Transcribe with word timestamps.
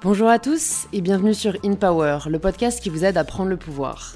Bonjour 0.00 0.28
à 0.28 0.38
tous 0.38 0.86
et 0.92 1.00
bienvenue 1.00 1.34
sur 1.34 1.56
In 1.64 1.74
Power, 1.74 2.20
le 2.28 2.38
podcast 2.38 2.80
qui 2.80 2.88
vous 2.88 3.04
aide 3.04 3.16
à 3.16 3.24
prendre 3.24 3.50
le 3.50 3.56
pouvoir. 3.56 4.14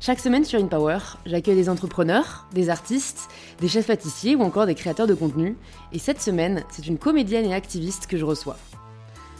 Chaque 0.00 0.18
semaine 0.18 0.44
sur 0.44 0.58
In 0.58 0.66
Power, 0.66 0.98
j'accueille 1.24 1.54
des 1.54 1.68
entrepreneurs, 1.68 2.48
des 2.52 2.68
artistes, 2.68 3.28
des 3.60 3.68
chefs 3.68 3.86
pâtissiers 3.86 4.34
ou 4.34 4.42
encore 4.42 4.66
des 4.66 4.74
créateurs 4.74 5.06
de 5.06 5.14
contenu. 5.14 5.56
Et 5.92 6.00
cette 6.00 6.20
semaine, 6.20 6.64
c'est 6.68 6.88
une 6.88 6.98
comédienne 6.98 7.44
et 7.44 7.54
activiste 7.54 8.08
que 8.08 8.16
je 8.16 8.24
reçois. 8.24 8.56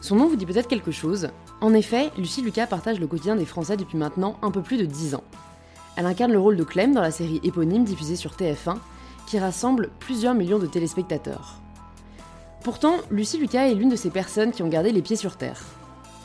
Son 0.00 0.14
nom 0.14 0.29
vous 0.29 0.37
dit 0.37 0.46
peut-être 0.46 0.68
quelque 0.68 0.92
chose. 0.92 1.30
En 1.60 1.75
effet, 1.75 2.12
Lucie 2.16 2.43
Lucas 2.43 2.68
partage 2.68 3.00
le 3.00 3.09
quotidien 3.09 3.34
des 3.34 3.45
Français 3.45 3.77
depuis 3.77 3.98
maintenant 3.98 4.38
un 4.43 4.52
peu 4.52 4.62
plus 4.62 4.77
de 4.77 4.86
10 4.86 5.16
ans. 5.16 5.25
Elle 5.96 6.06
incarne 6.06 6.30
le 6.30 6.38
rôle 6.38 6.56
de 6.56 6.62
Clem 6.62 6.95
dans 6.95 7.02
la 7.02 7.11
série 7.11 7.41
éponyme 7.43 7.82
diffusée 7.82 8.14
sur 8.14 8.34
TF1, 8.36 8.77
qui 9.27 9.41
rassemble 9.41 9.91
plusieurs 9.98 10.34
millions 10.34 10.61
de 10.61 10.66
téléspectateurs. 10.66 11.63
Pourtant, 12.64 12.96
Lucie 13.10 13.36
Lucas 13.36 13.68
est 13.68 13.74
l'une 13.74 13.91
de 13.91 13.96
ces 13.96 14.09
personnes 14.09 14.50
qui 14.50 14.62
ont 14.62 14.68
gardé 14.68 14.91
les 14.91 15.02
pieds 15.02 15.16
sur 15.16 15.36
terre. 15.36 15.60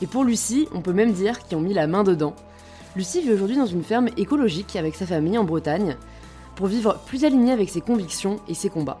Et 0.00 0.06
pour 0.06 0.24
Lucie, 0.24 0.66
on 0.72 0.80
peut 0.80 0.94
même 0.94 1.12
dire 1.12 1.38
qu'ils 1.38 1.58
ont 1.58 1.60
mis 1.60 1.74
la 1.74 1.86
main 1.86 2.02
dedans. 2.02 2.34
Lucie 2.96 3.20
vit 3.20 3.30
aujourd'hui 3.30 3.58
dans 3.58 3.66
une 3.66 3.84
ferme 3.84 4.08
écologique 4.16 4.74
avec 4.74 4.94
sa 4.94 5.04
famille 5.04 5.36
en 5.36 5.44
Bretagne, 5.44 5.98
pour 6.56 6.66
vivre 6.66 6.98
plus 7.04 7.26
alignée 7.26 7.52
avec 7.52 7.68
ses 7.68 7.82
convictions 7.82 8.40
et 8.48 8.54
ses 8.54 8.70
combats. 8.70 9.00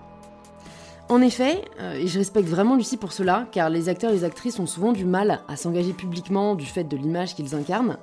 En 1.08 1.22
effet, 1.22 1.64
euh, 1.80 1.94
et 1.94 2.06
je 2.08 2.18
respecte 2.18 2.46
vraiment 2.46 2.76
Lucie 2.76 2.98
pour 2.98 3.14
cela, 3.14 3.46
car 3.50 3.70
les 3.70 3.88
acteurs 3.88 4.10
et 4.10 4.14
les 4.14 4.24
actrices 4.24 4.58
ont 4.58 4.66
souvent 4.66 4.92
du 4.92 5.06
mal 5.06 5.40
à 5.48 5.56
s'engager 5.56 5.94
publiquement 5.94 6.54
du 6.54 6.66
fait 6.66 6.84
de 6.84 6.96
l'image 6.98 7.34
qu'ils 7.34 7.54
incarnent, 7.54 7.96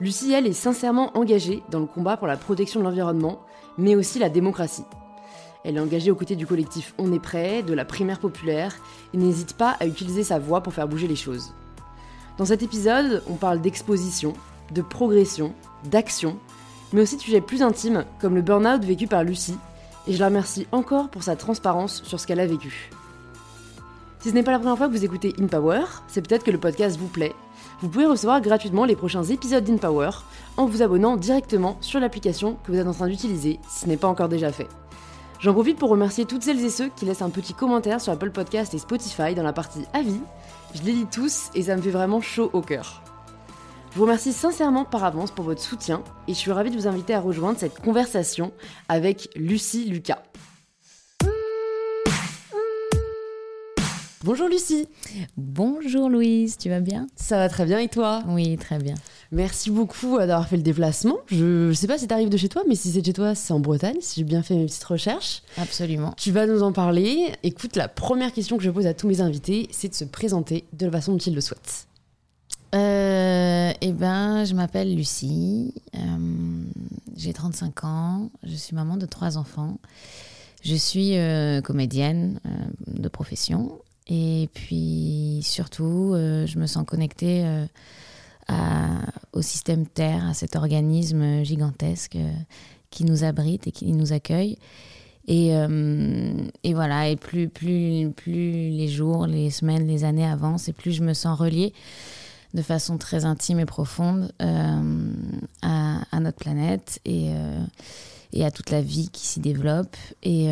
Lucie, 0.00 0.32
elle, 0.32 0.46
est 0.46 0.54
sincèrement 0.54 1.14
engagée 1.18 1.62
dans 1.68 1.80
le 1.80 1.86
combat 1.86 2.16
pour 2.16 2.26
la 2.26 2.38
protection 2.38 2.80
de 2.80 2.86
l'environnement, 2.86 3.40
mais 3.76 3.94
aussi 3.94 4.18
la 4.18 4.30
démocratie. 4.30 4.86
Elle 5.64 5.76
est 5.76 5.80
engagée 5.80 6.10
aux 6.10 6.16
côtés 6.16 6.36
du 6.36 6.46
collectif 6.46 6.94
On 6.98 7.12
est 7.12 7.18
prêt, 7.18 7.62
de 7.62 7.74
la 7.74 7.84
primaire 7.84 8.18
populaire, 8.18 8.74
et 9.12 9.18
n'hésite 9.18 9.54
pas 9.54 9.76
à 9.80 9.86
utiliser 9.86 10.24
sa 10.24 10.38
voix 10.38 10.62
pour 10.62 10.72
faire 10.72 10.88
bouger 10.88 11.06
les 11.06 11.16
choses. 11.16 11.52
Dans 12.38 12.46
cet 12.46 12.62
épisode, 12.62 13.22
on 13.28 13.34
parle 13.34 13.60
d'exposition, 13.60 14.32
de 14.72 14.82
progression, 14.82 15.52
d'action, 15.84 16.38
mais 16.92 17.02
aussi 17.02 17.16
de 17.16 17.22
sujets 17.22 17.40
plus 17.40 17.62
intimes, 17.62 18.04
comme 18.20 18.34
le 18.34 18.42
burn-out 18.42 18.84
vécu 18.84 19.06
par 19.06 19.24
Lucie, 19.24 19.58
et 20.06 20.14
je 20.14 20.18
la 20.18 20.26
remercie 20.26 20.66
encore 20.72 21.08
pour 21.08 21.22
sa 21.22 21.36
transparence 21.36 22.02
sur 22.04 22.18
ce 22.18 22.26
qu'elle 22.26 22.40
a 22.40 22.46
vécu. 22.46 22.90
Si 24.20 24.30
ce 24.30 24.34
n'est 24.34 24.42
pas 24.42 24.52
la 24.52 24.58
première 24.58 24.76
fois 24.76 24.88
que 24.88 24.92
vous 24.92 25.04
écoutez 25.04 25.34
In 25.40 25.46
Power, 25.46 25.82
c'est 26.08 26.26
peut-être 26.26 26.44
que 26.44 26.50
le 26.50 26.58
podcast 26.58 26.98
vous 26.98 27.08
plaît. 27.08 27.34
Vous 27.80 27.88
pouvez 27.88 28.06
recevoir 28.06 28.40
gratuitement 28.40 28.84
les 28.84 28.96
prochains 28.96 29.24
épisodes 29.24 29.64
d'In 29.64 29.78
Power 29.78 30.10
en 30.56 30.66
vous 30.66 30.82
abonnant 30.82 31.16
directement 31.16 31.78
sur 31.80 32.00
l'application 32.00 32.56
que 32.64 32.72
vous 32.72 32.78
êtes 32.78 32.86
en 32.86 32.92
train 32.92 33.08
d'utiliser 33.08 33.58
si 33.68 33.80
ce 33.80 33.86
n'est 33.86 33.96
pas 33.96 34.08
encore 34.08 34.28
déjà 34.28 34.52
fait. 34.52 34.68
J'en 35.40 35.54
profite 35.54 35.78
pour 35.78 35.88
remercier 35.88 36.26
toutes 36.26 36.42
celles 36.42 36.62
et 36.62 36.68
ceux 36.68 36.90
qui 36.90 37.06
laissent 37.06 37.22
un 37.22 37.30
petit 37.30 37.54
commentaire 37.54 37.98
sur 37.98 38.12
Apple 38.12 38.30
Podcast 38.30 38.74
et 38.74 38.78
Spotify 38.78 39.34
dans 39.34 39.42
la 39.42 39.54
partie 39.54 39.86
avis. 39.94 40.20
Je 40.74 40.82
les 40.82 40.92
lis 40.92 41.06
tous 41.10 41.48
et 41.54 41.62
ça 41.62 41.76
me 41.76 41.80
fait 41.80 41.90
vraiment 41.90 42.20
chaud 42.20 42.50
au 42.52 42.60
cœur. 42.60 43.02
Je 43.90 43.96
vous 43.96 44.02
remercie 44.02 44.34
sincèrement 44.34 44.84
par 44.84 45.02
avance 45.02 45.30
pour 45.30 45.46
votre 45.46 45.62
soutien 45.62 46.02
et 46.28 46.34
je 46.34 46.38
suis 46.38 46.52
ravie 46.52 46.70
de 46.70 46.76
vous 46.76 46.86
inviter 46.86 47.14
à 47.14 47.20
rejoindre 47.20 47.58
cette 47.58 47.80
conversation 47.80 48.52
avec 48.90 49.30
Lucie 49.34 49.86
Lucas. 49.86 50.22
Bonjour 54.22 54.48
Lucie. 54.48 54.86
Bonjour 55.38 56.10
Louise, 56.10 56.58
tu 56.58 56.68
vas 56.68 56.80
bien? 56.80 57.06
Ça 57.16 57.38
va 57.38 57.48
très 57.48 57.64
bien 57.64 57.78
et 57.78 57.88
toi? 57.88 58.22
Oui, 58.28 58.58
très 58.58 58.78
bien. 58.78 58.94
Merci 59.32 59.70
beaucoup 59.70 60.16
euh, 60.16 60.26
d'avoir 60.26 60.48
fait 60.48 60.56
le 60.56 60.62
déplacement. 60.62 61.18
Je 61.26 61.68
ne 61.68 61.72
sais 61.72 61.86
pas 61.86 61.98
si 61.98 62.08
tu 62.08 62.14
arrives 62.14 62.28
de 62.28 62.36
chez 62.36 62.48
toi, 62.48 62.62
mais 62.68 62.74
si 62.74 62.90
c'est 62.90 63.04
chez 63.04 63.12
toi, 63.12 63.34
c'est 63.34 63.52
en 63.52 63.60
Bretagne, 63.60 63.98
si 64.00 64.20
j'ai 64.20 64.24
bien 64.24 64.42
fait 64.42 64.54
mes 64.54 64.66
petites 64.66 64.84
recherches. 64.84 65.42
Absolument. 65.56 66.12
Tu 66.16 66.32
vas 66.32 66.46
nous 66.46 66.62
en 66.62 66.72
parler. 66.72 67.32
Écoute, 67.42 67.76
la 67.76 67.88
première 67.88 68.32
question 68.32 68.56
que 68.56 68.64
je 68.64 68.70
pose 68.70 68.86
à 68.86 68.94
tous 68.94 69.06
mes 69.06 69.20
invités, 69.20 69.68
c'est 69.70 69.88
de 69.88 69.94
se 69.94 70.04
présenter 70.04 70.64
de 70.72 70.86
la 70.86 70.92
façon 70.92 71.12
dont 71.12 71.18
ils 71.18 71.34
le 71.34 71.40
souhaitent. 71.40 71.86
Euh, 72.74 73.72
eh 73.80 73.92
ben, 73.92 74.44
je 74.44 74.54
m'appelle 74.54 74.94
Lucie, 74.94 75.74
euh, 75.96 75.98
j'ai 77.16 77.32
35 77.32 77.84
ans, 77.84 78.30
je 78.44 78.54
suis 78.54 78.76
maman 78.76 78.96
de 78.96 79.06
trois 79.06 79.38
enfants. 79.38 79.78
Je 80.62 80.76
suis 80.76 81.16
euh, 81.16 81.60
comédienne 81.62 82.38
de 82.86 83.08
profession 83.08 83.80
et 84.06 84.48
puis 84.54 85.40
surtout, 85.42 86.12
je 86.14 86.58
me 86.58 86.66
sens 86.66 86.84
connectée 86.86 87.44
au 89.32 89.42
système 89.42 89.86
Terre, 89.86 90.28
à 90.28 90.34
cet 90.34 90.56
organisme 90.56 91.42
gigantesque 91.44 92.16
euh, 92.16 92.30
qui 92.90 93.04
nous 93.04 93.24
abrite 93.24 93.66
et 93.66 93.72
qui 93.72 93.92
nous 93.92 94.12
accueille. 94.12 94.58
Et, 95.28 95.56
euh, 95.56 96.32
et, 96.64 96.74
voilà, 96.74 97.08
et 97.08 97.16
plus, 97.16 97.48
plus, 97.48 98.10
plus 98.10 98.70
les 98.70 98.88
jours, 98.88 99.26
les 99.26 99.50
semaines, 99.50 99.86
les 99.86 100.04
années 100.04 100.26
avancent, 100.26 100.68
et 100.68 100.72
plus 100.72 100.92
je 100.92 101.02
me 101.02 101.14
sens 101.14 101.38
reliée 101.38 101.72
de 102.52 102.62
façon 102.62 102.98
très 102.98 103.24
intime 103.24 103.60
et 103.60 103.66
profonde 103.66 104.32
euh, 104.42 105.12
à, 105.62 106.20
notre 106.20 106.38
planète 106.38 106.98
et, 107.04 107.30
et, 108.32 108.44
à 108.44 108.50
toute 108.50 108.70
la 108.70 108.82
vie 108.82 109.08
qui 109.12 109.24
s'y 109.24 109.38
développe. 109.38 109.96
Et, 110.24 110.48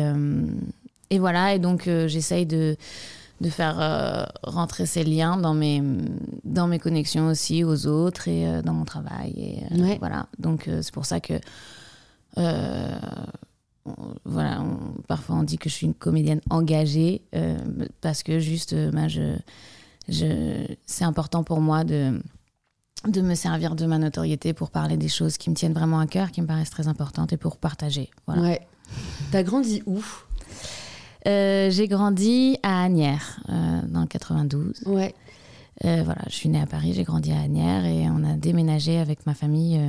et 1.09 1.19
voilà, 1.19 1.55
et 1.55 1.59
donc 1.59 1.89
j'essaye 2.07 2.45
de, 2.45 2.77
de 3.41 3.49
faire 3.49 3.79
euh, 3.79 4.25
rentrer 4.43 4.85
ces 4.85 5.03
liens 5.03 5.37
dans 5.37 5.53
mes, 5.53 5.81
dans 6.43 6.67
mes 6.67 6.79
connexions 6.79 7.27
aussi 7.27 7.63
aux 7.63 7.87
autres 7.87 8.27
et 8.27 8.47
euh, 8.47 8.61
dans 8.61 8.73
mon 8.73 8.85
travail. 8.85 9.33
Et, 9.37 9.63
euh, 9.71 9.95
Voilà. 9.99 10.27
Donc, 10.37 10.69
c'est 10.81 10.93
pour 10.93 11.05
ça 11.05 11.19
que. 11.19 11.33
voilà, 14.25 14.63
parfois 15.07 15.37
on 15.37 15.43
dit 15.43 15.57
que 15.57 15.69
je 15.69 15.73
suis 15.73 15.87
une 15.87 15.95
comédienne 15.95 16.41
engagée 16.49 17.23
parce 18.01 18.23
que 18.23 18.39
juste, 18.39 18.75
ben, 18.75 19.07
je, 19.07 19.35
je, 20.07 20.67
c'est 20.85 21.05
important 21.05 21.43
pour 21.43 21.59
moi 21.59 21.83
de, 21.83 22.21
de 23.07 23.21
me 23.21 23.35
servir 23.35 23.75
de 23.75 23.85
ma 23.85 23.97
notoriété 23.97 24.53
pour 24.53 24.69
parler 24.69 24.95
des 24.97 25.07
choses 25.07 25.37
qui 25.37 25.49
me 25.49 25.55
tiennent 25.55 25.73
vraiment 25.73 25.99
à 25.99 26.07
cœur, 26.07 26.31
qui 26.31 26.41
me 26.41 26.47
paraissent 26.47 26.69
très 26.69 26.87
importantes 26.87 27.33
et 27.33 27.37
pour 27.37 27.57
partager. 27.57 28.09
Voilà. 28.27 28.41
Ouais. 28.43 28.67
T'as 29.31 29.43
grandi 29.43 29.81
où? 29.85 30.03
Euh, 31.27 31.69
j'ai 31.69 31.87
grandi 31.87 32.57
à 32.63 32.83
Agnières, 32.83 33.39
euh, 33.49 33.81
dans 33.87 34.01
le 34.01 34.07
92. 34.07 34.83
Ouais. 34.85 35.13
Euh, 35.85 36.01
voilà, 36.03 36.21
je 36.27 36.35
suis 36.35 36.49
née 36.49 36.59
à 36.59 36.65
Paris, 36.65 36.93
j'ai 36.93 37.03
grandi 37.03 37.31
à 37.31 37.39
Agnières 37.39 37.85
et 37.85 38.09
on 38.09 38.23
a 38.25 38.33
déménagé 38.33 38.97
avec 38.97 39.25
ma 39.25 39.33
famille, 39.33 39.79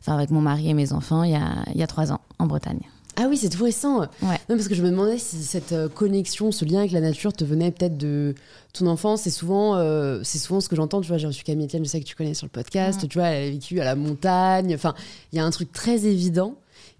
enfin 0.00 0.14
avec 0.14 0.30
mon 0.30 0.40
mari 0.40 0.68
et 0.68 0.74
mes 0.74 0.92
enfants, 0.92 1.22
il 1.22 1.30
y 1.30 1.36
a, 1.36 1.64
il 1.72 1.80
y 1.80 1.82
a 1.82 1.86
trois 1.86 2.10
ans, 2.10 2.20
en 2.40 2.46
Bretagne. 2.46 2.80
Ah 3.16 3.26
oui, 3.28 3.36
c'est 3.36 3.50
tout 3.50 3.62
récent. 3.62 4.00
Ouais. 4.00 4.40
Non, 4.48 4.56
parce 4.56 4.68
que 4.68 4.74
je 4.74 4.82
me 4.82 4.90
demandais 4.90 5.18
si 5.18 5.44
cette 5.44 5.74
connexion, 5.94 6.50
ce 6.50 6.64
lien 6.64 6.78
avec 6.78 6.92
la 6.92 7.00
nature 7.00 7.32
te 7.32 7.44
venait 7.44 7.70
peut-être 7.70 7.98
de 7.98 8.34
ton 8.72 8.86
enfance. 8.86 9.22
C'est 9.22 9.30
souvent, 9.30 9.76
c'est 10.24 10.38
souvent 10.38 10.60
ce 10.60 10.68
que 10.68 10.74
j'entends. 10.74 11.02
Tu 11.02 11.08
vois, 11.08 11.18
j'ai 11.18 11.26
reçu 11.26 11.44
Camille 11.44 11.66
Etienne, 11.66 11.84
je 11.84 11.90
sais 11.90 12.00
que 12.00 12.06
tu 12.06 12.16
connais 12.16 12.34
sur 12.34 12.46
le 12.46 12.50
podcast. 12.50 13.06
Tu 13.06 13.18
vois, 13.18 13.28
elle 13.28 13.48
a 13.48 13.50
vécu 13.50 13.80
à 13.80 13.84
la 13.84 13.96
montagne. 13.96 14.74
Enfin, 14.74 14.94
il 15.32 15.36
y 15.36 15.40
a 15.40 15.44
un 15.44 15.50
truc 15.50 15.72
très 15.72 16.06
évident 16.06 16.56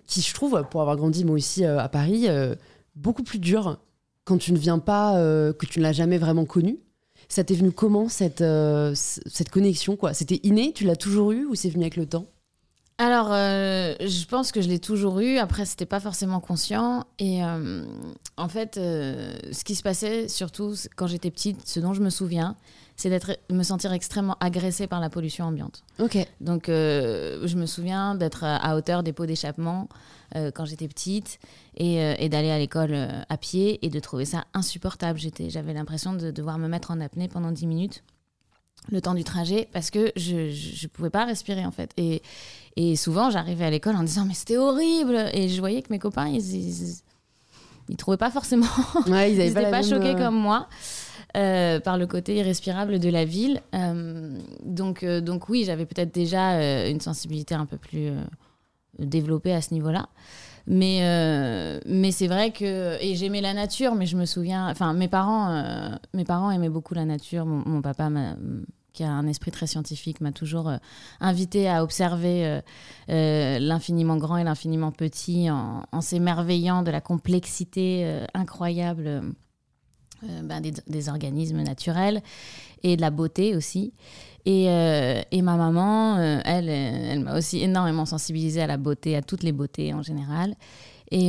qui, 0.06 0.20
je 0.20 0.34
trouve, 0.34 0.62
pour 0.70 0.82
avoir 0.82 0.96
grandi 0.96 1.24
moi 1.24 1.34
aussi 1.34 1.64
à 1.64 1.88
Paris, 1.88 2.28
beaucoup 2.94 3.22
plus 3.22 3.38
dur 3.38 3.78
quand 4.24 4.38
tu 4.38 4.52
ne 4.52 4.58
viens 4.58 4.78
pas, 4.78 5.16
euh, 5.16 5.52
que 5.52 5.66
tu 5.66 5.78
ne 5.78 5.84
l'as 5.84 5.92
jamais 5.92 6.18
vraiment 6.18 6.44
connu. 6.44 6.78
Ça 7.28 7.44
t'est 7.44 7.54
venu 7.54 7.72
comment 7.72 8.08
cette, 8.08 8.40
euh, 8.40 8.92
cette 8.94 9.50
connexion 9.50 9.96
quoi? 9.96 10.12
C'était 10.12 10.40
inné 10.42 10.72
Tu 10.74 10.84
l'as 10.84 10.96
toujours 10.96 11.32
eu 11.32 11.44
ou 11.46 11.54
c'est 11.54 11.70
venu 11.70 11.84
avec 11.84 11.96
le 11.96 12.06
temps? 12.06 12.26
Alors, 12.98 13.32
euh, 13.32 13.94
je 14.00 14.26
pense 14.26 14.52
que 14.52 14.60
je 14.60 14.68
l'ai 14.68 14.78
toujours 14.78 15.18
eu. 15.20 15.38
Après, 15.38 15.64
c'était 15.64 15.86
pas 15.86 15.98
forcément 15.98 16.40
conscient. 16.40 17.04
Et 17.18 17.40
en 17.42 18.48
fait, 18.48 18.74
ce 18.76 19.64
qui 19.64 19.74
se 19.74 19.82
passait, 19.82 20.28
surtout 20.28 20.74
quand 20.94 21.08
j'étais 21.08 21.30
petite, 21.30 21.66
ce 21.66 21.80
dont 21.80 21.94
je 21.94 22.02
me 22.02 22.10
souviens, 22.10 22.54
c'est 22.96 23.08
d'être 23.08 23.38
me 23.50 23.62
sentir 23.64 23.92
extrêmement 23.92 24.36
agressée 24.38 24.86
par 24.86 25.00
la 25.00 25.10
pollution 25.10 25.46
ambiante. 25.46 25.82
Ok. 25.98 26.18
Donc, 26.40 26.64
je 26.68 27.56
me 27.56 27.66
souviens 27.66 28.14
d'être 28.14 28.44
à 28.44 28.76
hauteur 28.76 29.02
des 29.02 29.12
pots 29.12 29.26
d'échappement 29.26 29.88
quand 30.54 30.64
j'étais 30.64 30.88
petite 30.88 31.38
et, 31.76 32.00
euh, 32.00 32.14
et 32.18 32.28
d'aller 32.28 32.50
à 32.50 32.58
l'école 32.58 32.92
euh, 32.92 33.22
à 33.28 33.36
pied 33.36 33.84
et 33.84 33.90
de 33.90 34.00
trouver 34.00 34.24
ça 34.24 34.44
insupportable. 34.54 35.18
J'avais 35.48 35.72
l'impression 35.72 36.12
de 36.14 36.30
devoir 36.30 36.58
me 36.58 36.68
mettre 36.68 36.90
en 36.90 37.00
apnée 37.00 37.28
pendant 37.28 37.52
10 37.52 37.66
minutes 37.66 38.04
le 38.90 39.00
temps 39.00 39.14
du 39.14 39.22
trajet 39.22 39.68
parce 39.72 39.90
que 39.90 40.10
je 40.16 40.36
ne 40.36 40.88
pouvais 40.88 41.10
pas 41.10 41.24
respirer 41.24 41.64
en 41.64 41.70
fait. 41.70 41.92
Et, 41.96 42.22
et 42.76 42.96
souvent 42.96 43.30
j'arrivais 43.30 43.64
à 43.64 43.70
l'école 43.70 43.94
en 43.96 44.02
disant 44.02 44.24
mais 44.24 44.34
c'était 44.34 44.56
horrible 44.56 45.30
et 45.32 45.48
je 45.48 45.60
voyais 45.60 45.82
que 45.82 45.92
mes 45.92 46.00
copains 46.00 46.26
ils, 46.26 47.00
ils, 47.88 47.96
trouvaient 47.96 48.16
pas 48.16 48.30
forcément, 48.30 48.66
ouais, 49.06 49.32
ils 49.32 49.38
n'étaient 49.38 49.70
pas, 49.70 49.82
choqués 49.82 50.16
comme 50.16 50.34
moi. 50.34 50.68
par 51.32 51.96
le 51.96 52.06
côté 52.06 52.34
irrespirable 52.36 52.98
de 52.98 53.08
la 53.08 53.24
ville. 53.24 53.60
donc, 54.64 55.04
donc 55.04 55.48
oui, 55.48 55.62
j'avais 55.64 55.86
peut-être 55.86 56.12
déjà 56.12 56.88
une 56.88 57.00
sensibilité 57.00 57.54
un 57.54 57.66
peu 57.66 57.76
plus 57.76 58.10
développé 58.98 59.52
à 59.52 59.60
ce 59.60 59.74
niveau-là. 59.74 60.08
Mais, 60.66 61.00
euh, 61.02 61.80
mais 61.86 62.12
c'est 62.12 62.28
vrai 62.28 62.52
que. 62.52 63.02
Et 63.02 63.16
j'aimais 63.16 63.40
la 63.40 63.54
nature, 63.54 63.94
mais 63.94 64.06
je 64.06 64.16
me 64.16 64.26
souviens. 64.26 64.68
Enfin, 64.70 64.92
mes 64.92 65.08
parents, 65.08 65.50
euh, 65.50 65.88
mes 66.14 66.24
parents 66.24 66.50
aimaient 66.50 66.68
beaucoup 66.68 66.94
la 66.94 67.04
nature. 67.04 67.46
Mon, 67.46 67.82
papa, 67.82 68.10
qui 68.92 69.02
a 69.02 69.10
un 69.10 69.26
esprit 69.26 69.50
très 69.50 69.66
scientifique, 69.66 70.20
m'a 70.20 70.32
toujours 70.32 70.68
euh, 70.68 70.76
invité 71.20 71.68
à 71.68 71.82
observer 71.82 72.60
l'infiniment 73.08 74.16
grand 74.16 74.36
et 74.36 74.44
l'infiniment 74.44 74.92
petit 74.92 75.50
en, 75.50 76.00
s'émerveillant 76.00 76.82
de 76.82 76.90
la 76.90 77.00
complexité 77.00 78.20
incroyable 78.34 79.22
ben, 80.22 80.60
des, 80.60 81.08
organismes 81.08 81.62
naturels 81.62 82.22
et 82.84 82.96
de 82.96 83.00
la 83.00 83.10
beauté 83.10 83.56
aussi. 83.56 83.92
Et, 84.44 84.64
et 84.64 85.42
ma 85.42 85.56
maman, 85.56 86.18
elle, 86.44 86.68
elle 86.68 87.20
m'a 87.20 87.38
aussi 87.38 87.62
énormément 87.62 88.06
sensibilisée 88.06 88.60
à 88.62 88.66
la 88.66 88.76
beauté, 88.76 89.14
à 89.16 89.22
toutes 89.22 89.44
les 89.44 89.52
beautés 89.52 89.94
en 89.94 90.02
général. 90.02 90.54
Et, 91.12 91.28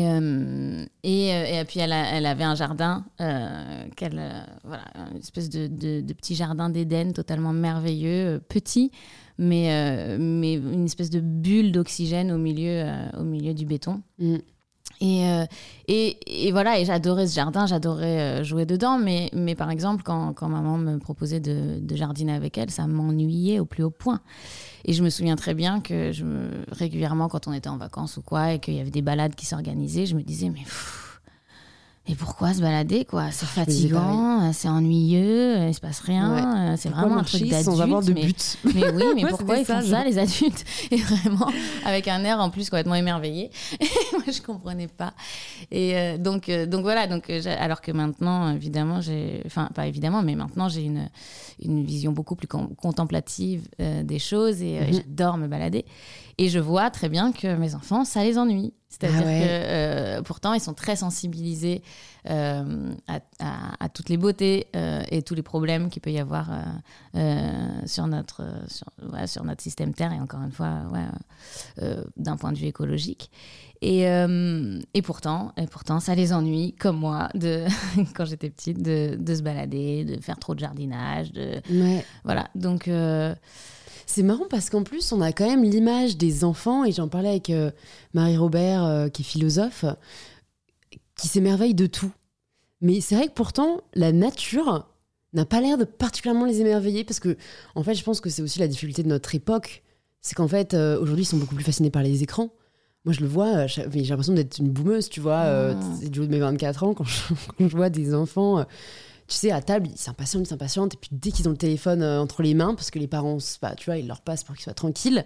et, 1.03 1.27
et, 1.29 1.65
puis 1.67 1.79
elle, 1.79 1.91
avait 1.91 2.43
un 2.43 2.55
jardin, 2.55 3.05
voilà, 3.19 4.83
une 5.11 5.17
espèce 5.19 5.49
de, 5.49 5.67
de, 5.67 6.13
petit 6.13 6.33
jardin 6.33 6.69
d'Éden 6.69 7.11
totalement 7.11 7.53
merveilleux, 7.53 8.41
petit, 8.49 8.91
mais, 9.37 9.71
euh, 9.71 10.17
mais 10.19 10.55
une 10.55 10.85
espèce 10.85 11.09
de 11.09 11.19
bulle 11.19 11.71
d'oxygène 11.71 12.31
au, 12.31 12.37
milieu 12.37 12.83
euh, 12.85 13.09
au 13.19 13.23
milieu 13.23 13.53
du 13.53 13.65
béton. 13.65 14.01
Mm. 14.19 14.37
Et, 15.01 15.25
euh, 15.27 15.45
et, 15.87 16.47
et, 16.47 16.51
voilà, 16.51 16.79
et 16.79 16.85
j'adorais 16.85 17.27
ce 17.27 17.35
jardin, 17.35 17.65
j'adorais 17.65 18.43
jouer 18.43 18.65
dedans, 18.65 18.97
mais, 18.97 19.29
mais 19.33 19.55
par 19.55 19.69
exemple, 19.69 20.03
quand, 20.03 20.33
quand 20.33 20.47
maman 20.47 20.77
me 20.77 20.97
proposait 20.97 21.39
de, 21.39 21.79
de, 21.79 21.95
jardiner 21.95 22.33
avec 22.33 22.57
elle, 22.57 22.71
ça 22.71 22.87
m'ennuyait 22.87 23.59
au 23.59 23.65
plus 23.65 23.83
haut 23.83 23.89
point. 23.89 24.21
Et 24.85 24.93
je 24.93 25.03
me 25.03 25.09
souviens 25.09 25.35
très 25.35 25.53
bien 25.53 25.81
que 25.81 26.11
je 26.11 26.23
me, 26.23 26.49
régulièrement, 26.71 27.27
quand 27.27 27.47
on 27.47 27.53
était 27.53 27.69
en 27.69 27.77
vacances 27.77 28.17
ou 28.17 28.21
quoi, 28.21 28.53
et 28.53 28.59
qu'il 28.59 28.75
y 28.75 28.79
avait 28.79 28.91
des 28.91 29.01
balades 29.01 29.35
qui 29.35 29.45
s'organisaient, 29.45 30.05
je 30.05 30.15
me 30.15 30.21
disais, 30.21 30.49
mais 30.49 30.63
et 32.05 32.15
pourquoi 32.15 32.53
se 32.53 32.59
balader 32.59 33.05
quoi? 33.05 33.31
C'est 33.31 33.45
fatigant, 33.45 34.51
c'est 34.51 34.67
ennuyeux, 34.67 35.67
il 35.69 35.73
se 35.73 35.79
passe 35.79 36.01
rien, 36.01 36.75
c'est 36.75 36.89
vraiment 36.89 37.19
un 37.19 37.23
truc 37.23 37.43
d'adulte. 37.43 37.63
sans 37.63 37.79
avoir 37.79 38.01
de 38.01 38.11
mais, 38.11 38.25
but? 38.25 38.57
Mais 38.75 38.91
oui, 38.91 39.03
mais 39.15 39.25
pourquoi 39.29 39.57
ils 39.57 39.65
font 39.65 39.81
ça, 39.81 40.03
les 40.03 40.17
adultes? 40.17 40.65
Et 40.91 40.97
vraiment 40.97 41.49
avec 41.85 42.09
un 42.09 42.25
air 42.25 42.39
en 42.39 42.49
plus 42.49 42.69
complètement 42.69 42.95
émerveillé. 42.95 43.51
Moi 44.11 44.23
je 44.27 44.41
comprenais 44.41 44.89
pas. 44.89 45.13
Et 45.71 45.95
euh, 45.95 46.17
donc 46.17 46.49
euh, 46.49 46.65
donc 46.65 46.81
voilà, 46.81 47.07
donc 47.07 47.29
euh, 47.29 47.41
alors 47.57 47.79
que 47.79 47.93
maintenant 47.93 48.53
évidemment 48.53 48.99
j'ai, 48.99 49.41
enfin 49.45 49.69
pas 49.73 49.87
évidemment, 49.87 50.23
mais 50.23 50.35
maintenant 50.35 50.67
j'ai 50.67 50.83
une 50.83 51.09
une 51.61 51.85
vision 51.85 52.11
beaucoup 52.11 52.35
plus 52.35 52.47
contemplative 52.47 53.69
des 53.79 54.19
choses 54.19 54.61
et 54.61 54.81
mhm. 54.81 54.93
j'adore 54.93 55.37
me 55.37 55.47
balader. 55.47 55.85
Et 56.37 56.49
je 56.49 56.59
vois 56.59 56.89
très 56.89 57.09
bien 57.09 57.31
que 57.31 57.55
mes 57.55 57.75
enfants 57.75 58.05
ça 58.05 58.23
les 58.23 58.37
ennuie. 58.37 58.73
C'est-à-dire 58.93 59.21
ah 59.21 59.23
que 59.23 60.19
euh, 60.19 60.21
pourtant, 60.21 60.53
ils 60.53 60.59
sont 60.59 60.75
très 60.75 60.95
sensibilisés 60.95 61.81
euh, 62.29 62.93
à, 63.39 63.89
toutes 63.89 64.09
les 64.09 64.17
beautés 64.17 64.67
euh, 64.75 65.01
et 65.09 65.23
tous 65.23 65.33
les 65.33 65.41
problèmes 65.41 65.89
qu'il 65.89 66.01
peut 66.01 66.11
y 66.11 66.19
avoir 66.19 66.51
sur, 67.85 68.05
notre, 68.05 68.43
sur, 69.25 69.43
notre 69.43 69.63
système 69.63 69.95
Terre 69.95 70.13
et 70.13 70.19
encore 70.19 70.41
une 70.43 70.51
fois, 70.51 70.83
d'un 72.17 72.37
point 72.37 72.51
de 72.51 72.57
vue 72.57 72.67
écologique. 72.67 73.31
Et, 73.81 74.03
et, 74.03 75.01
pourtant, 75.01 75.53
et 75.57 75.65
pourtant, 75.65 75.99
ça 75.99 76.13
les 76.13 76.31
ennuie, 76.31 76.73
comme 76.73 76.97
moi, 76.97 77.29
de, 77.33 77.65
quand 78.15 78.25
j'étais 78.25 78.51
petite, 78.51 78.81
de, 78.81 79.17
de, 79.19 79.35
se 79.35 79.41
balader, 79.41 80.05
de 80.05 80.21
faire 80.21 80.37
trop 80.37 80.53
de 80.53 80.59
jardinage. 80.59 81.31
De, 81.31 81.61
Voilà, 82.23 82.47
donc... 82.53 82.87
C'est 84.05 84.23
marrant 84.23 84.45
parce 84.49 84.69
qu'en 84.69 84.83
plus, 84.83 85.11
on 85.11 85.21
a 85.21 85.31
quand 85.31 85.47
même 85.47 85.63
l'image 85.63 86.17
des 86.17 86.43
enfants, 86.43 86.83
et 86.85 86.91
j'en 86.91 87.07
parlais 87.07 87.29
avec 87.29 87.49
euh, 87.49 87.71
Marie-Robert, 88.13 88.83
euh, 88.83 89.09
qui 89.09 89.21
est 89.21 89.25
philosophe, 89.25 89.85
qui 91.15 91.27
s'émerveille 91.27 91.73
de 91.73 91.87
tout. 91.87 92.11
Mais 92.81 93.01
c'est 93.01 93.15
vrai 93.15 93.27
que 93.27 93.33
pourtant, 93.33 93.81
la 93.93 94.11
nature 94.11 94.87
n'a 95.33 95.45
pas 95.45 95.61
l'air 95.61 95.77
de 95.77 95.85
particulièrement 95.85 96.45
les 96.45 96.61
émerveiller, 96.61 97.03
parce 97.03 97.19
que, 97.19 97.37
en 97.75 97.83
fait, 97.83 97.95
je 97.95 98.03
pense 98.03 98.21
que 98.21 98.29
c'est 98.29 98.41
aussi 98.41 98.59
la 98.59 98.67
difficulté 98.67 99.03
de 99.03 99.09
notre 99.09 99.33
époque. 99.35 99.83
C'est 100.21 100.35
qu'en 100.35 100.47
fait, 100.47 100.73
euh, 100.73 100.99
aujourd'hui, 100.99 101.23
ils 101.23 101.27
sont 101.27 101.37
beaucoup 101.37 101.55
plus 101.55 101.63
fascinés 101.63 101.89
par 101.89 102.03
les 102.03 102.23
écrans. 102.23 102.53
Moi, 103.05 103.13
je 103.13 103.19
le 103.19 103.27
vois, 103.27 103.67
j'ai 103.67 103.83
l'impression 103.83 104.33
d'être 104.33 104.59
une 104.59 104.69
boumeuse, 104.69 105.09
tu 105.09 105.19
vois, 105.19 105.73
mmh. 105.73 105.97
c'est 105.99 106.09
du 106.09 106.21
haut 106.21 106.25
de 106.25 106.31
mes 106.31 106.39
24 106.39 106.83
ans, 106.83 106.93
quand 106.93 107.03
je 107.03 107.75
vois 107.75 107.89
des 107.89 108.13
enfants 108.13 108.65
tu 109.27 109.35
sais, 109.35 109.51
à 109.51 109.61
table, 109.61 109.87
ils 109.91 109.97
s'impatientent, 109.97 110.45
ils 110.45 110.49
s'impatientent, 110.49 110.93
et 110.93 110.97
puis 110.97 111.09
dès 111.11 111.31
qu'ils 111.31 111.47
ont 111.47 111.51
le 111.51 111.57
téléphone 111.57 112.01
euh, 112.01 112.21
entre 112.21 112.41
les 112.41 112.53
mains, 112.53 112.75
parce 112.75 112.91
que 112.91 112.99
les 112.99 113.07
parents, 113.07 113.37
bah, 113.61 113.75
tu 113.75 113.85
vois, 113.85 113.97
ils 113.97 114.07
leur 114.07 114.21
passent 114.21 114.43
pour 114.43 114.55
qu'ils 114.55 114.63
soient 114.63 114.73
tranquilles, 114.73 115.25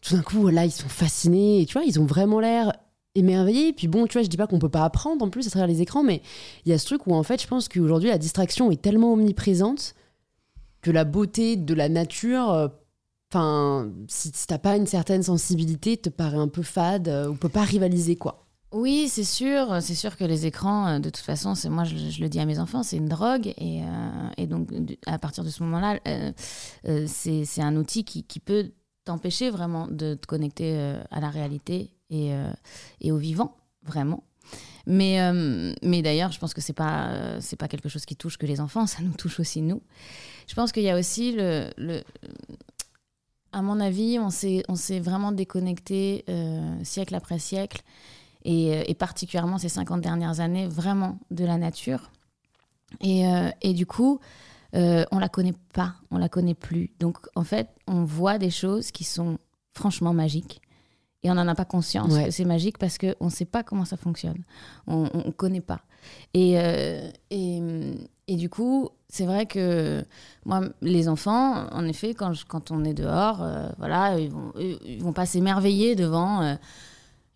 tout 0.00 0.14
d'un 0.14 0.22
coup, 0.22 0.48
là, 0.48 0.64
ils 0.64 0.70
sont 0.70 0.88
fascinés, 0.88 1.62
et 1.62 1.66
tu 1.66 1.74
vois, 1.74 1.84
ils 1.84 1.98
ont 1.98 2.06
vraiment 2.06 2.40
l'air 2.40 2.72
émerveillés. 3.14 3.72
Puis 3.72 3.88
bon, 3.88 4.06
tu 4.06 4.14
vois, 4.14 4.22
je 4.22 4.28
dis 4.28 4.36
pas 4.36 4.46
qu'on 4.46 4.58
peut 4.58 4.68
pas 4.68 4.84
apprendre 4.84 5.24
en 5.24 5.30
plus 5.30 5.46
à 5.46 5.50
travers 5.50 5.68
les 5.68 5.80
écrans, 5.80 6.02
mais 6.02 6.22
il 6.64 6.70
y 6.70 6.72
a 6.72 6.78
ce 6.78 6.86
truc 6.86 7.06
où 7.06 7.14
en 7.14 7.22
fait, 7.22 7.40
je 7.40 7.46
pense 7.46 7.68
qu'aujourd'hui, 7.68 8.10
la 8.10 8.18
distraction 8.18 8.70
est 8.70 8.80
tellement 8.80 9.12
omniprésente 9.12 9.94
que 10.82 10.90
la 10.90 11.04
beauté 11.04 11.56
de 11.56 11.74
la 11.74 11.88
nature. 11.88 12.52
Euh, 12.52 12.68
enfin, 13.32 13.90
si, 14.08 14.32
t'as 14.46 14.58
pas 14.58 14.76
une 14.76 14.86
certaine 14.86 15.22
sensibilité, 15.22 15.96
te 15.96 16.10
paraît 16.10 16.36
un 16.36 16.48
peu 16.48 16.62
fade 16.62 17.08
euh, 17.08 17.28
ou 17.28 17.34
peut 17.34 17.48
pas 17.48 17.62
rivaliser 17.62 18.16
quoi. 18.16 18.43
Oui, 18.74 19.08
c'est 19.08 19.24
sûr. 19.24 19.80
C'est 19.80 19.94
sûr 19.94 20.16
que 20.16 20.24
les 20.24 20.46
écrans, 20.46 20.88
euh, 20.88 20.98
de 20.98 21.08
toute 21.08 21.24
façon, 21.24 21.54
c'est 21.54 21.68
moi, 21.68 21.84
je, 21.84 22.20
le 22.20 22.28
dis 22.28 22.40
à 22.40 22.44
mes 22.44 22.58
enfants, 22.58 22.82
c'est 22.82 22.96
une 22.96 23.08
drogue. 23.08 23.54
Et, 23.56 23.82
euh, 23.84 24.46
donc, 24.46 24.68
à 25.06 25.16
partir 25.16 25.44
de 25.44 25.48
ce 25.48 25.62
moment-là, 25.62 26.00
euh, 26.08 27.06
c'est 27.06 27.62
un 27.62 27.76
outil 27.76 28.04
qui, 28.04 28.40
peut 28.40 28.72
t'empêcher 29.04 29.50
vraiment 29.50 29.86
de 29.86 30.14
te 30.14 30.26
connecter 30.26 30.76
à 31.10 31.20
la 31.20 31.30
réalité 31.30 31.92
et, 32.10 32.32
au 33.12 33.16
vivant, 33.16 33.56
vraiment. 33.84 34.24
Mais, 34.86 35.20
d'ailleurs, 36.02 36.32
je 36.32 36.40
pense 36.40 36.52
que 36.52 36.60
c'est 36.60 36.72
pas 36.72 37.40
c'est 37.40 37.56
pas 37.56 37.68
quelque 37.68 37.88
chose 37.88 38.04
qui 38.04 38.16
touche 38.16 38.38
que 38.38 38.46
les 38.46 38.60
enfants, 38.60 38.86
ça 38.88 39.02
nous 39.02 39.12
touche 39.12 39.38
aussi 39.38 39.62
nous. 39.62 39.82
Je 40.48 40.54
pense 40.54 40.72
qu'il 40.72 40.82
y 40.82 40.90
a 40.90 40.98
aussi 40.98 41.32
le 41.36 42.02
à 43.52 43.62
mon 43.62 43.78
avis, 43.78 44.18
on 44.18 44.30
s'est 44.30 44.64
on 44.68 44.74
s'est 44.74 44.98
vraiment 44.98 45.30
déconnecté 45.30 46.24
siècle 46.82 47.14
après 47.14 47.38
siècle 47.38 47.84
euh, 48.46 48.82
et, 48.86 48.94
particulièrement 48.94 49.58
ces 49.58 49.68
50 49.68 50.00
dernières 50.00 50.40
années, 50.40 50.66
vraiment 50.68 51.18
de 51.30 51.44
la 51.44 51.56
nature. 51.56 52.10
Et, 53.00 53.26
euh, 53.26 53.50
et 53.62 53.72
du 53.72 53.86
coup, 53.86 54.20
euh, 54.74 55.04
on 55.10 55.18
la 55.18 55.28
connaît 55.28 55.54
pas, 55.72 55.94
on 56.10 56.18
la 56.18 56.28
connaît 56.28 56.54
plus. 56.54 56.90
Donc 57.00 57.18
en 57.34 57.44
fait, 57.44 57.68
on 57.86 58.04
voit 58.04 58.38
des 58.38 58.50
choses 58.50 58.90
qui 58.90 59.04
sont 59.04 59.38
franchement 59.72 60.12
magiques. 60.12 60.60
Et 61.22 61.30
on 61.30 61.34
n'en 61.34 61.48
a 61.48 61.54
pas 61.54 61.64
conscience 61.64 62.14
que 62.14 62.30
c'est 62.30 62.44
magique 62.44 62.76
parce 62.76 62.98
qu'on 62.98 63.24
ne 63.24 63.30
sait 63.30 63.46
pas 63.46 63.62
comment 63.62 63.86
ça 63.86 63.96
fonctionne. 63.96 64.44
On 64.86 65.04
ne 65.04 65.30
connaît 65.30 65.62
pas. 65.62 65.80
Et, 66.34 66.60
euh, 66.60 67.08
et, 67.30 67.62
et, 68.28 68.36
du 68.36 68.50
coup, 68.50 68.90
c'est 69.08 69.24
vrai 69.24 69.46
que 69.46 70.04
moi, 70.44 70.60
les 70.82 71.08
enfants, 71.08 71.66
en 71.72 71.86
effet, 71.86 72.12
quand, 72.12 72.34
quand 72.46 72.70
on 72.70 72.84
est 72.84 72.92
dehors, 72.92 73.42
voilà, 73.78 74.18
ils 74.18 74.30
vont, 74.30 74.52
ils 74.58 75.02
vont 75.02 75.14
pas 75.14 75.24
s'émerveiller 75.24 75.96
devant 75.96 76.58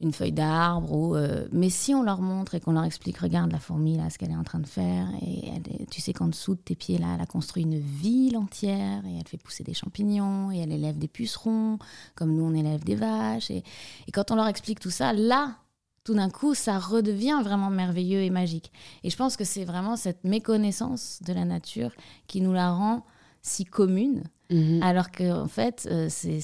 une 0.01 0.13
feuille 0.13 0.33
d'arbre. 0.33 0.93
Ou, 0.93 1.17
euh, 1.17 1.47
mais 1.53 1.71
si 1.71 1.95
on 1.95 2.03
leur 2.03 2.21
montre 2.21 2.55
et 2.55 2.61
qu'on 2.61 2.73
leur 2.73 2.85
explique, 2.85 3.19
regarde 3.19 3.51
la 3.51 3.59
fourmi, 3.59 3.97
là, 3.97 4.11
ce 4.11 4.19
qu'elle 4.19 4.31
est 4.31 4.37
en 4.37 4.45
train 4.45 4.61
de 4.61 4.67
faire, 4.67 5.09
et 5.23 5.61
tu 5.91 6.01
sais 6.01 6.13
qu'en 6.13 6.29
dessous 6.29 6.55
de 6.55 6.61
tes 6.61 6.75
pieds, 6.75 6.99
là, 6.99 7.15
elle 7.15 7.21
a 7.21 7.27
construit 7.27 7.65
une 7.65 7.79
ville 7.79 8.37
entière, 8.37 9.05
et 9.07 9.19
elle 9.19 9.27
fait 9.27 9.39
pousser 9.39 9.65
des 9.65 9.75
champignons, 9.75 10.53
et 10.53 10.59
elle 10.59 10.73
élève 10.73 10.99
des 10.99 11.09
pucerons, 11.09 11.79
comme 12.15 12.35
nous, 12.35 12.45
on 12.45 12.55
élève 12.55 12.85
des 12.85 12.95
vaches. 12.95 13.51
Et, 13.51 13.65
et 14.07 14.13
quand 14.13 14.31
on 14.31 14.37
leur 14.37 14.47
explique 14.47 14.81
tout 14.81 14.91
ça, 14.91 15.13
là, 15.13 15.57
tout 16.05 16.15
d'un 16.15 16.31
coup, 16.31 16.55
ça 16.55 16.79
redevient 16.79 17.41
vraiment 17.43 17.69
merveilleux 17.69 18.23
et 18.23 18.31
magique. 18.31 18.73
Et 19.05 19.11
je 19.11 19.17
pense 19.17 19.37
que 19.37 19.45
c'est 19.45 19.65
vraiment 19.65 19.97
cette 19.97 20.25
méconnaissance 20.25 21.21
de 21.27 21.35
la 21.35 21.45
nature 21.45 21.91
qui 22.27 22.41
nous 22.41 22.53
la 22.53 22.73
rend 22.73 23.05
si 23.43 23.65
commune 23.65 24.25
Mhm. 24.51 24.83
Alors 24.83 25.11
qu'en 25.11 25.43
en 25.43 25.49
fait, 25.49 25.87
euh, 25.91 26.07
c'est, 26.09 26.41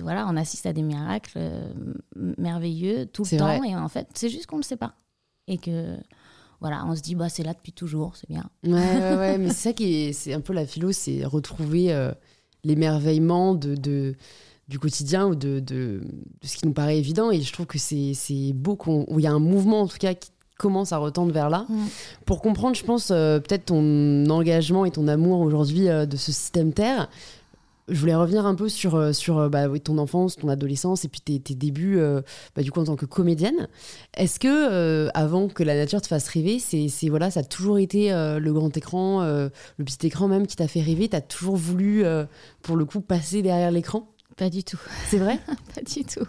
voilà, 0.00 0.26
on 0.28 0.36
assiste 0.36 0.66
à 0.66 0.72
des 0.72 0.82
miracles 0.82 1.32
euh, 1.36 1.72
merveilleux 2.38 3.06
tout 3.06 3.24
le 3.30 3.38
temps. 3.38 3.62
Et 3.62 3.76
en 3.76 3.88
fait, 3.88 4.08
c'est 4.14 4.28
juste 4.28 4.46
qu'on 4.46 4.56
ne 4.56 4.62
le 4.62 4.66
sait 4.66 4.76
pas. 4.76 4.94
Et 5.46 5.58
que, 5.58 5.96
voilà, 6.60 6.84
on 6.86 6.96
se 6.96 7.02
dit, 7.02 7.14
bah, 7.14 7.28
c'est 7.28 7.42
là 7.42 7.52
depuis 7.52 7.72
toujours, 7.72 8.16
c'est 8.16 8.28
bien. 8.28 8.48
Ouais, 8.64 8.72
ouais, 8.72 9.16
ouais 9.16 9.38
mais 9.38 9.48
c'est 9.48 9.68
ça 9.68 9.72
qui 9.72 9.94
est, 9.94 10.12
c'est 10.12 10.32
un 10.32 10.40
peu 10.40 10.52
la 10.52 10.66
philo, 10.66 10.90
c'est 10.90 11.24
retrouver 11.24 11.92
euh, 11.92 12.12
l'émerveillement 12.64 13.54
de, 13.54 13.76
de, 13.76 14.16
du 14.68 14.78
quotidien 14.78 15.26
ou 15.26 15.34
de, 15.34 15.60
de, 15.60 16.00
ce 16.42 16.56
qui 16.56 16.66
nous 16.66 16.72
paraît 16.72 16.98
évident. 16.98 17.30
Et 17.30 17.40
je 17.40 17.52
trouve 17.52 17.66
que 17.66 17.78
c'est, 17.78 18.14
c'est 18.14 18.52
beau 18.52 18.76
qu'il 18.76 19.20
y 19.20 19.26
a 19.26 19.32
un 19.32 19.38
mouvement, 19.38 19.82
en 19.82 19.86
tout 19.86 19.98
cas, 19.98 20.14
qui 20.14 20.30
commence 20.58 20.92
à 20.92 20.98
retendre 20.98 21.32
vers 21.32 21.50
là. 21.50 21.66
Mm. 21.68 21.84
Pour 22.26 22.40
comprendre, 22.40 22.74
je 22.74 22.84
pense, 22.84 23.08
peut-être 23.08 23.66
ton 23.66 24.24
engagement 24.30 24.84
et 24.86 24.90
ton 24.90 25.06
amour 25.06 25.40
aujourd'hui 25.40 25.86
de 25.86 26.16
ce 26.16 26.32
système 26.32 26.72
Terre, 26.72 27.08
je 27.88 28.00
voulais 28.00 28.14
revenir 28.14 28.46
un 28.46 28.54
peu 28.54 28.68
sur, 28.68 28.94
euh, 28.94 29.12
sur 29.12 29.38
euh, 29.38 29.48
bah, 29.48 29.68
ton 29.78 29.98
enfance, 29.98 30.36
ton 30.36 30.48
adolescence 30.48 31.04
et 31.04 31.08
puis 31.08 31.20
tes, 31.20 31.38
tes 31.38 31.54
débuts 31.54 31.98
euh, 31.98 32.22
bah, 32.56 32.62
du 32.62 32.72
coup 32.72 32.80
en 32.80 32.84
tant 32.84 32.96
que 32.96 33.04
comédienne. 33.04 33.68
Est-ce 34.14 34.40
que 34.40 35.10
avant 35.14 35.48
que 35.48 35.62
la 35.62 35.74
nature 35.74 36.00
te 36.00 36.06
fasse 36.06 36.28
rêver, 36.28 36.58
c'est, 36.58 37.08
voilà, 37.08 37.30
ça 37.30 37.40
a 37.40 37.44
toujours 37.44 37.78
été 37.78 38.10
le 38.10 38.52
grand 38.52 38.74
écran, 38.76 39.22
le 39.22 39.84
petit 39.84 40.06
écran 40.06 40.28
même 40.28 40.46
qui 40.46 40.56
t'a 40.56 40.68
fait 40.68 40.80
rêver? 40.80 41.08
Tu 41.08 41.16
as 41.16 41.20
toujours 41.20 41.56
voulu, 41.56 42.04
pour 42.62 42.76
le 42.76 42.84
coup, 42.84 43.00
passer 43.00 43.42
derrière 43.42 43.70
l'écran? 43.70 44.08
Pas 44.36 44.50
du 44.50 44.64
tout. 44.64 44.80
C'est 45.08 45.18
vrai? 45.18 45.38
Pas 45.74 45.82
du 45.82 46.04
tout. 46.04 46.26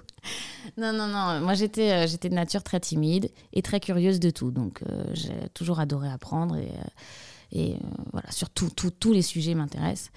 Non, 0.78 0.94
non, 0.94 1.08
non. 1.08 1.42
Moi, 1.42 1.54
j'étais, 1.54 2.08
j'étais 2.08 2.30
de 2.30 2.36
nature 2.36 2.64
très 2.64 2.80
timide 2.80 3.32
et 3.54 3.62
très 3.62 3.80
curieuse 3.80 4.20
de 4.20 4.30
tout. 4.30 4.52
Donc, 4.52 4.82
j'ai 5.14 5.50
toujours 5.54 5.80
adoré 5.80 6.10
apprendre 6.10 6.56
et, 6.56 6.72
et 7.52 7.76
voilà, 8.12 8.32
sur 8.32 8.50
tous 8.50 9.14
les 9.14 9.22
sujets 9.22 9.56
m'intéressent. 9.56 10.12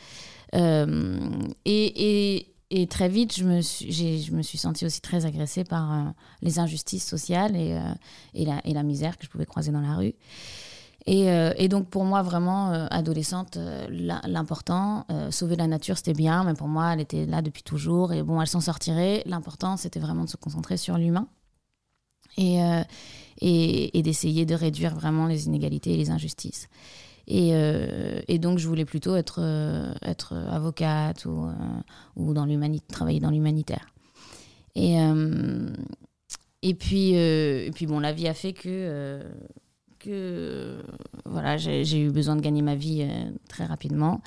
Euh, 0.54 1.30
et, 1.64 2.46
et, 2.70 2.86
très 2.86 3.08
vite, 3.08 3.36
je 3.36 3.44
me, 3.44 3.60
suis, 3.60 4.22
je 4.22 4.32
me 4.32 4.42
suis 4.42 4.58
sentie 4.58 4.86
aussi 4.86 5.00
très 5.00 5.26
agressée 5.26 5.64
par 5.64 5.92
euh, 5.92 6.02
les 6.42 6.58
injustices 6.58 7.06
sociales 7.06 7.56
et, 7.56 7.74
euh, 7.74 7.92
et, 8.34 8.72
la, 8.72 8.82
misère 8.82 9.18
que 9.18 9.24
je 9.24 9.30
pouvais 9.30 9.46
croiser 9.46 9.72
dans 9.72 9.80
la 9.80 9.94
rue. 9.94 10.14
Et, 11.06 11.30
euh, 11.30 11.68
donc 11.68 11.88
pour 11.88 12.04
moi, 12.04 12.22
vraiment, 12.22 12.72
euh, 12.72 12.86
adolescente, 12.90 13.56
euh, 13.56 13.86
l'important, 14.26 15.06
euh, 15.10 15.30
sauver 15.30 15.56
la 15.56 15.66
nature, 15.66 15.96
c'était 15.96 16.12
bien, 16.12 16.44
mais 16.44 16.54
pour 16.54 16.68
moi, 16.68 16.92
elle 16.92 17.00
était 17.00 17.24
là 17.24 17.40
depuis 17.40 17.62
toujours. 17.62 18.12
Et 18.12 18.22
bon, 18.22 18.40
elle 18.40 18.46
s'en 18.46 18.60
sortirait. 18.60 19.22
L'important, 19.24 19.76
c'était 19.76 20.00
vraiment 20.00 20.24
de 20.24 20.30
se 20.30 20.36
concentrer 20.36 20.76
sur 20.76 20.98
l'humain 20.98 21.28
euh, 22.38 22.84
et, 23.40 23.98
et 23.98 24.02
d'essayer 24.02 24.44
de 24.44 24.54
réduire 24.54 24.94
vraiment 24.94 25.26
les 25.26 25.46
inégalités 25.46 25.94
et 25.94 25.96
les 25.96 26.10
injustices. 26.10 26.68
Et, 27.30 27.50
euh, 27.52 28.20
et 28.26 28.38
donc, 28.38 28.58
je 28.58 28.66
voulais 28.66 28.86
plutôt 28.86 29.14
être, 29.14 29.40
euh, 29.42 29.92
être 30.02 30.34
avocate 30.34 31.26
ou, 31.26 31.44
euh, 31.44 31.52
ou 32.16 32.32
dans 32.32 32.48
travailler 32.88 33.20
dans 33.20 33.30
l'humanitaire. 33.30 33.86
Et, 34.74 34.96
et, 36.62 36.74
puis, 36.74 37.10
et 37.12 37.70
puis, 37.74 37.86
bon, 37.86 38.00
la 38.00 38.12
vie 38.12 38.28
a 38.28 38.34
fait 38.34 38.52
que, 38.54 39.20
que 39.98 40.82
voilà, 41.26 41.56
j'ai 41.56 42.00
eu 42.00 42.10
besoin 42.10 42.36
de 42.36 42.40
gagner 42.40 42.62
ma 42.62 42.74
vie 42.76 43.02
euh, 43.02 43.30
très 43.48 43.66
rapidement. 43.66 44.20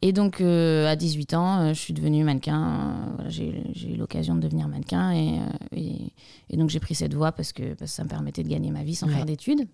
Et 0.00 0.12
donc, 0.12 0.40
euh, 0.40 0.86
à 0.86 0.94
18 0.94 1.34
ans, 1.34 1.58
euh, 1.60 1.68
je 1.74 1.80
suis 1.80 1.92
devenue 1.94 2.22
mannequin. 2.22 3.10
voilà, 3.16 3.30
j'ai 3.30 3.64
eu 3.88 3.96
l'occasion 3.96 4.36
de 4.36 4.40
devenir 4.40 4.68
mannequin. 4.68 5.12
Et, 5.12 5.40
et, 5.72 6.12
et 6.50 6.56
donc, 6.56 6.70
j'ai 6.70 6.78
pris 6.78 6.94
cette 6.94 7.14
voie 7.14 7.32
parce 7.32 7.52
que, 7.52 7.74
parce 7.74 7.90
que 7.90 7.96
ça 7.96 8.04
me 8.04 8.08
permettait 8.08 8.44
de 8.44 8.48
gagner 8.48 8.70
ma 8.70 8.84
vie 8.84 8.94
sans 8.94 9.08
Ouais. 9.08 9.14
faire 9.14 9.26
d'études. 9.26 9.66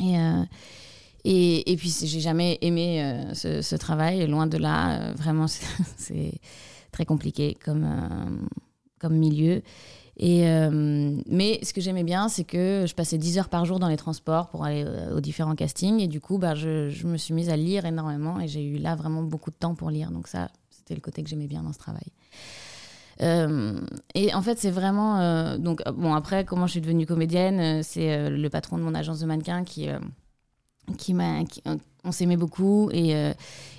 Et, 0.00 0.14
et, 1.28 1.76
puis, 1.76 1.92
j'ai 2.04 2.20
jamais 2.20 2.56
aimé 2.60 3.02
euh, 3.02 3.34
ce, 3.34 3.74
travail. 3.74 4.24
Loin 4.28 4.46
de 4.46 4.58
là, 4.58 5.00
euh, 5.00 5.12
vraiment, 5.14 5.46
c'est- 5.96 6.40
très 6.92 7.04
compliqué 7.04 7.58
comme, 7.64 7.84
euh, 7.84 8.46
comme 9.00 9.14
milieu. 9.16 9.62
Et, 10.18 10.46
mais 11.26 11.60
ce 11.62 11.74
que 11.74 11.82
j'aimais 11.82 12.04
bien, 12.04 12.30
c'est 12.30 12.44
que 12.44 12.86
je 12.88 12.94
passais 12.94 13.18
10 13.18 13.36
heures 13.36 13.50
par 13.50 13.66
jour 13.66 13.78
dans 13.78 13.88
les 13.88 13.98
transports 13.98 14.48
pour 14.48 14.64
aller 14.64 14.86
aux 15.14 15.20
différents 15.20 15.54
castings. 15.54 16.00
Et 16.00 16.08
du 16.08 16.22
coup, 16.22 16.38
bah, 16.38 16.54
je, 16.54 16.88
je 16.88 17.06
me 17.06 17.18
suis 17.18 17.34
mise 17.34 17.50
à 17.50 17.56
lire 17.58 17.84
énormément. 17.84 18.40
Et 18.40 18.48
j'ai 18.48 18.64
eu 18.64 18.78
là 18.78 18.94
vraiment 18.94 19.22
beaucoup 19.22 19.50
de 19.50 19.56
temps 19.56 19.74
pour 19.74 19.90
lire. 19.90 20.10
Donc 20.10 20.26
ça, 20.26 20.48
c'était 20.70 20.94
le 20.94 21.02
côté 21.02 21.22
que 21.22 21.28
j'aimais 21.28 21.48
bien 21.48 21.62
dans 21.62 21.74
ce 21.74 21.78
travail. 21.78 22.06
Et 24.14 24.32
en 24.34 24.40
fait, 24.40 24.58
c'est 24.58 24.70
vraiment. 24.70 25.58
donc, 25.58 25.82
bon, 25.86 26.14
après, 26.14 26.46
comment 26.46 26.66
je 26.66 26.72
suis 26.72 26.80
devenue 26.80 27.04
comédienne, 27.04 27.82
c'est 27.82 28.30
le 28.30 28.48
patron 28.48 28.78
de 28.78 28.84
mon 28.84 28.94
agence 28.94 29.20
de 29.20 29.26
mannequin 29.26 29.64
qui. 29.64 29.90
Qui 30.94 31.14
m'a, 31.14 31.40
euh, 31.40 31.76
on 32.04 32.12
s'aimait 32.12 32.36
beaucoup 32.36 32.90
et, 32.92 33.14
euh, 33.14 33.32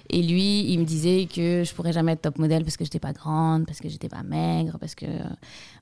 et 0.10 0.22
lui, 0.22 0.72
il 0.72 0.80
me 0.80 0.86
disait 0.86 1.28
que 1.34 1.64
je 1.66 1.74
pourrais 1.74 1.92
jamais 1.92 2.14
être 2.14 2.22
top 2.22 2.38
modèle 2.38 2.64
parce 2.64 2.78
que 2.78 2.86
j'étais 2.86 3.00
pas 3.00 3.14
grande, 3.14 3.66
parce 3.66 3.80
que 3.80 3.90
j'étais 3.90 4.08
pas 4.08 4.24
maigre, 4.24 4.78
parce 4.80 4.96
que 4.96 5.06
euh, 5.06 5.24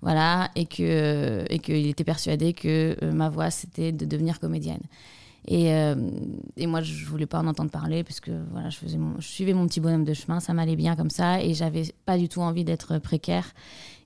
voilà, 0.02 0.50
et 0.56 0.66
que 0.66 1.46
et 1.50 1.60
qu'il 1.60 1.88
était 1.88 2.04
persuadé 2.04 2.54
que 2.54 2.98
ma 3.06 3.30
voie 3.30 3.52
c'était 3.52 3.92
de 3.92 4.06
devenir 4.06 4.40
comédienne. 4.40 4.82
Et, 5.48 5.72
euh, 5.74 5.96
et 6.58 6.66
moi, 6.66 6.82
je 6.82 7.06
voulais 7.06 7.28
pas 7.28 7.40
en 7.40 7.46
entendre 7.48 7.70
parler 7.70 8.04
parce 8.04 8.20
que 8.20 8.32
voilà, 8.52 8.70
je 8.72 8.78
faisais 8.78 8.98
mon, 8.98 9.20
je 9.20 9.28
suivais 9.28 9.54
mon 9.54 9.68
petit 9.68 9.80
bonhomme 9.80 10.04
de 10.04 10.14
chemin, 10.14 10.40
ça 10.40 10.54
m'allait 10.54 10.76
bien 10.76 10.96
comme 10.96 11.12
ça, 11.12 11.42
et 11.44 11.54
j'avais 11.54 11.84
pas 12.06 12.18
du 12.18 12.28
tout 12.30 12.42
envie 12.42 12.64
d'être 12.64 12.98
précaire. 12.98 13.54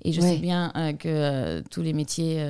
Et 0.04 0.12
je 0.12 0.20
Ouais. 0.22 0.34
sais 0.36 0.38
bien 0.40 0.72
euh, 0.76 0.92
que 0.94 1.08
euh, 1.08 1.62
tous 1.72 1.82
les 1.82 1.94
métiers 1.94 2.46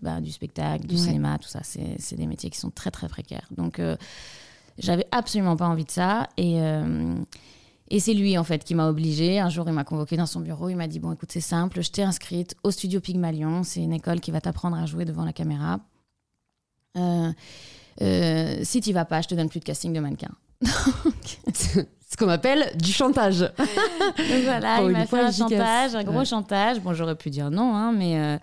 bah, 0.00 0.20
du 0.20 0.30
spectacle, 0.30 0.86
du 0.86 0.94
Ouais. 0.94 1.00
cinéma, 1.00 1.38
tout 1.38 1.48
ça, 1.48 1.60
c'est 1.62 2.16
des 2.16 2.26
métiers 2.26 2.48
qui 2.50 2.58
sont 2.58 2.70
très 2.70 2.90
très 2.90 3.08
précaires. 3.08 3.46
Donc, 3.56 3.80
j'avais 4.78 5.06
absolument 5.12 5.56
pas 5.56 5.66
envie 5.68 5.84
de 5.84 5.90
ça. 5.90 6.26
Et, 6.38 6.58
et 7.92 8.00
c'est 8.00 8.14
lui, 8.14 8.38
en 8.38 8.44
fait, 8.44 8.64
qui 8.64 8.74
m'a 8.74 8.88
obligée. 8.88 9.38
Un 9.40 9.48
jour, 9.50 9.64
il 9.68 9.72
m'a 9.74 9.84
convoqué 9.84 10.16
dans 10.16 10.24
son 10.26 10.40
bureau. 10.40 10.68
Il 10.70 10.76
m'a 10.76 10.86
dit 10.88 10.98
Bon, 11.00 11.12
écoute, 11.12 11.30
c'est 11.32 11.40
simple, 11.40 11.82
je 11.82 11.90
t'ai 11.90 12.02
inscrite 12.02 12.54
au 12.62 12.70
studio 12.70 13.00
Pygmalion. 13.00 13.64
C'est 13.64 13.82
une 13.82 13.92
école 13.92 14.20
qui 14.20 14.30
va 14.30 14.40
t'apprendre 14.40 14.76
à 14.76 14.86
jouer 14.86 15.04
devant 15.04 15.24
la 15.24 15.32
caméra. 15.32 15.80
Euh, 16.96 17.30
euh, 18.02 18.58
si 18.62 18.80
tu 18.80 18.92
vas 18.92 19.04
pas, 19.04 19.20
je 19.20 19.28
te 19.28 19.34
donne 19.34 19.48
plus 19.48 19.60
de 19.60 19.64
casting 19.64 19.92
de 19.92 20.00
mannequin. 20.00 20.30
Ce 22.10 22.16
qu'on 22.16 22.28
appelle 22.28 22.72
du 22.76 22.92
chantage. 22.92 23.38
Donc 24.18 24.42
voilà, 24.44 24.82
il 24.82 24.90
m'a 24.90 25.06
fait 25.06 25.20
un 25.20 25.30
chantage, 25.30 25.94
un 25.94 26.02
gros 26.02 26.18
Ouais. 26.18 26.24
chantage. 26.24 26.80
Bon, 26.80 26.92
j'aurais 26.92 27.14
pu 27.14 27.30
dire 27.30 27.50
non, 27.52 27.74
hein, 27.76 27.92
mais, 27.92 28.18
euh, 28.20 28.36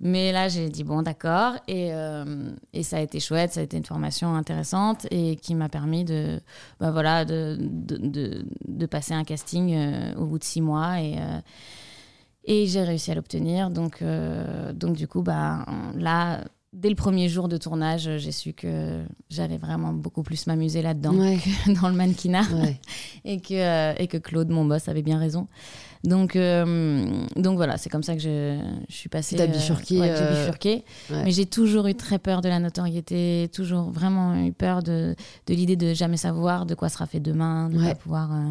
mais 0.00 0.30
là, 0.30 0.48
j'ai 0.48 0.68
dit 0.68 0.84
bon, 0.84 1.00
d'accord. 1.00 1.54
Et, 1.66 1.88
euh, 1.92 2.50
et 2.74 2.82
ça 2.82 2.98
a 2.98 3.00
été 3.00 3.18
chouette, 3.18 3.54
ça 3.54 3.60
a 3.60 3.62
été 3.62 3.78
une 3.78 3.84
formation 3.86 4.34
intéressante 4.34 5.06
et 5.10 5.36
qui 5.36 5.54
m'a 5.54 5.70
permis 5.70 6.04
de, 6.04 6.38
bah, 6.80 6.90
voilà, 6.90 7.24
de, 7.24 7.56
de, 7.58 7.96
de, 7.96 8.44
de 8.66 8.86
passer 8.86 9.14
un 9.14 9.24
casting 9.24 9.74
euh, 9.74 10.14
au 10.16 10.26
bout 10.26 10.38
de 10.38 10.44
six 10.44 10.60
mois. 10.60 11.00
Et, 11.00 11.16
et 12.44 12.66
j'ai 12.66 12.82
réussi 12.82 13.10
à 13.10 13.14
l'obtenir. 13.14 13.70
Donc, 13.70 14.02
donc, 14.74 14.96
du 14.96 15.08
coup, 15.08 15.22
bah, 15.22 15.64
là, 15.96 16.44
dès 16.80 16.88
le 16.88 16.94
premier 16.94 17.28
jour 17.28 17.48
de 17.48 17.56
tournage, 17.56 18.08
j'ai 18.18 18.32
su 18.32 18.52
que 18.52 19.02
j'allais 19.30 19.56
vraiment 19.58 19.92
beaucoup 19.92 20.22
plus 20.22 20.46
m'amuser 20.46 20.80
là-dedans 20.82 21.14
Ouais. 21.14 21.38
que 21.66 21.80
dans 21.80 21.88
le 21.88 21.94
mannequinat 21.94 22.44
Ouais. 22.54 22.80
et 23.24 23.40
que, 23.40 23.54
euh, 23.54 23.94
et 23.98 24.06
que 24.06 24.16
Claude, 24.16 24.48
mon 24.48 24.64
boss, 24.64 24.88
avait 24.88 25.02
bien 25.02 25.18
raison. 25.18 25.48
Donc, 26.04 26.36
euh, 26.36 27.04
donc 27.34 27.56
voilà, 27.56 27.76
c'est 27.76 27.90
comme 27.90 28.04
ça 28.04 28.14
que 28.14 28.20
je, 28.20 28.60
je 28.88 28.94
suis 28.94 29.08
passée. 29.08 29.34
T'as 29.36 29.48
bifurqué, 29.48 29.98
ouais, 30.00 30.14
j'ai 30.16 30.22
euh, 30.22 30.40
bifurqué. 30.42 30.84
ouais. 31.10 31.24
Mais 31.24 31.32
j'ai 31.32 31.46
toujours 31.46 31.88
eu 31.88 31.94
très 31.96 32.20
peur 32.20 32.40
de 32.40 32.48
la 32.48 32.60
notoriété, 32.60 33.50
toujours 33.52 33.90
vraiment 33.90 34.36
eu 34.44 34.52
peur 34.52 34.82
de, 34.84 35.16
de 35.48 35.54
l'idée 35.54 35.74
de 35.76 35.94
jamais 35.94 36.16
savoir 36.16 36.66
de 36.66 36.74
quoi 36.76 36.88
sera 36.88 37.06
fait 37.06 37.18
demain, 37.20 37.68
de 37.68 37.78
Ouais. 37.78 37.88
pas 37.88 37.94
pouvoir. 37.96 38.32
euh, 38.32 38.50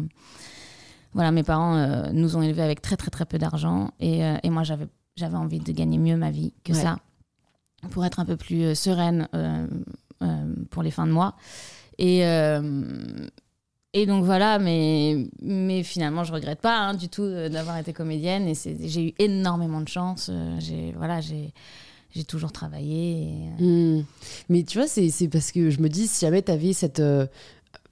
Voilà, 1.14 1.32
mes 1.32 1.42
parents 1.42 1.76
euh, 1.76 2.10
nous 2.12 2.36
ont 2.36 2.42
élevés 2.42 2.62
avec 2.62 2.82
très 2.82 2.96
très 2.98 3.10
très 3.10 3.24
peu 3.24 3.38
d'argent 3.38 3.92
et, 3.98 4.22
euh, 4.24 4.36
et 4.42 4.50
moi 4.50 4.62
j'avais 4.62 4.86
j'avais 5.16 5.36
envie 5.36 5.58
de 5.58 5.72
gagner 5.72 5.96
mieux 5.98 6.16
ma 6.16 6.30
vie 6.30 6.52
que 6.64 6.74
ça 6.74 6.98
pour 7.90 8.04
être 8.04 8.20
un 8.20 8.24
peu 8.24 8.36
plus 8.36 8.62
euh, 8.64 8.74
sereine 8.74 9.28
euh, 9.34 9.66
euh, 10.22 10.54
pour 10.70 10.82
les 10.82 10.90
fins 10.90 11.06
de 11.06 11.12
mois. 11.12 11.36
Et, 11.98 12.20
et 13.92 14.06
donc 14.06 14.24
voilà, 14.24 14.60
mais, 14.60 15.26
mais 15.42 15.82
finalement, 15.82 16.22
je 16.22 16.32
regrette 16.32 16.60
pas 16.60 16.78
hein, 16.78 16.94
du 16.94 17.08
tout 17.08 17.28
d'avoir 17.50 17.76
été 17.76 17.92
comédienne. 17.92 18.46
Et 18.46 18.54
j'ai 18.54 19.08
eu 19.08 19.14
énormément 19.18 19.80
de 19.80 19.88
chance. 19.88 20.30
J'ai 20.60 20.92
voilà, 20.96 21.20
j'ai 21.20 21.52
j'ai 22.14 22.22
toujours 22.22 22.52
travaillé. 22.52 23.32
Hmm. 23.58 24.02
Mais 24.48 24.62
tu 24.62 24.78
vois, 24.78 24.86
c'est 24.86 25.10
parce 25.26 25.50
que 25.50 25.70
je 25.70 25.80
me 25.80 25.88
dis, 25.88 26.06
si 26.06 26.24
jamais 26.24 26.42
tu 26.42 26.52
avais 26.52 26.72
cette 26.72 27.02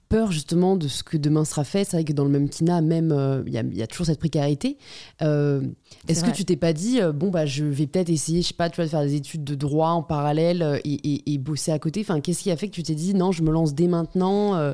peur 0.09 0.31
justement 0.31 0.75
de 0.75 0.87
ce 0.87 1.03
que 1.03 1.17
demain 1.17 1.45
sera 1.45 1.63
fait, 1.63 1.83
c'est 1.83 1.97
vrai 1.97 2.03
que 2.03 2.13
dans 2.13 2.23
le 2.23 2.29
même 2.29 2.49
kina, 2.49 2.81
même, 2.81 3.11
euh, 3.11 3.43
il 3.45 3.53
y, 3.53 3.57
a, 3.57 3.61
il 3.61 3.75
y 3.77 3.81
a 3.81 3.87
toujours 3.87 4.05
cette 4.05 4.19
précarité. 4.19 4.77
Euh, 5.21 5.61
Est-ce 6.07 6.23
que 6.23 6.31
tu 6.35 6.45
t'es 6.45 6.55
pas 6.55 6.73
dit, 6.73 7.01
euh, 7.01 7.11
bon, 7.11 7.29
bah, 7.29 7.45
je 7.45 7.65
vais 7.65 7.87
peut-être 7.87 8.09
essayer, 8.09 8.41
je 8.41 8.47
sais 8.47 8.53
pas, 8.53 8.69
tu 8.69 8.77
vois, 8.77 8.85
de 8.85 8.89
faire 8.89 9.01
des 9.03 9.15
études 9.15 9.43
de 9.43 9.55
droit 9.55 9.89
en 9.89 10.03
parallèle 10.03 10.79
et, 10.85 10.93
et- 10.93 11.33
et 11.33 11.37
bosser 11.37 11.71
à 11.71 11.79
côté? 11.79 12.01
Enfin, 12.01 12.21
qu'est-ce 12.21 12.43
qui 12.43 12.51
a 12.51 12.57
fait 12.57 12.67
que 12.69 12.73
tu 12.73 12.83
t'es 12.83 12.95
dit, 12.95 13.13
non, 13.13 13.31
je 13.31 13.43
me 13.43 13.51
lance 13.51 13.73
dès 13.75 13.87
maintenant 13.87 14.73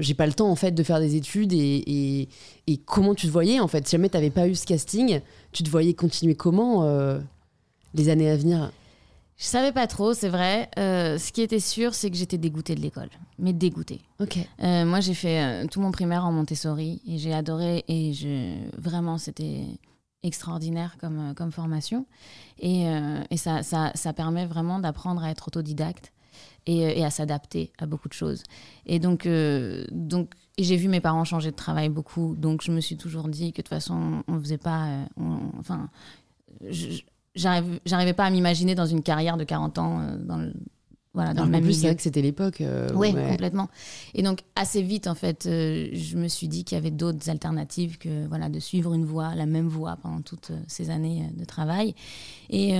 j'ai 0.00 0.14
pas 0.14 0.26
le 0.26 0.32
temps 0.32 0.50
en 0.50 0.56
fait 0.56 0.72
de 0.72 0.82
faire 0.82 0.98
des 0.98 1.14
études 1.14 1.52
et, 1.52 2.28
et- 2.66 2.76
comment 2.78 3.14
tu 3.14 3.28
te 3.28 3.32
voyais 3.32 3.60
en 3.60 3.68
fait? 3.68 3.86
Si 3.86 3.92
jamais 3.92 4.08
t'avais 4.08 4.30
pas 4.30 4.48
eu 4.48 4.56
ce 4.56 4.66
casting 4.66 5.20
tu 5.52 5.62
te 5.62 5.70
voyais 5.70 5.94
continuer 5.94 6.34
comment 6.34 6.84
les 7.94 8.08
années 8.08 8.28
à 8.28 8.36
venir? 8.36 8.72
Je 9.36 9.44
savais 9.44 9.72
pas 9.72 9.86
trop, 9.86 10.14
c'est 10.14 10.28
vrai. 10.28 10.70
Euh, 10.78 11.18
ce 11.18 11.32
qui 11.32 11.40
était 11.42 11.58
sûr, 11.60 11.94
c'est 11.94 12.10
que 12.10 12.16
j'étais 12.16 12.38
dégoûtée 12.38 12.74
de 12.74 12.80
l'école. 12.80 13.08
Mais 13.38 13.52
dégoûtée. 13.52 14.00
ok 14.20 14.38
Euh, 14.62 14.84
moi, 14.84 15.00
j'ai 15.00 15.14
fait 15.14 15.42
euh, 15.42 15.66
tout 15.66 15.80
mon 15.80 15.90
primaire 15.90 16.24
en 16.24 16.32
Montessori 16.32 17.00
et 17.08 17.18
j'ai 17.18 17.34
adoré 17.34 17.84
et 17.88 18.12
je 18.12 18.54
vraiment 18.78 19.18
c'était 19.18 19.64
extraordinaire 20.22 20.96
comme, 21.00 21.34
comme 21.34 21.50
formation 21.50 22.06
et, 22.60 22.84
et 23.30 23.36
ça, 23.36 23.64
ça, 23.64 23.90
ça 23.96 24.12
permet 24.12 24.46
vraiment 24.46 24.78
d'apprendre 24.78 25.24
à 25.24 25.30
être 25.30 25.48
autodidacte 25.48 26.12
et, 26.66 27.00
et 27.00 27.04
à 27.04 27.10
s'adapter 27.10 27.72
à 27.78 27.86
beaucoup 27.86 28.08
de 28.08 28.12
choses. 28.12 28.44
Et 28.86 29.00
donc, 29.00 29.24
j'ai 29.26 30.76
vu 30.76 30.86
mes 30.86 31.00
parents 31.00 31.24
changer 31.24 31.50
de 31.50 31.56
travail 31.56 31.88
beaucoup, 31.88 32.36
donc 32.36 32.62
je 32.62 32.70
me 32.70 32.80
suis 32.80 32.96
toujours 32.96 33.26
dit 33.28 33.50
que 33.52 33.62
de 33.62 33.62
toute 33.62 33.68
façon, 33.68 34.22
on 34.28 34.34
ne 34.34 34.40
faisait 34.40 34.58
pas. 34.58 34.86
on- 35.16 35.50
enfin, 35.58 35.90
je- 36.70 37.02
j'arrivais 37.34 38.12
pas 38.12 38.24
à 38.24 38.30
m'imaginer 38.30 38.74
dans 38.74 38.86
une 38.86 39.02
carrière 39.02 39.36
de 39.36 39.44
40 39.44 39.78
ans 39.78 40.00
euh, 40.00 40.16
dans 40.18 40.36
le, 40.36 40.52
voilà, 41.14 41.34
dans 41.34 41.42
le 41.42 41.48
qu'en 41.48 41.52
même 41.52 41.64
plus 41.64 41.74
c'est 41.74 41.86
vrai 41.86 41.96
que 41.96 42.02
c'était 42.02 42.22
l'époque 42.22 42.60
euh, 42.60 42.88
Oui, 42.94 43.12
ouais. 43.12 43.28
complètement. 43.28 43.68
Et 44.14 44.22
donc, 44.22 44.40
assez 44.56 44.82
vite, 44.82 45.06
en 45.06 45.14
fait, 45.14 45.46
euh, 45.46 45.88
je 45.92 46.16
me 46.16 46.28
suis 46.28 46.48
dit 46.48 46.64
qu'il 46.64 46.76
y 46.76 46.78
avait 46.78 46.90
d'autres 46.90 47.28
alternatives 47.28 47.98
que 47.98 48.26
voilà, 48.26 48.48
de 48.48 48.58
suivre 48.58 48.94
une 48.94 49.04
voie, 49.04 49.34
la 49.34 49.46
même 49.46 49.68
voie 49.68 49.96
pendant 50.02 50.22
toutes 50.22 50.52
ces 50.68 50.90
années 50.90 51.28
de 51.36 51.44
travail. 51.44 51.94
Et, 52.50 52.74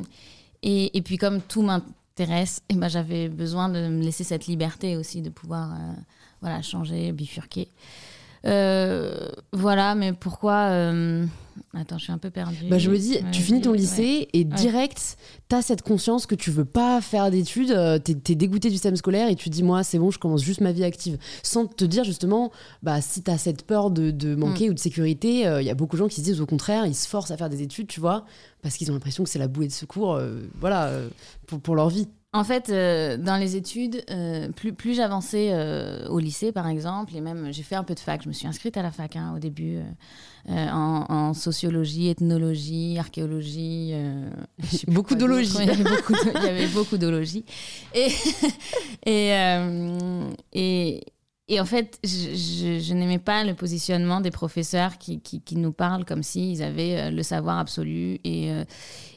et, 0.62 0.96
et 0.96 1.02
puis, 1.02 1.16
comme 1.16 1.40
tout 1.40 1.62
m'intéresse, 1.62 2.62
eh 2.68 2.74
ben, 2.74 2.88
j'avais 2.88 3.28
besoin 3.28 3.68
de 3.68 3.88
me 3.88 4.02
laisser 4.02 4.24
cette 4.24 4.46
liberté 4.46 4.96
aussi 4.96 5.22
de 5.22 5.30
pouvoir 5.30 5.70
voilà, 6.42 6.60
changer, 6.60 7.12
bifurquer. 7.12 7.68
Euh, 8.44 9.28
voilà, 9.52 9.94
mais 9.94 10.12
pourquoi 10.12 10.68
euh, 10.70 11.24
Attends, 11.74 11.98
je 11.98 12.04
suis 12.04 12.12
un 12.12 12.18
peu 12.18 12.30
perdue. 12.30 12.68
Bah, 12.68 12.78
je 12.78 12.90
me 12.90 12.98
dis, 12.98 13.14
Ouais, 13.14 13.24
tu 13.30 13.40
finis 13.42 13.60
ton 13.60 13.70
ouais. 13.70 13.78
lycée 13.78 14.28
et 14.32 14.44
direct, 14.44 15.16
t'as 15.48 15.62
cette 15.62 15.82
conscience 15.82 16.26
que 16.26 16.34
tu 16.34 16.50
veux 16.50 16.64
pas 16.64 17.00
faire 17.00 17.30
d'études, 17.30 17.70
euh, 17.70 17.98
t'es 17.98 18.12
es 18.32 18.34
dégoûté 18.34 18.68
du 18.68 18.74
système 18.74 18.96
scolaire 18.96 19.28
et 19.28 19.36
tu 19.36 19.48
te 19.48 19.54
dis, 19.54 19.62
moi, 19.62 19.84
c'est 19.84 19.98
bon, 19.98 20.10
je 20.10 20.18
commence 20.18 20.42
juste 20.42 20.60
ma 20.60 20.72
vie 20.72 20.84
active. 20.84 21.18
Sans 21.42 21.66
te 21.66 21.84
dire, 21.84 22.04
justement, 22.04 22.50
bah, 22.82 23.00
si 23.00 23.22
t'as 23.22 23.38
cette 23.38 23.64
peur 23.66 23.90
de, 23.90 24.10
de 24.10 24.34
manquer 24.34 24.70
ou 24.70 24.74
de 24.74 24.78
sécurité, 24.78 25.42
il 25.60 25.64
y 25.64 25.70
a 25.70 25.74
beaucoup 25.74 25.96
de 25.96 26.02
gens 26.02 26.08
qui 26.08 26.16
se 26.16 26.24
disent, 26.24 26.40
au 26.40 26.46
contraire, 26.46 26.86
ils 26.86 26.94
se 26.94 27.08
forcent 27.08 27.30
à 27.30 27.36
faire 27.36 27.48
des 27.50 27.62
études, 27.62 27.86
tu 27.86 28.00
vois, 28.00 28.24
parce 28.62 28.76
qu'ils 28.76 28.90
ont 28.90 28.94
l'impression 28.94 29.24
que 29.24 29.30
c'est 29.30 29.38
la 29.38 29.48
bouée 29.48 29.66
de 29.66 29.72
secours, 29.72 30.14
euh, 30.14 30.40
voilà, 30.60 30.86
euh, 30.86 31.08
pour, 31.46 31.60
pour 31.60 31.74
leur 31.76 31.88
vie. 31.90 32.08
En 32.34 32.44
fait, 32.44 32.70
euh, 32.70 33.18
dans 33.18 33.36
les 33.36 33.56
études, 33.56 34.02
euh, 34.10 34.48
plus, 34.48 34.72
plus 34.72 34.94
j'avançais 34.94 35.50
euh, 35.52 36.08
au 36.08 36.18
lycée, 36.18 36.50
par 36.50 36.66
exemple, 36.66 37.14
et 37.14 37.20
même 37.20 37.52
j'ai 37.52 37.62
fait 37.62 37.74
un 37.74 37.84
peu 37.84 37.94
de 37.94 38.00
fac. 38.00 38.22
Je 38.22 38.28
me 38.28 38.32
suis 38.32 38.46
inscrite 38.46 38.78
à 38.78 38.82
la 38.82 38.90
fac 38.90 39.16
hein, 39.16 39.34
au 39.36 39.38
début, 39.38 39.80
en, 40.48 41.04
en, 41.10 41.34
sociologie, 41.34 42.08
ethnologie, 42.08 42.96
archéologie. 42.98 43.92
beaucoup 44.88 45.14
d'ologie. 45.14 45.58
Il 45.60 45.66
y 45.66 46.48
avait 46.48 46.68
beaucoup 46.68 46.96
d'ologie. 46.96 47.44
Et, 47.94 48.08
et, 49.06 49.34
et, 50.54 51.04
et 51.52 51.60
en 51.60 51.66
fait, 51.66 51.98
je, 52.02 52.94
n'aimais 52.94 53.18
pas 53.18 53.44
le 53.44 53.52
positionnement 53.52 54.22
des 54.22 54.30
professeurs 54.30 54.96
qui, 54.96 55.20
nous 55.54 55.72
parlent 55.72 56.06
comme 56.06 56.22
s'ils 56.22 56.62
avaient 56.62 56.98
euh, 56.98 57.10
le 57.10 57.22
savoir 57.22 57.58
absolu. 57.58 58.18
Et, 58.24 58.50
euh, 58.50 58.64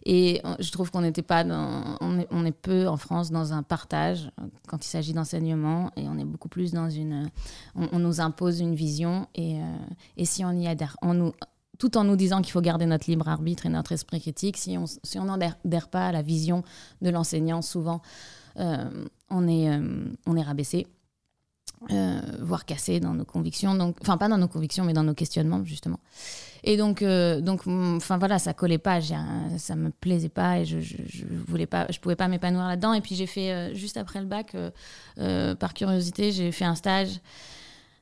et 0.06 0.42
je 0.60 0.70
trouve 0.70 0.92
qu'on 0.92 1.00
n'était 1.00 1.22
pas 1.22 1.46
dans. 1.46 1.98
On 2.02 2.46
est, 2.46 2.52
peu 2.52 2.90
en 2.90 2.98
France 2.98 3.32
dans 3.32 3.54
un 3.54 3.64
partage 3.64 4.32
quand 4.68 4.86
il 4.86 4.90
s'agit 4.90 5.14
d'enseignement 5.14 5.92
et 5.96 6.10
on 6.10 6.18
est 6.18 6.26
beaucoup 6.26 6.50
plus 6.50 6.74
dans 6.74 6.90
une. 6.90 7.30
On, 7.74 8.00
nous 8.00 8.20
impose 8.20 8.60
une 8.60 8.76
vision 8.76 9.30
et, 9.34 9.62
euh, 9.62 10.26
si 10.26 10.44
on 10.44 10.52
y 10.52 10.68
adhère, 10.68 10.98
tout 11.80 11.98
en 11.98 12.04
nous 12.04 12.18
disant 12.18 12.42
qu'il 12.42 12.52
faut 12.52 12.60
garder 12.60 12.86
notre 12.86 13.10
libre 13.10 13.30
arbitre 13.30 13.66
et 13.66 13.70
notre 13.70 13.94
esprit 13.94 14.20
critique, 14.20 14.58
si 14.58 14.78
on 14.78 14.88
si 14.88 15.20
n'adhère 15.20 15.88
pas 15.88 16.08
à 16.08 16.12
la 16.12 16.22
vision 16.22 16.64
de 17.02 17.10
l'enseignant, 17.12 17.62
souvent 17.62 18.02
on, 18.58 19.48
est, 19.48 19.70
on 20.28 20.36
est 20.36 20.44
rabaissé. 20.44 20.86
Euh, 21.92 22.20
voire 22.40 22.66
cassé 22.66 23.00
dans 23.00 23.14
nos 23.14 23.26
convictions. 23.26 23.76
Donc, 23.76 23.98
enfin, 24.02 24.18
pas 24.18 24.28
dans 24.28 24.38
nos 24.38 24.48
convictions, 24.48 24.86
mais 24.86 24.94
dans 24.94 25.04
nos 25.04 25.14
questionnements, 25.14 25.64
justement. 25.64 26.00
Et 26.64 26.78
donc, 26.78 27.02
euh, 27.02 27.42
donc 27.42 27.66
mm, 27.66 27.98
enfin 27.98 28.18
voilà, 28.18 28.40
ça 28.40 28.54
collait 28.54 28.80
pas, 28.80 29.00
ça 29.02 29.76
me 29.76 29.92
plaisait 29.92 30.30
pas 30.30 30.60
et 30.60 30.66
je, 30.66 30.80
je, 30.80 31.26
voulais 31.48 31.68
pas, 31.68 31.86
je 31.92 32.00
pouvais 32.00 32.16
pas 32.16 32.28
m'épanouir 32.28 32.68
là-dedans. 32.68 32.94
Et 32.94 33.02
puis 33.02 33.14
j'ai 33.16 33.28
fait, 33.28 33.52
euh, 33.52 33.74
juste 33.76 33.98
après 33.98 34.20
le 34.20 34.26
bac, 34.26 34.56
par 35.60 35.74
curiosité, 35.74 36.32
j'ai 36.32 36.52
fait 36.52 36.66
un 36.66 36.76
stage. 36.76 37.20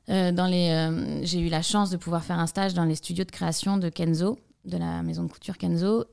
dans 0.08 0.48
les, 0.50 1.20
j'ai 1.24 1.40
eu 1.40 1.48
la 1.48 1.62
chance 1.62 1.90
de 1.90 1.96
pouvoir 1.96 2.24
faire 2.24 2.38
un 2.38 2.46
stage 2.46 2.74
dans 2.74 2.84
les 2.84 2.94
studios 2.94 3.24
de 3.24 3.30
création 3.30 3.76
de 3.76 3.88
Kenzo, 3.90 4.38
de 4.64 4.78
la 4.78 5.02
maison 5.02 5.24
de 5.24 5.30
couture 5.30 5.58
Kenzo. 5.58 6.04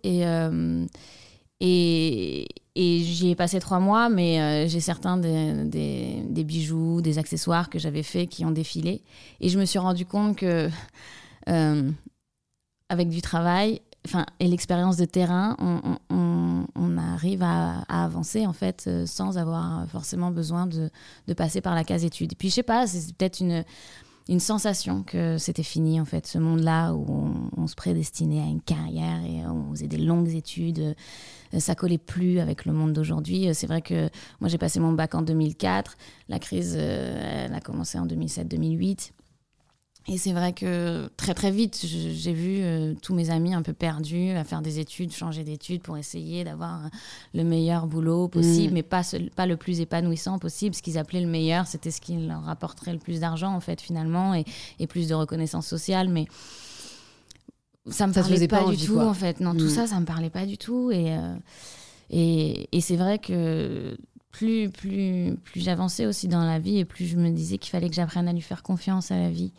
Et, 1.61 2.47
j'y 2.75 3.29
ai 3.29 3.35
passé 3.35 3.59
trois 3.59 3.79
mois, 3.79 4.09
mais 4.09 4.41
euh, 4.41 4.67
j'ai 4.67 4.79
certains 4.79 5.17
des, 5.17 6.43
bijoux, 6.43 7.01
des 7.01 7.19
accessoires 7.19 7.69
que 7.69 7.77
j'avais 7.77 8.03
faits 8.03 8.29
qui 8.29 8.43
ont 8.45 8.51
défilé. 8.51 9.03
Et 9.39 9.49
je 9.49 9.59
me 9.59 9.65
suis 9.65 9.79
rendu 9.79 10.05
compte 10.05 10.37
que, 10.37 10.69
euh, 11.49 11.91
avec 12.89 13.09
du 13.09 13.21
travail 13.21 13.81
et 14.39 14.47
l'expérience 14.47 14.97
de 14.97 15.05
terrain, 15.05 15.55
on, 15.59 15.97
on, 16.09 16.65
on 16.75 16.97
arrive 16.97 17.43
à, 17.43 17.83
avancer 17.87 18.47
en 18.47 18.53
fait 18.53 18.85
euh, 18.87 19.05
sans 19.05 19.37
avoir 19.37 19.87
forcément 19.87 20.31
besoin 20.31 20.65
de, 20.65 20.89
passer 21.35 21.61
par 21.61 21.75
la 21.75 21.83
case 21.83 22.03
études. 22.03 22.33
Et 22.33 22.35
puis 22.35 22.49
je 22.49 22.55
sais 22.55 22.63
pas, 22.63 22.87
c'est 22.87 23.15
peut-être 23.15 23.41
une 23.41 24.39
sensation 24.39 25.03
que 25.03 25.37
c'était 25.37 25.63
fini 25.63 26.01
en 26.01 26.05
fait, 26.05 26.25
ce 26.25 26.39
monde-là 26.39 26.93
où 26.93 27.05
on, 27.55 27.67
se 27.67 27.75
prédestinait 27.75 28.41
à 28.41 28.45
une 28.45 28.61
carrière 28.61 29.23
et 29.23 29.45
on 29.45 29.71
faisait 29.71 29.87
des 29.87 29.97
longues 29.97 30.33
études. 30.33 30.95
Euh, 31.53 31.59
ça 31.59 31.75
collait 31.75 31.97
plus 31.97 32.39
avec 32.39 32.65
le 32.65 32.73
monde 32.73 32.93
d'aujourd'hui. 32.93 33.49
Euh, 33.49 33.53
c'est 33.53 33.67
vrai 33.67 33.81
que 33.81 34.09
moi 34.39 34.49
j'ai 34.49 34.57
passé 34.57 34.79
mon 34.79 34.93
bac 34.93 35.15
en 35.15 35.21
2004, 35.21 35.97
la 36.29 36.39
crise 36.39 36.75
euh, 36.77 37.45
elle 37.45 37.53
a 37.53 37.61
commencé 37.61 37.97
en 37.97 38.05
2007-2008. 38.05 39.11
Et 40.07 40.17
c'est 40.17 40.33
vrai 40.33 40.51
que 40.51 41.09
très 41.15 41.35
très 41.35 41.51
vite, 41.51 41.79
j'ai 41.85 42.33
vu 42.33 42.61
euh, 42.63 42.95
tous 43.03 43.13
mes 43.13 43.29
amis 43.29 43.53
un 43.53 43.61
peu 43.61 43.71
perdus 43.71 44.31
à 44.31 44.43
faire 44.43 44.63
des 44.63 44.79
études, 44.79 45.13
changer 45.13 45.43
d'études 45.43 45.83
pour 45.83 45.95
essayer 45.95 46.43
d'avoir 46.43 46.89
le 47.35 47.43
meilleur 47.43 47.85
boulot 47.85 48.27
possible, 48.27 48.71
mm. 48.71 48.73
mais 48.73 48.83
pas, 48.83 49.03
pas 49.35 49.45
le 49.45 49.57
plus 49.57 49.79
épanouissant 49.79 50.39
possible. 50.39 50.73
Ce 50.73 50.81
qu'ils 50.81 50.97
appelaient 50.97 51.21
le 51.21 51.27
meilleur, 51.27 51.67
c'était 51.67 51.91
ce 51.91 52.01
qui 52.01 52.17
leur 52.17 52.43
rapporterait 52.43 52.93
le 52.93 52.99
plus 52.99 53.19
d'argent 53.19 53.53
en 53.53 53.59
fait 53.59 53.79
finalement 53.79 54.33
et, 54.33 54.43
et, 54.79 54.87
plus 54.87 55.07
de 55.07 55.13
reconnaissance 55.13 55.67
sociale. 55.67 56.09
Mais 56.09 56.25
ça 57.89 58.07
me 58.07 58.13
parlait 58.13 58.47
pas, 58.47 58.63
du 58.69 58.77
tout 58.77 58.99
en 58.99 59.13
fait. 59.13 59.39
Non, 59.39 59.53
tout 59.53 59.65
mm. 59.65 59.69
ça, 59.69 59.87
ça 59.87 59.99
me 59.99 60.05
parlait 60.05 60.29
pas 60.29 60.45
du 60.45 60.57
tout. 60.57 60.91
Et, 60.91 61.15
euh, 61.15 61.35
et, 62.09 62.69
et 62.71 62.81
c'est 62.81 62.95
vrai 62.95 63.19
que 63.19 63.97
plus, 64.31 64.69
plus, 64.69 65.35
plus 65.43 65.61
j'avançais 65.61 66.05
aussi 66.05 66.27
dans 66.27 66.43
la 66.43 66.59
vie 66.59 66.77
et 66.77 66.85
plus 66.85 67.05
je 67.05 67.17
me 67.17 67.29
disais 67.29 67.57
qu'il 67.57 67.71
fallait 67.71 67.89
que 67.89 67.95
j'apprenne 67.95 68.27
à 68.27 68.33
lui 68.33 68.41
faire 68.41 68.63
confiance 68.63 69.11
à 69.11 69.17
la 69.17 69.29
vie 69.29 69.51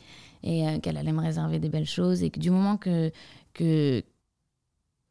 et 0.43 0.67
euh, 0.67 0.79
qu'elle 0.79 0.97
allait 0.97 1.13
me 1.13 1.21
réserver 1.21 1.59
des 1.59 1.69
belles 1.69 1.87
choses 1.87 2.23
et 2.23 2.31
que 2.31 2.39
du 2.39 2.51
moment 2.51 2.77
que, 2.77 3.11
que 3.55 4.03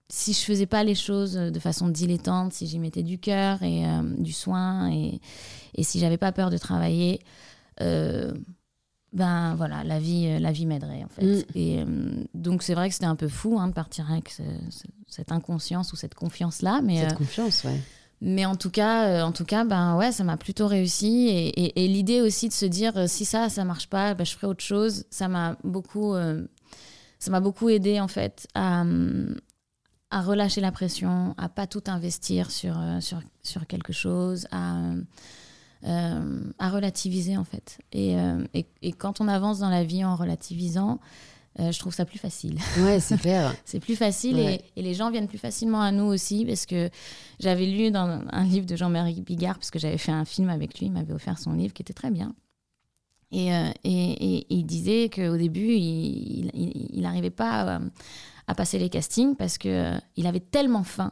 si 0.09 0.33
je 0.33 0.39
faisais 0.39 0.65
pas 0.65 0.83
les 0.83 0.95
choses 0.95 1.33
de 1.33 1.59
façon 1.59 1.89
dilettante, 1.89 2.53
si 2.53 2.67
j'y 2.67 2.79
mettais 2.79 3.03
du 3.03 3.17
cœur 3.17 3.61
et 3.61 3.85
euh, 3.85 4.01
du 4.17 4.33
soin 4.33 4.91
et, 4.91 5.19
et 5.75 5.83
si 5.83 5.99
j'avais 5.99 6.17
pas 6.17 6.31
peur 6.31 6.49
de 6.49 6.57
travailler, 6.57 7.19
ben 9.13 9.55
voilà, 9.55 9.83
la 9.83 9.99
vie, 9.99 10.39
la 10.39 10.51
vie 10.51 10.65
m'aiderait 10.65 11.03
en 11.03 11.09
fait. 11.09 11.25
Mm. 11.25 11.43
Et 11.55 11.85
donc 12.33 12.63
c'est 12.63 12.73
vrai 12.73 12.87
que 12.87 12.93
c'était 12.93 13.05
un 13.05 13.15
peu 13.15 13.27
fou 13.27 13.57
hein, 13.59 13.67
de 13.67 13.73
partir 13.73 14.09
avec 14.09 14.35
cette 15.07 15.31
inconscience 15.31 15.91
ou 15.93 15.95
cette 15.95 16.15
confiance 16.15 16.61
là, 16.61 16.81
mais 16.81 17.01
cette 17.01 17.17
confiance, 17.17 17.63
ouais. 17.63 17.79
Mais 18.21 18.45
en 18.45 18.55
tout 18.55 18.69
cas, 18.69 19.07
euh, 19.07 19.23
en 19.23 19.31
tout 19.31 19.45
cas, 19.45 19.65
ben 19.65 19.97
ouais, 19.97 20.11
ça 20.11 20.23
m'a 20.23 20.37
plutôt 20.37 20.67
réussi. 20.67 21.27
Et, 21.29 21.83
et, 21.83 21.87
l'idée 21.87 22.21
aussi 22.21 22.47
de 22.47 22.53
se 22.53 22.67
dire, 22.67 22.95
euh, 22.95 23.07
si 23.07 23.25
ça, 23.25 23.49
ça 23.49 23.65
marche 23.65 23.87
pas, 23.87 24.13
ben, 24.13 24.23
je 24.23 24.33
ferai 24.33 24.45
autre 24.45 24.63
chose. 24.63 25.05
Ça 25.09 25.27
m'a 25.27 25.57
beaucoup, 25.63 26.13
euh, 26.13 26.45
ça 27.17 27.31
m'a 27.31 27.39
beaucoup 27.39 27.67
aidé 27.69 27.99
en 27.99 28.07
fait 28.07 28.47
à, 28.53 28.83
à 30.11 30.21
relâcher 30.21 30.61
la 30.61 30.71
pression, 30.71 31.33
à 31.39 31.49
pas 31.49 31.65
tout 31.65 31.83
investir 31.87 32.51
sur 32.51 32.79
sur, 32.99 33.21
sur 33.41 33.65
quelque 33.65 33.91
chose, 33.91 34.47
à 34.51 34.91
à 35.83 36.69
relativiser 36.69 37.37
en 37.37 37.43
fait. 37.43 37.79
Et, 37.91 38.15
et, 38.53 38.65
et, 38.81 38.91
quand 38.91 39.19
on 39.19 39.27
avance 39.27 39.59
dans 39.59 39.69
la 39.69 39.83
vie 39.83 40.05
en 40.05 40.15
relativisant, 40.15 40.99
euh, 41.59 41.71
je 41.71 41.79
trouve 41.79 41.93
ça 41.93 42.05
plus 42.05 42.19
facile. 42.19 42.57
Ouais, 42.79 42.99
c'est 42.99 43.19
clair. 43.19 43.53
c'est 43.65 43.79
plus 43.79 43.95
facile 43.95 44.39
et, 44.39 44.61
et, 44.75 44.81
les 44.81 44.93
gens 44.93 45.11
viennent 45.11 45.27
plus 45.27 45.37
facilement 45.37 45.81
à 45.81 45.91
nous 45.91 46.05
aussi 46.05 46.45
parce 46.45 46.65
que 46.65 46.89
j'avais 47.39 47.65
lu 47.65 47.91
dans 47.91 48.21
un 48.29 48.43
livre 48.45 48.65
de 48.65 48.75
Jean-Marie 48.75 49.21
Bigard, 49.21 49.55
parce 49.55 49.69
que 49.69 49.79
j'avais 49.79 49.97
fait 49.97 50.13
un 50.13 50.23
film 50.23 50.49
avec 50.49 50.79
lui, 50.79 50.85
il 50.85 50.91
m'avait 50.91 51.13
offert 51.13 51.37
son 51.37 51.53
livre 51.53 51.73
qui 51.73 51.81
était 51.81 51.93
très 51.93 52.09
bien. 52.09 52.33
Et, 53.31 53.53
euh, 53.53 53.69
et, 53.83 54.37
et 54.37 54.45
il 54.49 54.65
disait 54.65 55.09
qu'au 55.09 55.37
début, 55.37 55.73
il 55.73 57.01
n'arrivait 57.01 57.29
pas 57.29 57.75
euh, 57.75 57.89
à, 58.47 58.55
passer 58.55 58.79
les 58.79 58.89
castings 58.89 59.35
parce 59.35 59.57
qu'il 59.57 60.01
il 60.15 60.27
avait 60.27 60.41
tellement 60.41 60.83
faim 60.83 61.11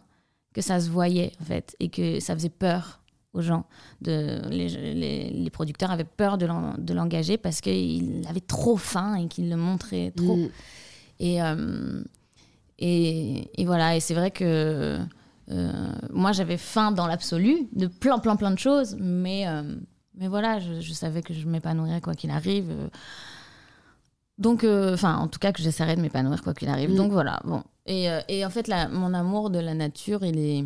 que 0.54 0.62
ça 0.62 0.80
se 0.80 0.90
voyait 0.90 1.32
en 1.42 1.46
fait 1.46 1.76
et 1.80 1.90
que 1.90 2.20
ça 2.20 2.34
faisait 2.34 2.50
peur 2.50 2.99
aux 3.34 3.42
gens. 3.42 3.66
De, 4.02 4.42
les, 4.50 5.30
les, 5.32 5.50
producteurs 5.50 5.92
avaient 5.92 6.04
peur 6.04 6.38
de 6.38 6.94
l'engager 6.94 7.38
parce 7.38 7.62
qu'il 7.62 8.26
avait 8.28 8.40
trop 8.40 8.78
faim 8.78 9.16
et 9.16 9.28
qu'il 9.28 9.50
le 9.50 9.56
montrait 9.56 10.12
trop. 10.16 10.38
Mm. 10.38 10.50
Et, 11.20 11.42
euh, 11.42 12.02
et, 12.80 13.62
et, 13.62 13.66
voilà, 13.66 13.96
et 13.96 14.00
c'est 14.00 14.14
vrai 14.14 14.32
que 14.32 14.98
euh, 15.52 15.92
moi 16.12 16.32
j'avais 16.32 16.58
faim 16.58 16.92
dans 16.92 17.08
l'absolu 17.08 17.68
de 17.74 17.88
plein, 17.88 18.20
plein, 18.20 18.36
plein 18.36 18.52
de 18.52 18.60
choses, 18.60 18.96
mais, 19.00 19.48
euh, 19.48 19.76
mais 20.16 20.28
voilà, 20.28 20.60
je, 20.60 20.80
je, 20.80 20.94
savais 20.94 21.22
que 21.22 21.34
je 21.34 21.46
m'épanouirais 21.48 22.02
quoi 22.02 22.14
qu'il 22.14 22.32
arrive. 22.32 22.72
Donc, 24.38 24.64
enfin, 24.64 25.18
en 25.18 25.28
tout 25.28 25.40
cas, 25.40 25.52
que 25.52 25.62
j'essaierais 25.62 25.98
de 25.98 26.02
m'épanouir 26.02 26.42
quoi 26.42 26.54
qu'il 26.54 26.70
arrive. 26.70 26.92
Mm. 26.92 26.96
Donc 26.96 27.12
voilà, 27.12 27.42
bon. 27.44 27.64
Et, 27.86 28.08
et 28.28 28.46
en 28.46 28.50
fait, 28.50 28.68
la, 28.68 28.88
mon 28.88 29.14
amour 29.14 29.50
de 29.50 29.60
la 29.60 29.74
nature, 29.74 30.24
il 30.24 30.38
est 30.38 30.64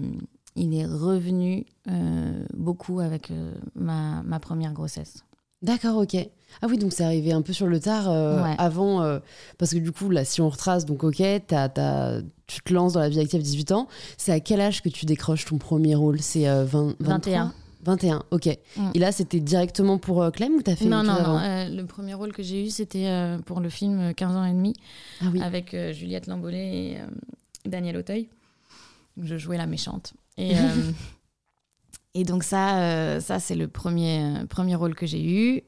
il 0.55 0.75
est 0.75 0.85
revenu 0.85 1.65
euh, 1.89 2.45
beaucoup 2.53 2.99
avec 2.99 3.31
euh, 3.31 3.53
ma, 3.75 4.21
ma, 4.23 4.39
première 4.39 4.73
grossesse. 4.73 5.23
D'accord, 5.61 5.97
ok. 5.97 6.15
Ah 6.61 6.67
oui, 6.69 6.77
donc 6.77 6.91
c'est 6.91 7.03
arrivé 7.03 7.31
un 7.31 7.41
peu 7.41 7.53
sur 7.53 7.67
le 7.67 7.79
tard 7.79 8.09
euh, 8.09 8.43
avant, 8.57 9.19
parce 9.57 9.73
que 9.73 9.79
du 9.79 9.93
coup, 9.93 10.09
là, 10.09 10.25
si 10.25 10.41
on 10.41 10.49
retrace, 10.49 10.85
donc 10.85 11.03
ok, 11.05 11.15
tu 11.15 12.61
te 12.61 12.73
lances 12.73 12.93
dans 12.93 12.99
la 12.99 13.09
vie 13.09 13.21
active 13.21 13.39
à 13.39 13.43
18 13.43 13.71
ans. 13.71 13.87
C'est 14.17 14.33
à 14.33 14.41
quel 14.41 14.59
âge 14.59 14.83
que 14.83 14.89
tu 14.89 15.05
décroches 15.05 15.45
ton 15.45 15.57
premier 15.57 15.95
rôle? 15.95 16.19
C'est 16.19 16.45
20, 16.45 16.95
21 16.99 17.53
21, 17.85 18.23
ok. 18.31 18.57
Mm. 18.77 18.91
Et 18.93 18.99
là, 18.99 19.11
c'était 19.11 19.39
directement 19.39 19.97
pour 19.97 20.29
Clem 20.31 20.53
ou 20.53 20.61
t'as 20.61 20.75
fait 20.75 20.85
Non, 20.85 21.01
non, 21.01 21.21
non. 21.23 21.39
le 21.69 21.83
premier 21.83 22.13
rôle 22.13 22.33
que 22.33 22.43
j'ai 22.43 22.65
eu, 22.65 22.69
c'était 22.69 23.09
pour 23.45 23.61
le 23.61 23.69
film 23.69 24.13
15 24.13 24.35
ans 24.35 24.45
et 24.45 24.53
demi, 24.53 24.73
ah 25.21 25.27
avec 25.41 25.75
Juliette 25.93 26.27
Lambollet 26.27 26.75
et 26.75 26.97
Daniel 27.69 27.95
Auteuil. 27.97 28.27
Je 29.21 29.37
jouais 29.37 29.57
la 29.57 29.65
méchante. 29.65 30.13
Et, 30.37 30.57
euh, 30.57 30.91
et 32.13 32.23
donc 32.23 32.43
ça, 32.43 32.79
euh, 32.79 33.19
ça 33.19 33.39
c'est 33.39 33.55
le 33.55 33.67
premier, 33.67 34.23
euh, 34.23 34.45
premier 34.45 34.75
rôle 34.75 34.95
que 34.95 35.05
j'ai 35.05 35.23
eu 35.23 35.63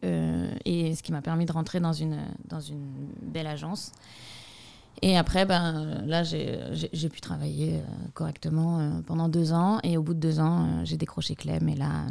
et 0.65 0.95
ce 0.95 1.04
qui 1.04 1.12
m'a 1.12 1.21
permis 1.21 1.45
de 1.45 1.51
rentrer 1.51 1.80
dans 1.80 1.93
une, 1.93 2.19
dans 2.45 2.60
une 2.60 3.10
belle 3.21 3.47
agence. 3.47 3.91
Et 5.01 5.17
après, 5.17 5.45
ben, 5.45 6.04
là, 6.06 6.23
j'ai 6.23 7.10
pu 7.10 7.19
travailler 7.19 7.82
correctement 8.13 9.01
pendant 9.06 9.28
deux 9.28 9.51
ans. 9.51 9.80
Et 9.84 9.97
au 9.97 10.01
bout 10.01 10.13
de 10.13 10.19
deux 10.19 10.39
ans, 10.39 10.86
j'ai 10.86 10.95
décroché 10.95 11.36
Clem. 11.36 11.67
Et 11.67 11.75
là, 11.75 12.06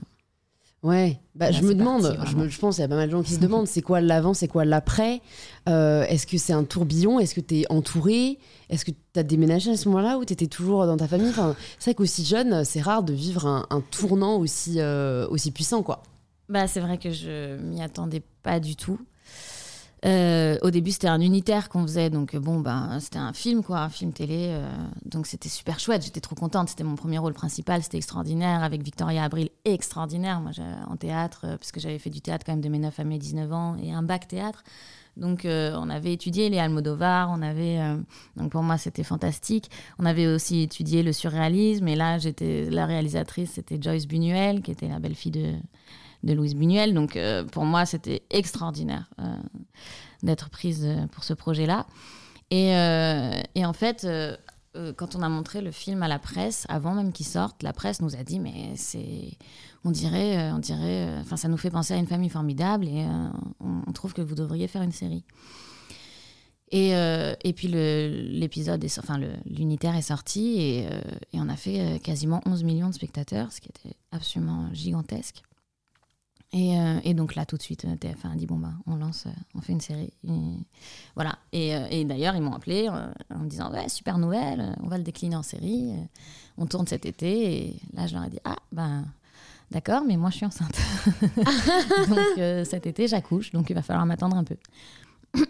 Ouais, 0.84 1.18
bah, 1.34 1.50
je 1.50 1.62
me 1.62 1.74
demande, 1.74 2.02
parti, 2.02 2.16
je, 2.18 2.22
vraiment. 2.22 2.44
me- 2.44 2.48
je 2.50 2.58
pense 2.60 2.74
qu'il 2.76 2.82
y 2.82 2.84
a 2.84 2.88
pas 2.88 2.94
mal 2.96 3.06
de 3.08 3.12
gens 3.12 3.22
qui 3.22 3.32
se 3.32 3.40
demandent 3.40 3.66
c'est 3.66 3.80
quoi 3.80 4.00
l'avant, 4.02 4.34
c'est 4.34 4.48
quoi 4.48 4.64
l'après? 4.66 5.22
Euh, 5.68 6.04
Est-ce 6.04 6.26
que 6.26 6.36
c'est 6.36 6.52
un 6.52 6.62
tourbillon? 6.64 7.18
Est-ce 7.18 7.34
que 7.34 7.40
tu 7.40 7.60
es 7.60 7.72
entouré? 7.72 8.38
Est-ce 8.68 8.84
que 8.84 8.90
tu 8.90 9.18
as 9.18 9.22
déménagé 9.22 9.70
à 9.70 9.76
ce 9.78 9.88
moment-là 9.88 10.18
ou 10.18 10.24
tu 10.26 10.34
étais 10.34 10.46
toujours 10.46 10.84
dans 10.86 10.96
ta 10.98 11.08
famille? 11.08 11.30
Enfin, 11.30 11.56
C'est 11.78 11.90
vrai 11.90 11.94
qu'aussi 11.94 12.22
jeune, 12.24 12.64
c'est 12.66 12.82
rare 12.82 13.02
de 13.02 13.14
vivre 13.14 13.46
un, 13.46 13.66
un 13.70 13.80
tournant 13.80 14.36
aussi, 14.36 14.74
euh, 14.78 15.26
aussi 15.28 15.50
puissant. 15.52 15.82
quoi. 15.82 16.02
Bah, 16.50 16.66
c'est 16.68 16.80
vrai 16.80 16.98
que 16.98 17.10
je 17.10 17.56
m'y 17.56 17.80
attendais 17.82 18.22
pas 18.42 18.60
du 18.60 18.76
tout. 18.76 18.98
Euh, 20.04 20.58
au 20.60 20.70
début, 20.70 20.90
c'était 20.90 21.08
un 21.08 21.20
unitaire 21.20 21.70
qu'on 21.70 21.82
faisait, 21.82 22.10
donc 22.10 22.34
euh, 22.34 22.40
bon, 22.40 22.60
ben, 22.60 22.98
c'était 23.00 23.18
un 23.18 23.32
film, 23.32 23.62
quoi, 23.62 23.80
un 23.80 23.88
film 23.88 24.12
télé. 24.12 24.48
euh, 24.50 24.68
donc 25.06 25.26
c'était 25.26 25.48
super 25.48 25.80
chouette, 25.80 26.04
j'étais 26.04 26.20
trop 26.20 26.34
contente. 26.34 26.68
C'était 26.68 26.84
mon 26.84 26.94
premier 26.94 27.18
rôle 27.18 27.32
principal, 27.32 27.82
c'était 27.82 27.96
extraordinaire, 27.96 28.62
avec 28.62 28.82
Victoria 28.82 29.24
Abril, 29.24 29.48
extraordinaire. 29.64 30.40
Moi, 30.40 30.52
en 30.88 30.96
théâtre, 30.96 31.42
euh, 31.44 31.56
parce 31.56 31.72
que 31.72 31.80
j'avais 31.80 31.98
fait 31.98 32.10
du 32.10 32.20
théâtre 32.20 32.44
quand 32.44 32.52
même 32.52 32.60
de 32.60 32.68
mes 32.68 32.78
9 32.78 33.00
à 33.00 33.04
mes 33.04 33.18
19 33.18 33.52
ans 33.52 33.76
et 33.82 33.92
un 33.92 34.02
bac 34.02 34.28
théâtre. 34.28 34.62
Donc, 35.16 35.42
on 35.46 35.90
avait 35.90 36.12
étudié 36.12 36.50
les 36.50 36.58
Almodovar, 36.58 37.30
on 37.30 37.40
avait. 37.40 37.78
donc, 38.36 38.50
pour 38.50 38.64
moi, 38.64 38.78
c'était 38.78 39.04
fantastique. 39.04 39.70
On 40.00 40.06
avait 40.06 40.26
aussi 40.26 40.62
étudié 40.62 41.04
le 41.04 41.12
surréalisme, 41.12 41.86
et 41.86 41.94
là, 41.94 42.18
j'étais 42.18 42.68
la 42.68 42.84
réalisatrice, 42.84 43.52
c'était 43.52 43.78
Joyce 43.80 44.08
Buñuel, 44.08 44.60
qui 44.60 44.72
était 44.72 44.88
la 44.88 44.98
belle-fille 44.98 45.30
de, 45.30 45.52
de 46.24 46.32
Louise 46.32 46.54
Buñuel. 46.54 46.94
Donc, 46.94 47.16
euh, 47.16 47.44
pour 47.44 47.64
moi, 47.64 47.86
c'était 47.86 48.22
extraordinaire 48.30 49.08
euh, 49.20 49.36
d'être 50.22 50.50
prise 50.50 50.84
euh, 50.84 51.06
pour 51.08 51.22
ce 51.24 51.34
projet-là. 51.34 51.86
Et, 52.50 52.68
et 53.56 53.66
en 53.66 53.72
fait, 53.72 54.06
quand 54.96 55.16
on 55.16 55.22
a 55.22 55.28
montré 55.28 55.60
le 55.60 55.72
film 55.72 56.04
à 56.04 56.08
la 56.08 56.20
presse, 56.20 56.66
avant 56.68 56.94
même 56.94 57.10
qu'il 57.12 57.26
sorte, 57.26 57.64
la 57.64 57.72
presse 57.72 58.00
nous 58.00 58.14
a 58.14 58.22
dit 58.22 58.38
mais 58.38 58.76
c'est, 58.76 59.32
on 59.82 59.90
dirait, 59.90 60.52
on 60.52 60.58
dirait, 60.58 61.08
enfin 61.20 61.36
ça 61.36 61.48
nous 61.48 61.56
fait 61.56 61.70
penser 61.70 61.94
à 61.94 61.96
une 61.96 62.06
famille 62.06 62.28
formidable 62.28 62.86
et 62.86 63.04
on, 63.58 63.92
trouve 63.92 64.12
que 64.12 64.22
vous 64.22 64.36
devriez 64.36 64.68
faire 64.68 64.82
une 64.82 64.92
série. 64.92 65.24
Et, 66.70 66.90
et 66.90 67.52
puis 67.54 67.66
l'épisode, 67.66 68.86
enfin 68.98 69.18
l'unitaire 69.46 69.96
est 69.96 70.02
sorti 70.02 70.60
et, 70.60 70.86
on 71.32 71.48
a 71.48 71.56
fait 71.56 71.98
quasiment 72.04 72.40
11 72.46 72.62
millions 72.62 72.90
de 72.90 72.94
spectateurs, 72.94 73.50
ce 73.50 73.60
qui 73.60 73.70
était 73.70 73.96
absolument 74.12 74.68
gigantesque. 74.72 75.42
Et, 76.54 76.78
euh, 76.78 77.00
et 77.02 77.14
donc 77.14 77.34
là, 77.34 77.44
tout 77.44 77.56
de 77.56 77.62
suite, 77.62 77.84
euh, 77.84 77.96
TF1 77.96 78.32
a 78.32 78.36
dit 78.36 78.46
bon, 78.46 78.56
bah, 78.56 78.70
on 78.86 78.94
lance, 78.94 79.26
euh, 79.26 79.30
on 79.56 79.60
fait 79.60 79.72
une 79.72 79.80
série. 79.80 80.12
Et 80.22 80.38
voilà. 81.16 81.36
Et, 81.52 81.74
euh, 81.74 82.04
d'ailleurs, 82.04 82.36
ils 82.36 82.42
m'ont 82.42 82.52
appelé 82.54 82.88
en 82.88 83.38
me 83.40 83.48
disant 83.48 83.72
ouais, 83.72 83.88
super 83.88 84.18
nouvelle, 84.18 84.76
on 84.80 84.86
va 84.86 84.96
le 84.96 85.02
décliner 85.02 85.34
en 85.34 85.42
série, 85.42 85.92
on 86.56 86.66
tourne 86.66 86.86
cet 86.86 87.06
été. 87.06 87.66
Et 87.66 87.80
là, 87.92 88.06
je 88.06 88.14
leur 88.14 88.24
ai 88.24 88.30
dit 88.30 88.40
ah, 88.44 88.56
ben. 88.72 89.04
D'accord, 89.70 90.04
mais 90.06 90.16
moi 90.18 90.28
je 90.30 90.36
suis 90.36 90.46
enceinte. 90.46 90.78
donc 92.08 92.66
cet 92.66 92.86
été 92.86 93.08
j'accouche, 93.08 93.50
donc 93.50 93.70
il 93.70 93.74
va 93.74 93.82
falloir 93.82 94.04
m'attendre 94.06 94.36
un 94.36 94.44
peu. 94.44 94.56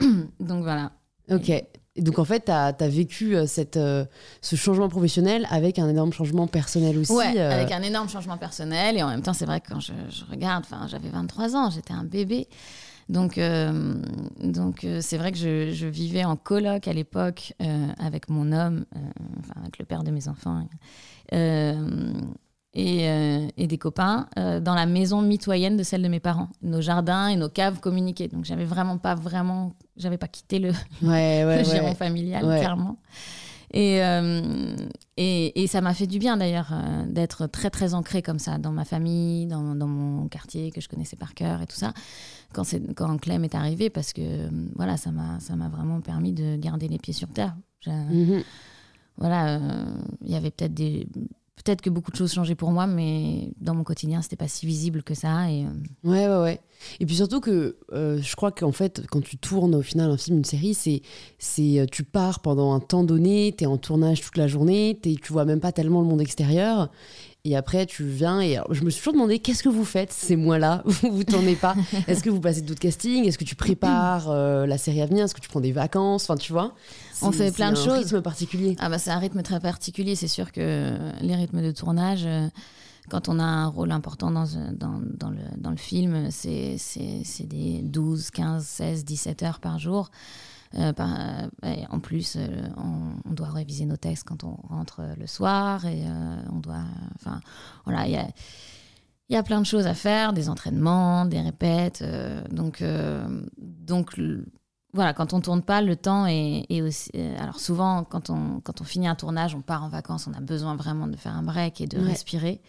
donc 0.41 0.63
voilà. 0.63 0.93
Ok. 1.29 1.51
Et 1.97 2.03
donc 2.03 2.19
en 2.19 2.25
fait, 2.25 2.47
tu 2.47 2.51
as, 2.51 2.73
vécu 2.89 3.37
euh, 3.37 3.47
cette, 3.47 3.77
euh, 3.77 4.05
ce 4.41 4.57
changement 4.57 4.89
professionnel 4.89 5.47
avec 5.51 5.79
un 5.79 5.89
énorme 5.89 6.13
changement 6.13 6.47
personnel 6.47 6.99
aussi. 6.99 7.13
Ouais, 7.13 7.39
euh, 7.39 7.53
avec 7.53 7.71
un 7.71 7.83
énorme 7.83 8.09
changement 8.09 8.37
personnel. 8.37 8.97
Et 8.97 9.03
en 9.03 9.09
même 9.09 9.23
temps, 9.23 9.33
c'est 9.33 9.47
vrai 9.47 9.61
que 9.61 9.69
quand 9.69 9.81
je, 9.81 9.93
je 10.11 10.25
regarde, 10.31 10.65
j'avais 10.89 11.09
23 11.09 11.55
ans, 11.55 11.71
j'étais 11.71 11.93
un 11.93 12.05
bébé. 12.05 12.49
Donc, 13.09 13.37
euh, 13.37 13.95
donc 14.43 14.87
c'est 15.01 15.19
vrai 15.19 15.31
que 15.31 15.37
je, 15.37 15.73
je 15.73 15.87
vivais 15.87 16.25
en 16.25 16.37
coloc 16.37 16.89
à 16.89 16.93
l'époque 16.95 17.53
avec 17.99 18.31
mon 18.31 18.51
homme, 18.51 18.87
avec 19.57 19.79
le 19.79 19.85
père 19.85 20.05
de 20.05 20.11
mes 20.11 20.27
enfants, 20.27 20.67
euh, 21.33 22.13
et, 22.75 23.09
euh, 23.09 23.47
et 23.57 23.67
des 23.67 23.79
copains, 23.79 24.27
euh, 24.39 24.61
dans 24.61 24.75
la 24.75 24.87
maison 24.87 25.23
mitoyenne 25.23 25.77
de 25.77 25.83
celle 25.83 26.03
de 26.03 26.09
mes 26.09 26.21
parents. 26.21 26.49
Nos 26.63 26.81
jardins 26.81 27.29
et 27.29 27.37
nos 27.37 27.49
caves 27.49 27.81
communiquaient. 27.81 28.29
Donc, 28.29 28.45
j'avais 28.45 28.65
vraiment 28.65 28.99
pas 28.99 29.15
vraiment, 29.15 29.75
j'avais 29.97 30.19
pas 30.19 30.27
quitté 30.29 30.59
le, 30.59 30.71
Ouais, 31.03 31.45
ouais, 31.45 31.59
le 31.59 31.65
giron 31.65 31.89
ouais. 31.89 31.95
familial, 31.95 32.43
clairement. 32.43 32.99
Et, 33.73 34.03
euh, 34.05 34.77
et, 35.17 35.63
et 35.63 35.67
ça 35.67 35.81
m'a 35.81 35.95
fait 35.95 36.07
du 36.07 36.21
bien 36.21 36.37
d'ailleurs 36.37 36.73
d'être 37.09 37.49
très 37.49 37.71
très 37.71 37.93
ancrée 37.95 38.23
comme 38.23 38.39
ça 38.39 38.57
dans 38.59 38.71
ma 38.71 38.85
famille, 38.85 39.47
dans, 39.47 39.75
dans 39.75 39.89
mon 39.89 40.29
quartier 40.29 40.71
que 40.71 40.81
je 40.81 40.89
connaissais 40.89 41.17
par 41.17 41.35
cœur 41.35 41.61
et 41.61 41.67
tout 41.67 41.75
ça. 41.77 41.93
Quand, 42.53 42.63
quand 42.95 43.17
Clem 43.19 43.43
est 43.43 43.55
arrivé, 43.57 43.91
parce 43.91 44.13
que 44.13 44.49
voilà, 44.77 44.97
ça 44.97 45.11
m'a, 45.11 45.41
ça 45.41 45.57
m'a 45.57 45.69
vraiment 45.69 46.01
permis 46.01 46.33
de 46.33 46.55
garder 46.57 46.87
les 46.87 46.99
pieds 46.99 47.15
sur 47.15 47.29
terre. 47.29 47.57
Mhm. 47.87 48.43
Voilà, 49.17 49.59
il 50.25 50.31
y 50.31 50.37
avait 50.37 50.51
peut-être 50.51 50.75
des. 50.75 51.09
Peut-être 51.57 51.83
que 51.83 51.89
beaucoup 51.91 52.11
de 52.11 52.17
choses 52.17 52.33
changeaient 52.33 52.57
pour 52.57 52.73
moi, 52.73 52.87
mais 52.87 53.53
dans 53.61 53.75
mon 53.75 53.85
quotidien, 53.85 54.21
c'était 54.23 54.37
pas 54.37 54.49
si 54.49 54.67
visible 54.67 55.03
que 55.03 55.15
ça. 55.15 55.51
Et, 55.51 55.65
euh, 55.65 55.69
Ouais, 56.03 56.27
ouais, 56.29 56.43
ouais. 56.43 56.61
Et 57.01 57.07
puis 57.07 57.15
surtout 57.15 57.41
que 57.41 57.77
euh, 57.93 58.21
je 58.21 58.37
crois 58.37 58.51
qu'en 58.51 58.73
fait, 58.73 59.03
quand 59.11 59.23
tu 59.23 59.39
tournes 59.39 59.75
au 59.77 59.81
final 59.81 60.11
un 60.11 60.17
film, 60.17 60.39
une 60.39 60.45
série, 60.45 60.75
c'est, 60.75 61.01
c'est 61.39 61.79
euh, 61.79 61.87
tu 61.91 62.03
pars 62.03 62.41
pendant 62.41 62.75
un 62.75 62.81
temps 62.81 63.05
donné, 63.05 63.55
tu 63.57 63.65
es 63.65 63.67
en 63.69 63.79
tournage 63.79 64.21
toute 64.21 64.37
la 64.37 64.49
journée, 64.49 64.99
t'es- 65.01 65.15
tu 65.15 65.33
vois 65.33 65.45
même 65.45 65.61
pas 65.61 65.71
tellement 65.73 66.01
le 66.01 66.07
monde 66.09 66.21
extérieur. 66.21 66.91
Et 67.47 67.57
après, 67.57 67.87
tu 67.87 68.05
viens 68.05 68.41
et 68.41 68.59
je 68.71 68.83
me 68.85 68.91
suis 68.91 69.01
toujours 69.01 69.13
demandé 69.13 69.39
qu'est-ce 69.39 69.63
que 69.63 69.69
vous 69.69 69.85
faites 69.85 70.13
ces 70.13 70.35
mois-là? 70.35 70.83
Où 71.05 71.11
vous 71.13 71.25
tournez 71.25 71.55
pas? 71.57 71.77
Est-ce 72.09 72.23
que 72.25 72.31
vous 72.31 72.41
passez 72.41 72.63
d'autres 72.63 72.81
castings? 72.81 73.27
Est-ce 73.27 73.37
que 73.39 73.45
tu 73.45 73.55
prépares 73.55 74.31
la 74.67 74.79
série 74.79 75.03
à 75.03 75.07
venir? 75.07 75.25
Est-ce 75.27 75.35
que 75.35 75.41
tu 75.43 75.49
prends 75.51 75.61
des 75.61 75.73
vacances? 75.73 76.25
Enfin, 76.25 76.37
tu 76.37 76.53
vois? 76.53 76.75
On 77.23 77.33
fait 77.33 77.53
plein 77.53 77.71
de 77.73 77.77
c'est 77.77 77.83
un 77.83 77.85
choses. 77.97 78.05
rythme 78.05 78.23
particulier. 78.23 78.77
Ah 78.81 78.89
bah 78.89 78.99
c'est 78.99 79.11
un 79.11 79.19
rythme 79.19 79.43
très 79.43 79.61
particulier. 79.61 80.15
C'est 80.17 80.29
sûr 80.29 80.53
que 80.53 80.97
les 81.21 81.35
rythmes 81.37 81.63
de 81.63 81.71
tournage, 81.73 82.25
euh, 82.27 82.49
quand 83.11 83.29
on 83.29 83.39
a 83.39 83.45
un 83.45 83.67
rôle 83.67 83.93
important 83.93 84.31
dans, 84.31 84.47
euh, 84.57 84.73
dans, 84.73 85.01
dans 85.19 85.31
le, 85.31 85.43
dans 85.59 85.71
le 85.71 85.77
film, 85.77 86.31
c'est 86.31 86.77
c'est- 86.79 87.23
c'est 87.25 87.47
des 87.47 87.83
12, 87.83 88.31
15, 88.31 88.65
16, 88.65 89.05
17 89.05 89.43
heures 89.43 89.61
par 89.61 89.79
jour. 89.79 90.11
Euh, 90.77 90.93
par- 90.93 91.15
euh, 91.65 91.75
en 91.91 92.01
plus, 92.01 92.35
euh, 92.37 92.49
on, 92.77 93.13
on 93.31 93.33
doit 93.33 93.51
réviser 93.51 93.85
nos 93.87 93.97
textes 93.97 94.25
quand 94.25 94.43
on 94.43 94.57
rentre 94.75 95.03
le 95.19 95.27
soir 95.29 95.85
et 95.87 96.03
on 96.53 96.59
doit. 96.59 96.83
Enfin, 97.15 97.41
voilà, 97.85 98.07
il 98.09 98.13
y 98.13 98.17
a, 98.17 98.27
y 99.31 99.37
a 99.37 99.43
plein 99.45 99.61
de 99.61 99.67
choses 99.67 99.87
à 99.87 99.95
faire, 99.95 100.33
des 100.33 100.49
entraînements, 100.49 101.27
des 101.27 101.41
répètes. 101.41 102.03
donc, 102.51 102.83
donc 103.59 104.19
voilà, 104.95 105.13
quand 105.13 105.33
on 105.35 105.41
tourne 105.41 105.61
pas, 105.63 105.83
le 105.83 105.97
temps 105.97 106.27
est, 106.27 106.65
est 106.71 106.81
aussi. 106.81 107.11
euh, 107.17 107.37
alors 107.39 107.61
souvent, 107.61 108.05
quand 108.05 108.31
on, 108.31 108.61
quand 108.61 108.81
on 108.81 108.85
finit 108.85 109.09
un 109.09 109.15
tournage, 109.17 109.55
on 109.55 109.61
part 109.61 109.83
en 109.85 109.89
vacances, 109.89 110.27
on 110.27 110.33
a 110.33 110.41
besoin 110.41 110.77
vraiment 110.77 111.07
de 111.09 111.17
faire 111.17 111.35
un 111.37 111.43
break 111.43 111.81
et 111.83 111.87
de 111.87 111.99
Ouais. 111.99 112.05
respirer. 112.09 112.61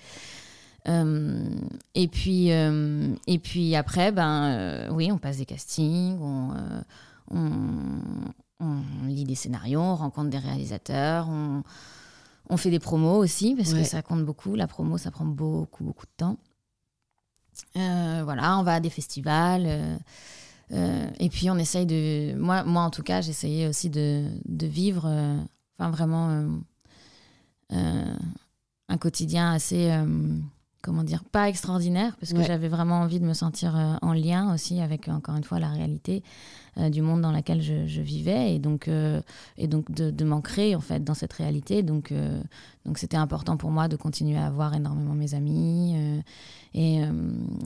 Euh, 0.87 1.49
et 1.95 2.07
puis, 2.07 2.51
euh, 2.51 3.15
et 3.25 3.39
puis 3.39 3.75
après, 3.75 4.11
ben 4.11 4.43
euh, 4.43 4.89
oui, 4.91 5.11
on 5.11 5.17
passe 5.17 5.37
des 5.37 5.45
castings, 5.45 6.19
on, 6.21 6.49
on, 7.31 7.41
on 8.59 9.07
lit 9.07 9.23
des 9.23 9.33
scénarios, 9.35 9.79
on 9.81 9.95
rencontre 9.95 10.29
des 10.29 10.37
réalisateurs, 10.37 11.27
on, 11.29 11.63
on 12.51 12.57
fait 12.57 12.69
des 12.69 12.77
promos 12.79 13.17
aussi 13.17 13.55
parce 13.55 13.73
Ouais. 13.73 13.79
que 13.81 13.83
ça 13.87 14.03
compte 14.03 14.23
beaucoup. 14.23 14.53
La 14.55 14.67
promo, 14.67 14.99
ça 14.99 15.09
prend 15.09 15.25
beaucoup, 15.25 15.83
beaucoup 15.83 16.05
de 16.05 16.11
temps. 16.17 16.37
Voilà, 17.73 18.57
on 18.59 18.63
va 18.63 18.75
à 18.75 18.79
des 18.79 18.89
festivals. 18.89 19.67
Euh, 20.71 21.07
et 21.19 21.29
puis 21.29 21.49
on 21.49 21.57
essaye 21.57 21.85
de. 21.85 22.33
Moi, 22.35 22.63
en 22.65 22.89
tout 22.89 23.03
cas, 23.03 23.21
j'essayais 23.21 23.67
aussi 23.67 23.89
de, 23.89 24.27
vivre, 24.47 25.05
euh, 25.05 25.37
enfin 25.77 25.91
vraiment, 25.91 26.47
euh, 27.71 28.15
un 28.89 28.97
quotidien 28.97 29.53
assez. 29.53 29.91
Comment 30.85 31.03
dire 31.03 31.23
Pas 31.23 31.49
extraordinaire, 31.49 32.15
parce 32.19 32.31
que 32.31 32.37
Ouais. 32.37 32.45
j'avais 32.45 32.67
vraiment 32.69 32.99
envie 33.01 33.19
de 33.19 33.25
me 33.25 33.33
sentir 33.33 33.75
euh, 33.75 33.95
en 34.01 34.13
lien 34.13 34.53
aussi 34.53 34.79
avec, 34.79 35.07
encore 35.09 35.35
une 35.35 35.43
fois, 35.43 35.59
la 35.59 35.69
réalité 35.69 36.23
euh, 36.77 36.89
du 36.89 37.01
monde 37.01 37.21
dans 37.21 37.31
lequel 37.31 37.61
je, 37.61 37.87
je 37.87 38.01
vivais. 38.01 38.53
Et 38.55 38.59
donc, 38.59 38.87
euh, 38.87 39.21
et 39.57 39.67
donc 39.67 39.91
de, 39.91 40.11
de 40.11 40.23
m'ancrer, 40.25 40.75
en 40.75 40.79
fait, 40.81 41.03
dans 41.03 41.15
cette 41.15 41.33
réalité. 41.33 41.81
Donc, 41.83 42.13
donc 42.85 42.97
c'était 42.99 43.17
important 43.17 43.57
pour 43.57 43.71
moi 43.71 43.87
de 43.87 43.95
continuer 43.95 44.37
à 44.37 44.49
voir 44.51 44.73
énormément 44.75 45.13
mes 45.15 45.33
amis. 45.33 45.95
et, 46.73 47.01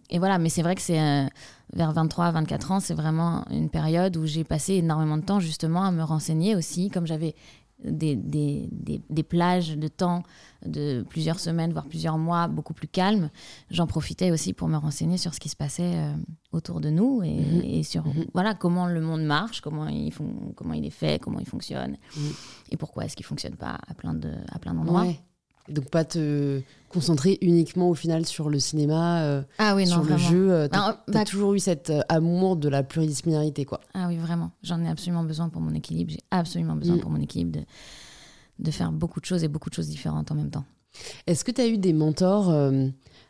et 0.10 0.20
voilà, 0.20 0.38
mais 0.38 0.50
c'est 0.50 0.62
vrai 0.62 0.76
que 0.76 0.82
c'est 0.82 1.28
vers 1.74 1.92
23 1.92 2.32
24 2.32 2.72
ans, 2.72 2.80
c'est 2.80 2.94
vraiment 2.94 3.44
une 3.52 3.70
période 3.70 4.16
où 4.18 4.26
j'ai 4.26 4.44
passé 4.44 4.76
énormément 4.76 5.18
de 5.18 5.24
temps 5.24 5.40
justement 5.40 5.84
à 5.84 5.92
me 5.92 6.04
renseigner 6.04 6.56
aussi, 6.56 6.90
comme 6.90 7.06
j'avais 7.06 7.36
des, 7.84 8.16
des, 8.16 8.68
des, 8.72 9.02
des 9.10 9.24
plages 9.24 9.78
de 9.78 9.88
temps 9.88 10.24
de 10.66 11.06
plusieurs 11.10 11.40
semaines, 11.40 11.72
voire 11.72 11.86
plusieurs 11.88 12.18
mois, 12.18 12.48
beaucoup 12.48 12.74
plus 12.74 12.88
calmes, 12.90 13.30
j'en 13.72 13.88
profitais 13.88 14.32
aussi 14.32 14.52
pour 14.54 14.68
me 14.68 14.76
renseigner 14.78 15.18
sur 15.18 15.34
ce 15.34 15.40
qui 15.40 15.48
se 15.50 15.56
passait 15.56 15.96
euh, 15.96 16.14
autour 16.52 16.82
de 16.82 16.90
nous 16.90 17.22
et, 17.24 17.30
Mhm. 17.40 17.62
et 17.64 17.84
sur 17.84 18.06
Mhm. 18.06 18.26
voilà 18.34 18.54
comment 18.54 18.88
le 18.88 19.00
monde 19.00 19.24
marche, 19.24 19.62
comment 19.62 19.88
il, 19.88 20.12
comment 20.56 20.74
il 20.74 20.86
est 20.86 20.90
fait, 20.90 21.22
comment 21.22 21.40
il 21.40 21.48
fonctionne, 21.48 21.98
Mhm. 22.18 22.32
et 22.72 22.78
pourquoi 22.78 23.06
est-ce 23.06 23.16
qu'il 23.16 23.26
fonctionne 23.26 23.56
pas 23.56 23.78
à 23.88 23.94
plein 23.94 24.14
de 24.14 24.32
à 24.52 24.60
plein 24.60 24.74
d'endroits. 24.74 25.04
Ouais. 25.04 25.20
Donc 25.68 25.90
pas 25.90 26.04
te 26.06 26.62
concentrer 26.88 27.38
uniquement 27.42 27.90
au 27.90 27.94
final 27.94 28.26
sur 28.26 28.50
le 28.50 28.60
cinéma, 28.60 29.22
euh, 29.24 29.42
Ah 29.60 29.76
oui, 29.76 29.86
non, 29.86 29.92
sur 29.92 30.04
le 30.04 30.18
jeu. 30.18 30.52
euh, 30.52 30.68
T'as 30.68 30.98
Bah, 31.08 31.26
toujours 31.26 31.54
eu 31.54 31.60
cet 31.60 31.92
euh, 31.92 32.02
amour 32.10 32.56
de 32.56 32.68
la 32.70 32.82
pluridisciplinarité, 32.82 33.66
quoi. 33.66 33.80
Ah 33.94 34.08
oui, 34.08 34.18
vraiment. 34.18 34.50
J'en 34.64 34.84
ai 34.84 34.90
absolument 34.90 35.24
besoin 35.24 35.50
pour 35.50 35.62
mon 35.62 35.74
équilibre. 35.76 36.12
J'ai 36.12 36.22
absolument 36.32 36.76
besoin 36.76 36.96
Mm. 36.96 37.00
pour 37.02 37.12
mon 37.12 37.22
équilibre 37.22 37.52
de, 37.60 37.66
de 38.58 38.72
faire 38.72 38.92
beaucoup 38.92 39.20
de 39.20 39.26
choses 39.26 39.44
et 39.44 39.48
beaucoup 39.48 39.70
de 39.70 39.76
choses 39.76 39.90
différentes 39.90 40.32
en 40.32 40.36
même 40.36 40.50
temps. 40.50 40.66
Est-ce 41.28 41.46
que 41.46 41.52
tu 41.52 41.62
as 41.62 41.68
eu 41.68 41.78
des 41.78 41.94
mentors 41.94 42.50
euh, 42.50 42.88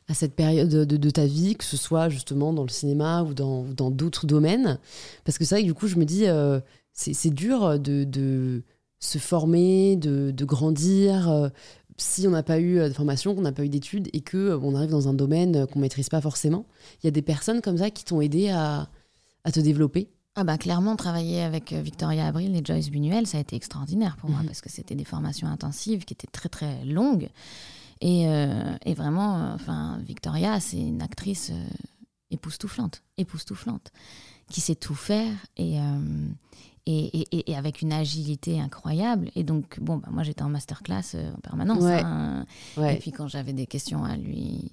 à 0.07 0.13
cette 0.13 0.33
période 0.35 0.69
de, 0.69 1.09
ta 1.09 1.25
vie, 1.25 1.55
que 1.55 1.65
ce 1.65 1.75
soit 1.75 2.07
justement 2.07 2.53
dans 2.53 2.63
le 2.63 2.69
cinéma 2.69 3.23
ou 3.23 3.33
dans 3.33 3.65
d'autres 3.91 4.25
domaines? 4.25 4.79
Parce 5.25 5.37
que 5.37 5.43
c'est 5.43 5.55
vrai 5.55 5.63
que 5.63 5.67
du 5.67 5.73
coup, 5.73 5.87
je 5.87 5.97
me 5.97 6.05
dis, 6.05 6.23
c'est 6.93 7.33
dur 7.33 7.77
de, 7.77 8.05
de, 8.05 8.63
se 8.99 9.17
former, 9.17 9.97
de, 9.97 10.31
de 10.31 10.45
grandir. 10.45 11.51
Euh, 11.99 12.19
si 12.19 12.27
on 12.27 12.31
n'a 12.31 12.43
pas 12.43 12.59
eu 12.59 12.79
de 12.79 12.93
formation, 12.93 13.35
qu'on 13.35 13.41
n'a 13.41 13.51
pas 13.51 13.63
eu 13.63 13.69
d'études 13.69 14.09
et 14.13 14.21
que 14.21 14.57
on 14.61 14.75
arrive 14.75 14.89
dans 14.89 15.07
un 15.07 15.13
domaine 15.13 15.67
qu'on 15.67 15.79
maîtrise 15.79 16.09
pas 16.09 16.21
forcément, 16.21 16.65
il 17.01 17.07
y 17.07 17.09
a 17.09 17.11
des 17.11 17.21
personnes 17.21 17.61
comme 17.61 17.77
ça 17.77 17.89
qui 17.89 18.05
t'ont 18.05 18.21
aidé 18.21 18.49
à, 18.49 18.89
à 19.43 19.51
te 19.51 19.59
développer 19.59 20.09
ah 20.35 20.45
bah 20.45 20.57
clairement, 20.57 20.95
travailler 20.95 21.41
avec 21.41 21.73
Victoria 21.73 22.27
Abril 22.27 22.55
et 22.55 22.61
Joyce 22.63 22.91
Buñuel, 22.91 23.27
ça 23.27 23.39
a 23.39 23.41
été 23.41 23.57
extraordinaire 23.57 24.15
pour 24.15 24.29
moi 24.29 24.39
mhm. 24.39 24.45
parce 24.45 24.61
que 24.61 24.69
c'était 24.69 24.95
des 24.95 25.03
formations 25.03 25.47
intensives 25.47 26.05
qui 26.05 26.13
étaient 26.13 26.29
très 26.31 26.47
très 26.47 26.85
longues 26.85 27.29
et, 28.01 28.27
euh, 28.27 28.77
et 28.85 28.93
vraiment, 28.93 29.37
euh, 29.37 29.55
enfin, 29.55 29.99
Victoria, 30.03 30.59
c'est 30.59 30.79
une 30.79 31.01
actrice 31.01 31.51
euh, 31.51 31.67
époustouflante, 32.31 33.03
époustouflante, 33.17 33.91
qui 34.49 34.61
sait 34.61 34.75
tout 34.75 34.95
faire 34.95 35.33
et, 35.57 35.77
et, 36.85 37.21
et, 37.21 37.51
et, 37.51 37.55
avec 37.55 37.81
une 37.81 37.93
agilité 37.93 38.59
incroyable. 38.59 39.29
Et 39.35 39.43
donc, 39.43 39.79
bon, 39.79 39.97
bah, 39.97 40.09
moi, 40.11 40.23
j'étais 40.23 40.43
en 40.43 40.49
masterclass 40.49 41.15
en 41.35 41.39
permanence. 41.41 41.83
Hein. 41.83 42.45
Et 42.77 42.95
puis, 42.97 43.11
quand 43.11 43.27
j'avais 43.27 43.53
des 43.53 43.67
questions 43.67 44.03
à 44.03 44.17
lui, 44.17 44.71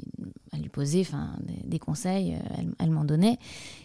à 0.53 0.59
lui 0.59 0.69
poser, 0.69 1.01
enfin, 1.03 1.37
des, 1.65 1.79
conseils, 1.79 2.37
elle, 2.57 2.75
elle 2.79 2.91
m'en 2.91 3.05
donnait. 3.05 3.39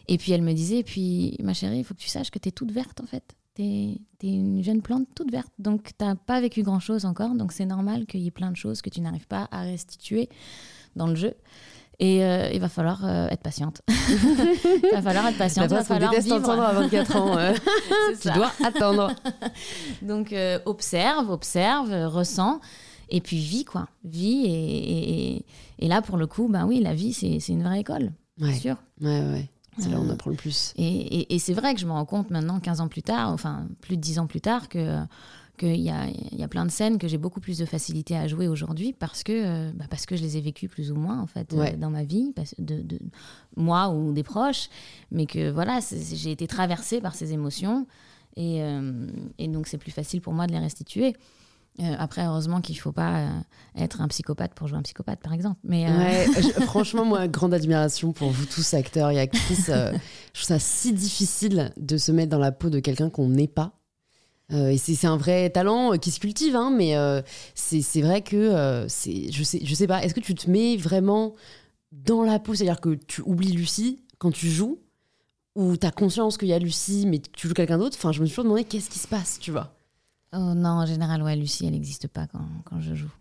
Et 0.08 0.18
puis, 0.18 0.32
elle 0.32 0.42
me 0.42 0.54
disait, 0.54 0.80
et 0.80 0.84
puis, 0.84 1.38
ma 1.44 1.54
chérie, 1.54 1.80
il 1.80 1.84
faut 1.84 1.94
que 1.94 2.00
tu 2.00 2.10
saches 2.10 2.32
que 2.32 2.40
tu 2.40 2.50
es 2.50 2.52
toute 2.52 2.72
verte, 2.72 3.02
en 3.02 3.06
fait 3.06 3.36
t'es 3.54 4.00
es 4.24 4.28
une 4.28 4.64
jeune 4.64 4.82
plante 4.82 5.08
toute 5.16 5.32
verte. 5.32 5.52
Donc, 5.60 5.92
t'as 5.98 6.16
pas 6.16 6.42
vécu 6.42 6.62
grand-chose 6.64 7.06
encore. 7.06 7.34
Donc, 7.34 7.52
c'est 7.52 7.66
normal 7.66 8.06
qu'il 8.06 8.22
y 8.22 8.28
ait 8.28 8.32
plein 8.32 8.52
de 8.52 8.56
choses 8.56 8.82
que 8.82 8.90
tu 8.90 9.02
n'arrives 9.02 9.28
pas 9.28 9.48
à 9.52 9.62
restituer 9.64 10.30
dans 10.96 11.08
le 11.08 11.16
jeu. 11.16 11.34
Et 12.02 12.26
euh, 12.26 12.50
il 12.52 12.60
va 12.60 12.68
falloir 12.68 13.06
euh, 13.06 13.28
être 13.28 13.44
patiente. 13.44 13.84
il 13.88 14.90
va 14.92 15.04
falloir 15.04 15.28
être 15.28 15.38
patiente. 15.38 15.66
Il 15.70 15.76
va 15.76 15.84
falloir 15.84 16.12
vivre. 16.12 16.36
entendre 16.36 16.64
à 16.64 16.74
24 16.74 17.16
ans. 17.16 17.38
tu 18.22 18.32
dois 18.32 18.52
attendre. 18.64 19.14
Donc, 20.02 20.34
euh, 20.34 20.58
observe, 20.66 21.30
observe, 21.30 21.92
ressens. 22.08 22.60
Et 23.10 23.22
puis, 23.22 23.38
vis, 23.38 23.66
quoi. 23.66 23.88
Vis. 24.04 24.46
Et, 24.46 25.36
et, 25.36 25.46
et, 25.78 25.88
là, 25.88 26.02
pour 26.02 26.18
le 26.18 26.26
coup, 26.26 26.48
ben 26.50 26.66
oui, 26.66 26.80
la 26.80 26.96
vie, 26.96 27.14
c'est 27.14 27.38
une 27.50 27.62
vraie 27.62 27.82
école. 27.82 28.12
Bien 28.40 28.54
sûr. 28.56 28.78
Ouais, 29.00 29.22
ouais. 29.22 29.50
C'est 29.78 29.90
là 29.90 30.00
où 30.00 30.04
on 30.04 30.10
euh, 30.10 30.14
apprend 30.14 30.32
le 30.32 30.36
plus. 30.36 30.74
Et, 30.78 31.34
et, 31.34 31.40
c'est 31.40 31.54
vrai 31.54 31.74
que 31.74 31.80
je 31.80 31.86
me 31.86 31.92
rends 31.92 32.06
compte 32.06 32.30
maintenant, 32.30 32.60
15 32.60 32.82
ans 32.82 32.88
plus 32.88 33.04
tard, 33.04 33.30
enfin 33.30 33.68
plus 33.82 33.96
de 33.96 34.02
10 34.02 34.20
ans 34.20 34.28
plus 34.28 34.42
tard, 34.42 34.70
que 34.70 34.98
qu'il 35.62 35.82
y 35.82 35.89
a, 35.89 36.08
y 36.32 36.43
a 36.43 36.47
plein 36.47 36.65
de 36.65 36.71
scènes 36.71 36.97
que 36.97 37.08
j'ai 37.08 37.17
beaucoup 37.17 37.39
plus 37.39 37.58
de 37.58 37.65
facilité 37.65 38.17
à 38.17 38.28
jouer 38.28 38.47
aujourd'hui 38.47 38.93
parce 38.93 39.24
que, 39.24 39.32
euh, 39.32 39.71
bah 39.74 39.86
parce 39.89 40.06
que 40.06 40.15
je 40.15 40.21
les 40.21 40.38
ai 40.38 40.41
vécues 40.41 40.67
plus 40.67 40.91
ou 40.91 40.95
moins 40.95 41.19
en 41.19 41.28
fait 41.28 41.54
euh, 41.54 41.76
dans 41.78 41.89
ma 41.89 42.04
vie, 42.04 42.34
de, 42.58 42.82
de, 42.82 43.00
moi 43.56 43.89
ou 43.89 44.12
des 44.12 44.24
proches, 44.24 44.69
mais 45.12 45.26
que 45.26 45.50
voilà, 45.50 45.80
j'ai 46.13 46.32
été 46.32 46.47
traversée 46.47 47.02
par 47.02 47.15
ces 47.15 47.34
émotions 47.34 47.88
et, 48.36 48.62
et 49.38 49.47
donc 49.47 49.67
c'est 49.67 49.78
plus 49.78 49.91
facile 49.91 50.21
pour 50.21 50.34
moi 50.34 50.47
de 50.47 50.52
les 50.52 50.60
restituer. 50.60 51.15
Euh, 51.80 51.95
après, 51.97 52.26
heureusement 52.26 52.60
qu'il 52.60 52.76
ne 52.76 52.82
faut 52.82 52.91
pas 52.91 53.19
euh, 53.19 53.30
être 53.78 54.02
un 54.02 54.08
psychopathe 54.10 54.54
pour 54.54 54.67
jouer 54.67 54.78
un 54.78 54.82
psychopathe, 54.82 55.21
par 55.21 55.34
exemple. 55.34 55.60
Mais 55.63 55.88
euh, 55.88 56.41
franchement, 56.65 57.06
moi, 57.06 57.28
grande 57.28 57.54
admiration 57.54 58.12
pour 58.12 58.30
vous 58.30 58.45
tous, 58.45 58.74
acteurs 58.74 59.10
et 59.10 59.19
actrices. 59.19 59.67
je 59.67 59.91
trouve 60.34 60.47
ça 60.47 60.60
si 60.60 60.93
difficile 60.93 61.71
de 61.78 61.97
se 61.97 62.12
mettre 62.12 62.30
dans 62.30 62.39
la 62.39 62.52
peau 62.52 62.69
de 62.69 62.80
quelqu'un 62.80 63.10
qu'on 63.10 63.30
n'est 63.30 63.47
pas. 63.47 63.81
Et 64.52 64.78
c'est 64.78 65.08
un 65.08 65.18
vrai 65.18 65.50
talent 65.50 65.98
qui 65.98 66.12
se 66.12 66.20
cultive, 66.20 66.56
hein, 66.56 66.72
mais 66.76 66.96
c'est 67.56 68.02
vrai 68.02 68.22
que 68.22 68.86
c'est 68.88 69.32
je 69.32 69.44
sais, 69.44 69.62
je 69.64 69.76
sais 69.76 69.88
pas, 69.88 70.04
est-ce 70.04 70.14
que 70.14 70.20
tu 70.20 70.36
te 70.36 70.50
mets 70.50 70.78
vraiment 70.78 71.36
dans 71.92 72.24
la 72.24 72.40
peau? 72.40 72.54
C'est-à-dire 72.54 72.82
que 72.82 72.96
tu 72.96 73.22
oublies 73.22 73.52
Lucie 73.52 74.04
quand 74.18 74.32
tu 74.32 74.50
joues? 74.50 74.80
Ou 75.56 75.76
tu 75.76 75.86
as 75.86 75.92
conscience 75.92 76.38
qu'il 76.38 76.48
y 76.48 76.54
a 76.54 76.60
Lucie, 76.60 77.06
mais 77.06 77.20
tu 77.20 77.48
joues 77.48 77.54
quelqu'un 77.54 77.78
d'autre? 77.78 77.98
Enfin, 78.00 78.14
je 78.14 78.22
me 78.22 78.26
suis 78.26 78.34
toujours 78.34 78.46
demandé 78.46 78.64
qu'est-ce 78.64 78.90
qui 78.90 79.00
se 79.00 79.08
passe, 79.08 79.38
tu 79.40 79.52
vois 79.52 79.76
Oh 80.34 80.54
non, 80.56 80.70
en 80.70 80.86
général, 80.86 81.22
ouais, 81.24 81.36
Lucie, 81.36 81.66
elle 81.66 81.74
n'existe 81.74 82.08
pas 82.08 82.26
quand, 82.28 82.48
quand, 82.64 82.80
je 82.80 82.96
joue. 82.96 83.12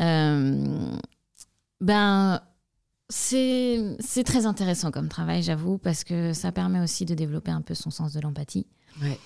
Euh, 0.00 0.96
ben, 1.80 2.40
c'est 3.08 4.24
très 4.24 4.46
intéressant 4.46 4.90
comme 4.90 5.08
travail, 5.08 5.44
j'avoue, 5.44 5.78
parce 5.78 6.02
que 6.02 6.32
ça 6.32 6.50
permet 6.50 6.80
aussi 6.80 7.04
de 7.04 7.14
développer 7.14 7.52
un 7.52 7.60
peu 7.60 7.74
son 7.74 7.90
sens 7.90 8.12
de 8.12 8.20
l'empathie. 8.20 8.66
Ouais. 9.00 9.18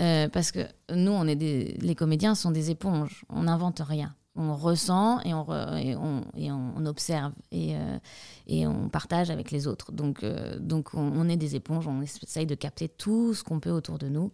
Euh, 0.00 0.28
parce 0.28 0.52
que 0.52 0.60
nous, 0.94 1.12
on 1.12 1.26
est 1.26 1.36
des, 1.36 1.76
les 1.80 1.94
comédiens 1.94 2.34
sont 2.34 2.50
des 2.50 2.70
éponges, 2.70 3.24
on 3.28 3.42
n'invente 3.42 3.80
rien. 3.80 4.14
On 4.34 4.56
ressent 4.56 5.20
et 5.20 5.34
on, 5.34 5.44
et 5.76 5.94
on, 5.94 6.24
et 6.34 6.50
on, 6.50 6.86
observe 6.86 7.32
et, 7.50 7.76
euh, 7.76 7.98
et 8.46 8.66
on 8.66 8.88
partage 8.88 9.28
avec 9.28 9.50
les 9.50 9.66
autres. 9.66 9.92
Donc, 9.92 10.24
donc 10.58 10.94
on, 10.94 11.00
on, 11.00 11.28
est 11.28 11.36
des 11.36 11.54
éponges, 11.54 11.86
on 11.86 12.00
essaye 12.00 12.46
de 12.46 12.54
capter 12.54 12.88
tout 12.88 13.34
ce 13.34 13.44
qu'on 13.44 13.60
peut 13.60 13.70
autour 13.70 13.98
de 13.98 14.08
nous 14.08 14.32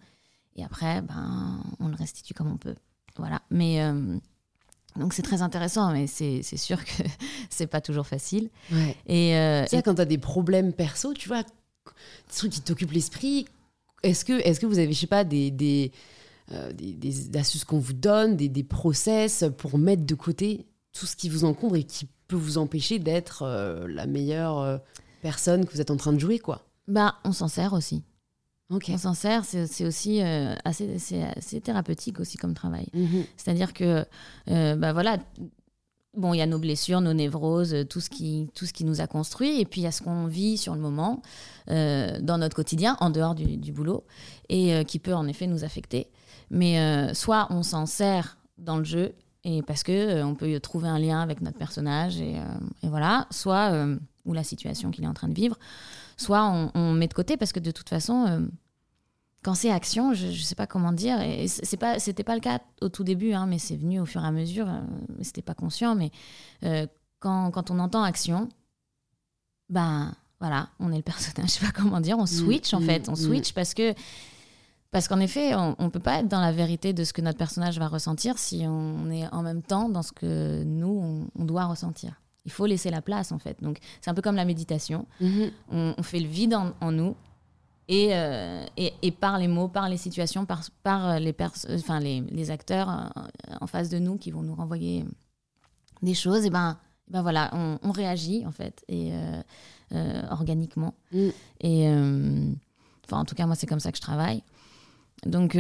et 0.59 0.65
après, 0.65 1.01
ben, 1.03 1.63
on 1.79 1.89
le 1.89 1.95
restitue 1.95 2.35
comme 2.35 2.51
on 2.51 2.57
peut. 2.57 2.75
Voilà. 3.17 3.41
Mais 3.51 3.81
euh, 3.81 4.19
donc 4.97 5.15
c'est 5.15 5.23
très 5.23 5.41
intéressant, 5.41 5.93
mais 5.93 6.09
c'est 6.09 6.43
sûr 6.43 6.85
que 6.85 7.03
c'est 7.51 7.69
pas 7.69 7.81
toujours 7.81 8.07
facile. 8.07 8.51
Ouais. 8.73 8.97
Et, 9.07 9.37
euh, 9.37 9.65
et... 9.71 9.83
quand 9.83 9.95
tu 9.95 10.01
as 10.01 10.05
des 10.05 10.19
problèmes 10.19 10.73
perso, 10.73 11.15
tu 11.15 11.29
vois, 11.29 11.45
des 11.45 12.35
trucs 12.37 12.53
qui 12.53 12.61
t'occupent 12.61 12.93
l'esprit, 12.93 13.47
est-ce 14.03 14.25
que, 14.25 14.33
est 14.33 14.59
que 14.61 14.67
vous 14.67 14.79
avez, 14.79 14.93
je 14.93 14.99
sais 14.99 15.07
pas, 15.07 15.25
des, 15.25 15.51
des, 15.51 15.93
euh, 16.53 16.73
des, 16.73 16.93
des 16.93 17.37
astuces 17.39 17.65
qu'on 17.65 17.79
vous 17.79 17.93
donne, 17.93 18.37
des, 18.37 18.49
des 18.49 18.65
process 18.65 19.45
pour 19.57 19.79
mettre 19.79 20.05
de 20.05 20.15
côté 20.15 20.67
tout 20.93 21.07
ce 21.07 21.17
qui 21.17 21.29
vous 21.29 21.45
encombre 21.45 21.77
et 21.77 21.85
qui 21.85 22.09
peut 22.27 22.37
vous 22.37 22.59
empêcher 22.59 22.99
d'être 22.99 23.47
la 23.89 24.07
meilleure 24.07 24.81
personne 25.23 25.65
que 25.65 25.73
vous 25.73 25.81
êtes 25.81 25.91
en 25.91 25.97
train 25.97 26.13
de 26.13 26.19
jouer, 26.19 26.39
quoi? 26.39 26.67
Ben, 26.87 27.15
on 27.25 27.33
s'en 27.33 27.49
sert 27.49 27.73
aussi. 27.73 28.03
On 28.71 28.99
s'en 28.99 29.15
sert, 29.15 29.45
c'est 29.47 29.87
aussi 29.87 30.23
euh, 30.23 30.55
assez, 30.65 30.97
assez, 31.37 31.61
thérapeutique 31.61 32.21
aussi 32.21 32.37
comme 32.37 32.53
travail. 32.53 32.87
Mhm. 32.93 33.25
C'est-à-dire 33.37 33.73
que, 33.73 34.05
euh, 34.51 34.77
bah 34.77 34.93
voilà, 34.93 35.17
bon, 36.15 36.35
il 36.35 36.39
y 36.39 36.43
a 36.43 36.47
nos 36.47 36.59
blessures, 36.59 37.01
nos 37.01 37.13
névroses, 37.13 37.75
tout 37.89 38.01
ce 38.01 38.11
qui, 38.11 38.49
tout 38.55 38.67
ce 38.67 38.73
qui 38.73 38.85
nous 38.85 39.01
a 39.01 39.07
construit, 39.07 39.61
et 39.61 39.65
puis 39.65 39.81
il 39.81 39.85
y 39.85 39.87
a 39.87 39.93
ce 39.93 40.03
qu'on 40.03 40.27
vit 40.27 40.59
sur 40.59 40.75
le 40.75 40.81
moment, 40.81 41.23
euh, 41.71 42.19
dans 42.21 42.39
notre 42.39 42.57
quotidien, 42.57 42.97
en 43.01 43.11
dehors 43.11 43.35
du, 43.35 43.57
du 43.57 43.73
boulot, 43.73 44.05
et 44.49 44.85
qui 44.87 44.99
peut 44.99 45.15
en 45.15 45.27
effet 45.27 45.47
nous 45.47 45.65
affecter. 45.65 46.09
Mais 46.51 47.13
soit 47.15 47.47
on 47.51 47.63
s'en 47.63 47.87
sert 47.87 48.39
dans 48.57 48.79
le 48.79 48.85
jeu, 48.85 49.15
et 49.45 49.63
parce 49.63 49.83
que 49.83 50.23
on 50.23 50.35
peut 50.35 50.59
trouver 50.61 50.89
un 50.89 50.99
lien 50.99 51.21
avec 51.21 51.41
notre 51.41 51.59
personnage, 51.59 52.21
et, 52.21 52.37
voilà, 52.83 53.27
soit 53.31 53.73
ou 54.29 54.33
la 54.33 54.45
situation 54.45 54.91
qu'il 54.91 55.05
est 55.05 55.09
en 55.09 55.15
train 55.15 55.29
de 55.29 55.35
vivre. 55.35 55.59
Soit 56.17 56.71
on, 56.75 56.93
met 56.93 57.09
de 57.09 57.15
côté 57.15 57.37
parce 57.37 57.53
que 57.53 57.61
de 57.61 57.71
toute 57.71 57.89
façon, 57.89 58.27
euh, 58.29 58.41
quand 59.43 59.55
c'est 59.55 59.71
action, 59.71 60.15
je 60.15 60.27
ne 60.27 60.33
sais 60.33 60.55
pas 60.55 60.67
comment 60.67 60.93
dire, 60.93 61.21
et 61.21 61.47
c'est 61.49 61.77
pas, 61.77 61.99
c'était 61.99 62.25
pas 62.25 62.35
le 62.35 62.41
cas 62.41 62.61
au 62.81 62.89
tout 62.89 63.05
début, 63.05 63.33
hein, 63.33 63.47
mais 63.47 63.59
c'est 63.59 63.77
venu 63.77 64.01
au 64.01 64.07
fur 64.07 64.23
et 64.23 64.27
à 64.27 64.33
mesure, 64.33 64.69
euh, 64.69 64.81
c'était 65.23 65.43
pas 65.43 65.55
conscient, 65.55 65.95
mais 65.95 66.11
euh, 66.65 66.87
quand, 67.21 67.51
quand, 67.51 67.71
on 67.71 67.79
entend 67.79 68.03
action, 68.03 68.49
ben 69.69 70.15
voilà, 70.41 70.71
on 70.81 70.93
est 70.93 70.97
le 70.97 71.03
personnage, 71.03 71.51
je 71.51 71.55
sais 71.55 71.67
pas 71.67 71.73
comment 71.73 72.01
dire, 72.01 72.19
on 72.19 72.25
mm, 72.25 72.27
switch 72.27 72.75
en 72.75 72.81
mm, 72.81 72.87
fait, 72.87 73.09
on 73.09 73.13
mm. 73.13 73.17
switch 73.17 73.53
parce 73.53 73.75
que 73.75 73.95
parce 74.91 75.07
qu'en 75.07 75.21
effet, 75.21 75.55
on 75.55 75.77
ne 75.79 75.89
peut 75.91 76.01
pas 76.01 76.21
être 76.21 76.29
dans 76.29 76.41
la 76.41 76.51
vérité 76.51 76.95
de 76.95 77.05
ce 77.05 77.13
que 77.13 77.21
notre 77.21 77.37
personnage 77.37 77.79
va 77.79 77.89
ressentir 77.89 78.39
si 78.39 78.65
on 78.67 79.11
est 79.11 79.29
en 79.35 79.43
même 79.43 79.63
temps 79.63 79.91
dans 79.91 80.03
ce 80.03 80.13
que 80.13 80.63
nous, 80.65 81.29
on 81.39 81.45
doit 81.45 81.67
ressentir. 81.67 82.15
Il 82.47 82.51
faut 82.51 82.65
laisser 82.65 82.89
la 82.91 83.03
place, 83.03 83.31
en 83.31 83.39
fait. 83.39 83.63
Donc, 83.63 83.79
c'est 84.01 84.11
un 84.11 84.15
peu 84.15 84.23
comme 84.23 84.37
la 84.37 84.47
méditation. 84.47 85.07
Mhm. 85.21 85.51
On, 85.71 86.03
fait 86.03 86.21
le 86.21 86.29
vide 86.29 86.55
en, 86.55 86.91
nous. 86.91 87.15
Euh, 87.91 88.67
et, 88.77 88.93
et, 89.01 89.11
par 89.11 89.39
les 89.39 89.49
mots, 89.49 89.69
par 89.69 89.89
les 89.89 89.97
situations, 89.97 90.45
par, 90.45 90.63
par 90.83 91.19
les, 91.19 91.35
enfin, 91.71 92.01
les, 92.01 92.21
les, 92.21 92.51
acteurs 92.51 92.91
euh, 92.91 93.55
en 93.63 93.67
face 93.67 93.89
de 93.89 93.99
nous 93.99 94.19
qui 94.19 94.31
vont 94.31 94.43
nous 94.43 94.55
renvoyer 94.55 95.07
des 96.03 96.13
choses, 96.13 96.45
et 96.45 96.51
ben, 96.51 96.77
ben 97.09 97.23
voilà, 97.23 97.51
on, 97.55 97.91
réagit, 97.91 98.45
en 98.47 98.53
fait, 98.53 98.85
et 98.89 99.13
euh, 99.93 100.23
organiquement. 100.31 100.95
Mm. 101.13 101.29
Et, 101.61 101.89
enfin, 103.07 103.21
en 103.21 103.25
tout 103.25 103.35
cas, 103.35 103.47
moi, 103.47 103.55
c'est 103.55 103.67
comme 103.67 103.81
ça 103.81 103.91
que 103.91 103.97
je 103.97 104.03
travaille. 104.03 104.43
Donc, 105.25 105.57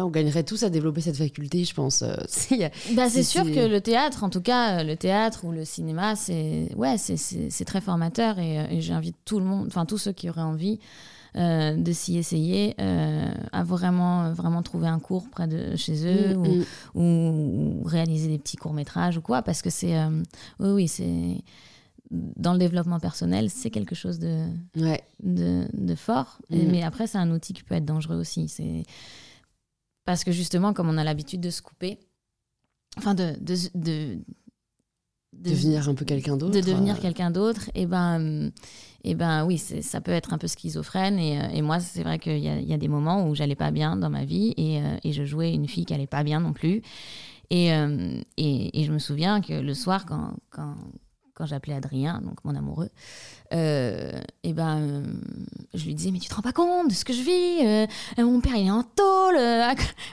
on 0.00 0.10
gagnerait 0.10 0.44
tous 0.44 0.62
à 0.62 0.70
développer 0.70 1.00
cette 1.00 1.16
faculté, 1.16 1.64
je 1.64 1.74
pense. 1.74 2.02
Euh, 2.02 2.14
bah, 2.94 3.08
c'est 3.08 3.22
sûr 3.22 3.44
que 3.44 3.66
le 3.66 3.80
théâtre, 3.80 4.24
en 4.24 4.30
tout 4.30 4.40
cas, 4.40 4.80
euh, 4.80 4.84
le 4.84 4.96
théâtre 4.96 5.44
ou 5.44 5.52
le 5.52 5.64
cinéma, 5.64 6.16
c'est 6.16 6.68
ouais, 6.76 6.96
c'est 6.98 7.64
très 7.64 7.80
formateur 7.80 8.36
euh, 8.38 8.66
et, 8.70 8.80
j'invite 8.80 9.16
tout 9.24 9.38
le 9.38 9.44
monde, 9.44 9.66
enfin 9.66 9.86
tous 9.86 9.98
ceux 9.98 10.12
qui 10.12 10.28
auraient 10.28 10.40
envie 10.42 10.78
de 11.34 11.92
s'y 11.92 12.18
essayer, 12.18 12.74
à 12.78 13.64
vraiment 13.64 14.34
vraiment 14.34 14.62
trouver 14.62 14.88
un 14.88 14.98
cours 14.98 15.30
près 15.30 15.46
de 15.46 15.76
chez 15.76 16.04
eux 16.06 16.36
mm, 16.36 16.58
mm. 16.58 16.64
ou, 16.94 17.82
réaliser 17.86 18.28
des 18.28 18.38
petits 18.38 18.58
courts 18.58 18.74
métrages 18.74 19.16
ou 19.16 19.22
quoi, 19.22 19.40
parce 19.40 19.62
que 19.62 19.70
c'est 19.70 19.96
oui 20.60 20.68
oui 20.68 20.88
c'est 20.88 21.42
dans 22.12 22.52
le 22.52 22.58
développement 22.58 23.00
personnel, 23.00 23.48
c'est 23.48 23.70
quelque 23.70 23.94
chose 23.94 24.18
de, 24.18 24.44
de, 24.74 25.66
de, 25.72 25.94
fort. 25.94 26.38
Mm. 26.50 26.56
mais 26.70 26.82
après, 26.82 27.06
c'est 27.06 27.18
un 27.18 27.30
outil 27.30 27.54
qui 27.54 27.62
peut 27.62 27.74
être 27.74 27.84
dangereux 27.84 28.16
aussi. 28.16 28.48
C'est 28.48 28.84
parce 30.04 30.24
que 30.24 30.32
justement, 30.32 30.72
comme 30.72 30.88
on 30.88 30.98
a 30.98 31.04
l'habitude 31.04 31.40
de 31.40 31.50
se 31.50 31.62
couper, 31.62 31.98
enfin 32.98 33.14
de, 33.14 33.34
de, 33.40 34.18
devenir 35.32 35.88
un 35.88 35.94
peu 35.94 36.04
quelqu'un 36.04 36.36
d'autre. 36.36 36.54
De 36.54 36.60
devenir 36.60 37.00
quelqu'un 37.00 37.30
d'autre, 37.30 37.70
et 37.74 37.86
ben, 37.86 38.50
et 39.04 39.14
ben 39.14 39.44
oui, 39.44 39.58
ça 39.58 40.00
peut 40.00 40.12
être 40.12 40.32
un 40.32 40.38
peu 40.38 40.46
schizophrène. 40.48 41.18
Et, 41.18 41.38
et 41.56 41.62
moi, 41.62 41.80
c'est 41.80 42.02
vrai 42.02 42.18
qu'il 42.18 42.38
y, 42.38 42.48
y, 42.48 42.74
a 42.74 42.78
des 42.78 42.88
moments 42.88 43.28
où 43.28 43.34
j'allais 43.34 43.56
pas 43.56 43.70
bien 43.70 43.96
dans 43.96 44.10
ma 44.10 44.24
vie 44.24 44.54
et, 44.56 44.80
et, 45.04 45.12
je 45.12 45.24
jouais 45.24 45.52
une 45.52 45.68
fille 45.68 45.84
qui 45.84 45.94
allait 45.94 46.06
pas 46.06 46.22
bien 46.22 46.40
non 46.40 46.52
plus. 46.52 46.82
Et, 47.50 47.68
et, 47.68 48.80
et, 48.80 48.84
je 48.84 48.92
me 48.92 48.98
souviens 48.98 49.40
que 49.40 49.52
le 49.52 49.74
soir, 49.74 50.06
quand, 50.06 50.34
quand, 50.50 50.76
quand 51.42 51.48
j'appelais 51.48 51.74
Adrien, 51.74 52.20
donc 52.22 52.36
mon 52.44 52.54
amoureux, 52.54 52.88
euh, 53.52 54.12
et 54.44 54.52
ben, 54.52 54.78
euh, 54.78 55.02
je 55.74 55.84
lui 55.86 55.94
disais, 55.96 56.12
mais 56.12 56.20
tu 56.20 56.28
te 56.28 56.34
rends 56.36 56.42
pas 56.42 56.52
compte 56.52 56.88
de 56.88 56.94
ce 56.94 57.04
que 57.04 57.12
je 57.12 57.20
vis 57.20 57.66
euh, 57.66 57.86
Mon 58.18 58.40
père, 58.40 58.54
il 58.54 58.68
est 58.68 58.70
en 58.70 58.84
tôle 58.84 59.36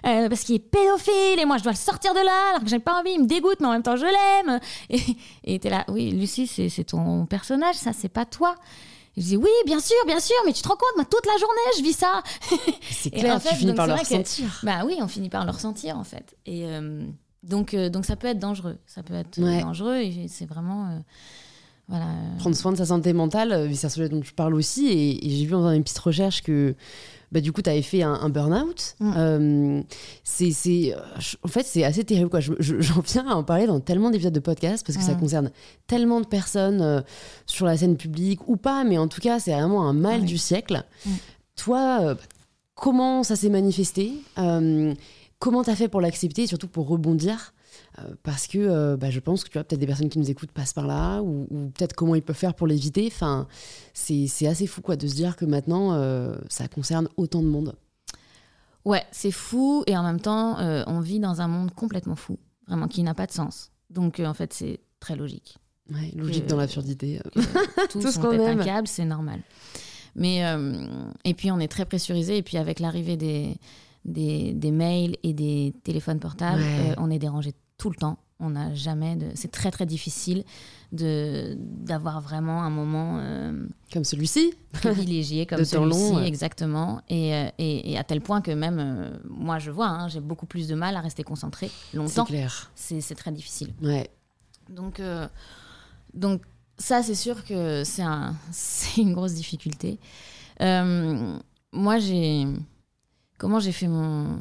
parce 0.01 0.41
qu'il 0.41 0.55
est 0.55 0.59
pédophile 0.59 1.39
et 1.39 1.45
moi, 1.45 1.59
je 1.59 1.63
dois 1.63 1.73
le 1.73 1.77
sortir 1.77 2.15
de 2.15 2.19
là 2.19 2.49
alors 2.49 2.63
que 2.63 2.67
j'ai 2.67 2.79
pas 2.79 2.99
envie, 2.99 3.11
il 3.11 3.21
me 3.21 3.27
dégoûte, 3.27 3.57
mais 3.59 3.67
en 3.67 3.73
même 3.73 3.83
temps, 3.83 3.95
je 3.95 4.07
l'aime. 4.07 4.59
Et 5.43 5.53
était 5.53 5.69
là, 5.69 5.85
oui, 5.87 6.09
Lucie, 6.09 6.47
c'est 6.47 6.83
ton 6.83 7.27
personnage, 7.27 7.75
ça, 7.75 7.93
c'est 7.93 8.09
pas 8.09 8.25
toi. 8.25 8.55
je 9.15 9.21
dis 9.21 9.37
oui, 9.37 9.51
bien 9.67 9.79
sûr, 9.79 9.97
bien 10.07 10.19
sûr, 10.19 10.35
mais 10.47 10.53
tu 10.53 10.63
te 10.63 10.67
rends 10.67 10.77
compte, 10.77 10.95
moi, 10.95 11.05
toute 11.05 11.27
la 11.27 11.37
journée, 11.37 11.77
je 11.77 11.83
vis 11.83 11.93
ça. 11.93 12.23
C'est 12.89 13.11
clair, 13.11 13.35
en 13.35 13.39
fait, 13.39 13.49
tu 13.49 13.55
finis 13.57 13.75
par 13.75 13.85
le 13.85 13.93
ressentir. 13.93 14.61
bah 14.63 14.81
oui, 14.83 14.97
on 14.99 15.07
finit 15.07 15.29
par 15.29 15.45
le 15.45 15.51
ressentir, 15.51 15.95
en 15.95 16.03
fait. 16.03 16.35
Et 16.47 16.65
donc, 17.43 17.75
donc 17.75 18.05
ça 18.05 18.15
peut 18.15 18.27
être 18.27 18.39
dangereux. 18.39 18.77
Ça 18.85 19.03
peut 19.03 19.13
être 19.13 19.39
dangereux 19.39 19.97
et 19.97 20.27
c'est 20.27 20.45
vraiment 20.45 21.01
Prendre 22.37 22.55
soin 22.55 22.71
de 22.71 22.77
sa 22.77 22.85
santé 22.85 23.13
mentale, 23.13 23.51
euh, 23.51 23.69
c'est 23.73 23.87
un 23.87 23.89
sujet 23.89 24.09
dont 24.09 24.19
tu 24.19 24.33
parles 24.33 24.53
aussi. 24.53 24.87
Et, 24.87 25.19
j'ai 25.27 25.45
vu 25.45 25.51
dans 25.51 25.71
une 25.71 25.81
petite 25.81 25.97
recherche 25.97 26.43
que 26.43 26.75
bah, 27.31 27.41
du 27.41 27.51
coup, 27.51 27.63
tu 27.63 27.69
avais 27.69 27.81
fait 27.81 28.03
un, 28.03 28.29
burn-out. 28.29 28.95
Mm. 28.99 29.13
Euh, 29.17 29.81
c'est, 30.23 30.53
euh, 30.93 30.99
en 31.43 31.47
fait, 31.47 31.65
c'est 31.65 31.83
assez 31.83 32.03
terrible. 32.03 32.29
Quoi. 32.29 32.39
j'en 32.59 33.01
viens 33.01 33.27
à 33.27 33.33
en 33.33 33.43
parler 33.43 33.65
dans 33.65 33.79
tellement 33.79 34.11
d'épisodes 34.11 34.33
de 34.33 34.39
podcast 34.39 34.85
parce 34.85 34.97
que 34.97 35.03
ça 35.03 35.13
mm. 35.13 35.19
concerne 35.19 35.51
tellement 35.87 36.21
de 36.21 36.27
personnes 36.27 37.03
sur 37.47 37.65
la 37.65 37.75
scène 37.75 37.97
publique 37.97 38.47
ou 38.47 38.55
pas, 38.55 38.83
mais 38.83 38.99
en 38.99 39.07
tout 39.07 39.21
cas, 39.21 39.39
c'est 39.39 39.53
vraiment 39.53 39.87
un 39.87 39.93
mal 39.93 40.25
du 40.25 40.37
siècle. 40.37 40.83
Mm. 41.05 41.11
Toi, 41.55 42.17
comment 42.75 43.23
ça 43.23 43.35
s'est 43.35 43.49
manifesté? 43.49 44.13
Comment 45.39 45.63
tu 45.63 45.69
as 45.69 45.75
fait 45.75 45.87
pour 45.87 46.01
l'accepter 46.01 46.43
et 46.43 46.47
surtout 46.47 46.67
pour 46.67 46.87
rebondir 46.87 47.53
euh, 47.99 48.13
parce 48.23 48.47
que 48.47 48.57
euh, 48.57 48.97
bah, 48.97 49.09
je 49.09 49.19
pense 49.19 49.43
que 49.43 49.49
tu 49.49 49.53
vois, 49.53 49.63
peut-être 49.63 49.79
des 49.79 49.87
personnes 49.87 50.09
qui 50.09 50.19
nous 50.19 50.29
écoutent 50.29 50.51
passent 50.51 50.73
par 50.73 50.87
là, 50.87 51.21
ou, 51.21 51.47
peut-être 51.75 51.93
comment 51.93 52.15
ils 52.15 52.21
peuvent 52.21 52.35
faire 52.35 52.53
pour 52.53 52.67
l'éviter. 52.67 53.07
Enfin, 53.07 53.47
c'est 53.93 54.47
assez 54.47 54.67
fou 54.67 54.81
quoi, 54.81 54.95
de 54.95 55.07
se 55.07 55.15
dire 55.15 55.35
que 55.35 55.45
maintenant, 55.45 55.93
euh, 55.93 56.35
ça 56.49 56.67
concerne 56.67 57.07
autant 57.17 57.41
de 57.41 57.47
monde. 57.47 57.75
Ouais, 58.85 59.03
c'est 59.11 59.31
fou, 59.31 59.83
et 59.87 59.97
en 59.97 60.03
même 60.03 60.21
temps, 60.21 60.57
on 60.87 60.99
vit 60.99 61.19
dans 61.19 61.41
un 61.41 61.47
monde 61.47 61.71
complètement 61.73 62.15
fou, 62.15 62.39
vraiment, 62.67 62.87
qui 62.87 63.03
n'a 63.03 63.13
pas 63.13 63.27
de 63.27 63.31
sens. 63.31 63.71
Donc, 63.89 64.19
en 64.19 64.33
fait, 64.33 64.53
c'est 64.53 64.79
très 64.99 65.15
logique. 65.15 65.57
Ouais, 65.91 66.11
logique 66.15 66.47
dans 66.47 66.57
l'absurdité. 66.57 67.19
Tout 67.89 68.01
ce 68.01 68.17
qu'on 68.17 68.39
un 68.39 68.63
câble, 68.63 68.87
c'est 68.87 69.05
normal. 69.05 69.41
Mais, 70.15 70.41
et 71.25 71.33
puis, 71.33 71.51
on 71.51 71.59
est 71.59 71.67
très 71.67 71.85
pressurisé, 71.85 72.37
et 72.37 72.41
puis 72.41 72.57
avec 72.57 72.79
l'arrivée 72.79 73.17
des, 73.17 73.57
des, 74.05 74.53
des, 74.53 74.71
mails 74.71 75.17
et 75.23 75.33
des 75.33 75.73
téléphones 75.83 76.19
portables, 76.19 76.63
on 76.97 77.09
est 77.11 77.19
dérangé 77.19 77.53
tout 77.79 77.89
le 77.89 77.95
temps. 77.95 78.19
On 78.41 78.51
n'a 78.51 78.73
jamais 78.73 79.17
de. 79.17 79.31
C'est 79.35 79.51
très 79.51 79.69
très 79.69 79.85
difficile 79.85 80.45
de 80.93 81.57
d'avoir 81.57 82.21
vraiment 82.21 82.63
un 82.63 82.69
moment 82.69 83.19
euh, 83.19 83.67
comme 83.91 84.05
celui-ci, 84.05 84.53
privilégié 84.71 85.45
comme 85.47 85.65
celui-ci, 85.65 86.15
exactement. 86.23 87.01
Et, 87.09 87.33
euh, 87.33 87.49
et, 87.57 87.91
et, 87.91 87.97
à 87.97 88.03
tel 88.05 88.21
point 88.21 88.39
que 88.39 88.51
même 88.51 88.79
euh, 88.79 89.17
moi 89.29 89.59
je 89.59 89.71
vois, 89.71 89.87
hein, 89.87 90.07
j'ai 90.07 90.21
beaucoup 90.21 90.45
plus 90.45 90.69
de 90.69 90.75
mal 90.75 90.95
à 90.95 91.01
rester 91.01 91.23
concentré 91.23 91.69
longtemps. 91.93 92.25
C'est 92.25 92.31
clair. 92.31 92.71
C'est 92.75 93.15
très 93.15 93.31
difficile. 93.31 93.73
Ouais. 93.81 94.09
Donc 94.69 95.01
donc 96.13 96.43
ça 96.77 97.03
c'est 97.03 97.15
sûr 97.15 97.43
que 97.43 97.83
c'est 97.83 98.03
un 98.03 98.35
c'est 98.51 99.01
une 99.01 99.13
grosse 99.13 99.33
difficulté. 99.33 99.99
moi 100.61 101.97
j'ai 101.99 102.45
comment 103.39 103.59
j'ai 103.59 103.71
fait 103.71 103.87
mon 103.87 104.37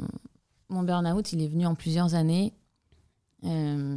mon 0.69 0.83
burn-out, 0.83 1.33
il 1.33 1.43
est 1.43 1.49
venu 1.49 1.65
en 1.65 1.75
plusieurs 1.75 2.15
années 2.15 2.53
euh, 3.45 3.97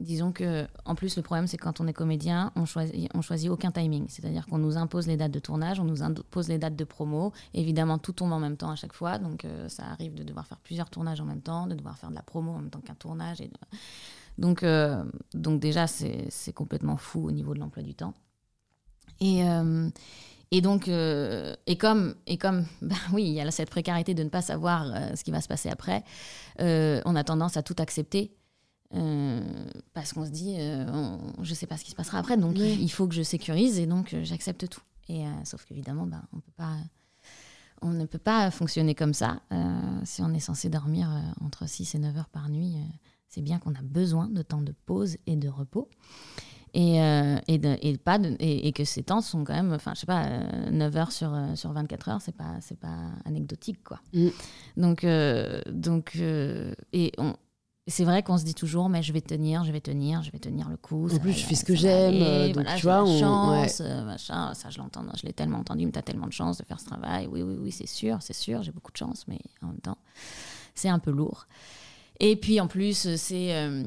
disons 0.00 0.32
que, 0.32 0.66
en 0.86 0.94
plus, 0.94 1.16
le 1.16 1.22
problème, 1.22 1.46
c'est 1.46 1.58
quand 1.58 1.80
on 1.80 1.86
est 1.86 1.92
comédien, 1.92 2.52
on 2.56 2.64
choisit, 2.64 3.10
on 3.14 3.20
choisit 3.20 3.50
aucun 3.50 3.70
timing. 3.70 4.06
C'est-à-dire 4.08 4.46
qu'on 4.46 4.58
nous 4.58 4.76
impose 4.76 5.06
les 5.06 5.16
dates 5.16 5.32
de 5.32 5.38
tournage, 5.38 5.78
on 5.78 5.84
nous 5.84 6.02
impose 6.02 6.48
les 6.48 6.58
dates 6.58 6.76
de 6.76 6.84
promo. 6.84 7.32
Évidemment, 7.52 7.98
tout 7.98 8.12
tombe 8.12 8.32
en 8.32 8.38
même 8.38 8.56
temps 8.56 8.70
à 8.70 8.76
chaque 8.76 8.94
fois. 8.94 9.18
Donc, 9.18 9.44
euh, 9.44 9.68
ça 9.68 9.84
arrive 9.84 10.14
de 10.14 10.22
devoir 10.22 10.46
faire 10.46 10.58
plusieurs 10.60 10.88
tournages 10.88 11.20
en 11.20 11.26
même 11.26 11.42
temps, 11.42 11.66
de 11.66 11.74
devoir 11.74 11.98
faire 11.98 12.10
de 12.10 12.14
la 12.14 12.22
promo 12.22 12.52
en 12.52 12.60
même 12.60 12.70
temps 12.70 12.80
qu'un 12.80 12.94
tournage. 12.94 13.42
Donc, 14.38 14.62
euh, 14.62 15.04
donc, 15.34 15.60
déjà, 15.60 15.86
c'est 15.86 16.52
complètement 16.54 16.96
fou 16.96 17.26
au 17.26 17.30
niveau 17.30 17.54
de 17.54 17.60
l'emploi 17.60 17.82
du 17.82 17.94
temps. 17.94 18.14
Et. 19.20 19.42
Et 20.50 20.60
donc, 20.62 20.88
et 20.88 21.76
comme, 21.78 22.14
et 22.26 22.38
comme 22.38 22.66
ben 22.82 22.96
oui, 23.12 23.24
il 23.24 23.32
y 23.32 23.40
a 23.40 23.50
cette 23.50 23.70
précarité 23.70 24.14
de 24.14 24.22
ne 24.22 24.30
pas 24.30 24.42
savoir 24.42 24.86
ce 25.14 25.22
qui 25.22 25.30
va 25.30 25.40
se 25.40 25.48
passer 25.48 25.68
après, 25.68 26.04
on 26.58 27.16
a 27.16 27.24
tendance 27.24 27.56
à 27.56 27.62
tout 27.62 27.76
accepter 27.78 28.32
euh, 28.94 29.40
parce 29.92 30.12
qu'on 30.12 30.24
se 30.24 30.30
dit, 30.30 30.56
euh, 30.58 31.16
je 31.42 31.54
sais 31.54 31.66
pas 31.66 31.76
ce 31.76 31.84
qui 31.84 31.90
se 31.90 31.96
passera 31.96 32.18
après, 32.18 32.36
donc 32.36 32.56
il 32.58 32.88
faut 32.90 33.06
que 33.06 33.14
je 33.14 33.22
sécurise 33.22 33.78
et 33.78 33.86
donc 33.86 34.14
euh, 34.14 34.24
j'accepte 34.24 34.68
tout. 34.68 34.80
Et 35.10 35.24
sauf 35.44 35.64
qu'évidemment, 35.64 36.06
bah, 36.06 36.22
on 36.34 36.40
peut 36.40 36.52
pas, 36.54 36.76
on 37.80 37.92
ne 37.92 38.04
peut 38.04 38.18
pas 38.18 38.50
fonctionner 38.50 38.94
comme 38.94 39.14
ça. 39.14 39.40
si 40.04 40.20
on 40.20 40.34
est 40.34 40.40
censé 40.40 40.68
dormir 40.68 41.08
entre 41.40 41.66
6 41.66 41.94
et 41.94 41.98
9 41.98 42.18
heures 42.18 42.28
par 42.28 42.50
nuit, 42.50 42.76
c'est 43.26 43.40
bien 43.40 43.58
qu'on 43.58 43.74
a 43.74 43.80
besoin 43.80 44.28
de 44.28 44.42
temps 44.42 44.60
de 44.60 44.74
pause 44.84 45.16
et 45.26 45.36
de 45.36 45.48
repos. 45.48 45.88
Et, 46.74 46.96
et, 46.96 47.60
et, 47.82 47.98
pas 47.98 48.18
et, 48.38 48.72
que 48.72 48.84
ces 48.84 49.02
temps 49.02 49.20
sont 49.20 49.44
quand 49.44 49.54
même, 49.54 49.72
enfin, 49.72 49.92
je 49.94 50.00
sais 50.00 50.06
pas, 50.06 50.26
9 50.70 50.96
heures 50.96 51.12
sur, 51.12 51.36
sur 51.54 51.72
24 51.72 52.08
heures, 52.08 52.20
c'est 52.20 52.36
pas, 52.36 52.56
c'est 52.60 52.78
pas 52.78 52.96
anecdotique, 53.24 53.82
quoi. 53.84 54.00
Mm. 54.12 54.28
Donc, 54.76 55.06
donc 55.72 56.16
et 56.92 57.12
on, 57.18 57.34
c'est 57.88 58.04
vrai 58.04 58.22
qu'on 58.22 58.36
se 58.36 58.44
dit 58.44 58.54
toujours, 58.54 58.90
mais 58.90 59.02
je 59.02 59.12
vais 59.12 59.22
tenir, 59.22 59.64
je 59.64 59.72
vais 59.72 59.80
tenir, 59.80 60.22
je 60.22 60.30
vais 60.30 60.38
tenir 60.38 60.68
le 60.68 60.76
coup. 60.76 61.08
En 61.10 61.18
plus, 61.18 61.32
je 61.32 61.44
fais 61.46 61.54
ce 61.54 61.64
que 61.64 61.74
j'aime. 61.74 62.20
Euh, 62.20 62.52
donc, 62.52 62.66
tu 62.76 62.82
vois, 62.82 63.02
on... 63.02 63.18
chance, 63.18 63.80
euh, 63.80 64.04
machin, 64.04 64.52
ça, 64.54 64.68
je 64.68 64.78
l'entends, 64.78 65.02
je 65.18 65.26
l'ai 65.26 65.32
tellement 65.32 65.58
entendu, 65.58 65.86
mais 65.86 65.92
tu 65.92 65.98
as 65.98 66.02
tellement 66.02 66.26
de 66.26 66.32
chance 66.32 66.58
de 66.58 66.64
faire 66.64 66.78
ce 66.78 66.84
travail. 66.84 67.26
Oui, 67.26 67.42
oui, 67.42 67.56
oui, 67.58 67.72
c'est 67.72 67.86
sûr, 67.86 68.18
c'est 68.20 68.34
sûr, 68.34 68.62
j'ai 68.62 68.72
beaucoup 68.72 68.92
de 68.92 68.98
chance, 68.98 69.24
mais 69.26 69.38
en 69.62 69.68
même 69.68 69.80
temps, 69.80 69.98
c'est 70.74 70.90
un 70.90 70.98
peu 70.98 71.10
lourd. 71.10 71.46
Et 72.20 72.34
puis 72.34 72.60
en 72.60 72.66
plus, 72.66 73.14
c'est 73.16 73.54
euh, 73.54 73.84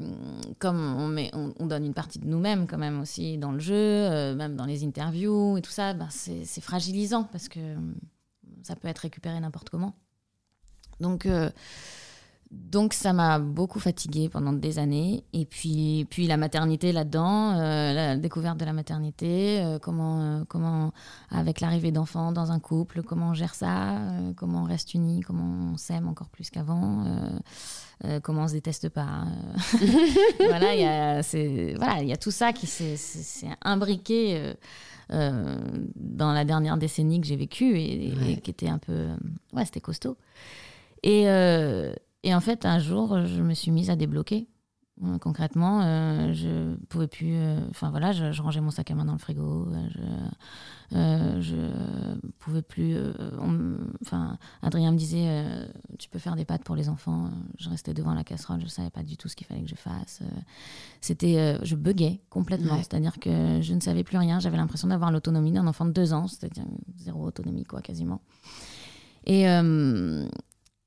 comme 0.58 0.80
on, 0.80 1.06
met, 1.06 1.30
on, 1.34 1.66
donne 1.66 1.84
une 1.84 1.92
partie 1.92 2.18
de 2.18 2.26
nous-mêmes 2.26 2.66
quand 2.66 2.78
même 2.78 3.00
aussi 3.00 3.36
dans 3.36 3.52
le 3.52 3.58
jeu, 3.58 4.34
même 4.34 4.56
dans 4.56 4.64
les 4.64 4.84
interviews 4.84 5.58
et 5.58 5.62
tout 5.62 5.70
ça, 5.70 5.92
ben 5.92 6.08
c'est 6.10 6.60
fragilisant 6.62 7.24
parce 7.24 7.48
que 7.48 7.60
ça 8.62 8.74
peut 8.74 8.88
être 8.88 9.00
récupéré 9.00 9.38
n'importe 9.38 9.68
comment. 9.68 9.94
Donc 10.98 11.28
donc 12.52 12.92
ça 12.92 13.14
m'a 13.14 13.38
beaucoup 13.38 13.80
fatiguée 13.80 14.28
pendant 14.28 14.52
des 14.52 14.78
années. 14.78 15.24
Et 15.32 15.46
puis, 15.46 16.06
puis 16.10 16.26
la 16.26 16.36
maternité 16.36 16.92
là-dedans, 16.92 17.52
euh, 17.58 17.92
la 17.94 18.16
découverte 18.16 18.58
de 18.58 18.66
la 18.66 18.74
maternité, 18.74 19.62
euh, 19.62 19.78
comment, 19.78 20.20
euh, 20.20 20.44
comment, 20.46 20.92
avec 21.30 21.60
l'arrivée 21.60 21.92
d'enfants 21.92 22.30
dans 22.30 22.52
un 22.52 22.60
couple, 22.60 23.02
comment 23.02 23.30
on 23.30 23.34
gère 23.34 23.54
ça, 23.54 23.98
comment 24.36 24.62
on 24.62 24.64
reste 24.64 24.92
unis, 24.92 25.20
comment 25.20 25.72
on 25.72 25.76
s'aime 25.78 26.08
encore 26.08 26.28
plus 26.28 26.50
qu'avant, 26.50 27.04
comment 28.22 28.42
on 28.42 28.48
se 28.48 28.52
déteste 28.52 28.90
pas. 28.90 29.24
voilà, 30.38 30.74
il 30.74 30.80
y 30.80 30.84
a, 30.84 31.22
voilà, 31.78 32.02
y 32.02 32.12
a 32.12 32.18
tout 32.18 32.30
ça 32.30 32.52
qui 32.52 32.66
s'est 32.66 33.48
imbriqué. 33.62 34.54
dans 35.10 36.32
la 36.32 36.44
dernière 36.44 36.76
décennie 36.76 37.20
que 37.20 37.26
j'ai 37.26 37.36
vécue 37.36 37.78
et, 37.78 38.08
et, 38.30 38.40
qui 38.40 38.50
était 38.50 38.68
un 38.68 38.78
peu 38.78 39.08
ouais 39.52 39.64
c'était 39.66 39.80
costaud 39.80 40.16
et, 41.02 41.26
et 42.22 42.34
en 42.34 42.40
fait, 42.40 42.64
un 42.64 42.78
jour, 42.78 43.26
je 43.26 43.42
me 43.42 43.54
suis 43.54 43.70
mise 43.70 43.90
à 43.90 43.96
débloquer. 43.96 44.48
Euh, 45.04 45.18
concrètement, 45.18 45.80
euh, 45.82 46.32
je 46.32 46.74
pouvais 46.88 47.08
plus. 47.08 47.34
Euh, 47.34 47.58
enfin 47.70 47.90
voilà, 47.90 48.12
je, 48.12 48.40
rangeais 48.40 48.60
mon 48.60 48.70
sac 48.70 48.90
à 48.90 48.94
main 48.94 49.04
dans 49.04 49.12
le 49.12 49.18
frigo. 49.18 49.66
Je, 49.90 51.40
je 51.40 51.56
pouvais 52.38 52.62
plus. 52.62 52.96
Enfin, 54.02 54.38
Adrien 54.60 54.92
me 54.92 54.96
disait, 54.96 55.44
tu 55.98 56.08
peux 56.08 56.18
faire 56.18 56.36
des 56.36 56.44
pâtes 56.44 56.62
pour 56.62 56.76
les 56.76 56.88
enfants. 56.88 57.30
Je 57.58 57.68
restais 57.70 57.94
devant 57.94 58.14
la 58.14 58.22
casserole, 58.22 58.60
je 58.60 58.66
savais 58.66 58.90
pas 58.90 59.02
du 59.02 59.16
tout 59.16 59.28
ce 59.28 59.34
qu'il 59.34 59.46
fallait 59.46 59.62
que 59.62 59.70
je 59.70 59.74
fasse. 59.74 60.20
C'était, 61.00 61.58
je 61.64 61.74
buguais 61.74 62.20
complètement. 62.30 62.76
C'est-à-dire 62.76 63.18
que 63.18 63.60
je 63.62 63.74
ne 63.74 63.80
savais 63.80 64.04
plus 64.04 64.18
rien. 64.18 64.38
J'avais 64.38 64.58
l'impression 64.58 64.88
d'avoir 64.88 65.10
l'autonomie 65.10 65.52
d'un 65.52 65.66
enfant 65.66 65.86
de 65.86 65.92
deux 65.92 66.12
ans, 66.12 66.28
c'est-à-dire 66.28 66.64
zéro 66.98 67.24
autonomie 67.26 67.64
quoi, 67.64 67.80
quasiment. 67.80 68.20
Et 69.24 69.46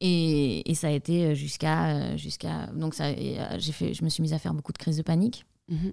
et, 0.05 0.73
ça 0.75 0.87
a 0.87 0.91
été 0.91 1.25
euh, 1.25 1.33
jusqu'à. 1.33 1.87
Euh, 1.87 2.17
jusqu'à 2.17 2.67
donc, 2.67 2.93
ça, 2.93 3.05
euh, 3.05 3.55
j'ai 3.57 3.71
fait, 3.71 3.93
je 3.93 4.03
me 4.03 4.09
suis 4.09 4.21
mise 4.21 4.33
à 4.33 4.39
faire 4.39 4.53
beaucoup 4.53 4.71
de 4.71 4.77
crises 4.77 4.97
de 4.97 5.01
panique. 5.01 5.45
Mhm. 5.69 5.91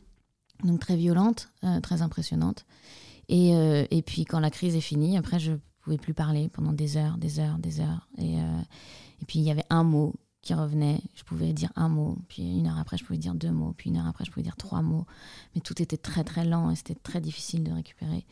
Donc, 0.65 0.81
très 0.81 0.97
violentes, 0.97 1.51
très 1.83 2.03
impressionnantes. 2.03 2.67
Et, 3.29 3.51
et, 3.91 4.03
puis, 4.03 4.25
quand 4.25 4.39
la 4.39 4.51
crise 4.51 4.77
est 4.77 4.81
finie, 4.81 5.17
après, 5.17 5.41
je 5.41 5.55
pouvais 5.81 5.97
plus 5.97 6.15
parler 6.15 6.49
pendant 6.51 6.73
des 6.73 6.97
heures, 6.97 7.17
des 7.17 7.41
heures, 7.41 7.59
des 7.59 7.81
heures. 7.81 8.07
Et, 8.19 8.35
et 8.35 9.25
puis, 9.27 9.41
il 9.41 9.43
y 9.43 9.51
avait 9.51 9.65
un 9.71 9.83
mot 9.83 10.15
qui 10.41 10.55
revenaient. 10.55 11.01
Je 11.17 11.25
pouvais 11.25 11.53
dire 11.53 11.73
un 11.75 11.89
mot, 11.89 12.17
puis 12.29 12.43
une 12.43 12.69
heure 12.69 12.79
après, 12.79 12.97
je 12.97 13.05
pouvais 13.05 13.19
dire 13.19 13.35
deux 13.35 13.51
mots, 13.51 13.75
puis 13.77 13.91
une 13.91 13.97
heure 13.97 14.07
après, 14.07 14.25
je 14.25 14.31
pouvais 14.31 14.45
dire 14.45 14.57
trois 14.57 14.83
mots. 14.83 15.05
Mais 15.57 15.61
tout 15.61 15.83
était 15.83 15.97
très, 15.97 16.23
très 16.23 16.45
lent 16.45 16.71
et 16.71 16.77
c'était 16.77 16.95
très 16.95 17.21
difficile 17.21 17.65
de 17.65 17.73
récupérer. 17.73 18.25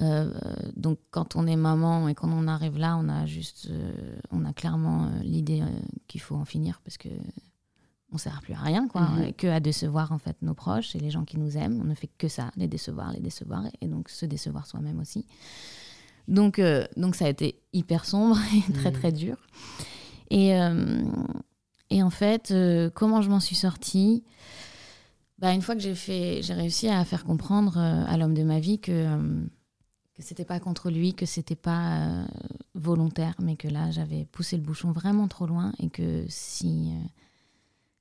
Euh, 0.00 0.32
donc, 0.76 0.98
quand 1.10 1.36
on 1.36 1.46
est 1.46 1.56
maman 1.56 2.08
et 2.08 2.14
qu'on 2.14 2.32
en 2.32 2.48
arrive 2.48 2.78
là, 2.78 2.96
on 2.96 3.08
a 3.08 3.26
juste, 3.26 3.68
euh, 3.70 4.16
on 4.30 4.44
a 4.44 4.52
clairement 4.52 5.04
euh, 5.04 5.22
l'idée 5.22 5.62
qu'il 6.08 6.20
faut 6.20 6.36
en 6.36 6.44
finir 6.44 6.80
parce 6.84 6.96
que 6.96 7.08
on 8.14 8.18
sert 8.18 8.42
plus 8.42 8.52
à 8.52 8.58
rien, 8.58 8.88
quoi, 8.88 9.02
mhm. 9.02 9.32
que 9.32 9.46
à 9.46 9.58
décevoir 9.58 10.12
en 10.12 10.18
fait 10.18 10.36
nos 10.42 10.52
proches 10.52 10.94
et 10.94 10.98
les 10.98 11.10
gens 11.10 11.24
qui 11.24 11.38
nous 11.38 11.56
aiment. 11.56 11.80
On 11.80 11.84
ne 11.84 11.94
fait 11.94 12.10
que 12.18 12.28
ça, 12.28 12.50
les 12.56 12.68
décevoir, 12.68 13.12
les 13.12 13.20
décevoir 13.20 13.64
et 13.80 13.86
donc 13.86 14.10
se 14.10 14.26
décevoir 14.26 14.66
soi-même 14.66 15.00
aussi. 15.00 15.26
Donc, 16.28 16.60
donc 16.96 17.16
ça 17.16 17.24
a 17.24 17.28
été 17.28 17.58
hyper 17.72 18.04
sombre 18.04 18.38
et 18.54 18.72
très 18.72 18.90
mhm. 18.90 18.98
très 18.98 19.12
dur. 19.12 19.36
Et, 20.32 20.58
euh, 20.58 21.04
et 21.90 22.02
en 22.02 22.08
fait, 22.08 22.52
euh, 22.52 22.88
comment 22.88 23.20
je 23.20 23.28
m'en 23.28 23.38
suis 23.38 23.54
sortie? 23.54 24.24
Bah, 25.38 25.52
Une 25.52 25.60
fois 25.60 25.76
que 25.76 25.82
j'ai 25.82 26.54
réussi 26.54 26.88
à 26.88 27.04
faire 27.04 27.24
comprendre 27.24 27.76
à 27.76 28.16
l'homme 28.16 28.32
de 28.32 28.42
ma 28.42 28.58
vie 28.58 28.78
que 28.78 29.06
que 30.22 30.28
c'était 30.28 30.44
pas 30.44 30.60
contre 30.60 30.90
lui, 30.90 31.14
que 31.14 31.26
c'était 31.26 31.56
pas 31.56 32.24
volontaire, 32.74 33.34
mais 33.40 33.56
que 33.56 33.68
là 33.68 33.90
j'avais 33.90 34.24
poussé 34.32 34.56
le 34.56 34.62
bouchon 34.62 34.92
vraiment 34.92 35.28
trop 35.28 35.46
loin 35.46 35.72
et 35.78 35.90
que 35.90 36.24
si 36.28 36.90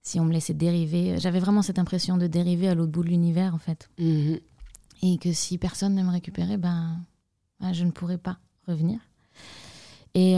si 0.03 0.19
on 0.19 0.26
me 0.26 0.34
laissait 0.34 0.53
dériver, 0.53 1.19
j'avais 1.19 1.39
vraiment 1.39 1.61
cette 1.61 1.78
impression 1.78 2.17
de 2.17 2.28
dériver 2.28 2.69
à 2.69 2.76
l'autre 2.76 2.91
bout 2.91 3.03
de 3.03 3.09
l'univers 3.09 3.53
en 3.53 3.59
fait, 3.59 3.89
mhm. 3.99 4.39
et 5.03 5.17
que 5.17 5.32
si 5.34 5.57
personne 5.57 5.93
ne 5.93 6.03
me 6.03 6.11
récupérait, 6.11 6.57
ben, 6.57 6.97
ben 7.59 7.74
je 7.74 7.84
ne 7.84 7.91
pourrais 7.91 8.17
pas 8.17 8.38
revenir. 8.67 8.99
Et, 10.13 10.38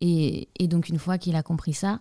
et, 0.00 0.68
donc, 0.68 0.88
une 0.88 0.98
fois 0.98 1.18
qu'il 1.18 1.36
a 1.36 1.42
compris 1.42 1.74
ça, 1.74 2.00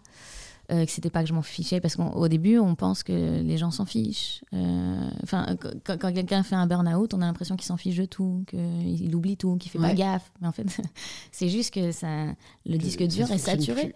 euh, 0.69 0.85
que 0.85 0.91
c'était 0.91 1.09
pas 1.09 1.23
que 1.23 1.29
je 1.29 1.33
m'en 1.33 1.41
fichais, 1.41 1.79
parce 1.79 1.95
qu'au 1.95 2.27
début, 2.27 2.57
on 2.59 2.75
pense 2.75 3.01
que 3.01 3.41
les 3.41 3.57
gens 3.57 3.71
s'en 3.71 3.85
fichent. 3.85 4.43
Euh, 4.53 5.09
enfin, 5.23 5.55
quand, 5.85 5.97
quelqu'un 5.97 6.43
fait 6.43 6.55
un 6.55 6.67
burn-out, 6.67 7.13
on 7.13 7.21
a 7.21 7.25
l'impression 7.25 7.55
qu'il 7.55 7.65
s'en 7.65 7.77
fiche 7.77 7.95
de 7.95 8.03
tout, 8.03 8.43
qu'il 8.47 9.15
oublie 9.15 9.37
tout, 9.37 9.55
qu'il 9.55 9.71
fait 9.71 9.79
pas 9.79 9.93
gaffe. 9.93 10.29
Mais 10.41 10.47
en 10.47 10.51
fait, 10.51 10.67
c'est 11.31 11.47
juste 11.47 11.73
que 11.73 11.93
ça, 11.93 12.25
le 12.65 12.77
disque 12.77 13.01
dur 13.03 13.31
est 13.31 13.37
saturé. 13.37 13.95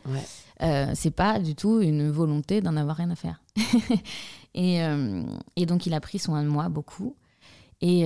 Euh, 0.62 0.92
c'est 0.96 1.12
pas 1.12 1.40
du 1.40 1.56
tout 1.56 1.82
une 1.82 2.10
volonté 2.10 2.62
d'en 2.62 2.78
avoir 2.78 2.96
rien 2.96 3.10
à 3.10 3.16
faire. 3.16 3.42
et, 4.54 4.82
euh, 4.82 5.24
et, 5.58 5.66
donc, 5.66 5.88
il 5.88 5.94
a 5.94 6.00
pris 6.00 6.20
soin 6.20 6.42
de 6.42 6.48
moi 6.48 6.70
beaucoup. 6.70 7.16
Et, 7.82 8.02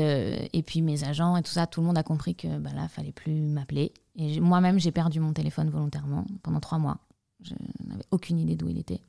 et, 0.53 0.63
puis 0.63 0.81
mes 0.81 1.03
agents 1.03 1.35
et 1.35 1.43
tout 1.43 1.51
ça, 1.51 1.67
tout 1.67 1.81
le 1.81 1.87
monde 1.87 1.97
a 1.97 2.03
compris 2.03 2.33
que 2.33 2.57
bah 2.59 2.69
là, 2.73 2.87
fallait 2.87 3.11
plus 3.11 3.33
m'appeler. 3.33 3.91
Et 4.15 4.39
moi-même, 4.39 4.79
j'ai 4.79 4.91
perdu 4.91 5.19
mon 5.19 5.33
téléphone 5.33 5.69
volontairement 5.69 6.25
pendant 6.43 6.61
trois 6.61 6.77
mois. 6.77 6.97
Je 7.45 7.87
n'avais 7.87 8.05
aucune 8.11 8.39
idée 8.39 8.55
d'où 8.55 8.69
il 8.69 8.77
était. 8.77 9.01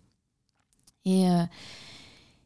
Et, 1.04 1.30
euh, 1.30 1.44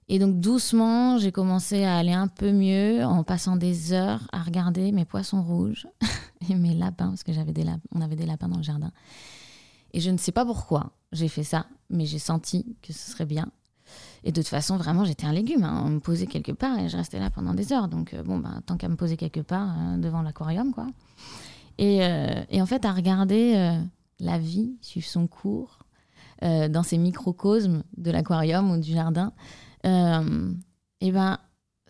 et 0.08 0.18
donc, 0.18 0.40
doucement, 0.40 1.18
j'ai 1.18 1.32
commencé 1.32 1.84
à 1.84 1.96
aller 1.96 2.12
un 2.12 2.28
peu 2.28 2.52
mieux 2.52 3.04
en 3.04 3.22
passant 3.24 3.56
des 3.56 3.92
heures 3.92 4.26
à 4.32 4.42
regarder 4.42 4.92
mes 4.92 5.04
poissons 5.04 5.42
rouges 5.42 5.86
et 6.48 6.54
mes 6.54 6.74
lapins, 6.74 7.08
parce 7.08 7.22
que 7.22 7.32
avait 7.38 7.52
des 7.52 8.26
lapins 8.26 8.48
dans 8.48 8.56
le 8.56 8.62
jardin. 8.62 8.92
Et 9.92 10.00
je 10.00 10.10
ne 10.10 10.18
sais 10.18 10.32
pas 10.32 10.44
pourquoi 10.44 10.92
j'ai 11.12 11.28
fait 11.28 11.44
ça, 11.44 11.66
mais 11.88 12.06
j'ai 12.06 12.18
senti 12.18 12.76
que 12.82 12.92
ce 12.92 13.10
serait 13.10 13.26
bien. 13.26 13.50
Et 14.24 14.32
de 14.32 14.40
toute 14.40 14.48
façon, 14.48 14.76
vraiment, 14.76 15.04
j'étais 15.04 15.26
un 15.26 15.32
légume. 15.32 15.64
Hein. 15.64 15.82
On 15.84 15.90
me 15.90 16.00
posait 16.00 16.26
quelque 16.26 16.52
part 16.52 16.78
et 16.78 16.88
je 16.88 16.96
restais 16.96 17.18
là 17.18 17.30
pendant 17.30 17.54
des 17.54 17.72
heures. 17.72 17.88
Donc, 17.88 18.14
euh, 18.14 18.22
bon, 18.22 18.38
bah, 18.38 18.60
tant 18.66 18.76
qu'à 18.76 18.88
me 18.88 18.96
poser 18.96 19.16
quelque 19.16 19.40
part 19.40 19.74
euh, 19.78 19.96
devant 19.96 20.22
l'aquarium, 20.22 20.72
quoi. 20.72 20.86
Euh, 21.80 22.44
et, 22.50 22.60
en 22.60 22.66
fait, 22.66 22.84
à 22.84 22.92
regarder 22.92 23.80
la 24.18 24.38
vie 24.38 24.74
suivre 24.82 25.06
son 25.06 25.26
cours 25.26 25.79
dans 26.42 26.82
ces 26.82 26.98
microcosmes 26.98 27.82
de 27.96 28.10
l'aquarium 28.10 28.70
ou 28.70 28.78
du 28.78 28.92
jardin, 28.92 29.32
et 29.84 31.12
ben 31.12 31.38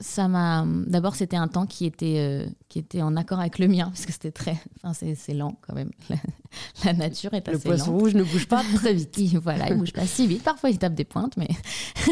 ça 0.01 0.29
m'a. 0.29 0.65
D'abord, 0.87 1.15
c'était 1.15 1.37
un 1.37 1.47
temps 1.47 1.67
qui 1.67 1.85
était, 1.85 2.17
euh, 2.19 2.47
qui 2.71 2.79
était 2.79 3.03
en 3.03 3.17
accord 3.17 3.39
avec 3.39 3.59
le 3.59 3.69
mien, 3.69 3.87
parce 3.87 4.07
que 4.07 4.13
c'était 4.13 4.31
très. 4.31 4.57
Enfin, 4.83 4.95
c'est 5.15 5.35
lent 5.35 5.59
quand 5.61 5.75
même. 5.75 5.91
La, 6.85 6.95
nature 6.95 7.33
est 7.35 7.49
assez 7.49 7.59
Le 7.59 7.63
poisson 7.63 7.97
rouge 7.97 8.15
ne 8.15 8.25
bouge 8.25 8.49
pas 8.49 8.63
très 8.75 8.95
vite. 8.95 9.15
il, 9.19 9.39
voilà, 9.39 9.69
il 9.69 9.77
bouge 9.77 9.93
pas 9.93 10.07
si 10.07 10.27
vite. 10.27 10.43
Parfois, 10.43 10.71
il 10.71 10.79
tape 10.79 10.95
des 10.95 11.05
pointes, 11.05 11.37
mais. 11.37 11.49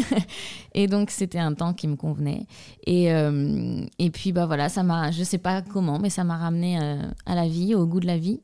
et 0.75 0.87
donc, 0.87 1.11
c'était 1.11 1.39
un 1.39 1.55
temps 1.55 1.73
qui 1.73 1.89
me 1.89 1.97
convenait. 1.97 2.47
Et, 2.87 3.13
euh, 3.13 3.85
et 3.99 4.11
puis, 4.11 4.33
bah 4.33 4.45
voilà, 4.45 4.69
ça 4.69 4.83
m'a. 4.83 5.11
Je 5.11 5.25
sais 5.25 5.39
pas 5.39 5.63
comment, 5.63 5.99
mais 5.99 6.11
ça 6.11 6.25
m'a 6.25 6.37
ramené 6.37 6.79
euh, 6.81 7.03
à 7.25 7.35
la 7.35 7.49
vie, 7.49 7.75
au 7.75 7.87
goût 7.87 8.01
de 8.01 8.07
la 8.07 8.19
vie. 8.19 8.41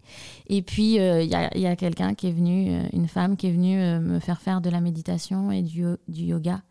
Et 0.47 0.63
puis, 0.63 0.95
il 0.95 1.27
y 1.27 1.35
a, 1.35 1.57
y 1.57 1.67
a 1.67 1.77
quelqu'un 1.77 2.15
qui 2.15 2.29
est 2.29 2.33
venu, 2.33 2.79
une 2.93 3.09
femme 3.09 3.37
qui 3.37 3.49
est 3.49 3.53
venue 3.53 3.79
me 4.01 4.21
faire 4.21 4.41
faire 4.41 4.61
de 4.61 4.71
la 4.71 4.81
méditation 4.81 5.51
et 5.51 5.63
du, 5.63 5.85
du 6.09 6.25
yoga 6.25 6.63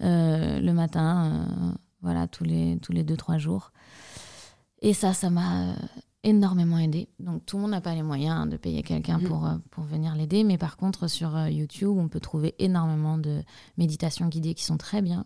le 0.00 0.72
matin 0.72 1.46
voilà, 2.02 2.26
tous 2.26 2.44
les, 2.44 2.78
tous 2.82 2.92
les 2.92 3.04
deux, 3.04 3.16
trois 3.16 3.38
jours. 3.38 3.72
Et 4.80 4.94
ça, 4.94 5.14
ça 5.14 5.30
m'a 5.30 5.76
énormément 6.24 6.78
aidé. 6.78 7.08
Donc 7.18 7.44
tout 7.46 7.56
le 7.56 7.62
monde 7.62 7.72
n'a 7.72 7.80
pas 7.80 7.94
les 7.94 8.02
moyens 8.02 8.48
de 8.48 8.56
payer 8.56 8.82
quelqu'un 8.82 9.18
mhm. 9.18 9.28
pour, 9.28 9.46
euh, 9.46 9.56
pour 9.70 9.84
venir 9.84 10.14
l'aider, 10.14 10.44
mais 10.44 10.58
par 10.58 10.76
contre 10.76 11.08
sur 11.08 11.36
euh, 11.36 11.50
YouTube, 11.50 11.96
on 11.96 12.08
peut 12.08 12.20
trouver 12.20 12.54
énormément 12.58 13.18
de 13.18 13.42
méditations 13.76 14.28
guidées 14.28 14.54
qui 14.54 14.64
sont 14.64 14.76
très 14.76 15.02
bien. 15.02 15.24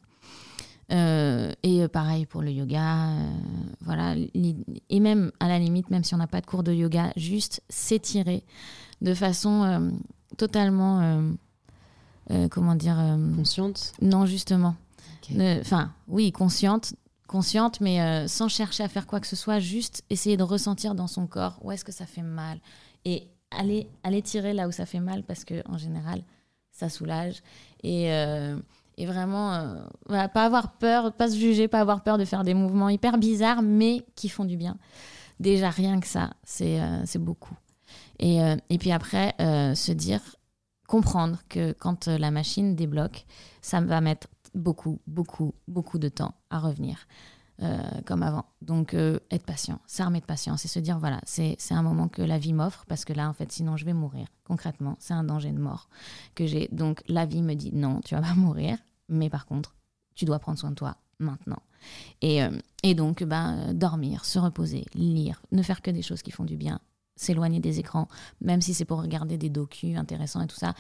Euh, 0.93 1.53
et 1.65 1.89
pareil 1.89 2.27
pour 2.27 2.43
le 2.43 2.53
yoga, 2.53 3.11
voilà. 3.81 4.15
Et 4.89 5.01
même 5.01 5.33
à 5.41 5.49
la 5.49 5.59
limite, 5.59 5.91
même 5.91 6.05
si 6.05 6.15
on 6.15 6.19
n'a 6.19 6.29
pas 6.29 6.41
de 6.41 6.47
cours 6.47 6.63
de 6.63 6.73
yoga, 6.73 7.13
juste 7.17 7.61
s'étirer 7.69 8.45
de 9.01 9.13
façon 9.13 9.91
totalement, 10.39 11.25
comment 12.53 12.77
dire, 12.77 12.99
consciente. 13.37 13.95
Non, 14.01 14.27
justement, 14.27 14.77
Enfin, 15.35 15.93
oui, 16.09 16.33
consciente, 16.33 16.95
consciente, 17.27 17.81
mais 17.81 18.01
euh, 18.01 18.29
sans 18.29 18.49
chercher 18.49 18.85
à 18.85 18.89
faire 18.89 19.07
quoi 19.07 19.21
que 19.21 19.27
ce 19.27 19.37
soit, 19.37 19.59
juste 19.59 20.05
essayer 20.11 20.37
de 20.37 20.43
ressentir 20.43 20.95
dans 20.95 21.07
son 21.07 21.27
corps 21.27 21.59
où 21.63 21.73
est-ce 21.73 21.85
que 21.85 21.93
ça 21.93 22.07
fait 22.07 22.23
mal 22.23 22.59
et 23.05 23.29
aller, 23.51 23.89
aller 24.03 24.23
tirer 24.23 24.53
là 24.53 24.69
où 24.69 24.73
ça 24.73 24.87
fait 24.87 25.01
mal 25.01 25.23
parce 25.23 25.45
que 25.45 25.63
en 25.69 25.79
général, 25.79 26.23
ça 26.71 26.89
soulage 26.89 27.43
et, 27.83 28.13
euh, 28.13 28.59
et 28.97 29.07
vraiment 29.07 29.55
euh, 29.55 30.29
pas 30.29 30.45
avoir 30.45 30.73
peur, 30.73 31.13
pas 31.13 31.29
se 31.29 31.37
juger, 31.37 31.69
pas 31.69 31.81
avoir 31.81 32.03
peur 32.03 32.19
de 32.19 32.25
faire 32.25 32.45
des 32.45 32.55
mouvements 32.55 32.89
hyper 32.89 33.19
bizarres 33.19 33.63
mais 33.63 34.05
qui 34.15 34.29
font 34.29 34.45
du 34.45 34.57
bien. 34.57 34.77
Déjà 35.41 35.69
rien 35.69 36.01
que 36.01 36.07
ça, 36.07 36.31
c'est 36.45 36.81
beaucoup. 37.19 37.55
Et, 38.19 38.39
et, 38.71 38.79
puis 38.79 38.91
après, 38.91 39.35
se 39.39 39.93
dire, 39.93 40.23
comprendre 40.89 41.41
que 41.51 41.73
quand 41.73 42.09
la 42.09 42.31
machine 42.31 42.75
débloque, 42.75 43.27
ça 43.61 43.83
va 43.83 44.01
mettre 44.01 44.29
beaucoup, 44.57 45.01
beaucoup, 45.07 45.55
beaucoup 45.69 45.99
de 45.99 46.09
temps 46.09 46.35
à 46.51 46.59
revenir 46.59 47.07
euh, 47.63 47.79
comme 48.05 48.23
avant. 48.23 48.45
Donc, 48.61 48.93
euh, 48.95 49.19
être 49.31 49.45
patient, 49.45 49.81
s'armer 49.87 50.21
de 50.21 50.27
patience 50.27 50.65
et 50.65 50.69
se 50.69 50.79
dire 50.79 50.99
voilà, 50.99 51.21
c'est 51.25 51.57
un 51.71 51.83
moment 51.83 52.09
que 52.09 52.23
la 52.23 52.39
vie 52.39 52.53
m'offre 52.53 52.85
parce 52.89 53.05
que 53.05 53.13
là, 53.13 53.29
en 53.29 53.33
fait, 53.33 53.53
sinon, 53.53 53.77
je 53.77 53.85
vais 53.85 53.93
mourir. 53.93 54.27
Concrètement, 54.45 54.97
c'est 54.99 55.15
un 55.15 55.25
danger 55.25 55.53
de 55.53 55.59
mort 55.59 55.89
que 56.35 56.47
j'ai. 56.47 56.69
Donc, 56.73 57.03
la 57.09 57.25
vie 57.25 57.43
me 57.43 57.55
dit 57.55 57.71
non, 57.73 58.01
tu 58.05 58.15
vas 58.15 58.23
pas 58.23 58.35
mourir, 58.37 58.79
mais 59.09 59.31
par 59.31 59.47
contre, 59.47 59.75
tu 60.15 60.25
dois 60.25 60.39
prendre 60.39 60.59
soin 60.59 60.71
de 60.71 60.75
toi 60.75 60.97
maintenant. 61.19 61.63
Et, 62.21 62.43
euh, 62.43 62.51
et 62.83 62.95
donc, 62.95 63.23
ben, 63.23 63.73
dormir, 63.73 64.25
se 64.25 64.39
reposer, 64.39 64.85
lire, 64.95 65.41
ne 65.53 65.63
faire 65.63 65.83
que 65.83 65.91
des 65.91 66.03
choses 66.03 66.23
qui 66.23 66.31
font 66.31 66.45
du 66.45 66.57
bien, 66.57 66.81
s'éloigner 67.15 67.61
des 67.61 67.79
écrans, 67.79 68.09
même 68.43 68.61
si 68.61 68.75
c'est 68.75 68.85
pour 68.85 69.01
regarder 69.01 69.39
des 69.39 69.49
docus 69.49 69.97
intéressants 69.97 70.43
et 70.43 70.47
tout 70.47 70.57
ça 70.57 70.75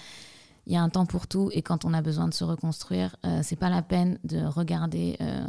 il 0.67 0.73
y 0.73 0.77
a 0.77 0.83
un 0.83 0.89
temps 0.89 1.07
pour 1.07 1.27
tout 1.27 1.51
et 1.53 1.63
quand 1.63 1.85
on 1.85 1.95
a 1.95 2.03
besoin 2.03 2.29
de 2.29 2.35
se 2.35 2.45
reconstruire, 2.45 3.17
euh, 3.25 3.41
c'est 3.43 3.57
pas 3.57 3.71
la 3.71 3.83
peine 3.83 4.19
de 4.25 4.45
regarder 4.45 5.17
euh, 5.21 5.47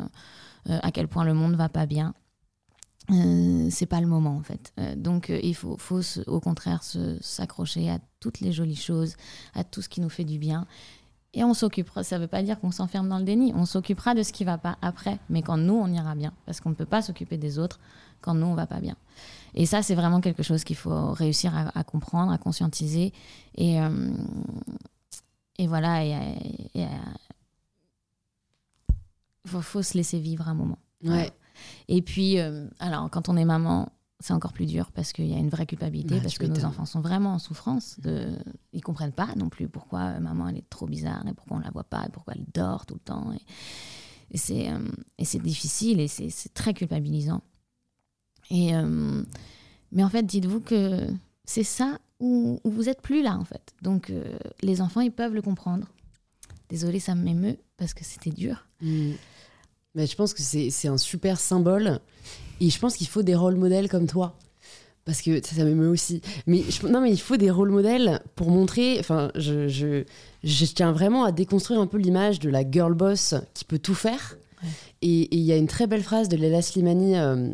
euh, 0.70 0.80
à 0.82 0.92
quel 0.92 1.08
point 1.08 1.26
le 1.26 1.34
monde 1.34 1.56
va 1.56 1.70
pas 1.70 1.86
bien. 1.86 2.14
c'est 3.70 3.88
pas 3.88 4.02
le 4.02 4.08
moment 4.08 4.36
en 4.36 4.44
fait. 4.44 4.74
donc 4.98 5.30
il 5.30 5.56
faut, 5.56 5.78
faut 5.78 6.02
au 6.28 6.40
contraire 6.40 6.84
s'accrocher 7.22 7.90
à 7.90 8.00
toutes 8.20 8.42
les 8.42 8.52
jolies 8.52 8.76
choses, 8.76 9.16
à 9.56 9.64
tout 9.64 9.82
ce 9.82 9.90
qui 9.90 10.02
nous 10.02 10.10
fait 10.10 10.26
du 10.26 10.38
bien. 10.38 10.68
Et 11.34 11.44
on 11.44 11.54
s'occupera, 11.54 12.04
ça 12.04 12.20
veut 12.20 12.28
pas 12.28 12.42
dire 12.42 12.60
qu'on 12.60 12.72
s'enferme 12.72 13.08
dans 13.08 13.20
le 13.20 13.24
déni, 13.24 13.54
on 13.56 13.66
s'occupera 13.66 14.14
de 14.14 14.24
ce 14.24 14.34
qui 14.34 14.44
va 14.44 14.58
pas 14.58 14.78
après, 14.82 15.20
mais 15.30 15.42
quand 15.42 15.58
nous 15.58 15.76
on 15.76 15.88
ira 15.88 16.16
bien, 16.16 16.34
parce 16.46 16.60
qu'on 16.60 16.70
ne 16.70 16.76
peut 16.76 16.86
pas 16.86 17.02
s'occuper 17.02 17.38
des 17.38 17.60
autres 17.60 17.80
quand 18.22 18.34
nous 18.34 18.48
on 18.48 18.56
va 18.56 18.68
pas 18.68 18.80
bien. 18.80 18.96
Et 19.54 19.66
ça, 19.66 19.82
c'est 19.82 19.96
vraiment 19.96 20.20
quelque 20.20 20.44
chose 20.44 20.64
qu'il 20.64 20.76
faut 20.76 21.12
réussir 21.12 21.54
à, 21.74 21.84
comprendre, 21.84 22.32
à 22.32 22.38
conscientiser. 22.38 23.14
Et, 23.56 23.80
et 25.58 25.68
voilà, 25.68 26.04
il 26.04 26.88
faut, 29.46 29.82
se 29.82 29.98
laisser 29.98 30.20
vivre 30.20 30.48
un 30.48 30.54
moment. 30.54 30.80
Ouais. 31.04 31.32
Et 31.88 32.02
puis, 32.02 32.40
euh, 32.40 32.68
alors, 32.80 33.10
quand 33.10 33.30
on 33.30 33.38
est 33.38 33.46
maman, 33.46 33.92
c'est 34.20 34.34
encore 34.34 34.54
plus 34.54 34.66
dur 34.66 34.92
parce 34.92 35.14
qu'il 35.14 35.28
y 35.28 35.34
a 35.34 35.38
une 35.38 35.50
vraie 35.50 35.66
culpabilité, 35.66 36.20
parce 36.22 36.38
que 36.38 36.46
nos 36.46 36.66
enfants 36.66 36.86
sont 36.86 37.02
vraiment 37.02 37.34
en 37.34 37.40
souffrance. 37.40 38.00
De... 38.00 38.36
Ils 38.74 38.82
comprennent 38.82 39.12
pas 39.12 39.30
non 39.36 39.50
plus 39.50 39.68
pourquoi 39.68 40.20
maman 40.20 40.50
elle 40.50 40.58
est 40.58 40.70
trop 40.70 40.88
bizarre 40.88 41.26
et 41.28 41.34
pourquoi 41.34 41.58
on 41.58 41.60
la 41.60 41.70
voit 41.72 41.84
pas 41.84 42.06
et 42.06 42.10
pourquoi 42.10 42.34
elle 42.36 42.46
dort 42.54 42.86
tout 42.86 42.96
le 42.96 43.00
temps. 43.00 43.32
Et, 44.32 44.38
c'est, 44.38 44.72
euh, 44.72 44.80
c'est 45.24 45.42
difficile 45.42 46.00
et 46.00 46.08
c'est, 46.08 46.54
très 46.54 46.74
culpabilisant. 46.74 47.42
Et, 48.50 48.76
euh, 48.76 49.24
mais 49.92 50.04
en 50.04 50.10
fait, 50.10 50.24
dites-vous 50.24 50.62
que 50.62 51.08
c'est 51.46 51.64
ça 51.64 52.00
où, 52.20 52.60
où 52.64 52.70
vous 52.72 52.90
êtes 52.90 53.02
plus 53.02 53.22
là 53.22 53.38
en 53.38 53.46
fait. 53.46 53.74
Donc 53.82 54.10
euh, 54.10 54.38
les 54.62 54.82
enfants, 54.82 55.02
ils 55.02 55.12
peuvent 55.12 55.34
le 55.34 55.42
comprendre. 55.42 55.88
Désolée, 56.70 57.00
ça 57.00 57.16
m'émeut 57.16 57.58
parce 57.78 57.94
que 57.94 58.04
c'était 58.04 58.32
dur. 58.32 58.68
Mm. 58.82 59.12
Mais 59.96 60.06
je 60.06 60.16
pense 60.16 60.34
que 60.34 60.42
c'est 60.42 60.88
un 60.88 60.98
super 60.98 61.40
symbole. 61.40 62.00
Et 62.60 62.70
je 62.70 62.80
pense 62.80 62.96
qu'il 62.98 63.08
faut 63.08 63.24
des 63.24 63.36
rôles 63.36 63.56
modèles 63.56 63.90
comme 63.90 64.06
toi. 64.08 64.38
Parce 65.06 65.22
que 65.22 65.42
ça, 65.46 65.56
ça 65.56 65.64
m'émeut 65.64 65.88
aussi. 65.88 66.22
Mais 66.46 66.62
je- 66.70 66.86
non, 66.86 67.02
mais 67.02 67.12
il 67.12 67.20
faut 67.20 67.38
des 67.38 67.50
rôles 67.50 67.72
modèles 67.72 68.22
pour 68.36 68.52
montrer. 68.52 68.98
Enfin, 69.00 69.32
je, 69.36 69.68
je, 69.68 70.04
je 70.44 70.66
tiens 70.66 70.92
vraiment 70.92 71.24
à 71.24 71.32
déconstruire 71.32 71.80
un 71.80 71.88
peu 71.88 71.98
l'image 71.98 72.40
de 72.40 72.50
la 72.50 72.70
girl 72.70 72.94
boss 72.94 73.34
qui 73.54 73.64
peut 73.64 73.80
tout 73.80 73.96
faire. 73.96 74.38
Ouais. 74.62 74.70
Et 75.04 75.36
il 75.36 75.42
y 75.44 75.52
a 75.54 75.56
une 75.58 75.68
très 75.68 75.88
belle 75.88 76.04
phrase 76.04 76.28
de 76.30 76.36
Leila 76.36 76.62
Slimani 76.62 77.18
euh, 77.18 77.50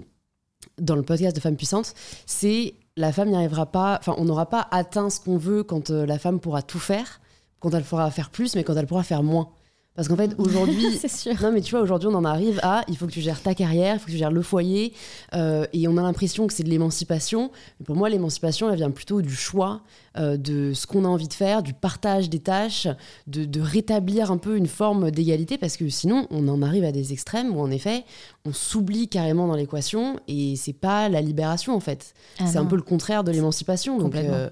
dans 0.80 0.95
le 0.95 1.03
podcast 1.03 1.36
de 1.36 1.41
Femmes 1.41 1.57
Puissantes 1.57 1.93
c'est 2.26 2.74
la 2.96 3.12
femme 3.12 3.30
n'y 3.30 3.36
arrivera 3.36 3.66
pas. 3.66 3.98
Enfin, 4.00 4.16
on 4.18 4.26
n'aura 4.26 4.50
pas 4.50 4.68
atteint 4.72 5.10
ce 5.10 5.20
qu'on 5.20 5.38
veut 5.38 5.64
quand 5.64 5.89
euh, 5.89 6.06
la 6.06 6.20
femme 6.20 6.39
pourra 6.39 6.62
tout 6.62 6.80
faire, 6.80 7.22
quand 7.60 7.72
elle 7.72 7.84
pourra 7.84 8.10
faire 8.12 8.30
plus, 8.30 8.56
mais 8.56 8.64
quand 8.64 8.76
elle 8.76 8.88
pourra 8.88 9.04
faire 9.04 9.24
moins. 9.24 9.50
Parce 9.96 10.08
qu'en 10.08 10.16
fait, 10.16 10.32
aujourd'hui, 10.39 11.00
non, 11.41 11.52
mais 11.52 11.62
tu 11.62 11.72
vois, 11.72 11.82
aujourd'hui, 11.82 12.08
on 12.12 12.16
en 12.16 12.26
arrive 12.26 12.60
à 12.64 12.84
il 12.88 12.98
faut 12.98 13.06
que 13.06 13.12
tu 13.12 13.22
gères 13.22 13.41
ta 13.41 13.54
carrière, 13.54 13.96
il 13.96 14.00
faut 14.00 14.06
que 14.08 14.12
tu 14.12 14.18
gères 14.18 14.32
le 14.32 14.41
foyer, 14.41 14.94
euh, 15.36 15.66
et 15.72 15.88
on 15.88 15.98
a 15.98 16.02
l'impression 16.02 16.48
que 16.48 16.54
c'est 16.54 16.64
de 16.64 16.70
l'émancipation. 16.70 17.52
Mais 17.80 17.86
pour 17.86 17.96
moi, 17.96 18.10
l'émancipation, 18.10 18.70
elle 18.70 18.78
vient 18.78 18.89
plutôt 18.91 19.22
du 19.22 19.36
choix 19.36 19.82
euh, 20.18 20.36
de 20.38 20.74
ce 20.74 20.88
qu'on 20.88 21.06
a 21.06 21.08
envie 21.08 21.28
de 21.28 21.34
faire, 21.34 21.62
du 21.64 21.74
partage 21.74 22.30
des 22.30 22.39
tâches, 22.39 22.88
de, 23.28 23.46
de 23.46 23.62
rétablir 23.62 24.32
un 24.32 24.38
peu 24.38 24.58
une 24.58 24.68
forme 24.68 25.12
d'égalité, 25.12 25.58
parce 25.60 25.78
que 25.78 25.88
sinon, 25.89 26.28
on 26.32 26.48
en 26.48 26.62
arrive 26.64 26.84
à 26.84 26.91
des 26.91 27.14
extrêmes 27.14 27.56
où, 27.56 27.60
en 27.62 27.70
effet, 27.70 28.04
on 28.46 28.54
s'oublie 28.54 29.08
carrément 29.08 29.48
dans 29.48 29.56
l'équation, 29.56 30.20
et 30.28 30.56
c'est 30.56 30.74
pas 30.74 31.08
la 31.10 31.22
libération, 31.22 31.76
en 31.76 31.80
fait. 31.80 32.14
Ah 32.39 32.48
c'est 32.48 32.58
un 32.58 32.66
peu 32.66 32.76
le 32.76 32.82
contraire 32.82 33.24
de 33.24 33.32
l'émancipation. 33.32 33.94
Donc, 33.98 34.06
Complètement. 34.14 34.34
euh, 34.34 34.50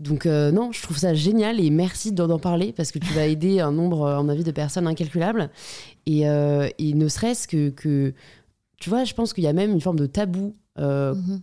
donc 0.00 0.26
euh, 0.26 0.52
non, 0.52 0.70
je 0.72 0.80
trouve 0.82 0.96
ça 0.98 1.12
génial 1.14 1.58
et 1.60 1.70
merci 1.70 2.12
d'en 2.12 2.38
parler 2.38 2.72
parce 2.72 2.92
que 2.92 2.98
tu 2.98 3.12
vas 3.14 3.26
aider 3.26 3.60
un 3.60 3.72
nombre, 3.72 4.02
euh, 4.02 4.18
à 4.18 4.22
mon 4.22 4.28
avis, 4.28 4.44
de 4.44 4.52
personnes 4.52 4.86
incalculables. 4.86 5.50
Et, 6.06 6.28
euh, 6.28 6.68
et 6.78 6.94
ne 6.94 7.08
serait-ce 7.08 7.48
que, 7.48 7.70
que, 7.70 8.14
tu 8.80 8.90
vois, 8.90 9.04
je 9.04 9.14
pense 9.14 9.32
qu'il 9.32 9.44
y 9.44 9.48
a 9.48 9.52
même 9.52 9.72
une 9.72 9.80
forme 9.80 9.98
de 9.98 10.06
tabou. 10.06 10.54
euh, 10.78 11.14
Mhm. 11.14 11.40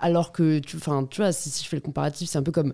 alors 0.00 0.32
que, 0.32 0.58
tu, 0.60 0.78
tu 0.78 1.16
vois, 1.20 1.32
si, 1.32 1.50
si 1.50 1.64
je 1.64 1.68
fais 1.68 1.76
le 1.76 1.82
comparatif, 1.82 2.28
c'est 2.30 2.38
un 2.38 2.42
peu 2.42 2.52
comme 2.52 2.72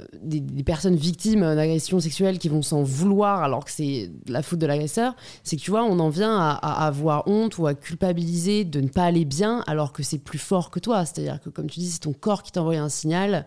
euh, 0.00 0.04
des, 0.22 0.40
des 0.40 0.62
personnes 0.64 0.96
victimes 0.96 1.40
d'agressions 1.40 1.98
sexuelles 2.00 2.38
qui 2.38 2.48
vont 2.48 2.62
s'en 2.62 2.82
vouloir 2.82 3.42
alors 3.42 3.64
que 3.64 3.70
c'est 3.70 4.10
la 4.28 4.42
faute 4.42 4.58
de 4.58 4.66
l'agresseur. 4.66 5.14
C'est 5.44 5.56
que 5.56 5.62
tu 5.62 5.70
vois, 5.70 5.84
on 5.84 5.98
en 6.00 6.08
vient 6.08 6.36
à, 6.36 6.50
à 6.50 6.86
avoir 6.86 7.26
honte 7.28 7.58
ou 7.58 7.66
à 7.68 7.74
culpabiliser 7.74 8.64
de 8.64 8.80
ne 8.80 8.88
pas 8.88 9.04
aller 9.04 9.24
bien 9.24 9.62
alors 9.68 9.92
que 9.92 10.02
c'est 10.02 10.18
plus 10.18 10.38
fort 10.38 10.70
que 10.70 10.80
toi. 10.80 11.04
C'est-à-dire 11.04 11.40
que, 11.40 11.48
comme 11.50 11.68
tu 11.68 11.78
dis, 11.80 11.90
c'est 11.90 12.00
ton 12.00 12.12
corps 12.12 12.42
qui 12.42 12.50
t'envoie 12.52 12.76
un 12.76 12.88
signal. 12.88 13.46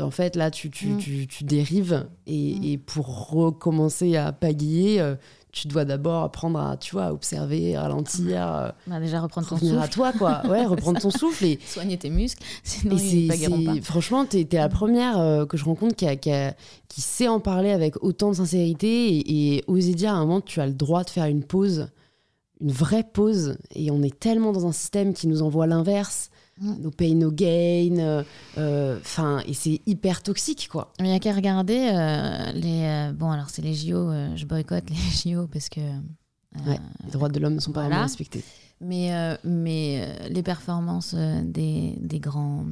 En 0.00 0.10
fait, 0.10 0.36
là, 0.36 0.50
tu, 0.50 0.70
tu, 0.70 0.86
Mm. 0.88 0.98
tu, 0.98 1.26
tu 1.26 1.44
dérives 1.44 2.06
et, 2.26 2.54
Mm. 2.54 2.64
et 2.64 2.78
pour 2.78 3.30
recommencer 3.30 4.16
à 4.16 4.32
pagayer, 4.32 5.00
euh, 5.00 5.14
tu 5.52 5.66
dois 5.66 5.84
d'abord 5.84 6.22
apprendre 6.22 6.60
à, 6.60 6.76
tu 6.76 6.92
vois, 6.92 7.12
observer, 7.12 7.76
ralentir, 7.76 8.46
euh, 8.54 8.70
Bah, 8.86 9.00
déjà 9.00 9.20
reprendre 9.20 9.48
ton 9.48 9.56
revenir 9.56 9.78
à 9.78 9.82
souffle, 9.82 9.94
toi, 9.94 10.12
quoi. 10.12 10.42
Ouais, 10.48 10.64
reprendre 10.66 11.00
ton 11.00 11.10
souffle 11.10 11.44
et, 11.44 11.58
soigner 11.66 11.98
tes 11.98 12.08
muscles, 12.08 12.42
sinon 12.62 12.96
et 12.96 13.02
ils 13.02 13.64
pas. 13.66 13.80
franchement, 13.82 14.24
t'es, 14.24 14.44
t'es 14.44 14.58
la 14.58 14.68
première 14.68 15.18
euh, 15.18 15.44
que 15.46 15.56
je 15.56 15.64
rencontre 15.64 15.96
qui, 15.96 16.06
a- 16.06 16.14
qui, 16.16 16.30
a- 16.30 16.54
qui 16.88 17.00
sait 17.00 17.26
en 17.28 17.40
parler 17.40 17.70
avec 17.72 18.02
autant 18.02 18.30
de 18.30 18.36
sincérité 18.36 19.16
et, 19.16 19.56
et 19.56 19.64
oser 19.66 19.94
dire 19.94 20.12
à 20.12 20.16
un 20.18 20.20
moment 20.20 20.40
tu 20.40 20.60
as 20.60 20.66
le 20.66 20.72
droit 20.72 21.02
de 21.02 21.10
faire 21.10 21.26
une 21.26 21.42
pause, 21.42 21.88
une 22.60 22.70
vraie 22.72 23.04
pause. 23.04 23.58
Et 23.74 23.90
on 23.90 24.02
est 24.02 24.18
tellement 24.18 24.52
dans 24.52 24.66
un 24.66 24.72
système 24.72 25.12
qui 25.14 25.26
nous 25.26 25.42
envoie 25.42 25.66
l'inverse, 25.66 26.30
Mm. 26.60 26.74
no 26.82 26.90
pain, 26.90 27.14
no 27.14 27.30
gain. 27.32 27.96
euh, 27.98 28.22
euh, 28.58 28.98
Enfin, 29.00 29.42
et 29.46 29.54
c'est 29.54 29.80
hyper 29.86 30.22
toxique, 30.22 30.68
quoi. 30.70 30.92
Il 30.98 31.06
n'y 31.06 31.12
a 31.14 31.18
qu'à 31.18 31.32
regarder 31.34 31.90
euh, 31.92 32.52
les. 32.52 32.82
euh, 32.84 33.12
bon, 33.12 33.30
alors 33.30 33.48
c'est 33.50 33.62
les 33.62 33.74
JO, 33.74 34.10
je 34.36 34.44
boycotte 34.44 34.84
les 34.90 34.96
JO 35.34 35.46
parce 35.46 35.68
que. 35.68 35.80
Ouais. 36.66 36.78
Les 37.04 37.10
droits 37.12 37.28
de 37.28 37.38
l'homme 37.38 37.54
ne 37.54 37.60
sont 37.60 37.72
pas 37.72 37.80
Voilà. 37.82 37.94
vraiment 37.96 38.06
respectés. 38.08 38.44
Mais, 38.80 39.10
mais 39.44 40.28
les 40.30 40.42
performances 40.42 41.14
des, 41.14 41.94
des, 42.00 42.18
grands, 42.18 42.64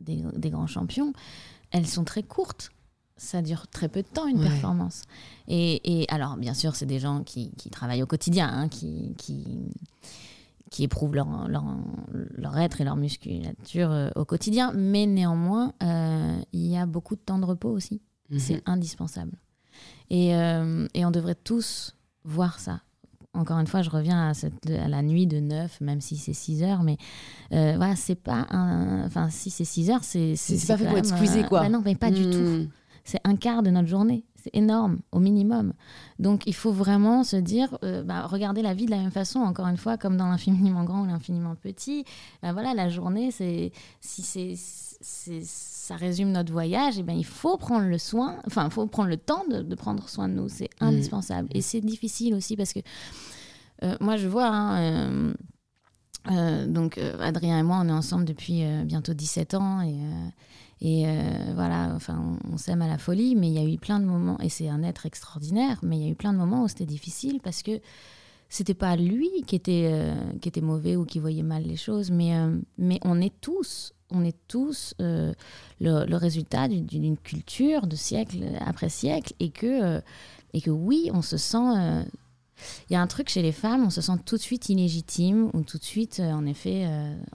des, 0.00 0.22
des 0.36 0.50
grands 0.50 0.66
champions, 0.66 1.12
elles 1.70 1.86
sont 1.86 2.04
très 2.04 2.22
courtes. 2.22 2.70
Ça 3.16 3.40
dure 3.40 3.66
très 3.68 3.88
peu 3.88 4.02
de 4.02 4.06
temps, 4.08 4.26
une 4.26 4.38
Ouais. 4.40 4.48
performance. 4.48 5.04
Et, 5.48 6.02
et 6.02 6.06
alors, 6.10 6.36
bien 6.36 6.52
sûr, 6.54 6.76
c'est 6.76 6.84
des 6.86 6.98
gens 6.98 7.22
qui, 7.22 7.50
qui 7.56 7.70
travaillent 7.70 8.02
au 8.02 8.06
quotidien, 8.06 8.46
hein, 8.52 8.68
qui, 8.68 9.14
qui, 9.16 9.42
qui 10.70 10.84
éprouvent 10.84 11.14
leur, 11.14 11.48
leur, 11.48 11.64
leur 12.12 12.58
être 12.58 12.80
et 12.80 12.84
leur 12.84 12.96
musculature 12.96 13.90
euh, 13.90 14.10
au 14.16 14.24
quotidien. 14.24 14.72
Mais 14.74 15.06
néanmoins, 15.06 15.72
euh, 15.82 16.36
il 16.52 16.66
y 16.66 16.76
a 16.76 16.86
beaucoup 16.86 17.14
de 17.14 17.20
temps 17.20 17.38
de 17.38 17.44
repos 17.44 17.70
aussi. 17.70 18.00
Mhm. 18.30 18.38
C'est 18.38 18.62
indispensable. 18.66 19.32
Et, 20.10 20.34
euh, 20.34 20.86
et 20.94 21.04
on 21.04 21.10
devrait 21.10 21.34
tous 21.36 21.96
voir 22.24 22.58
ça. 22.58 22.80
Encore 23.34 23.58
une 23.58 23.66
fois, 23.66 23.82
je 23.82 23.90
reviens 23.90 24.28
à, 24.30 24.34
cette, 24.34 24.68
à 24.70 24.88
la 24.88 25.02
nuit 25.02 25.26
de 25.26 25.40
9, 25.40 25.80
même 25.82 26.00
si 26.00 26.16
c'est 26.16 26.32
6 26.32 26.62
heures, 26.62 26.82
mais 26.82 26.96
voilà, 27.50 27.94
c'est 27.94 28.14
pas 28.14 28.46
un. 28.50 29.04
Enfin, 29.04 29.28
si 29.28 29.50
c'est 29.50 29.66
6 29.66 29.90
heures, 29.90 30.02
c'est. 30.04 30.36
C'est- 30.36 30.66
pas 30.66 30.78
fait 30.78 30.86
pour 30.88 30.96
être 30.96 31.04
squeezé, 31.06 31.42
quoi. 31.44 31.60
bah 31.60 31.68
non, 31.68 31.82
mais 31.84 31.94
pas 31.96 32.10
du 32.10 32.22
tout. 32.30 32.66
C'est 33.06 33.20
un 33.24 33.36
quart 33.36 33.62
de 33.62 33.70
notre 33.70 33.88
journée. 33.88 34.24
C'est 34.34 34.54
énorme, 34.54 34.98
au 35.10 35.18
minimum. 35.18 35.72
Donc, 36.18 36.42
il 36.46 36.54
faut 36.54 36.70
vraiment 36.72 37.24
se 37.24 37.36
dire, 37.36 37.78
euh, 37.82 38.02
bah, 38.02 38.26
regarder 38.26 38.60
la 38.62 38.74
vie 38.74 38.84
de 38.86 38.90
la 38.90 38.98
même 38.98 39.10
façon, 39.10 39.38
encore 39.40 39.66
une 39.68 39.76
fois, 39.78 39.96
comme 39.96 40.16
dans 40.16 40.28
l'infiniment 40.28 40.84
grand 40.84 41.02
ou 41.02 41.06
l'infiniment 41.06 41.54
petit. 41.54 42.04
Bah, 42.42 42.52
voilà, 42.52 42.74
la 42.74 42.88
journée, 42.88 43.30
c'est 43.30 43.72
si 44.00 44.22
c'est, 44.22 44.54
ça 45.44 45.96
résume 45.96 46.30
notre 46.32 46.52
voyage, 46.52 46.98
et 46.98 47.02
ben 47.02 47.16
il 47.16 47.24
faut 47.24 47.56
prendre 47.56 47.86
le 47.86 47.98
soin, 47.98 48.36
enfin, 48.46 48.64
il 48.66 48.70
faut 48.70 48.86
prendre 48.86 49.08
le 49.08 49.16
temps 49.16 49.44
de, 49.50 49.62
de 49.62 49.74
prendre 49.74 50.08
soin 50.08 50.28
de 50.28 50.34
nous. 50.34 50.48
C'est 50.48 50.70
Mm. 50.80 50.84
indispensable. 50.84 51.48
Et 51.52 51.62
c'est 51.62 51.80
difficile 51.80 52.34
aussi 52.34 52.56
parce 52.56 52.72
que 52.72 52.80
euh, 53.82 53.96
moi, 54.00 54.16
je 54.16 54.26
vois. 54.28 54.46
hein, 54.48 54.78
euh, 54.80 55.34
euh, 56.30 56.66
donc, 56.66 56.98
Adrien 57.20 57.58
et 57.58 57.62
moi, 57.62 57.78
on 57.82 57.88
est 57.88 57.92
ensemble 57.92 58.24
depuis 58.24 58.64
bientôt 58.84 59.14
17 59.14 59.54
ans 59.54 59.80
et, 59.82 59.96
et 60.80 61.06
euh, 61.06 61.52
voilà, 61.54 61.92
enfin, 61.94 62.38
on, 62.52 62.58
s'aime 62.58 62.82
à 62.82 62.88
la 62.88 62.98
folie, 62.98 63.34
mais 63.34 63.48
il 63.48 63.54
y 63.54 63.58
a 63.58 63.64
eu 63.64 63.78
plein 63.78 63.98
de 63.98 64.04
moments, 64.04 64.38
et 64.40 64.50
c'est 64.50 64.68
un 64.68 64.82
être 64.82 65.06
extraordinaire, 65.06 65.78
mais 65.82 65.96
il 65.96 66.02
y 66.04 66.06
a 66.06 66.10
eu 66.10 66.14
plein 66.14 66.32
de 66.32 66.38
moments 66.38 66.64
où 66.64 66.68
c'était 66.68 66.84
difficile 66.84 67.40
parce 67.42 67.62
que 67.62 67.80
c'était 68.48 68.74
pas 68.74 68.94
lui 68.96 69.30
qui 69.46 69.56
était, 69.56 69.88
euh, 69.90 70.14
qui 70.40 70.48
était 70.48 70.60
mauvais 70.60 70.96
ou 70.96 71.04
qui 71.04 71.18
voyait 71.18 71.42
mal 71.42 71.62
les 71.62 71.76
choses, 71.76 72.10
mais, 72.10 72.36
euh, 72.36 72.58
mais 72.76 73.00
on 73.04 73.20
est 73.22 73.32
tous, 73.40 73.94
on 74.10 74.22
est 74.22 74.36
tous 74.48 74.94
le, 74.98 75.32
le 75.80 76.16
résultat 76.16 76.68
d'une- 76.68 77.16
culture 77.16 77.86
de 77.86 77.96
siècle 77.96 78.44
après 78.60 78.90
siècle 78.90 79.32
et 79.40 79.50
que, 79.50 80.00
et 80.52 80.60
que 80.60 80.70
oui, 80.70 81.10
on 81.12 81.22
se 81.22 81.38
sent. 81.38 82.04
il 82.88 82.92
y 82.92 82.96
a 82.96 83.00
un 83.00 83.06
truc 83.08 83.30
chez 83.30 83.42
les 83.42 83.50
femmes, 83.50 83.84
on 83.84 83.90
se 83.90 84.00
sent 84.00 84.12
tout 84.24 84.36
de 84.36 84.42
suite 84.42 84.68
illégitime 84.68 85.50
ou 85.54 85.62
tout 85.62 85.78
de 85.78 85.84
suite, 85.84 86.20
en 86.20 86.46
effet, 86.46 86.86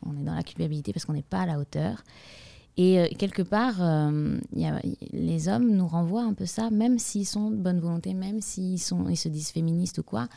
on 0.06 0.16
est 0.18 0.24
dans 0.24 0.34
la 0.34 0.44
culpabilité 0.44 0.94
parce 0.94 1.04
qu'on 1.04 1.12
n'est 1.12 1.24
pas 1.24 1.42
à 1.42 1.46
la 1.46 1.60
hauteur. 1.60 2.04
Et 2.78 3.00
euh, 3.00 3.08
quelque 3.18 3.42
part, 3.42 3.82
euh, 3.82 4.38
il 4.54 4.62
y 4.62 4.66
a- 4.66 4.82
les 5.12 5.48
hommes 5.48 5.72
nous 5.72 5.88
renvoient 5.88 6.24
un 6.24 6.34
peu 6.34 6.46
ça, 6.46 6.70
même 6.70 7.00
s'ils 7.00 7.28
sont 7.28 7.52
de 7.52 7.58
bonne 7.58 7.80
volonté, 7.80 8.14
même 8.14 8.42
s'ils 8.42 8.80
sont, 8.80 9.10
ils 9.10 9.18
se 9.18 9.28
disent 9.30 9.50
féministes 9.50 9.98
ou 10.00 10.04
quoi. 10.04 10.28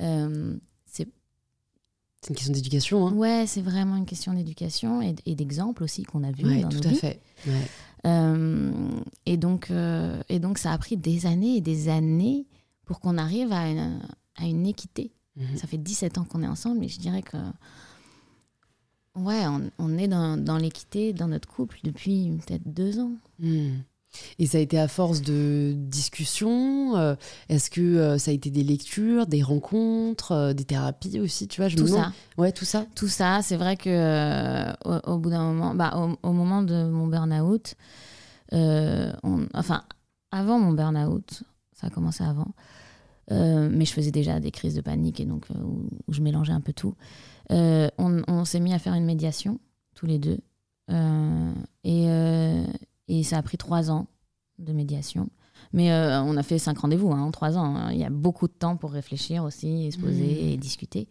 Euh, 0.00 0.56
c'est 0.86 2.30
une 2.30 2.36
question 2.36 2.54
d'éducation, 2.54 3.06
hein. 3.06 3.12
ouais, 3.12 3.44
c'est 3.46 3.60
vraiment 3.60 3.96
une 3.96 4.06
question 4.06 4.32
d'éducation 4.32 5.02
et, 5.02 5.34
d'exemple 5.34 5.82
aussi 5.82 6.04
qu'on 6.04 6.24
a 6.24 6.30
vu 6.32 6.46
Ouais, 6.46 6.62
dans 6.62 6.70
tout 6.70 6.78
nos 6.78 6.86
à 6.86 6.92
vies. 6.92 6.96
fait. 6.96 7.20
Ouais. 7.46 7.52
Euh, 8.06 8.72
et, 9.26 9.36
donc, 9.36 9.70
et 10.30 10.38
donc, 10.38 10.56
ça 10.56 10.72
a 10.72 10.78
pris 10.78 10.96
des 10.96 11.26
années 11.26 11.56
et 11.56 11.60
des 11.60 11.90
années 11.90 12.46
pour 12.86 13.00
qu'on 13.00 13.18
arrive 13.18 13.52
à 13.52 13.68
une, 13.68 14.00
à 14.36 14.46
une 14.46 14.66
équité. 14.66 15.12
Mhm. 15.36 15.56
Ça 15.58 15.66
fait 15.66 15.76
17 15.76 16.16
ans 16.16 16.24
qu'on 16.24 16.42
est 16.42 16.46
ensemble 16.48 16.82
et 16.84 16.88
je 16.88 16.98
dirais 16.98 17.20
que. 17.20 17.36
Ouais, 19.16 19.46
on, 19.46 19.70
on 19.78 19.96
est 19.98 20.08
dans, 20.08 20.36
dans 20.36 20.56
l'équité 20.58 21.12
dans 21.12 21.28
notre 21.28 21.48
couple 21.48 21.78
depuis 21.84 22.30
peut-être 22.46 22.62
deux 22.66 22.98
ans. 22.98 23.12
Hmm. 23.38 23.76
Et 24.38 24.46
ça 24.46 24.58
a 24.58 24.60
été 24.60 24.78
à 24.78 24.86
force 24.86 25.22
de 25.22 25.74
discussions 25.76 26.96
euh, 26.96 27.14
Est-ce 27.48 27.68
que 27.68 27.80
euh, 27.80 28.18
ça 28.18 28.30
a 28.30 28.34
été 28.34 28.48
des 28.50 28.62
lectures, 28.62 29.26
des 29.26 29.42
rencontres, 29.42 30.32
euh, 30.32 30.52
des 30.52 30.64
thérapies 30.64 31.18
aussi 31.20 31.48
Tu 31.48 31.60
vois, 31.60 31.68
je 31.68 31.76
Tout 31.76 31.82
me 31.84 31.88
demande- 31.88 32.04
ça. 32.04 32.12
Ouais, 32.38 32.52
tout 32.52 32.64
ça. 32.64 32.86
Tout 32.94 33.08
ça, 33.08 33.40
c'est 33.42 33.56
vrai 33.56 33.76
que 33.76 34.70
au, 34.88 35.12
au 35.14 35.18
bout 35.18 35.30
d'un 35.30 35.42
moment, 35.52 35.74
bah, 35.74 35.94
au, 35.96 36.28
au 36.28 36.32
moment 36.32 36.62
de 36.62 36.84
mon 36.88 37.06
burn-out, 37.08 37.74
enfin, 38.52 39.82
avant 40.30 40.58
mon 40.58 40.72
burn-out, 40.72 41.42
ça 41.72 41.88
a 41.88 41.90
commencé 41.90 42.22
avant, 42.22 42.48
mais 43.30 43.84
je 43.84 43.92
faisais 43.92 44.12
déjà 44.12 44.38
des 44.38 44.50
crises 44.52 44.74
de 44.76 44.80
panique 44.80 45.18
et 45.18 45.24
donc 45.24 45.46
où, 45.50 45.88
où 46.06 46.12
je 46.12 46.20
mélangeais 46.20 46.52
un 46.52 46.60
peu 46.60 46.72
tout. 46.72 46.94
Euh, 47.52 47.88
on 47.98 48.22
on 48.28 48.44
s'est 48.44 48.60
mis 48.60 48.72
à 48.74 48.78
faire 48.78 48.94
une 48.94 49.04
médiation, 49.04 49.58
tous 49.94 50.06
les 50.06 50.18
deux. 50.18 50.38
Euh, 50.90 51.52
et, 51.84 52.04
euh, 52.08 52.64
et 53.08 53.22
ça 53.22 53.38
a 53.38 53.42
pris 53.42 53.56
trois 53.58 53.90
ans 53.90 54.06
de 54.58 54.72
médiation. 54.72 55.28
Mais 55.72 55.92
euh, 55.92 56.20
on 56.22 56.36
a 56.36 56.42
fait 56.42 56.58
cinq 56.58 56.78
rendez-vous 56.78 57.12
hein, 57.12 57.20
en 57.22 57.30
trois 57.30 57.56
ans. 57.56 57.76
hein. 57.76 57.90
Il 57.92 57.98
y 57.98 58.04
a 58.04 58.10
beaucoup 58.10 58.46
de 58.48 58.52
temps 58.52 58.76
pour 58.76 58.92
réfléchir 58.92 59.44
aussi, 59.44 59.86
et 59.86 59.90
se 59.90 59.98
poser 59.98 60.24
Mmh. 60.42 60.48
et 60.48 60.56
discuter 60.56 61.08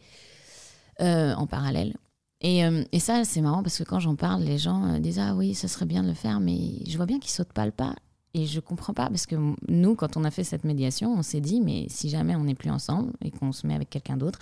euh, 1.01 1.33
en 1.35 1.47
parallèle. 1.47 1.95
Et, 2.41 2.65
euh, 2.65 2.83
et 2.91 2.99
ça, 2.99 3.23
c'est 3.23 3.41
marrant 3.41 3.63
parce 3.63 3.77
que 3.77 3.83
quand 3.83 3.99
j'en 3.99 4.15
parle, 4.15 4.43
les 4.43 4.57
gens 4.57 4.99
disent 4.99 5.19
Ah 5.19 5.33
oui, 5.35 5.53
ça 5.55 5.67
serait 5.67 5.85
bien 5.85 6.03
de 6.03 6.09
le 6.09 6.13
faire, 6.13 6.39
mais 6.39 6.83
je 6.87 6.95
vois 6.97 7.05
bien 7.05 7.19
qu'ils 7.19 7.31
sautent 7.31 7.53
pas 7.53 7.65
le 7.65 7.71
pas. 7.71 7.95
Et 8.35 8.47
je 8.47 8.59
comprends 8.59 8.95
pas 8.95 9.09
parce 9.09 9.27
que 9.27 9.35
nous, 9.67 9.93
quand 9.93 10.17
on 10.17 10.23
a 10.23 10.31
fait 10.31 10.43
cette 10.43 10.63
médiation, 10.63 11.13
on 11.13 11.21
s'est 11.21 11.39
dit, 11.39 11.61
mais 11.61 11.85
si 11.89 12.09
jamais 12.09 12.35
on 12.35 12.45
n'est 12.45 12.55
plus 12.55 12.71
ensemble 12.71 13.13
et 13.23 13.29
qu'on 13.29 13.51
se 13.51 13.67
met 13.67 13.75
avec 13.75 13.91
quelqu'un 13.91 14.17
d'autre, 14.17 14.39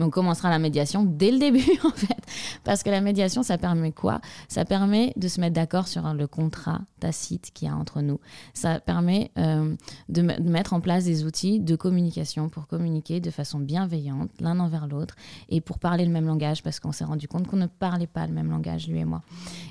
on 0.00 0.10
commencera 0.10 0.50
la 0.50 0.58
médiation 0.58 1.04
dès 1.04 1.30
le 1.30 1.38
début, 1.38 1.78
en 1.84 1.90
fait. 1.90 2.18
Parce 2.64 2.82
que 2.82 2.90
la 2.90 3.00
médiation, 3.00 3.44
ça 3.44 3.56
permet 3.56 3.92
quoi? 3.92 4.20
Ça 4.48 4.64
permet 4.64 5.12
de 5.14 5.28
se 5.28 5.40
mettre 5.40 5.54
d'accord 5.54 5.86
sur 5.86 6.12
le 6.14 6.26
contrat 6.26 6.80
tacite 6.98 7.52
qu'il 7.54 7.68
y 7.68 7.70
a 7.70 7.76
entre 7.76 8.00
nous. 8.00 8.18
Ça 8.54 8.80
permet 8.80 9.30
euh, 9.38 9.72
de, 10.08 10.22
de, 10.22 10.50
mettre 10.50 10.72
en 10.72 10.80
place 10.80 11.04
des 11.04 11.24
outils 11.24 11.60
de 11.60 11.76
communication 11.76 12.48
pour 12.48 12.66
communiquer 12.66 13.20
de 13.20 13.30
façon 13.30 13.60
bienveillante 13.60 14.30
l'un 14.40 14.58
envers 14.58 14.88
l'autre 14.88 15.14
et 15.48 15.60
pour 15.60 15.78
parler 15.78 16.04
le 16.04 16.10
même 16.10 16.26
langage 16.26 16.64
parce 16.64 16.80
qu'on 16.80 16.90
s'est 16.90 17.04
rendu 17.04 17.28
compte 17.28 17.46
qu'on 17.46 17.56
ne 17.56 17.66
parlait 17.66 18.08
pas 18.08 18.26
le 18.26 18.32
même 18.32 18.50
langage, 18.50 18.88
lui 18.88 18.98
et 18.98 19.04
moi. 19.04 19.22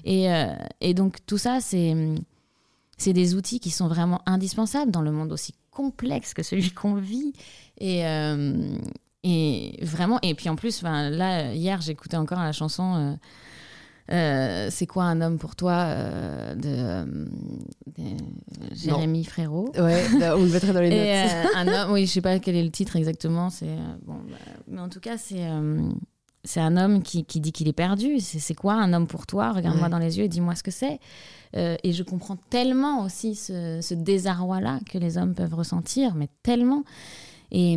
Et, 0.05 0.31
euh, 0.31 0.55
et 0.79 0.93
donc, 0.93 1.17
tout 1.25 1.37
ça, 1.37 1.59
c'est 1.59 2.15
c'est 2.97 3.13
des 3.13 3.35
outils 3.35 3.59
qui 3.59 3.69
sont 3.69 3.87
vraiment 3.87 4.21
indispensables 4.25 4.91
dans 4.91 5.01
le 5.01 5.11
monde 5.11 5.31
aussi 5.31 5.53
complexe 5.71 6.33
que 6.33 6.43
celui 6.43 6.71
qu'on 6.71 6.95
vit. 6.95 7.33
Et, 7.79 8.05
euh, 8.07 8.77
et 9.23 9.79
vraiment, 9.83 10.19
et 10.21 10.33
puis 10.33 10.49
en 10.49 10.55
plus, 10.55 10.81
là, 10.81 11.53
hier, 11.53 11.81
j'écoutais 11.81 12.17
encore 12.17 12.39
la 12.39 12.51
chanson. 12.51 12.95
Euh, 12.95 13.15
euh, 14.09 14.69
c'est 14.71 14.87
quoi 14.87 15.03
un 15.03 15.19
homme 15.19 15.37
pour 15.37 15.55
toi 15.57 15.73
euh, 15.73 16.55
de, 16.55 17.27
de, 17.97 18.03
Jérémy 18.73 19.25
Frérot 19.25 19.69
Ouais, 19.77 20.05
bah, 20.17 20.37
on 20.37 20.43
le 20.43 20.49
mettrait 20.49 20.71
dans 20.71 20.79
les 20.79 20.87
et, 20.91 21.23
notes. 21.23 21.31
euh, 21.33 21.57
un 21.57 21.67
homme, 21.67 21.91
oui, 21.91 22.05
je 22.05 22.11
sais 22.13 22.21
pas 22.21 22.39
quel 22.39 22.55
est 22.55 22.63
le 22.63 22.71
titre 22.71 22.95
exactement. 22.95 23.49
C'est 23.49 23.75
bon, 24.05 24.15
bah, 24.29 24.37
mais 24.69 24.79
en 24.79 24.87
tout 24.87 25.01
cas, 25.01 25.17
c'est 25.17 25.45
c'est 26.47 26.59
un 26.61 26.77
homme 26.77 27.03
qui, 27.03 27.23
qui 27.25 27.39
dit 27.39 27.51
qu'il 27.51 27.67
est 27.67 27.73
perdu. 27.73 28.19
C'est 28.19 28.55
quoi 28.55 28.73
un 28.73 28.93
homme 28.93 29.05
pour 29.07 29.27
toi? 29.27 29.51
Regarde-moi 29.51 29.85
Ouais. 29.85 29.91
dans 29.91 29.99
les 29.99 30.17
yeux 30.17 30.23
et 30.25 30.29
dis-moi 30.29 30.55
ce 30.55 30.63
que 30.63 30.71
c'est. 30.71 30.99
Euh, 31.55 31.75
et 31.83 31.93
je 31.93 32.03
comprends 32.03 32.37
tellement 32.49 33.03
aussi 33.03 33.35
ce, 33.35 33.79
ce 33.81 33.93
désarroi-là 33.93 34.79
que 34.91 34.97
les 34.97 35.17
hommes 35.17 35.33
peuvent 35.35 35.53
ressentir, 35.53 36.15
mais 36.15 36.27
tellement. 36.43 36.83
Et, 37.51 37.73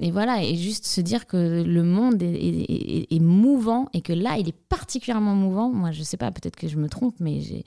et 0.00 0.10
voilà, 0.10 0.42
et 0.44 0.56
juste 0.56 0.86
se 0.86 1.00
dire 1.00 1.26
que 1.26 1.62
le 1.62 1.82
monde 1.82 2.22
est, 2.22 2.26
est- 2.34 2.70
est- 2.70 3.12
est 3.16 3.20
mouvant 3.20 3.88
et 3.94 4.02
que 4.02 4.12
là, 4.12 4.36
il 4.38 4.48
est 4.48 4.58
particulièrement 4.68 5.34
mouvant. 5.34 5.70
Moi, 5.70 5.90
je 5.90 6.02
sais 6.02 6.18
pas, 6.18 6.30
peut-être 6.30 6.56
que 6.56 6.68
je 6.68 6.76
me 6.76 6.88
trompe, 6.88 7.14
mais 7.20 7.40
j'ai- 7.40 7.64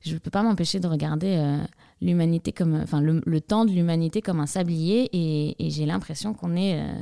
je 0.00 0.14
ne 0.14 0.18
peux 0.18 0.30
pas 0.30 0.42
m'empêcher 0.42 0.80
de 0.80 0.86
regarder 0.88 1.36
euh, 1.36 1.58
l'humanité 2.00 2.52
comme, 2.52 2.74
enfin, 2.82 3.00
le, 3.02 3.20
le 3.24 3.40
temps 3.40 3.64
de 3.66 3.70
l'humanité 3.70 4.22
comme 4.22 4.40
un 4.40 4.46
sablier, 4.46 5.08
et, 5.12 5.64
et 5.66 5.70
j'ai 5.70 5.84
l'impression 5.86 6.32
qu'on 6.32 6.56
est 6.56 6.80
euh, 6.80 6.92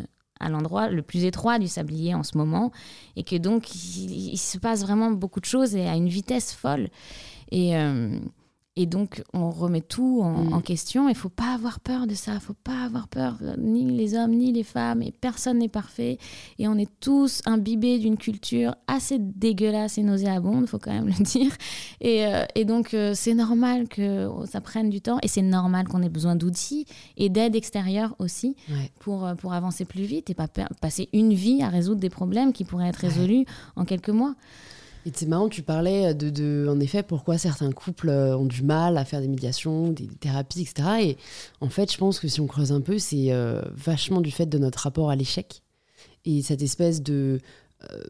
à 0.41 0.49
l'endroit 0.49 0.89
le 0.89 1.03
plus 1.03 1.25
étroit 1.25 1.59
du 1.59 1.69
sablier 1.69 2.15
en 2.15 2.23
ce 2.23 2.37
moment, 2.37 2.73
et 3.17 3.23
que 3.23 3.37
donc 3.37 3.75
il, 3.75 4.37
se 4.39 4.59
passe 4.59 4.83
vraiment 4.83 5.11
beaucoup 5.11 5.41
de 5.41 5.45
choses 5.45 5.77
et 5.77 5.87
à 5.87 5.95
une 5.95 6.09
vitesse 6.09 6.53
folle. 6.53 6.89
Et, 7.53 7.77
euh, 7.77 8.19
et 8.83 8.87
donc, 8.87 9.23
on 9.33 9.51
remet 9.51 9.81
tout 9.81 10.21
en, 10.23 10.45
Mm. 10.45 10.53
en 10.55 10.61
question. 10.61 11.09
Il 11.09 11.15
faut 11.15 11.29
pas 11.29 11.53
avoir 11.55 11.81
peur 11.81 12.07
de 12.07 12.15
ça. 12.15 12.33
Il 12.35 12.41
faut 12.41 12.55
pas 12.65 12.85
avoir 12.85 13.09
peur, 13.09 13.37
euh, 13.43 13.55
ni 13.59 13.85
les 13.91 14.15
hommes, 14.15 14.31
ni 14.33 14.53
les 14.53 14.63
femmes. 14.63 15.03
Et 15.03 15.13
personne 15.13 15.59
n'est 15.59 15.69
parfait. 15.69 16.19
Et 16.59 16.69
on 16.69 16.77
est 16.77 16.89
tous 17.01 17.41
imbibés 17.47 17.99
d'une 17.99 18.17
culture 18.17 18.75
assez 18.87 19.19
dégueulasse 19.19 19.99
et 19.99 20.03
nauséabonde, 20.03 20.67
faut 20.67 20.79
quand 20.79 20.93
même 20.93 21.09
le 21.09 21.25
dire. 21.25 21.53
Et, 22.01 22.25
euh, 22.27 22.45
et 22.55 22.65
donc, 22.65 22.95
euh, 22.95 23.13
c'est 23.15 23.35
normal 23.35 23.89
que 23.89 24.29
ça 24.47 24.61
prenne 24.61 24.89
du 24.91 25.01
temps. 25.01 25.19
Et 25.23 25.29
c'est 25.29 25.43
normal 25.43 25.89
qu'on 25.89 26.03
ait 26.03 26.09
besoin 26.09 26.37
d'outils 26.37 26.87
et 27.17 27.29
d'aide 27.29 27.55
extérieure 27.57 28.15
aussi 28.19 28.57
Ouais. 28.71 28.91
pour, 29.01 29.29
pour 29.39 29.53
avancer 29.53 29.85
plus 29.85 30.05
vite 30.05 30.31
et 30.31 30.35
pas 30.35 30.49
passer 30.81 31.09
une 31.13 31.35
vie 31.35 31.63
à 31.63 31.69
résoudre 31.69 32.01
des 32.01 32.11
problèmes 32.11 32.53
qui 32.53 32.65
pourraient 32.65 32.89
être 32.89 32.97
résolus 32.97 33.45
en 33.77 33.85
quelques 33.85 34.11
mois. 34.11 34.35
Et 35.07 35.13
c'est 35.15 35.27
marrant, 35.27 35.49
tu 35.49 35.63
parlais 35.63 36.15
de, 36.15 36.29
de, 36.31 36.67
en 36.69 36.79
effet, 36.81 37.03
pourquoi 37.03 37.39
certains 37.39 37.73
couples 37.73 38.11
euh, 38.11 38.37
ont 38.37 38.45
du 38.45 38.63
mal 38.63 38.99
à 38.99 39.05
faire 39.05 39.21
des 39.21 39.29
médiations, 39.29 39.89
des 39.89 40.07
thérapies, 40.07 40.61
etc. 40.63 40.89
Et 41.03 41.17
en 41.61 41.69
fait, 41.71 41.91
je 41.93 41.97
pense 41.97 42.21
que 42.21 42.29
si 42.29 42.41
on 42.41 42.47
creuse 42.47 42.73
un 42.73 42.81
peu, 42.83 42.99
c'est 42.99 43.33
euh, 43.33 43.63
vachement 43.73 44.21
du 44.21 44.31
fait 44.31 44.47
de 44.47 44.59
notre 44.59 44.81
rapport 44.81 45.11
à 45.11 45.17
l'échec 45.17 45.63
et 46.27 46.43
cette 46.43 46.61
espèce 46.63 47.03
de, 47.03 47.39
euh, 47.91 48.03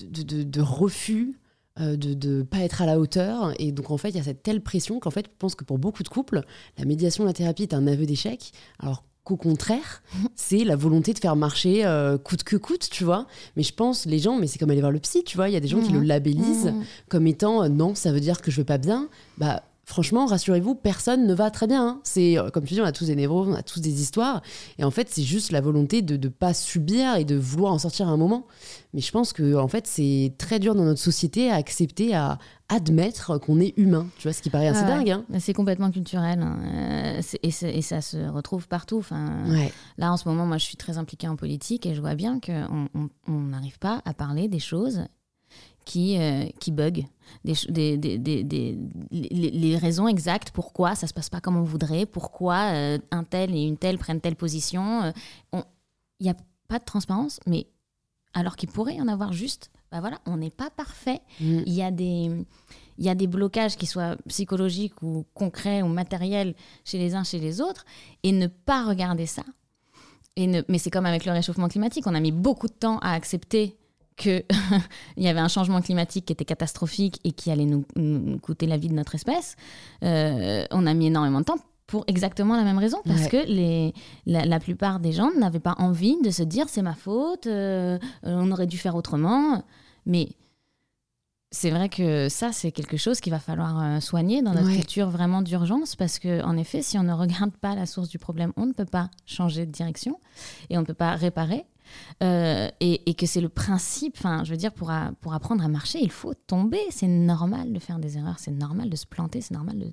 de, 0.00 0.22
de- 0.22 0.42
de 0.44 0.60
refus 0.60 1.38
de 1.80 2.28
ne 2.28 2.42
pas 2.42 2.58
être 2.58 2.82
à 2.82 2.86
la 2.86 2.98
hauteur. 2.98 3.52
Et 3.60 3.70
donc, 3.70 3.92
en 3.92 3.98
fait, 3.98 4.08
il 4.08 4.16
y 4.16 4.18
a 4.18 4.24
cette 4.24 4.42
telle 4.42 4.60
pression 4.60 4.98
qu'en 4.98 5.10
fait, 5.12 5.26
je 5.26 5.30
pense 5.38 5.54
que 5.54 5.62
pour 5.62 5.78
beaucoup 5.78 6.02
de 6.02 6.08
couples, 6.08 6.42
la 6.76 6.84
médiation, 6.84 7.24
la 7.24 7.32
thérapie 7.32 7.62
est 7.62 7.72
un 7.72 7.86
aveu 7.86 8.04
d'échec. 8.04 8.50
Alors 8.80 9.04
qu'au 9.28 9.36
contraire, 9.36 10.02
c'est 10.34 10.64
la 10.64 10.74
volonté 10.76 11.12
de 11.12 11.18
faire 11.18 11.36
marcher 11.36 11.84
euh, 11.84 12.18
coûte 12.18 12.42
que 12.42 12.56
coûte, 12.56 12.88
tu 12.90 13.04
vois. 13.04 13.26
Mais 13.56 13.62
je 13.62 13.72
pense, 13.74 14.06
les 14.06 14.18
gens, 14.18 14.36
mais 14.38 14.46
c'est 14.46 14.58
comme 14.58 14.70
aller 14.70 14.80
voir 14.80 14.92
le 14.92 14.98
psy, 15.00 15.22
tu 15.24 15.36
vois. 15.36 15.48
Il 15.48 15.52
y 15.52 15.56
a 15.56 15.60
des 15.60 15.68
gens 15.68 15.80
qui 15.80 15.92
Mhm. 15.92 16.00
le 16.00 16.06
labellisent 16.06 16.66
Mhm. 16.74 16.84
comme 17.08 17.26
étant 17.26 17.62
euh, 17.62 17.68
non, 17.68 17.94
ça 17.94 18.10
veut 18.12 18.20
dire 18.20 18.40
que 18.42 18.50
je 18.50 18.56
vais 18.56 18.64
pas 18.64 18.78
bien. 18.78 19.08
Bah, 19.36 19.62
franchement, 19.84 20.26
rassurez-vous, 20.26 20.74
personne 20.74 21.26
ne 21.26 21.32
va 21.34 21.50
très 21.50 21.66
bien. 21.66 21.86
hein. 21.86 22.00
C'est 22.04 22.38
euh, 22.38 22.50
comme 22.50 22.64
tu 22.64 22.74
dis, 22.74 22.80
on 22.80 22.84
a 22.84 22.92
tous 22.92 23.06
des 23.06 23.16
névroses, 23.16 23.48
on 23.48 23.54
a 23.54 23.62
tous 23.62 23.80
des 23.80 24.02
histoires. 24.02 24.42
Et 24.78 24.84
en 24.84 24.90
fait, 24.90 25.08
c'est 25.10 25.22
juste 25.22 25.50
la 25.52 25.60
volonté 25.60 26.02
de 26.02 26.16
ne 26.16 26.28
pas 26.28 26.52
subir 26.54 27.16
et 27.16 27.24
de 27.24 27.36
vouloir 27.36 27.72
en 27.72 27.78
sortir 27.78 28.08
à 28.08 28.10
un 28.10 28.16
moment. 28.18 28.46
Mais 28.94 29.00
je 29.00 29.10
pense 29.12 29.32
que 29.32 29.54
en 29.56 29.68
fait, 29.68 29.86
c'est 29.86 30.32
très 30.38 30.58
dur 30.58 30.74
dans 30.74 30.84
notre 30.84 31.00
société 31.00 31.50
à 31.50 31.54
accepter, 31.54 32.14
à 32.14 32.38
admettre 32.68 33.38
qu'on 33.38 33.60
est 33.60 33.72
humain. 33.78 34.06
Tu 34.18 34.24
vois, 34.28 34.32
ce 34.32 34.42
qui 34.42 34.50
paraît 34.50 34.68
assez 34.68 34.80
Ah 34.84 34.98
ouais. 34.98 35.04
dingue. 35.04 35.10
hein. 35.10 35.38
C'est 35.40 35.54
complètement 35.54 35.90
culturel 35.90 36.40
hein. 36.42 36.58
Euh, 36.64 37.22
et, 37.42 37.82
ça 37.82 38.00
se 38.02 38.28
retrouve 38.28 38.68
partout. 38.68 38.98
Enfin, 38.98 39.48
Ouais. 39.48 39.72
Là, 39.96 40.12
en 40.12 40.16
ce 40.16 40.28
moment, 40.28 40.44
moi, 40.46 40.58
je 40.58 40.64
suis 40.64 40.76
très 40.76 40.98
impliquée 40.98 41.28
en 41.28 41.36
politique 41.36 41.86
et 41.86 41.94
je 41.94 42.00
vois 42.00 42.14
bien 42.14 42.40
qu'on 42.40 42.88
on- 42.94 43.08
on 43.26 43.32
n'arrive 43.40 43.78
pas 43.78 44.02
à 44.04 44.12
parler 44.14 44.48
des 44.48 44.58
choses 44.58 45.04
qui, 45.86 46.18
euh, 46.18 46.44
qui 46.60 46.70
bug, 46.70 47.06
des, 47.44 47.54
des, 47.70 47.96
des- 47.96 48.44
des- 48.44 48.78
les, 49.10 49.50
les 49.50 49.76
raisons 49.78 50.06
exactes 50.06 50.50
pourquoi 50.50 50.94
ça 50.94 51.06
se 51.06 51.14
passe 51.14 51.30
pas 51.30 51.40
comme 51.40 51.56
on 51.56 51.62
voudrait, 51.62 52.04
pourquoi 52.04 52.74
euh, 52.74 52.98
un 53.10 53.24
tel 53.24 53.54
et 53.54 53.62
une 53.62 53.78
telle 53.78 53.96
prennent 53.96 54.20
telle 54.20 54.36
position. 54.36 55.04
euh, 55.04 55.12
Il 56.20 56.24
n'y 56.24 56.30
a 56.30 56.36
pas 56.68 56.78
de 56.78 56.84
transparence, 56.84 57.40
mais 57.46 57.66
alors 58.34 58.56
qu'il 58.56 58.68
pourrait 58.68 58.96
y 58.96 59.00
en 59.00 59.08
avoir 59.08 59.32
juste, 59.32 59.70
bah 59.90 60.00
voilà, 60.00 60.18
on 60.26 60.36
n'est 60.36 60.50
pas 60.50 60.70
parfait. 60.70 61.20
Mm. 61.40 61.60
Il 61.66 61.72
y 61.72 61.82
a 61.82 61.90
des 61.90 62.30
il 62.98 63.04
y 63.04 63.08
a 63.08 63.14
des 63.14 63.28
blocages 63.28 63.76
qui 63.76 63.86
soient 63.86 64.16
psychologiques 64.26 65.02
ou 65.02 65.24
concrets 65.32 65.82
ou 65.82 65.86
matériels 65.86 66.54
chez 66.84 66.98
les 66.98 67.14
uns, 67.14 67.22
chez 67.22 67.38
les 67.38 67.60
autres, 67.60 67.84
et 68.24 68.32
ne 68.32 68.48
pas 68.48 68.84
regarder 68.84 69.26
ça. 69.26 69.44
Et 70.34 70.46
ne, 70.46 70.62
mais 70.68 70.78
c'est 70.78 70.90
comme 70.90 71.06
avec 71.06 71.24
le 71.24 71.32
réchauffement 71.32 71.68
climatique, 71.68 72.06
on 72.06 72.14
a 72.14 72.20
mis 72.20 72.32
beaucoup 72.32 72.66
de 72.66 72.72
temps 72.72 72.98
à 72.98 73.12
accepter 73.12 73.76
qu'il 74.16 74.44
y 75.16 75.28
avait 75.28 75.40
un 75.40 75.48
changement 75.48 75.80
climatique 75.80 76.26
qui 76.26 76.32
était 76.32 76.44
catastrophique 76.44 77.20
et 77.24 77.32
qui 77.32 77.50
allait 77.52 77.66
nous, 77.66 77.84
nous 77.94 78.38
coûter 78.38 78.66
la 78.66 78.76
vie 78.76 78.88
de 78.88 78.94
notre 78.94 79.14
espèce. 79.14 79.54
Euh, 80.02 80.66
on 80.72 80.86
a 80.86 80.94
mis 80.94 81.06
énormément 81.06 81.40
de 81.40 81.44
temps 81.44 81.58
pour 81.88 82.04
exactement 82.06 82.54
la 82.56 82.62
même 82.64 82.78
raison, 82.78 82.98
parce 83.04 83.22
Ouais. 83.22 83.28
que 83.30 83.36
les, 83.48 83.94
la, 84.26 84.44
la 84.44 84.60
plupart 84.60 85.00
des 85.00 85.10
gens 85.10 85.30
n'avaient 85.36 85.58
pas 85.58 85.74
envie 85.78 86.16
de 86.22 86.30
se 86.30 86.42
dire 86.44 86.68
c'est 86.68 86.82
ma 86.82 86.94
faute, 86.94 87.46
euh, 87.48 87.98
on 88.22 88.52
aurait 88.52 88.66
dû 88.68 88.78
faire 88.78 88.94
autrement. 88.94 89.64
Mais 90.06 90.28
c'est 91.50 91.70
vrai 91.70 91.88
que 91.88 92.28
ça, 92.28 92.52
c'est 92.52 92.72
quelque 92.72 92.98
chose 92.98 93.20
qu'il 93.20 93.32
va 93.32 93.38
falloir 93.38 93.82
euh, 93.82 94.00
soigner 94.00 94.42
dans 94.42 94.52
notre 94.52 94.66
Ouais. 94.68 94.74
culture 94.76 95.08
vraiment 95.08 95.40
d'urgence, 95.40 95.96
parce 95.96 96.18
que 96.18 96.42
en 96.44 96.58
effet, 96.58 96.82
si 96.82 96.98
on 96.98 97.02
ne 97.04 97.12
regarde 97.14 97.52
pas 97.56 97.74
la 97.74 97.86
source 97.86 98.08
du 98.10 98.18
problème, 98.18 98.52
on 98.58 98.66
ne 98.66 98.72
peut 98.72 98.84
pas 98.84 99.08
changer 99.24 99.64
de 99.64 99.72
direction 99.72 100.20
et 100.68 100.76
on 100.76 100.82
ne 100.82 100.86
peut 100.86 100.94
pas 100.94 101.12
réparer. 101.16 101.64
Euh, 102.22 102.68
et, 102.80 103.08
et 103.08 103.14
que 103.14 103.24
c'est 103.24 103.40
le 103.40 103.48
principe, 103.48 104.14
enfin, 104.18 104.44
je 104.44 104.50
veux 104.50 104.58
dire, 104.58 104.74
pour, 104.74 104.90
a- 104.90 105.12
pour 105.22 105.32
apprendre 105.32 105.64
à 105.64 105.68
marcher, 105.68 105.98
il 106.02 106.10
faut 106.10 106.34
tomber. 106.34 106.80
C'est 106.90 107.06
normal 107.08 107.72
de 107.72 107.78
faire 107.78 107.98
des 107.98 108.18
erreurs, 108.18 108.38
c'est 108.38 108.50
normal 108.50 108.90
de 108.90 108.96
se 108.96 109.06
planter, 109.06 109.40
c'est 109.40 109.54
normal 109.54 109.78
de, 109.78 109.92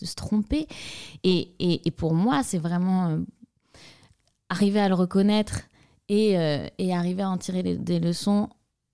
de 0.00 0.06
se 0.06 0.14
tromper. 0.14 0.66
Et, 1.24 1.50
et- 1.58 1.86
et 1.86 1.90
pour 1.90 2.14
moi, 2.14 2.42
c'est 2.42 2.58
vraiment 2.58 3.08
euh, 3.08 3.18
arriver 4.48 4.80
à 4.80 4.88
le 4.88 4.94
reconnaître 4.94 5.62
et, 6.08 6.38
euh, 6.38 6.66
et 6.78 6.94
arriver 6.94 7.22
à 7.22 7.30
en 7.30 7.36
tirer 7.38 7.62
les- 7.62 7.76
des 7.76 8.00
leçons. 8.00 8.48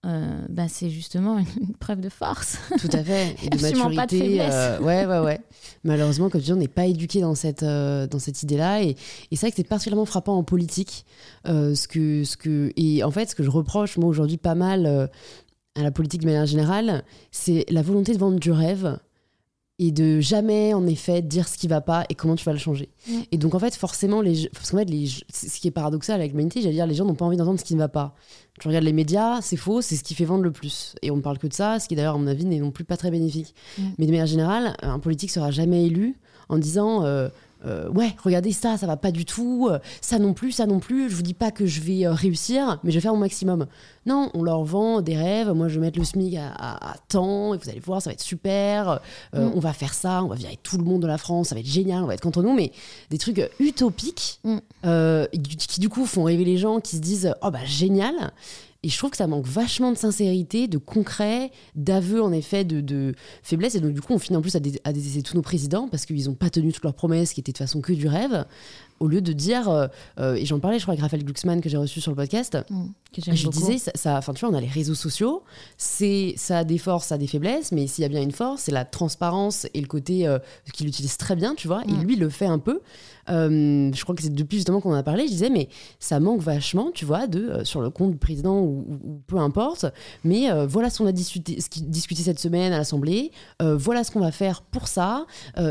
euh, 0.04 0.44
bah, 0.48 0.66
c'est 0.68 0.90
justement 0.90 1.38
une, 1.38 1.46
une 1.60 1.74
preuve 1.76 2.00
de 2.00 2.08
force. 2.08 2.58
Tout 2.80 2.88
à 2.92 3.04
fait. 3.04 3.36
Et 3.44 3.50
de 3.50 3.54
Absolument 3.64 3.84
pas 3.84 3.90
de 3.90 3.96
maturité. 3.96 4.28
faiblesse. 4.30 4.52
euh, 4.52 4.80
ouais, 4.80 5.06
ouais, 5.06 5.18
ouais. 5.20 5.40
Malheureusement, 5.84 6.28
comme 6.28 6.40
tu 6.40 6.46
dis, 6.46 6.52
on 6.52 6.56
n'est 6.56 6.66
pas 6.66 6.86
éduqué 6.86 7.20
dans 7.20 7.36
cette, 7.36 7.62
euh, 7.62 8.08
dans 8.08 8.18
cette 8.18 8.42
idée-là. 8.42 8.82
Et, 8.82 8.88
et 8.90 8.96
c'est 9.36 9.42
vrai 9.42 9.50
que 9.52 9.56
c'est 9.58 9.62
particulièrement 9.68 10.04
frappant 10.04 10.36
en 10.36 10.42
politique. 10.42 11.04
euh, 11.46 11.76
ce 11.76 11.86
que, 11.86 12.24
ce 12.24 12.36
que, 12.36 12.72
et 12.76 13.04
en 13.04 13.12
fait, 13.12 13.30
ce 13.30 13.36
que 13.36 13.44
je 13.44 13.50
reproche, 13.50 13.96
moi, 13.96 14.08
aujourd'hui, 14.08 14.38
pas 14.38 14.56
mal 14.56 14.86
euh, 14.86 15.06
à 15.76 15.82
la 15.84 15.92
politique 15.92 16.22
de 16.22 16.26
manière 16.26 16.46
générale, 16.46 17.04
c'est 17.30 17.64
la 17.70 17.82
volonté 17.82 18.12
de 18.12 18.18
vendre 18.18 18.40
du 18.40 18.50
rêve 18.50 18.98
et 19.84 19.90
de 19.90 20.20
jamais, 20.20 20.74
en 20.74 20.86
effet, 20.86 21.22
dire 21.22 21.48
ce 21.48 21.58
qui 21.58 21.66
va 21.66 21.80
pas 21.80 22.04
et 22.08 22.14
comment 22.14 22.36
tu 22.36 22.44
vas 22.44 22.52
le 22.52 22.58
changer. 22.58 22.88
Et 23.32 23.36
donc, 23.36 23.56
en 23.56 23.58
fait, 23.58 23.74
forcément, 23.74 24.20
les, 24.20 24.48
parce 24.52 24.70
qu'en 24.70 24.78
fait, 24.78 24.84
les, 24.84 25.08
ce 25.08 25.60
qui 25.60 25.66
est 25.66 25.72
paradoxal 25.72 26.20
avec 26.20 26.30
l'humanité, 26.30 26.62
j'allais 26.62 26.74
dire, 26.74 26.86
les 26.86 26.94
gens 26.94 27.04
n'ont 27.04 27.16
pas 27.16 27.24
envie 27.24 27.36
d'entendre 27.36 27.58
ce 27.58 27.64
qui 27.64 27.74
ne 27.74 27.80
va 27.80 27.88
pas. 27.88 28.14
Tu 28.60 28.68
regardes 28.68 28.84
les 28.84 28.92
médias, 28.92 29.40
c'est 29.40 29.56
faux, 29.56 29.80
c'est 29.80 29.96
ce 29.96 30.04
qui 30.04 30.14
fait 30.14 30.24
vendre 30.24 30.44
le 30.44 30.52
plus. 30.52 30.94
Et 31.02 31.10
on 31.10 31.16
ne 31.16 31.20
parle 31.20 31.38
que 31.38 31.48
de 31.48 31.52
ça, 31.52 31.80
ce 31.80 31.88
qui 31.88 31.96
d'ailleurs, 31.96 32.14
à 32.14 32.18
mon 32.18 32.28
avis, 32.28 32.44
n'est 32.44 32.60
non 32.60 32.70
plus 32.70 32.84
pas 32.84 32.96
très 32.96 33.10
bénéfique. 33.10 33.56
Mais 33.98 34.06
de 34.06 34.12
manière 34.12 34.26
générale, 34.26 34.76
un 34.82 35.00
politique 35.00 35.32
sera 35.32 35.50
jamais 35.50 35.86
élu 35.86 36.16
en 36.48 36.58
disant 36.58 37.04
euh, 37.04 37.28
euh, 37.64 37.88
ouais, 37.90 38.14
regardez 38.22 38.52
ça, 38.52 38.76
ça 38.76 38.86
va 38.86 38.96
pas 38.96 39.10
du 39.12 39.24
tout, 39.24 39.68
euh, 39.70 39.78
ça 40.00 40.18
non 40.18 40.32
plus, 40.34 40.52
ça 40.52 40.66
non 40.66 40.80
plus. 40.80 41.08
Je 41.10 41.14
vous 41.16 41.22
dis 41.22 41.34
pas 41.34 41.50
que 41.50 41.66
je 41.66 41.80
vais 41.80 42.06
euh, 42.06 42.12
réussir, 42.12 42.78
mais 42.84 42.90
je 42.90 42.96
vais 42.96 43.00
faire 43.00 43.12
mon 43.14 43.20
maximum. 43.20 43.66
Non, 44.06 44.30
on 44.34 44.42
leur 44.42 44.64
vend 44.64 45.00
des 45.00 45.16
rêves. 45.16 45.50
Moi, 45.52 45.68
je 45.68 45.74
vais 45.76 45.86
mettre 45.86 45.98
le 45.98 46.04
SMIC 46.04 46.34
à, 46.36 46.48
à- 46.50 46.92
à 46.92 46.96
temps 47.08 47.54
et 47.54 47.58
vous 47.58 47.68
allez 47.70 47.78
voir, 47.80 48.02
ça 48.02 48.10
va 48.10 48.14
être 48.14 48.20
super. 48.20 49.00
Euh, 49.34 49.48
Mm. 49.48 49.52
On 49.54 49.60
va 49.60 49.72
faire 49.72 49.94
ça, 49.94 50.22
on 50.24 50.28
va 50.28 50.34
virer 50.36 50.58
tout 50.62 50.76
le 50.78 50.84
monde 50.84 51.02
de 51.02 51.06
la 51.06 51.18
France, 51.18 51.48
ça 51.48 51.54
va 51.54 51.60
être 51.60 51.66
génial, 51.66 52.02
on 52.02 52.06
va 52.06 52.14
être 52.14 52.20
contre 52.20 52.42
nous, 52.42 52.52
mais 52.54 52.72
des 53.10 53.18
trucs 53.18 53.40
utopiques 53.60 54.40
Mm. 54.44 54.56
euh, 54.86 55.26
qui, 55.28 55.80
du 55.80 55.88
coup 55.88 56.04
font 56.06 56.24
rêver 56.24 56.44
les 56.44 56.56
gens, 56.58 56.80
qui 56.80 56.96
se 56.96 57.00
disent 57.00 57.34
oh 57.42 57.50
bah 57.50 57.64
génial. 57.64 58.32
Et 58.84 58.88
je 58.88 58.98
trouve 58.98 59.10
que 59.10 59.16
ça 59.16 59.28
manque 59.28 59.46
vachement 59.46 59.92
de 59.92 59.96
sincérité, 59.96 60.66
de 60.66 60.76
concret, 60.78 61.52
d'aveu 61.76 62.20
en 62.20 62.32
effet 62.32 62.64
de, 62.64 62.80
de 62.80 63.14
faiblesse. 63.44 63.76
Et 63.76 63.80
donc 63.80 63.92
du 63.92 64.00
coup, 64.00 64.12
on 64.12 64.18
finit 64.18 64.36
en 64.36 64.42
plus 64.42 64.56
à, 64.56 64.60
dé- 64.60 64.80
à 64.82 64.92
détester 64.92 65.22
tous 65.22 65.36
nos 65.36 65.42
présidents 65.42 65.86
parce 65.88 66.04
qu'ils 66.04 66.24
n'ont 66.26 66.34
pas 66.34 66.50
tenu 66.50 66.72
toutes 66.72 66.82
leurs 66.82 66.94
promesses 66.94 67.32
qui 67.32 67.38
étaient 67.40 67.52
de 67.52 67.58
façon 67.58 67.80
que 67.80 67.92
du 67.92 68.08
rêve. 68.08 68.44
Au 68.98 69.08
lieu 69.08 69.20
de 69.20 69.32
dire, 69.32 69.68
euh, 69.68 69.86
euh, 70.20 70.34
et 70.34 70.44
j'en 70.46 70.60
parlais, 70.60 70.78
je 70.78 70.84
crois, 70.84 70.92
avec 70.92 71.02
Raphaël 71.02 71.24
Glucksmann 71.24 71.60
que 71.60 71.68
j'ai 71.68 71.76
reçu 71.76 72.00
sur 72.00 72.12
le 72.12 72.16
podcast, 72.16 72.56
Mm, 72.70 72.86
que 73.12 73.34
je 73.34 73.44
beaucoup. 73.46 73.58
disais, 73.58 73.90
ça, 73.96 74.16
enfin, 74.16 74.32
tu 74.32 74.44
vois, 74.44 74.54
on 74.54 74.56
a 74.56 74.60
les 74.60 74.68
réseaux 74.68 74.94
sociaux, 74.94 75.42
c'est, 75.76 76.34
ça 76.36 76.58
a 76.58 76.64
des 76.64 76.78
forces, 76.78 77.06
ça 77.08 77.16
a 77.16 77.18
des 77.18 77.26
faiblesses, 77.26 77.72
mais 77.72 77.88
s'il 77.88 78.02
y 78.02 78.04
a 78.04 78.08
bien 78.08 78.22
une 78.22 78.30
force, 78.30 78.62
c'est 78.62 78.70
la 78.72 78.84
transparence 78.84 79.66
et 79.74 79.80
le 79.80 79.88
côté 79.88 80.26
euh, 80.28 80.38
qu'il 80.72 80.86
utilise 80.86 81.16
très 81.16 81.34
bien, 81.34 81.54
tu 81.56 81.66
vois, 81.66 81.82
et 81.88 81.92
Mm. 81.92 82.02
lui 82.04 82.16
le 82.16 82.28
fait 82.28 82.46
un 82.46 82.58
peu. 82.60 82.80
Euh, 83.28 83.90
je 83.94 84.02
crois 84.02 84.14
que 84.14 84.22
c'est 84.22 84.34
depuis 84.34 84.56
justement 84.58 84.80
qu'on 84.80 84.92
en 84.92 84.96
a 84.96 85.02
parlé, 85.02 85.24
je 85.26 85.32
disais, 85.32 85.50
mais 85.50 85.68
ça 85.98 86.20
manque 86.20 86.40
vachement, 86.40 86.90
tu 86.92 87.04
vois, 87.04 87.26
de, 87.26 87.40
euh, 87.40 87.64
sur 87.64 87.80
le 87.80 87.90
compte 87.90 88.12
du 88.12 88.18
président 88.18 88.60
ou, 88.60 88.84
peu 89.26 89.36
importe, 89.36 89.86
mais 90.24 90.50
euh, 90.50 90.66
voilà 90.66 90.90
ce 90.90 90.98
qu'on 90.98 91.06
a 91.06 91.12
discuté, 91.12 91.58
discuté 91.82 92.22
cette 92.22 92.38
semaine 92.38 92.72
à 92.72 92.78
l'Assemblée, 92.78 93.30
voilà 93.60 94.04
ce 94.04 94.10
qu'on 94.10 94.20
va 94.20 94.32
faire 94.32 94.62
pour 94.62 94.88
ça, 94.88 95.26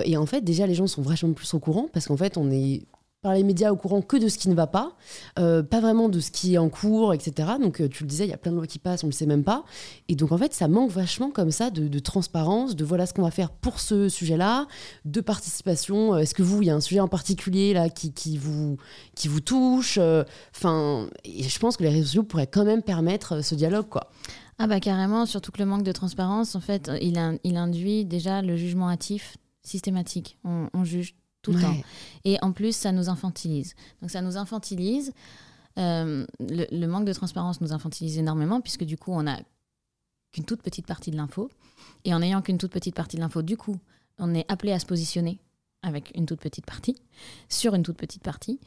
et 0.05 0.17
en 0.17 0.25
fait, 0.25 0.41
déjà, 0.41 0.65
les 0.65 0.73
gens 0.73 0.87
sont 0.87 1.01
vachement 1.01 1.33
plus 1.33 1.53
au 1.53 1.59
courant, 1.59 1.87
parce 1.91 2.07
qu'en 2.07 2.17
fait, 2.17 2.37
on 2.37 2.51
est 2.51 2.83
par 3.21 3.33
les 3.35 3.43
médias 3.43 3.71
au 3.71 3.75
courant 3.75 4.01
que 4.01 4.17
de 4.17 4.27
ce 4.27 4.37
qui 4.39 4.49
ne 4.49 4.55
va 4.55 4.65
pas, 4.65 4.95
euh, 5.37 5.61
pas 5.61 5.79
vraiment 5.79 6.09
de 6.09 6.19
ce 6.19 6.31
qui 6.31 6.55
est 6.55 6.57
en 6.57 6.69
cours, 6.69 7.13
etc. 7.13 7.49
Donc 7.61 7.79
euh, 7.79 7.87
tu 7.87 8.03
le 8.03 8.09
disais, 8.09 8.25
il 8.25 8.31
y 8.31 8.33
a 8.33 8.37
plein 8.37 8.51
de 8.51 8.57
lois 8.57 8.65
qui 8.65 8.79
passent, 8.79 9.03
on 9.03 9.07
le 9.07 9.11
sait 9.13 9.27
même 9.27 9.43
pas. 9.43 9.63
Et 10.07 10.15
donc 10.15 10.31
en 10.31 10.37
fait, 10.39 10.53
ça 10.55 10.67
manque 10.67 10.89
vachement 10.89 11.29
comme 11.29 11.51
ça 11.51 11.69
de, 11.69 11.99
transparence, 11.99 12.75
de 12.75 12.83
voilà 12.83 13.05
ce 13.05 13.13
qu'on 13.13 13.21
va 13.21 13.29
faire 13.31 13.51
pour 13.51 13.79
ce 13.79 14.09
sujet-là, 14.09 14.65
de 15.05 15.21
participation. 15.21 16.15
Euh, 16.15 16.17
Est-ce 16.17 16.33
que 16.33 16.41
vous, 16.41 16.63
il 16.63 16.65
y 16.67 16.71
a 16.71 16.75
un 16.75 16.81
sujet 16.81 16.99
en 16.99 17.07
particulier 17.07 17.73
là 17.73 17.89
qui, 17.89 18.37
vous 18.37 18.77
qui 19.15 19.27
vous 19.27 19.39
touche 19.41 19.99
Enfin, 20.55 21.07
et 21.23 21.43
je 21.43 21.59
pense 21.59 21.77
que 21.77 21.83
les 21.83 21.89
réseaux 21.89 22.05
sociaux 22.05 22.23
pourraient 22.23 22.47
quand 22.47 22.65
même 22.65 22.81
permettre 22.81 23.43
ce 23.43 23.53
dialogue, 23.53 23.87
quoi. 23.87 24.09
Ah 24.57 24.65
bah 24.67 24.79
carrément, 24.79 25.25
surtout 25.27 25.51
que 25.51 25.59
le 25.59 25.65
manque 25.65 25.83
de 25.83 25.91
transparence, 25.91 26.55
en 26.55 26.59
fait, 26.59 26.89
il, 27.01 27.17
in- 27.19 27.37
il 27.43 27.55
induit 27.57 28.03
déjà 28.05 28.41
le 28.41 28.55
jugement 28.57 28.89
hâtif 28.89 29.37
systématique. 29.63 30.37
On 30.43 30.83
juge 30.83 31.15
tout 31.41 31.51
le 31.51 31.57
Ouais. 31.57 31.63
temps. 31.63 31.77
Et 32.25 32.37
en 32.41 32.51
plus, 32.51 32.75
ça 32.75 32.91
nous 32.91 33.09
infantilise. 33.09 33.73
Donc 34.01 34.11
ça 34.11 34.21
nous 34.21 34.37
infantilise. 34.37 35.13
Euh, 35.79 36.25
le, 36.39 36.65
le 36.71 36.87
manque 36.87 37.05
de 37.05 37.13
transparence 37.13 37.61
nous 37.61 37.71
infantilise 37.73 38.17
énormément, 38.17 38.61
puisque 38.61 38.83
du 38.83 38.97
coup, 38.97 39.11
on 39.13 39.23
n'a 39.23 39.39
qu'une 40.31 40.45
toute 40.45 40.61
petite 40.61 40.85
partie 40.85 41.11
de 41.11 41.17
l'info. 41.17 41.49
Et 42.05 42.13
en 42.13 42.19
n'ayant 42.19 42.41
qu'une 42.41 42.57
toute 42.57 42.71
petite 42.71 42.95
partie 42.95 43.15
de 43.17 43.21
l'info, 43.21 43.41
du 43.41 43.57
coup, 43.57 43.77
on 44.19 44.33
est 44.35 44.45
appelé 44.51 44.71
à 44.71 44.79
se 44.79 44.85
positionner 44.85 45.39
avec 45.83 46.11
une 46.15 46.25
toute 46.27 46.39
petite 46.41 46.65
partie, 46.65 46.95
sur 47.49 47.73
une 47.73 47.81
toute 47.83 47.97
petite 47.97 48.21
partie. 48.21 48.59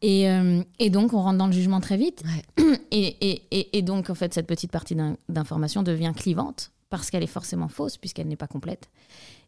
Et, 0.00 0.28
euh, 0.30 0.62
et 0.78 0.88
donc, 0.90 1.12
on 1.12 1.20
rentre 1.20 1.38
dans 1.38 1.46
le 1.46 1.52
jugement 1.52 1.80
très 1.80 1.96
vite. 1.96 2.22
Et, 2.94 3.16
et- 3.20 3.42
et- 3.50 3.78
et 3.78 3.82
donc, 3.82 4.10
en 4.10 4.14
fait, 4.14 4.34
cette 4.34 4.46
petite 4.46 4.70
partie 4.70 4.94
d'in- 4.94 5.16
d'information 5.30 5.82
devient 5.82 6.12
clivante 6.14 6.72
parce 6.90 7.10
qu'elle 7.10 7.22
est 7.22 7.26
forcément 7.26 7.68
fausse 7.68 7.96
puisqu'elle 7.96 8.28
n'est 8.28 8.36
pas 8.36 8.46
complète. 8.46 8.90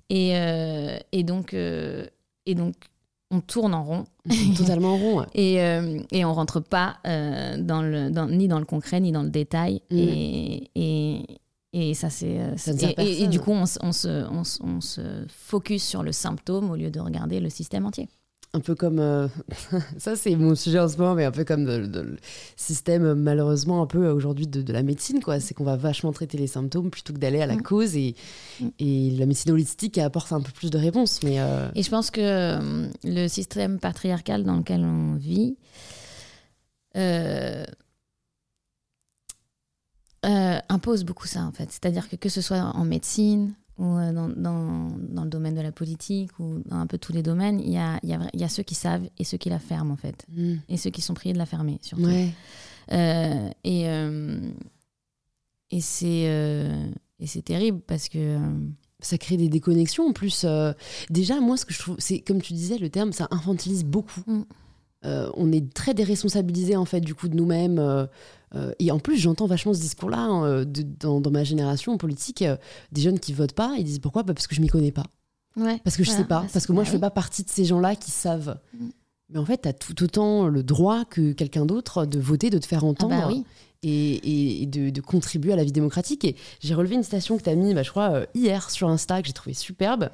Et, 0.09 0.35
euh, 0.39 0.99
et, 1.13 1.25
donc, 1.25 1.53
euh, 1.53 2.07
et 2.47 2.55
donc, 2.55 2.75
on 3.31 3.41
tourne 3.41 3.75
en 3.75 3.83
rond 3.85 4.05
Totalement 4.57 4.97
rond. 4.97 5.21
ouais. 5.21 5.27
et, 5.35 5.61
euh, 5.63 5.99
et 6.13 6.25
on 6.25 6.33
rentre 6.35 6.61
pas 6.61 6.99
euh, 7.07 7.57
dans 7.59 7.83
le, 7.83 8.11
dans- 8.11 8.29
ni 8.29 8.49
dans 8.49 8.59
le 8.59 8.65
concret 8.65 9.01
ni 9.01 9.13
dans 9.13 9.23
le 9.23 9.31
détail. 9.31 9.81
Mm. 9.91 9.97
Et, 9.99 10.71
et, 10.75 11.27
et 11.73 11.95
ça, 11.95 12.11
c'est. 12.11 12.39
euh, 12.39 12.55
et, 12.99 13.27
du 13.27 13.41
coup, 13.41 13.51
on, 13.51 13.65
on 13.83 13.93
se, 13.93 14.25
on, 14.31 14.43
on 14.63 14.81
se 14.81 15.25
focus 15.29 15.83
sur 15.83 16.03
le 16.05 16.13
symptôme 16.13 16.71
au 16.71 16.77
lieu 16.77 16.91
de 16.91 17.01
regarder 17.01 17.41
le 17.41 17.49
système 17.51 17.85
entier. 17.87 18.09
Un 18.55 18.61
peu 18.61 18.75
comme 18.75 18.99
euh, 19.01 19.27
ça 19.99 20.15
c'est 20.17 20.35
mon 20.37 20.55
sujet 20.55 20.79
en 20.79 20.89
ce 20.89 20.97
moment 20.97 21.15
mais 21.15 21.25
un 21.25 21.31
peu 21.33 21.45
comme 21.45 21.65
de- 21.65 21.87
de- 21.87 22.01
le 22.01 22.17
système 22.57 23.05
euh, 23.05 23.15
malheureusement 23.15 23.83
un 23.83 23.87
peu 23.87 24.07
euh, 24.07 24.15
aujourd'hui 24.15 24.47
de, 24.47 24.63
de 24.63 24.73
la 24.73 24.83
médecine 24.83 25.21
quoi 25.23 25.41
c'est 25.41 25.55
qu'on 25.55 25.65
va 25.65 25.77
vachement 25.77 26.13
traiter 26.13 26.39
les 26.39 26.47
symptômes 26.47 26.89
plutôt 26.91 27.13
que 27.13 27.19
d'aller 27.19 27.41
à 27.43 27.47
la 27.47 27.57
Mm. 27.57 27.63
cause 27.63 27.97
et, 27.97 28.15
Mm. 28.61 28.69
et 28.79 29.11
la 29.19 29.27
médecine 29.27 29.51
holistique 29.53 29.99
apporte 29.99 30.33
un 30.33 30.41
peu 30.41 30.53
plus 30.53 30.71
de 30.71 30.79
réponses 30.79 31.21
mais 31.25 31.41
euh, 31.41 31.69
Et 31.75 31.83
je 31.83 31.91
pense 31.91 32.11
que 32.11 32.59
le 33.03 33.29
système 33.29 33.79
patriarcal 33.81 34.45
dans 34.45 34.57
lequel 34.57 34.85
on 34.85 35.17
vit 35.17 35.57
euh, 36.97 37.65
impose 40.69 41.05
beaucoup 41.05 41.27
ça, 41.27 41.43
en 41.43 41.53
fait. 41.53 41.71
C'est-à-dire 41.71 42.09
que 42.09 42.17
que 42.17 42.29
ce 42.31 42.41
soit 42.41 42.59
en 42.61 42.85
médecine 42.85 43.53
ou 43.79 43.85
euh, 43.97 44.13
dans, 44.13 44.29
dans, 44.29 44.89
dans 44.99 45.25
le 45.25 45.31
domaine 45.31 45.55
de 45.55 45.61
la 45.61 45.73
politique 45.73 46.39
ou 46.39 46.61
dans 46.67 46.77
un 46.77 46.87
peu 46.87 46.99
tous 46.99 47.13
les 47.13 47.23
domaines, 47.23 47.61
il 47.61 47.73
y 47.73 47.77
a, 47.79 47.99
y, 48.03 48.13
a, 48.15 48.21
y 48.33 48.45
a 48.45 48.49
ceux 48.49 48.63
qui 48.63 48.75
savent 48.75 49.09
et 49.19 49.25
ceux 49.25 49.37
qui 49.37 49.49
la 49.51 49.59
ferment, 49.59 49.93
en 49.93 49.97
fait. 49.97 50.25
mm, 50.33 50.55
Et 50.69 50.77
ceux 50.77 50.91
qui 50.91 51.01
sont 51.01 51.15
priés 51.15 51.33
de 51.33 51.39
la 51.39 51.47
fermer, 51.47 51.79
surtout. 51.83 52.05
ouais 52.05 52.31
Euh, 52.93 53.49
et 53.65 53.89
euh, 53.89 54.39
et 55.71 55.81
c'est 55.81 56.25
euh, 56.29 56.87
et 57.19 57.27
c'est 57.27 57.41
terrible 57.43 57.81
parce 57.87 58.09
que... 58.11 58.39
ça 59.01 59.17
crée 59.19 59.37
des 59.39 59.49
déconnexions 59.49 60.07
en 60.09 60.13
plus 60.13 60.45
déjà 61.11 61.41
moi 61.41 61.57
ce 61.57 61.65
que 61.65 61.73
je 61.75 61.79
trouve 61.79 61.97
c'est 61.99 62.21
comme 62.21 62.41
tu 62.43 62.53
disais 62.53 62.79
le 62.79 62.89
terme 62.91 63.13
ça 63.13 63.27
infantilise 63.31 63.85
beaucoup 63.85 64.23
Mm. 64.27 64.43
Euh, 65.05 65.29
on 65.35 65.53
est 65.53 65.73
très 65.75 65.93
déresponsabilisé 65.95 66.77
en 66.77 66.85
fait 66.85 67.01
du 67.01 67.15
coup 67.15 67.29
de 67.29 67.37
nous-mêmes 67.37 67.79
euh, 67.79 68.07
euh, 68.55 68.73
et 68.79 68.91
en 68.91 68.99
plus 68.99 69.17
j'entends 69.19 69.47
vachement 69.47 69.75
ce 69.75 69.81
discours 69.81 70.09
là 70.09 70.65
dans, 71.01 71.21
dans 71.21 71.31
ma 71.31 71.45
génération 71.45 71.99
politique 71.99 72.43
des 72.93 73.01
jeunes 73.03 73.19
qui 73.19 73.33
votent 73.35 73.53
pas 73.53 73.75
ils 73.77 73.85
disent 73.85 73.99
pourquoi 73.99 74.23
Bah, 74.23 74.33
parce 74.33 74.47
que 74.47 74.55
je 74.55 74.61
m'y 74.63 74.69
connais 74.69 74.93
pas 74.93 75.05
ouais, 75.57 75.79
Parce 75.85 75.97
que 75.97 76.05
je 76.05 76.11
voilà. 76.11 76.23
sais 76.23 76.29
pas, 76.29 76.47
parce 76.53 76.67
que 76.67 76.73
moi 76.73 76.83
bah 76.83 76.87
je 76.87 76.93
fais 76.93 76.99
pas 77.01 77.11
partie 77.11 77.43
de 77.45 77.51
ces 77.51 77.65
gens-là 77.65 77.97
qui 77.97 78.11
savent. 78.11 78.59
Mm. 78.79 78.87
Mais 79.31 79.39
en 79.39 79.47
fait, 79.47 79.63
tu 79.63 79.69
as 79.69 79.73
tout 79.73 80.03
autant 80.03 80.49
le 80.49 80.63
droit 80.63 81.05
que 81.07 81.33
quelqu'un 81.33 81.65
d'autre 81.65 82.05
de 82.05 82.21
voter, 82.21 82.51
de 82.51 82.59
te 82.59 82.67
faire 82.67 82.85
Ah 82.85 82.89
entendre 82.89 83.17
bah 83.17 83.27
oui. 83.29 83.45
Et, 83.85 84.67
de, 84.67 84.91
de 84.91 85.01
contribuer 85.01 85.53
à 85.53 85.57
la 85.57 85.65
vie 85.65 85.73
démocratique. 85.73 86.25
Et 86.25 86.37
j'ai 86.61 86.75
relevé 86.75 86.95
une 86.95 87.03
citation 87.03 87.37
que 87.37 87.43
tu 87.43 87.51
as 87.51 87.55
mis, 87.55 87.75
bah, 87.75 87.83
je 87.83 87.91
crois, 87.91 88.11
euh, 88.13 88.27
hier 88.35 88.71
sur 88.71 88.89
Insta, 88.89 89.21
que 89.21 89.27
j'ai 89.27 89.33
trouvé 89.33 89.55
superbe. 89.55 90.11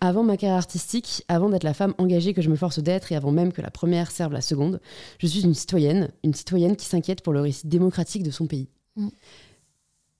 Avant 0.00 0.22
ma 0.22 0.36
carrière 0.36 0.56
artistique, 0.58 1.24
avant 1.28 1.48
d'être 1.48 1.64
la 1.64 1.74
femme 1.74 1.94
engagée 1.98 2.34
que 2.34 2.42
je 2.42 2.48
me 2.48 2.56
force 2.56 2.78
d'être 2.78 3.10
et 3.12 3.16
avant 3.16 3.32
même 3.32 3.52
que 3.52 3.62
la 3.62 3.70
première 3.70 4.10
serve 4.10 4.32
la 4.32 4.40
seconde, 4.40 4.80
je 5.18 5.26
suis 5.26 5.42
une 5.42 5.54
citoyenne, 5.54 6.10
une 6.22 6.34
citoyenne 6.34 6.76
qui 6.76 6.86
s'inquiète 6.86 7.22
pour 7.22 7.32
le 7.32 7.40
récit 7.40 7.66
démocratique 7.66 8.22
de 8.22 8.30
son 8.30 8.46
pays. 8.46 8.68
Mm. 8.96 9.08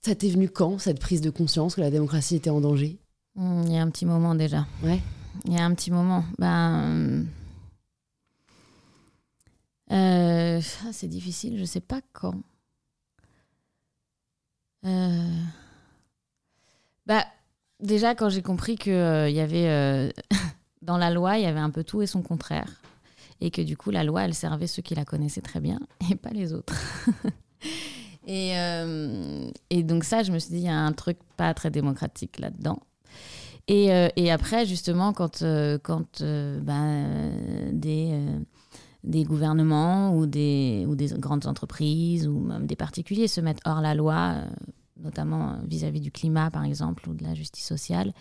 Ça 0.01 0.15
t'est 0.15 0.29
venu 0.29 0.49
quand, 0.49 0.79
cette 0.79 1.01
prise 1.01 1.21
de 1.21 1.31
conscience 1.31 1.75
que 1.75 1.81
la 1.81 1.91
démocratie 1.91 2.37
était 2.37 2.51
en 2.51 2.61
danger? 2.61 2.99
Mm, 3.37 3.63
Il 3.67 3.73
y 3.73 3.77
a 3.77 3.83
un 3.83 3.91
petit 3.91 4.07
moment 4.07 4.35
déjà. 4.35 4.67
Ouais. 4.83 5.01
Il 5.45 5.53
y 5.53 5.57
a 5.57 5.65
un 5.65 5.75
petit 5.75 5.91
moment. 5.91 6.25
Ben, 6.39 7.27
euh, 9.91 10.61
ah, 10.85 10.93
c'est 10.93 11.09
difficile, 11.09 11.59
je 11.59 11.65
sais 11.65 11.81
pas 11.81 12.01
quand. 12.13 12.35
Euh, 14.85 15.43
bah, 17.07 17.25
déjà, 17.81 18.15
quand 18.15 18.29
j'ai 18.29 18.43
compris 18.43 18.77
qu'il 18.77 18.93
y 18.93 19.41
avait 19.41 19.69
euh, 19.69 20.11
dans 20.83 20.99
la 20.99 21.11
loi, 21.11 21.39
il 21.39 21.43
y 21.45 21.47
avait 21.47 21.59
un 21.61 21.71
peu 21.71 21.85
tout 21.85 22.03
et 22.03 22.07
son 22.07 22.23
contraire. 22.23 22.83
Et 23.41 23.51
que 23.51 23.63
du 23.63 23.77
coup, 23.77 23.91
la 23.91 24.03
loi, 24.03 24.25
elle 24.25 24.35
servait 24.35 24.67
ceux 24.67 24.83
qui 24.83 24.95
la 24.95 25.05
connaissaient 25.05 25.41
très 25.41 25.61
bien 25.61 25.81
et 26.11 26.17
pas 26.17 26.31
les 26.31 26.53
autres. 26.53 26.75
et, 28.27 28.59
euh, 28.59 29.51
et 29.71 29.83
donc, 29.83 30.05
ça, 30.05 30.23
je 30.23 30.33
me 30.33 30.39
suis 30.39 30.51
dit, 30.51 30.59
il 30.59 30.67
y 30.67 30.69
a 30.69 30.79
un 30.79 30.93
truc 30.93 31.19
pas 31.37 31.55
très 31.55 31.71
démocratique 31.71 32.39
là-dedans. 32.39 32.81
Et, 33.69 33.93
euh, 33.93 34.09
et 34.17 34.33
après, 34.33 34.65
justement, 34.67 35.13
quand, 35.13 35.43
euh, 35.43 35.79
quand 35.81 36.23
euh, 36.23 36.59
ben, 36.61 37.33
des, 37.73 38.11
euh, 38.13 38.39
des 39.05 39.25
gouvernements 39.25 40.17
ou 40.17 40.27
des, 40.27 40.85
ou 40.89 40.97
des 40.97 41.09
grandes 41.19 41.47
entreprises 41.47 42.27
ou 42.27 42.41
même 42.41 42.67
des 42.67 42.77
particuliers 42.77 43.29
se 43.29 43.41
mettent 43.41 43.61
hors 43.65 43.81
la 43.81 43.95
loi, 43.95 44.35
euh, 44.37 44.51
notamment 45.01 45.57
vis-à-vis 45.67 46.01
du 46.01 46.11
climat, 46.11 46.51
par 46.51 46.65
exemple, 46.65 47.09
ou 47.09 47.15
de 47.15 47.23
la 47.23 47.35
justice 47.35 47.67
sociale, 47.67 48.13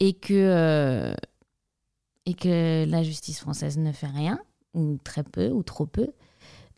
et 0.00 0.14
que, 0.14 0.34
euh, 0.34 1.14
et 2.26 2.34
que 2.34 2.84
la 2.88 3.02
justice 3.02 3.40
française 3.40 3.78
ne 3.78 3.92
fait 3.92 4.06
rien, 4.08 4.40
ou 4.74 4.98
très 5.04 5.22
peu, 5.22 5.48
ou 5.48 5.62
trop 5.62 5.86
peu, 5.86 6.08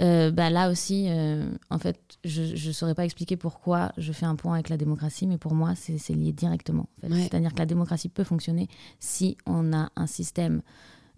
euh, 0.02 0.30
bah 0.30 0.50
là 0.50 0.70
aussi, 0.70 1.06
euh, 1.08 1.48
en 1.70 1.78
fait, 1.78 1.98
je 2.24 2.42
ne 2.42 2.72
saurais 2.72 2.94
pas 2.94 3.04
expliquer 3.04 3.36
pourquoi 3.36 3.92
je 3.96 4.12
fais 4.12 4.26
un 4.26 4.34
point 4.34 4.54
avec 4.54 4.68
la 4.68 4.76
démocratie, 4.76 5.26
mais 5.26 5.38
pour 5.38 5.54
moi, 5.54 5.74
c'est 5.76 5.98
c'est 5.98 6.14
lié 6.14 6.32
directement. 6.32 6.88
en 6.98 7.00
fait. 7.00 7.12
Ouais. 7.12 7.22
C'est-à-dire 7.22 7.52
que 7.52 7.58
la 7.58 7.66
démocratie 7.66 8.08
peut 8.08 8.24
fonctionner 8.24 8.68
si 8.98 9.36
on 9.46 9.72
a 9.72 9.90
un 9.94 10.06
système 10.06 10.62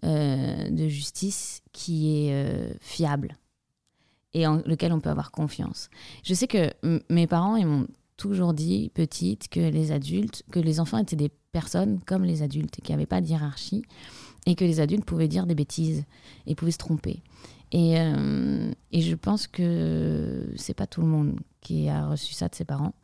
euh, 0.04 0.68
de 0.68 0.88
justice 0.88 1.62
qui 1.72 2.26
est 2.26 2.32
euh, 2.34 2.74
fiable 2.80 3.38
et 4.34 4.46
en 4.46 4.56
lequel 4.66 4.92
on 4.92 5.00
peut 5.00 5.08
avoir 5.08 5.30
confiance. 5.30 5.88
Je 6.22 6.34
sais 6.34 6.46
que 6.46 6.70
mes 7.08 7.26
parents, 7.26 7.56
ils 7.56 7.66
m'ont 7.66 7.86
toujours 8.18 8.52
dit, 8.52 8.90
petite, 8.92 9.48
que 9.48 9.60
les 9.60 9.92
adultes, 9.92 10.42
que 10.52 10.60
les 10.60 10.80
enfants 10.80 10.98
étaient 10.98 11.16
des 11.16 11.30
personnes 11.52 12.00
comme 12.04 12.24
les 12.24 12.42
adultes 12.42 12.78
et 12.78 12.82
qu'il 12.82 12.94
n'y 12.94 12.98
avait 13.00 13.06
pas 13.06 13.22
de 13.22 13.26
hiérarchie 13.26 13.82
et 14.44 14.54
que 14.54 14.66
les 14.66 14.80
adultes 14.80 15.06
pouvaient 15.06 15.28
dire 15.28 15.46
des 15.46 15.54
bêtises 15.54 16.04
et 16.46 16.54
pouvaient 16.54 16.72
se 16.72 16.78
tromper. 16.78 17.22
Et, 17.72 17.98
euh, 17.98 18.70
et 18.92 19.00
je 19.00 19.14
pense 19.14 19.46
que 19.46 20.52
c'est 20.56 20.74
pas 20.74 20.86
tout 20.86 21.00
le 21.00 21.06
monde 21.06 21.40
qui 21.62 21.88
a 21.88 22.06
reçu 22.06 22.34
ça 22.34 22.48
de 22.48 22.54
ses 22.54 22.66
parents. 22.66 22.94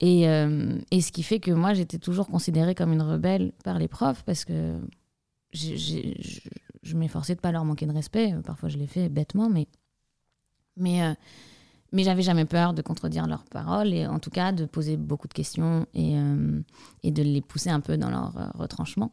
Et, 0.00 0.22
et 0.22 1.00
ce 1.00 1.12
qui 1.12 1.22
fait 1.22 1.38
que 1.38 1.52
moi, 1.52 1.74
j'étais 1.74 1.98
toujours 1.98 2.26
considérée 2.26 2.74
comme 2.74 2.92
une 2.92 3.02
rebelle 3.02 3.52
par 3.62 3.78
les 3.78 3.86
profs 3.86 4.24
parce 4.24 4.44
que 4.44 4.80
je, 5.52 6.96
m'efforçais 6.96 7.34
de 7.34 7.40
pas 7.40 7.52
leur 7.52 7.64
manquer 7.64 7.86
de 7.86 7.92
respect. 7.92 8.34
Parfois, 8.44 8.68
je 8.68 8.78
l'ai 8.78 8.86
fait 8.86 9.08
bêtement, 9.08 9.48
mais, 9.48 9.68
mais, 10.76 11.02
euh, 11.02 11.14
mais 11.92 12.04
j'avais 12.04 12.22
jamais 12.22 12.44
peur 12.44 12.72
de 12.74 12.82
contredire 12.82 13.26
leurs 13.26 13.44
paroles 13.44 13.92
et 13.92 14.06
en 14.06 14.18
tout 14.18 14.30
cas 14.30 14.52
de 14.52 14.64
poser 14.64 14.96
beaucoup 14.96 15.28
de 15.28 15.34
questions 15.34 15.86
et, 15.94 16.16
euh, 16.16 16.60
et 17.02 17.10
de 17.10 17.22
les 17.22 17.40
pousser 17.42 17.70
un 17.70 17.80
peu 17.80 17.96
dans 17.96 18.10
leur 18.10 18.36
euh, 18.36 18.46
retranchement. 18.54 19.12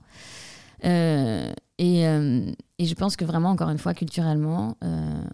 Et, 1.82 2.02
et 2.04 2.86
je 2.86 2.94
pense 2.94 3.16
que 3.18 3.26
vraiment, 3.26 3.50
encore 3.50 3.70
une 3.70 3.78
fois, 3.78 3.94
culturellement, 3.94 4.78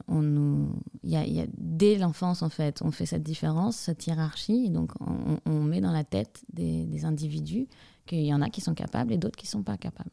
on 0.07 0.21
nous, 0.21 0.75
y 1.03 1.11
y 1.11 1.39
a- 1.39 1.47
dès 1.57 1.97
l'enfance, 1.97 2.41
en 2.41 2.49
fait, 2.49 2.81
on 2.83 2.91
fait 2.91 3.05
cette 3.05 3.23
différence, 3.23 3.75
cette 3.75 4.05
hiérarchie. 4.07 4.65
Et 4.65 4.69
donc, 4.69 4.91
on, 5.01 5.39
on 5.45 5.61
met 5.63 5.81
dans 5.81 5.91
la 5.91 6.03
tête 6.03 6.43
des, 6.51 6.85
des 6.85 7.05
individus 7.05 7.67
qu'il 8.07 8.21
y 8.25 8.33
en 8.33 8.41
a 8.41 8.49
qui 8.49 8.61
sont 8.61 8.73
capables 8.75 9.13
et 9.13 9.17
d'autres 9.17 9.37
qui 9.37 9.45
ne 9.45 9.51
sont 9.51 9.63
pas 9.63 9.77
capables. 9.77 10.09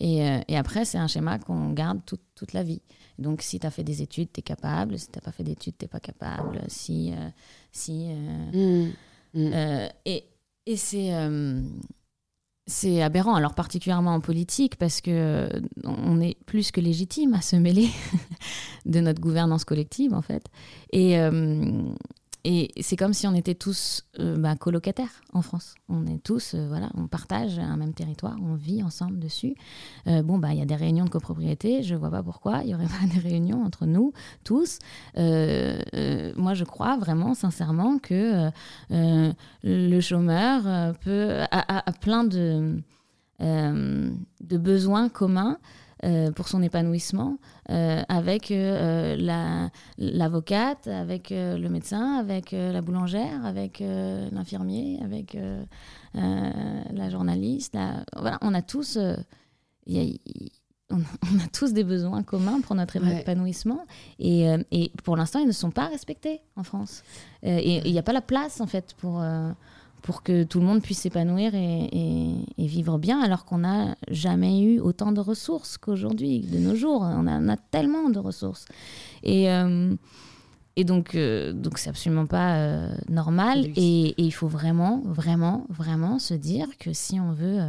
Et, 0.00 0.26
euh, 0.26 0.40
et 0.48 0.56
après, 0.56 0.84
c'est 0.84 0.98
un 0.98 1.06
schéma 1.08 1.38
qu'on 1.38 1.70
garde 1.72 2.00
toute, 2.06 2.22
toute 2.34 2.52
la 2.52 2.62
vie. 2.62 2.80
Donc, 3.18 3.42
si 3.42 3.60
tu 3.60 3.66
as 3.66 3.70
fait 3.70 3.84
des 3.84 4.00
études, 4.02 4.28
tu 4.32 4.40
es 4.40 4.42
capable. 4.42 4.98
Si 4.98 5.06
tu 5.06 5.12
n'as 5.16 5.20
pas 5.20 5.32
fait 5.32 5.44
d'études, 5.44 5.76
tu 5.78 5.84
n'es 5.84 5.88
pas 5.88 6.00
capable. 6.00 6.60
Si. 6.68 7.12
euh, 7.12 7.28
si 7.72 8.08
euh, 8.10 8.84
Mm. 8.84 8.92
Mm. 9.34 9.52
euh, 9.52 9.88
et 10.06 10.24
et 10.66 10.76
c'est 10.76 11.10
c'est 12.66 13.02
aberrant, 13.02 13.34
alors 13.34 13.54
particulièrement 13.54 14.14
en 14.14 14.20
politique, 14.20 14.76
parce 14.76 15.00
que 15.00 15.48
on 15.84 16.20
est 16.20 16.36
plus 16.46 16.70
que 16.70 16.80
légitime 16.80 17.34
à 17.34 17.40
se 17.40 17.56
mêler 17.56 17.88
de 18.86 19.00
notre 19.00 19.20
gouvernance 19.20 19.64
collective, 19.64 20.14
en 20.14 20.22
fait. 20.22 20.46
Et, 20.92 21.18
euh, 21.18 21.82
et 22.44 22.70
c'est 22.80 22.96
comme 22.96 23.12
si 23.12 23.26
on 23.26 23.34
était 23.34 23.54
tous 23.54 24.04
euh, 24.18 24.36
bah, 24.38 24.56
colocataires 24.56 25.22
en 25.32 25.42
France. 25.42 25.74
On 25.88 26.06
est 26.06 26.22
tous, 26.22 26.54
euh, 26.54 26.66
voilà, 26.68 26.90
on 26.94 27.06
partage 27.06 27.58
un 27.58 27.76
même 27.76 27.92
territoire, 27.92 28.36
on 28.42 28.54
vit 28.54 28.82
ensemble 28.82 29.18
dessus. 29.18 29.54
Euh, 30.06 30.22
bon, 30.22 30.38
bah, 30.38 30.52
il 30.52 30.58
y 30.58 30.62
a 30.62 30.64
des 30.64 30.76
réunions 30.76 31.04
de 31.04 31.10
copropriété, 31.10 31.82
je 31.82 31.94
vois 31.94 32.10
pas 32.10 32.22
pourquoi 32.22 32.62
il 32.64 32.70
y 32.70 32.74
aurait 32.74 32.86
pas 33.00 33.06
des 33.12 33.20
réunions 33.20 33.62
entre 33.62 33.84
nous 33.84 34.12
tous. 34.42 34.78
Euh, 35.18 36.32
moi, 36.36 36.54
je 36.54 36.64
crois 36.64 36.96
vraiment, 36.96 37.34
sincèrement, 37.34 37.98
que 37.98 38.50
le 38.90 40.00
chômeur 40.00 40.66
a, 40.66 41.92
plein 42.00 42.24
de 42.24 42.82
besoins 44.40 45.08
communs 45.08 45.58
euh, 46.04 46.30
pour 46.32 46.48
son 46.48 46.62
épanouissement 46.62 47.36
euh, 47.70 48.02
avec 48.08 48.50
euh, 48.50 49.16
la- 49.16 49.70
l'avocate, 49.98 50.86
avec 50.88 51.30
le 51.30 51.68
médecin, 51.68 52.16
avec 52.18 52.52
la 52.52 52.80
boulangère, 52.82 53.44
avec 53.44 53.80
l'infirmier, 53.80 54.98
avec 55.02 55.36
la 56.14 57.10
journaliste. 57.10 57.74
la- 57.74 58.04
Voilà, 58.16 58.38
on 58.42 58.54
a 58.54 58.62
tous... 58.62 58.98
il 59.86 59.96
y 59.96 60.00
a- 60.00 60.02
il- 60.04 60.50
on 60.92 60.96
on 61.34 61.38
a 61.38 61.46
tous 61.52 61.72
des 61.72 61.84
besoins 61.84 62.22
communs 62.24 62.60
pour 62.62 62.74
notre 62.74 62.98
Ouais. 62.98 63.20
épanouissement 63.20 63.86
et, 64.18 64.48
euh, 64.48 64.58
et 64.72 64.90
pour 65.04 65.16
l'instant 65.16 65.38
ils 65.38 65.46
ne 65.46 65.52
sont 65.52 65.70
pas 65.70 65.86
respectés 65.86 66.40
en 66.56 66.64
France 66.64 67.04
Euh, 67.44 67.58
et 67.62 67.80
il 67.86 67.92
n'y 67.92 67.98
a 67.98 68.02
pas 68.02 68.12
la 68.12 68.20
place 68.20 68.60
en 68.60 68.66
fait 68.66 68.94
pour, 68.94 69.20
euh, 69.22 69.52
pour 70.02 70.22
que 70.22 70.44
tout 70.44 70.60
le 70.60 70.66
monde 70.66 70.82
puisse 70.82 70.98
s'épanouir 71.00 71.54
et, 71.54 71.84
et- 71.92 72.46
et 72.58 72.66
vivre 72.66 72.98
bien 72.98 73.20
alors 73.20 73.44
qu'on 73.44 73.58
n'a 73.58 73.96
jamais 74.10 74.62
eu 74.62 74.80
autant 74.80 75.12
de 75.12 75.20
ressources 75.20 75.78
qu'aujourd'hui, 75.78 76.40
de 76.40 76.58
nos 76.58 76.74
jours. 76.74 77.02
On 77.02 77.26
a, 77.26 77.38
on 77.38 77.48
a 77.48 77.56
tellement 77.56 78.10
de 78.10 78.18
ressources. 78.18 78.66
Et, 79.22 79.50
euh, 79.50 79.94
et 80.76 80.84
donc, 80.84 81.14
euh, 81.14 81.52
donc 81.52 81.78
c'est 81.78 81.90
absolument 81.90 82.26
pas 82.26 82.56
euh, 82.56 82.94
normal. 83.08 83.66
Et, 83.76 84.14
il 84.18 84.30
faut 84.32 84.48
vraiment, 84.48 85.00
vraiment, 85.04 85.66
vraiment 85.68 86.18
se 86.18 86.34
dire 86.34 86.66
que 86.78 86.92
si 86.92 87.18
on 87.20 87.32
veut 87.32 87.60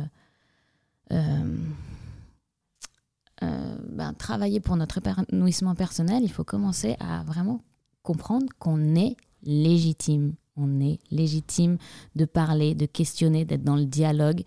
ben, 3.89 4.13
travailler 4.17 4.59
pour 4.59 4.75
notre 4.77 4.99
épanouissement 4.99 5.75
personnel, 5.75 6.23
il 6.23 6.31
faut 6.31 6.43
commencer 6.43 6.95
à 6.99 7.23
vraiment 7.23 7.61
comprendre 8.03 8.45
qu'on 8.59 8.95
est 8.95 9.15
légitime. 9.43 10.33
On 10.61 10.79
est 10.79 10.99
légitime 11.09 11.77
de 12.15 12.25
parler, 12.25 12.75
de 12.75 12.85
questionner, 12.85 13.45
d'être 13.45 13.63
dans 13.63 13.75
le 13.75 13.85
dialogue. 13.85 14.43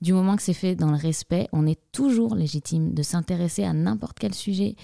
Du 0.00 0.14
moment 0.14 0.34
que 0.36 0.42
c'est 0.42 0.54
fait 0.54 0.74
dans 0.76 0.90
le 0.90 0.96
respect, 0.96 1.48
on 1.52 1.66
est 1.66 1.78
toujours 1.92 2.34
légitime 2.34 2.94
de 2.94 3.02
s'intéresser 3.02 3.64
à 3.64 3.74
n'importe 3.74 4.18
quel 4.18 4.32
sujet. 4.32 4.74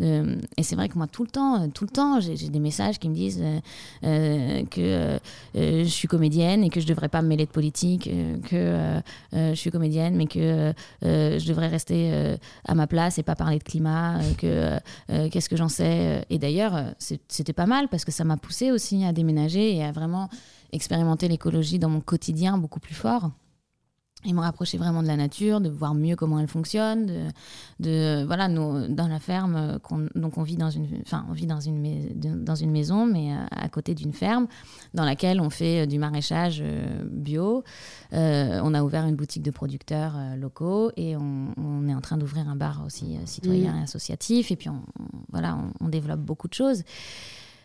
Euh, 0.00 0.36
et 0.56 0.62
c'est 0.62 0.76
vrai 0.76 0.88
que 0.88 0.96
moi, 0.96 1.08
tout 1.08 1.24
le 1.24 1.28
temps, 1.28 1.60
euh, 1.60 1.66
tout 1.66 1.82
le 1.82 1.90
temps, 1.90 2.20
j'ai 2.20 2.36
des 2.36 2.60
messages 2.60 3.00
qui 3.00 3.08
me 3.08 3.14
disent 3.14 3.42
euh, 4.04 4.64
que 4.66 5.18
je 5.56 5.88
suis 5.88 6.06
comédienne 6.06 6.62
et 6.62 6.70
que 6.70 6.80
je 6.80 6.86
devrais 6.86 7.08
pas 7.08 7.20
me 7.20 7.26
mêler 7.26 7.46
de 7.46 7.50
politique, 7.50 8.08
que 8.48 9.00
je 9.32 9.54
suis 9.54 9.72
comédienne, 9.72 10.14
mais 10.14 10.26
que 10.26 10.72
je 11.02 11.46
devrais 11.46 11.68
rester 11.68 12.36
à 12.64 12.74
ma 12.74 12.86
place 12.86 13.18
et 13.18 13.24
pas 13.24 13.34
parler 13.34 13.58
de 13.58 13.64
climat, 13.64 14.20
que 14.38 14.78
qu'est-ce 15.30 15.48
que 15.48 15.56
j'en 15.56 15.68
sais. 15.68 16.24
Et 16.30 16.38
d'ailleurs, 16.38 16.94
c'était 16.98 17.52
pas 17.52 17.66
mal 17.66 17.88
parce 17.88 18.04
que 18.04 18.12
ça 18.12 18.24
m'a 18.24 18.36
poussé 18.36 18.70
aussi 18.70 19.04
à 19.04 19.12
déménager 19.12 19.74
et 19.74 19.84
à 19.84 19.90
vraiment 19.90 20.28
expérimenter 20.72 21.26
l'écologie 21.26 21.78
dans 21.80 21.90
mon 21.90 22.00
quotidien 22.00 22.56
beaucoup 22.56 22.80
plus 22.80 22.94
fort 22.94 23.30
et 24.26 24.34
me 24.34 24.40
rapprocher 24.40 24.76
vraiment 24.76 25.02
de 25.02 25.06
la 25.08 25.16
nature, 25.16 25.62
de 25.62 25.70
voir 25.70 25.94
mieux 25.94 26.14
comment 26.14 26.38
elle 26.38 26.46
fonctionne, 26.48 27.06
de, 27.06 27.24
de 27.80 28.24
voilà, 28.26 28.48
nous, 28.48 28.86
dans 28.88 29.08
la 29.08 29.18
ferme, 29.18 29.56
euh, 29.56 29.78
qu'on- 29.78 30.08
donc 30.14 30.36
on 30.36 30.42
vit 30.42 30.56
dans 30.58 30.68
une, 30.68 30.86
enfin, 31.00 31.24
on 31.30 31.32
vit 31.32 31.46
dans 31.46 31.60
une, 31.60 31.80
mais- 31.80 32.12
dans 32.14 32.54
une 32.54 32.70
maison, 32.70 33.06
mais 33.06 33.32
euh, 33.32 33.36
à 33.50 33.68
côté 33.70 33.94
d'une 33.94 34.12
ferme, 34.12 34.46
dans 34.92 35.04
laquelle 35.06 35.40
on 35.40 35.48
fait 35.48 35.82
euh, 35.82 35.86
du 35.86 35.98
maraîchage 35.98 36.62
bio. 37.10 37.64
Euh, 38.12 38.60
on 38.62 38.74
a 38.74 38.82
ouvert 38.82 39.06
une 39.06 39.16
boutique 39.16 39.42
de 39.42 39.50
producteurs 39.50 40.14
locaux 40.36 40.90
et 40.96 41.16
on, 41.16 41.54
on 41.56 41.88
est 41.88 41.94
en 41.94 42.00
train 42.02 42.18
d'ouvrir 42.18 42.46
un 42.48 42.56
bar 42.56 42.82
aussi 42.84 43.16
citoyen 43.24 43.78
et 43.78 43.82
associatif. 43.84 44.50
Et 44.50 44.56
puis 44.56 44.68
on, 44.68 44.82
on- 44.98 45.18
voilà, 45.32 45.56
on, 45.56 45.86
on 45.86 45.88
développe 45.88 46.20
beaucoup 46.20 46.48
de 46.48 46.54
choses. 46.54 46.82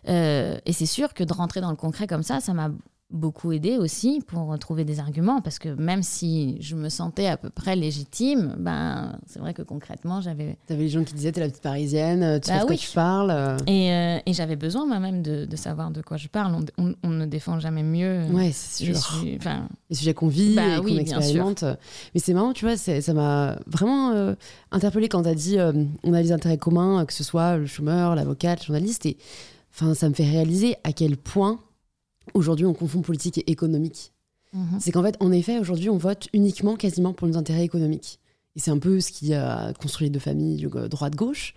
Euh, 0.07 0.57
et 0.65 0.71
c'est 0.71 0.85
sûr 0.85 1.13
que 1.13 1.23
de 1.23 1.33
rentrer 1.33 1.61
dans 1.61 1.71
le 1.71 1.75
concret 1.75 2.05
comme 2.07 2.23
ça, 2.23 2.39
ça 2.39 2.53
m'a 2.53 2.69
beaucoup 3.11 3.51
aidé 3.51 3.77
aussi 3.77 4.19
pour 4.25 4.57
trouver 4.57 4.83
des 4.83 4.99
arguments 4.99 5.39
parce 5.39 5.59
que 5.59 5.69
même 5.69 6.01
si 6.01 6.57
je 6.59 6.75
me 6.75 6.89
sentais 6.89 7.27
à 7.27 7.37
peu 7.37 7.49
près 7.51 7.75
légitime, 7.75 8.55
ben 8.57 9.17
c'est 9.27 9.37
vrai 9.39 9.53
que 9.53 9.61
concrètement 9.61 10.21
j'avais 10.21 10.57
T'avais 10.65 10.81
les 10.83 10.89
gens 10.89 11.03
qui 11.03 11.13
disaient 11.13 11.31
t'es 11.31 11.39
la 11.39 11.47
petite 11.49 11.61
parisienne, 11.61 12.23
euh, 12.23 12.39
tu 12.39 12.49
Bah 12.49 12.55
sais 12.55 12.59
de 12.61 12.65
quoi 12.65 12.71
oui. 12.75 12.77
tu 12.79 12.91
parles. 12.91 13.29
euh. 13.31 13.57
et, 13.67 13.91
euh, 13.93 14.17
et 14.25 14.33
j'avais 14.33 14.55
besoin 14.55 14.87
moi-même 14.87 15.21
de, 15.21 15.45
de 15.45 15.55
savoir 15.55 15.91
de 15.91 16.01
quoi 16.01 16.17
je 16.17 16.27
parle. 16.27 16.55
On, 16.77 16.83
on- 16.83 16.95
on 17.03 17.09
ne 17.09 17.25
défend 17.27 17.59
jamais 17.59 17.83
mieux. 17.83 18.25
Ouais, 18.31 18.51
c'est 18.51 18.85
les 18.85 18.95
sûr. 18.95 19.05
su- 19.21 19.39
les 19.89 19.95
sujets 19.95 20.13
qu'on 20.15 20.27
vit 20.27 20.55
Bah 20.55 20.77
et 20.77 20.79
oui, 20.79 20.93
qu'on 20.95 20.99
expérimente. 20.99 21.63
Mais 22.15 22.19
c'est 22.19 22.33
marrant, 22.33 22.53
tu 22.53 22.65
vois, 22.65 22.75
ça 22.75 23.13
m'a 23.13 23.59
vraiment 23.67 24.11
euh, 24.11 24.33
interpellée 24.71 25.09
quand 25.09 25.21
tu 25.23 25.29
as 25.29 25.35
dit 25.35 25.59
euh, 25.59 25.71
on 26.03 26.13
a 26.13 26.21
des 26.23 26.31
intérêts 26.31 26.57
communs, 26.57 27.05
que 27.05 27.13
ce 27.13 27.23
soit 27.23 27.57
le 27.57 27.67
chômeur, 27.67 28.15
l'avocat, 28.15 28.55
le 28.55 28.63
journaliste. 28.63 29.05
Et 29.05 29.15
enfin, 29.73 29.93
ça 29.93 30.09
me 30.09 30.15
fait 30.15 30.27
réaliser 30.29 30.75
à 30.83 30.91
quel 30.91 31.17
point 31.17 31.59
aujourd'hui 32.33 32.65
on 32.65 32.73
confond 32.73 33.01
politique 33.01 33.37
et 33.37 33.51
économique. 33.51 34.11
mhm. 34.53 34.79
C'est 34.79 34.91
qu'en 34.91 35.03
fait, 35.03 35.17
en 35.19 35.31
effet, 35.31 35.59
aujourd'hui, 35.59 35.89
on 35.89 35.97
vote 35.97 36.27
uniquement 36.33 36.75
quasiment 36.75 37.13
pour 37.13 37.27
nos 37.27 37.37
intérêts 37.37 37.63
économiques. 37.63 38.19
Et 38.55 38.59
c'est 38.59 38.71
un 38.71 38.79
peu 38.79 39.01
ce 39.01 39.11
qui 39.11 39.33
a 39.33 39.73
construit 39.81 40.05
les 40.07 40.11
deux 40.11 40.19
familles, 40.19 40.67
euh, 40.75 40.87
droite-gauche, 40.87 41.53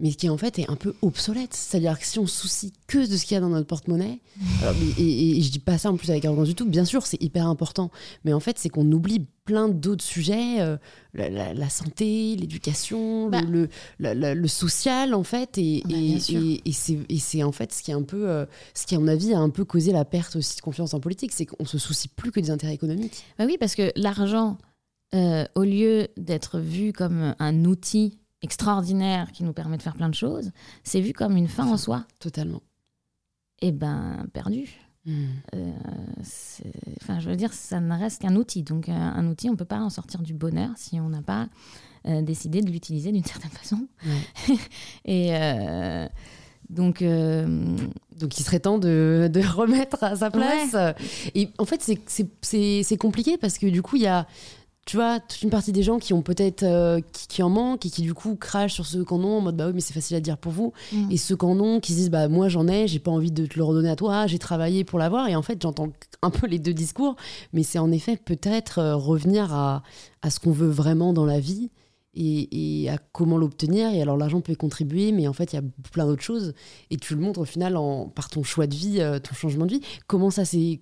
mais 0.00 0.10
qui 0.12 0.28
en 0.28 0.36
fait 0.36 0.58
est 0.58 0.68
un 0.68 0.74
peu 0.74 0.94
obsolète. 1.02 1.54
C'est-à-dire 1.54 1.96
que 1.98 2.04
si 2.04 2.18
on 2.18 2.26
se 2.26 2.40
soucie 2.40 2.72
que 2.88 2.98
de 3.08 3.16
ce 3.16 3.24
qu'il 3.24 3.34
y 3.34 3.38
a 3.38 3.40
dans 3.40 3.50
notre 3.50 3.68
porte-monnaie, 3.68 4.18
et, 4.98 5.02
et- 5.02 5.38
et 5.38 5.42
je 5.42 5.50
dis 5.52 5.58
pas 5.60 5.78
ça 5.78 5.90
en 5.92 5.96
plus 5.96 6.10
avec 6.10 6.24
arrogance 6.24 6.48
du 6.48 6.54
tout, 6.56 6.66
bien 6.66 6.84
sûr, 6.84 7.06
c'est 7.06 7.22
hyper 7.22 7.46
important, 7.46 7.90
mais 8.24 8.32
en 8.32 8.40
fait, 8.40 8.58
c'est 8.58 8.68
qu'on 8.68 8.90
oublie 8.90 9.26
plein 9.44 9.68
d'autres 9.68 10.02
sujets, 10.04 10.60
euh, 10.60 10.76
la, 11.14 11.28
la- 11.28 11.54
la 11.54 11.68
santé, 11.70 12.34
l'éducation, 12.36 13.26
le- 13.26 13.30
Bah. 13.30 13.42
le, 13.48 13.68
la- 14.00 14.14
la- 14.14 14.34
le 14.34 14.48
social, 14.48 15.14
en 15.14 15.22
fait, 15.24 15.56
et, 15.56 15.82
Bah, 15.84 15.94
et 15.96 16.18
c'est 16.72 16.98
et 17.08 17.18
c'est 17.18 17.42
en 17.44 17.52
fait 17.52 17.72
ce 17.72 17.82
qui 17.84 17.92
est 17.92 17.94
un 17.94 18.02
peu, 18.02 18.28
euh, 18.28 18.44
ce 18.74 18.86
qui 18.86 18.96
à 18.96 18.98
mon 18.98 19.06
avis 19.08 19.34
a 19.34 19.38
un 19.38 19.50
peu 19.50 19.64
causé 19.64 19.92
la 19.92 20.04
perte 20.04 20.34
aussi 20.34 20.56
de 20.56 20.62
confiance 20.62 20.94
en 20.94 21.00
politique, 21.00 21.30
c'est 21.32 21.46
qu'on 21.46 21.64
se 21.64 21.78
soucie 21.78 22.08
plus 22.08 22.32
que 22.32 22.40
des 22.40 22.50
intérêts 22.50 22.74
économiques. 22.74 23.22
Bah 23.38 23.44
oui, 23.46 23.56
parce 23.58 23.74
que 23.76 23.92
l'argent, 23.94 24.58
euh, 25.14 25.44
au 25.54 25.62
lieu 25.64 26.08
d'être 26.16 26.58
vu 26.60 26.92
comme 26.92 27.34
un 27.38 27.64
outil 27.64 28.18
extraordinaire 28.42 29.32
qui 29.32 29.44
nous 29.44 29.52
permet 29.52 29.76
de 29.76 29.82
faire 29.82 29.96
plein 29.96 30.08
de 30.08 30.14
choses, 30.14 30.50
c'est 30.84 31.00
vu 31.00 31.12
comme 31.12 31.36
une 31.36 31.48
fin 31.48 31.66
en 31.66 31.76
soi. 31.76 32.04
Totalement. 32.20 32.62
Et 33.60 33.72
ben 33.72 34.26
perdu. 34.32 34.70
Euh, 35.08 35.72
c'est- 36.22 36.72
enfin, 37.02 37.18
je 37.20 37.28
veux 37.28 37.36
dire, 37.36 37.52
ça 37.52 37.80
ne 37.80 37.98
reste 37.98 38.22
qu'un 38.22 38.36
outil. 38.36 38.62
Donc, 38.62 38.88
euh, 38.88 38.92
un 38.92 39.26
outil, 39.26 39.48
on 39.48 39.52
ne 39.52 39.56
peut 39.56 39.64
pas 39.64 39.80
en 39.80 39.90
sortir 39.90 40.22
du 40.22 40.34
bonheur 40.34 40.70
si 40.76 41.00
on 41.00 41.08
n'a 41.08 41.22
pas 41.22 41.48
euh, 42.06 42.22
décidé 42.22 42.62
de 42.62 42.70
l'utiliser 42.70 43.10
d'une 43.12 43.24
certaine 43.26 43.50
façon. 43.50 43.86
Ouais. 44.06 44.56
Et 45.04 45.34
euh, 45.36 46.06
donc, 46.70 47.02
euh, 47.02 47.76
Donc 48.18 48.38
il 48.38 48.42
serait 48.44 48.60
temps 48.60 48.78
de, 48.78 49.28
de 49.32 49.40
remettre 49.40 50.02
à 50.04 50.16
sa 50.16 50.30
place. 50.30 50.76
Et 51.34 51.50
en 51.58 51.64
fait, 51.64 51.82
c'est 52.42 52.96
compliqué 52.96 53.36
parce 53.38 53.58
que 53.58 53.66
du 53.66 53.82
coup, 53.82 53.96
il 53.96 54.02
y 54.02 54.06
a. 54.06 54.26
tu 54.90 54.96
vois, 54.96 55.20
toute 55.20 55.40
une 55.42 55.50
partie 55.50 55.70
des 55.70 55.84
gens 55.84 56.00
qui 56.00 56.12
ont 56.14 56.20
peut-être 56.20 56.64
euh, 56.64 57.00
qui, 57.28 57.44
en 57.44 57.48
manquent 57.48 57.86
et 57.86 57.90
qui 57.90 58.02
du 58.02 58.12
coup 58.12 58.34
crachent 58.34 58.72
sur 58.72 58.86
ceux 58.86 59.04
qu'en 59.04 59.22
ont 59.22 59.38
en 59.38 59.40
mode 59.40 59.56
bah 59.56 59.68
oui 59.68 59.72
mais 59.72 59.80
c'est 59.80 59.94
facile 59.94 60.16
à 60.16 60.20
dire 60.20 60.36
pour 60.36 60.50
vous. 60.50 60.72
Mm. 60.90 61.12
et 61.12 61.16
ceux 61.16 61.36
qu'en 61.36 61.56
ont 61.60 61.78
qui 61.78 61.92
se 61.92 61.98
disent 61.98 62.10
bah 62.10 62.26
moi 62.26 62.48
j'en 62.48 62.66
ai 62.66 62.88
j'ai 62.88 62.98
pas 62.98 63.12
envie 63.12 63.30
de 63.30 63.46
te 63.46 63.56
le 63.56 63.62
redonner 63.62 63.88
à 63.88 63.94
toi 63.94 64.26
j'ai 64.26 64.40
travaillé 64.40 64.82
pour 64.82 64.98
l'avoir. 64.98 65.28
Et 65.28 65.36
en 65.36 65.42
fait 65.42 65.62
j'entends 65.62 65.90
un 66.22 66.30
peu 66.30 66.48
les 66.48 66.58
deux 66.58 66.74
discours. 66.74 67.14
Mais 67.52 67.62
c'est 67.62 67.78
en 67.78 67.92
effet 67.92 68.16
peut-être 68.16 68.80
euh, 68.80 68.96
revenir 68.96 69.54
à, 69.54 69.84
à 70.22 70.30
ce 70.30 70.40
qu'on 70.40 70.50
veut 70.50 70.70
vraiment 70.70 71.12
dans 71.12 71.24
la 71.24 71.38
vie 71.38 71.70
et, 72.14 72.88
à 72.90 72.98
comment 73.12 73.38
l'obtenir. 73.38 73.92
Et 73.92 74.02
alors 74.02 74.16
l'argent 74.16 74.40
peut 74.40 74.52
y 74.52 74.56
contribuer 74.56 75.12
mais 75.12 75.28
en 75.28 75.32
fait 75.32 75.52
il 75.52 75.56
y 75.56 75.58
a 75.58 75.62
plein 75.92 76.06
d'autres 76.06 76.22
choses. 76.22 76.54
Et 76.90 76.96
tu 76.96 77.14
le 77.14 77.20
montres 77.20 77.40
au 77.40 77.44
final 77.44 77.76
par 78.14 78.28
ton 78.30 78.42
choix 78.42 78.66
de 78.66 78.74
vie 78.74 79.00
euh, 79.00 79.18
ton 79.18 79.34
changement 79.34 79.66
de 79.66 79.72
vie. 79.72 79.80
Comment 80.06 80.30
ça 80.30 80.44
s'est 80.44 80.80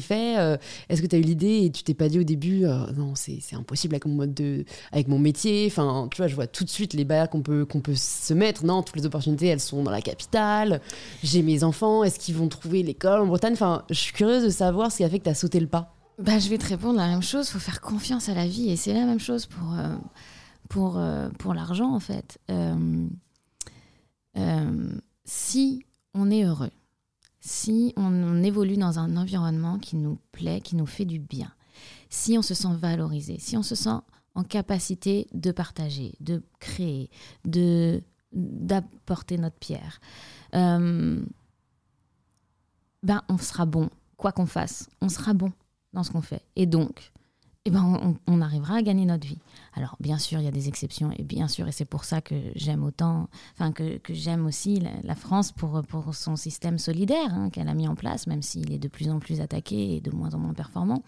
fait 0.00 0.38
euh, 0.38 0.56
est-ce 0.88 1.02
que 1.02 1.06
tu 1.06 1.16
as 1.16 1.18
eu 1.18 1.22
l'idée 1.22 1.64
et 1.64 1.70
tu 1.70 1.82
t'es 1.82 1.94
pas 1.94 2.08
dit 2.08 2.18
au 2.18 2.24
début 2.24 2.64
euh, 2.64 2.86
non 2.96 3.14
c'est 3.14 3.40
impossible 3.54 3.94
avec 3.94 4.06
mon 4.06 4.14
mode 4.14 4.34
de 4.34 4.64
avec 4.92 5.08
mon 5.08 5.18
métier. 5.18 5.66
Enfin 5.66 6.08
tu 6.10 6.18
vois 6.18 6.28
je 6.28 6.34
vois 6.34 6.46
tout 6.46 6.64
de 6.64 6.70
suite 6.70 6.94
les 6.94 7.04
barrières 7.04 7.30
qu'on 7.30 7.42
peut 7.42 7.64
qu'on 7.64 7.80
peut 7.80 7.94
se 7.94 8.34
mettre. 8.34 8.64
Non 8.64 8.82
toutes 8.82 8.96
les 8.96 9.06
opportunités 9.06 9.46
elles 9.46 9.60
sont 9.60 9.82
dans 9.82 9.90
la 9.90 10.02
capitale. 10.02 10.80
J'ai 11.22 11.42
mes 11.42 11.64
enfants. 11.64 12.04
Est-ce 12.04 12.18
qu'ils 12.18 12.36
vont 12.36 12.48
trouver 12.48 12.82
l'école 12.82 13.20
en 13.20 13.26
Bretagne? 13.26 13.52
Enfin 13.52 13.84
je 13.90 13.94
suis 13.94 14.12
curieuse 14.12 14.44
de 14.44 14.50
savoir 14.50 14.90
ce 14.90 14.98
qui 14.98 15.04
a 15.04 15.08
fait 15.08 15.18
que 15.18 15.24
tu 15.24 15.30
as 15.30 15.34
sauté 15.34 15.60
le 15.60 15.66
pas. 15.66 15.94
Bah, 16.16 16.38
je 16.38 16.48
vais 16.48 16.58
te 16.58 16.66
répondre 16.66 16.96
la 16.96 17.08
même 17.08 17.22
chose. 17.22 17.48
faut 17.48 17.58
faire 17.58 17.80
confiance 17.80 18.28
à 18.28 18.34
la 18.34 18.46
vie. 18.46 18.70
Et 18.70 18.76
c'est 18.76 18.92
la 18.92 19.04
même 19.04 19.18
chose 19.18 19.46
pour, 19.46 19.74
pour, 20.68 20.98
euh, 20.98 21.28
pour 21.38 21.54
l'argent, 21.54 21.94
en 21.94 22.00
fait. 22.00 22.38
Euh, 22.50 23.08
euh, 24.36 24.98
si 25.24 25.84
on 26.14 26.30
est 26.30 26.44
heureux, 26.44 26.70
si 27.40 27.92
on, 27.96 28.42
évolue 28.42 28.76
dans 28.76 28.98
un 28.98 29.16
environnement 29.16 29.78
qui 29.78 29.96
nous 29.96 30.18
plaît, 30.32 30.60
qui 30.60 30.76
nous 30.76 30.86
fait 30.86 31.04
du 31.04 31.18
bien, 31.18 31.52
si 32.08 32.38
on 32.38 32.42
se 32.42 32.54
sent 32.54 32.74
valorisé, 32.76 33.38
si 33.38 33.56
on 33.56 33.62
se 33.62 33.74
sent 33.74 33.98
en 34.34 34.44
capacité 34.44 35.26
de 35.32 35.52
partager, 35.52 36.14
de 36.20 36.42
créer, 36.58 37.10
de 37.44 38.02
d'apporter 38.32 39.38
notre 39.38 39.58
pierre, 39.58 40.00
ben 40.52 41.24
on 43.28 43.38
sera 43.38 43.64
bon, 43.64 43.88
quoi 44.16 44.32
qu'on 44.32 44.46
fasse, 44.46 44.88
on 45.00 45.08
sera 45.08 45.34
bon 45.34 45.52
dans 45.92 46.02
ce 46.02 46.10
qu'on 46.10 46.20
fait. 46.20 46.42
Et 46.56 46.66
donc, 46.66 47.12
eh 47.66 47.70
ben, 47.70 48.16
on, 48.26 48.40
arrivera 48.42 48.76
à 48.76 48.82
gagner 48.82 49.06
notre 49.06 49.26
vie. 49.26 49.38
Alors, 49.74 49.96
bien 49.98 50.18
sûr, 50.18 50.38
il 50.38 50.44
y 50.44 50.48
a 50.48 50.52
des 50.52 50.68
exceptions, 50.68 51.10
et 51.18 51.22
bien 51.22 51.48
sûr, 51.48 51.66
et 51.66 51.72
c'est 51.72 51.86
pour 51.86 52.04
ça 52.04 52.20
que 52.20 52.34
j'aime 52.54 52.84
autant, 52.84 53.28
enfin, 53.54 53.72
que, 53.72 53.96
que 53.98 54.12
j'aime 54.12 54.44
aussi 54.44 54.82
la, 55.02 55.14
France 55.14 55.50
pour, 55.50 55.82
pour 55.82 56.14
son 56.14 56.36
système 56.36 56.78
solidaire 56.78 57.32
hein, 57.32 57.48
qu'elle 57.48 57.68
a 57.68 57.74
mis 57.74 57.88
en 57.88 57.94
place, 57.94 58.26
même 58.26 58.42
s'il 58.42 58.70
est 58.72 58.78
de 58.78 58.88
plus 58.88 59.08
en 59.08 59.18
plus 59.18 59.40
attaqué 59.40 59.96
et 59.96 60.00
de 60.00 60.10
moins 60.10 60.34
en 60.34 60.38
moins 60.38 60.52
performant. 60.52 61.02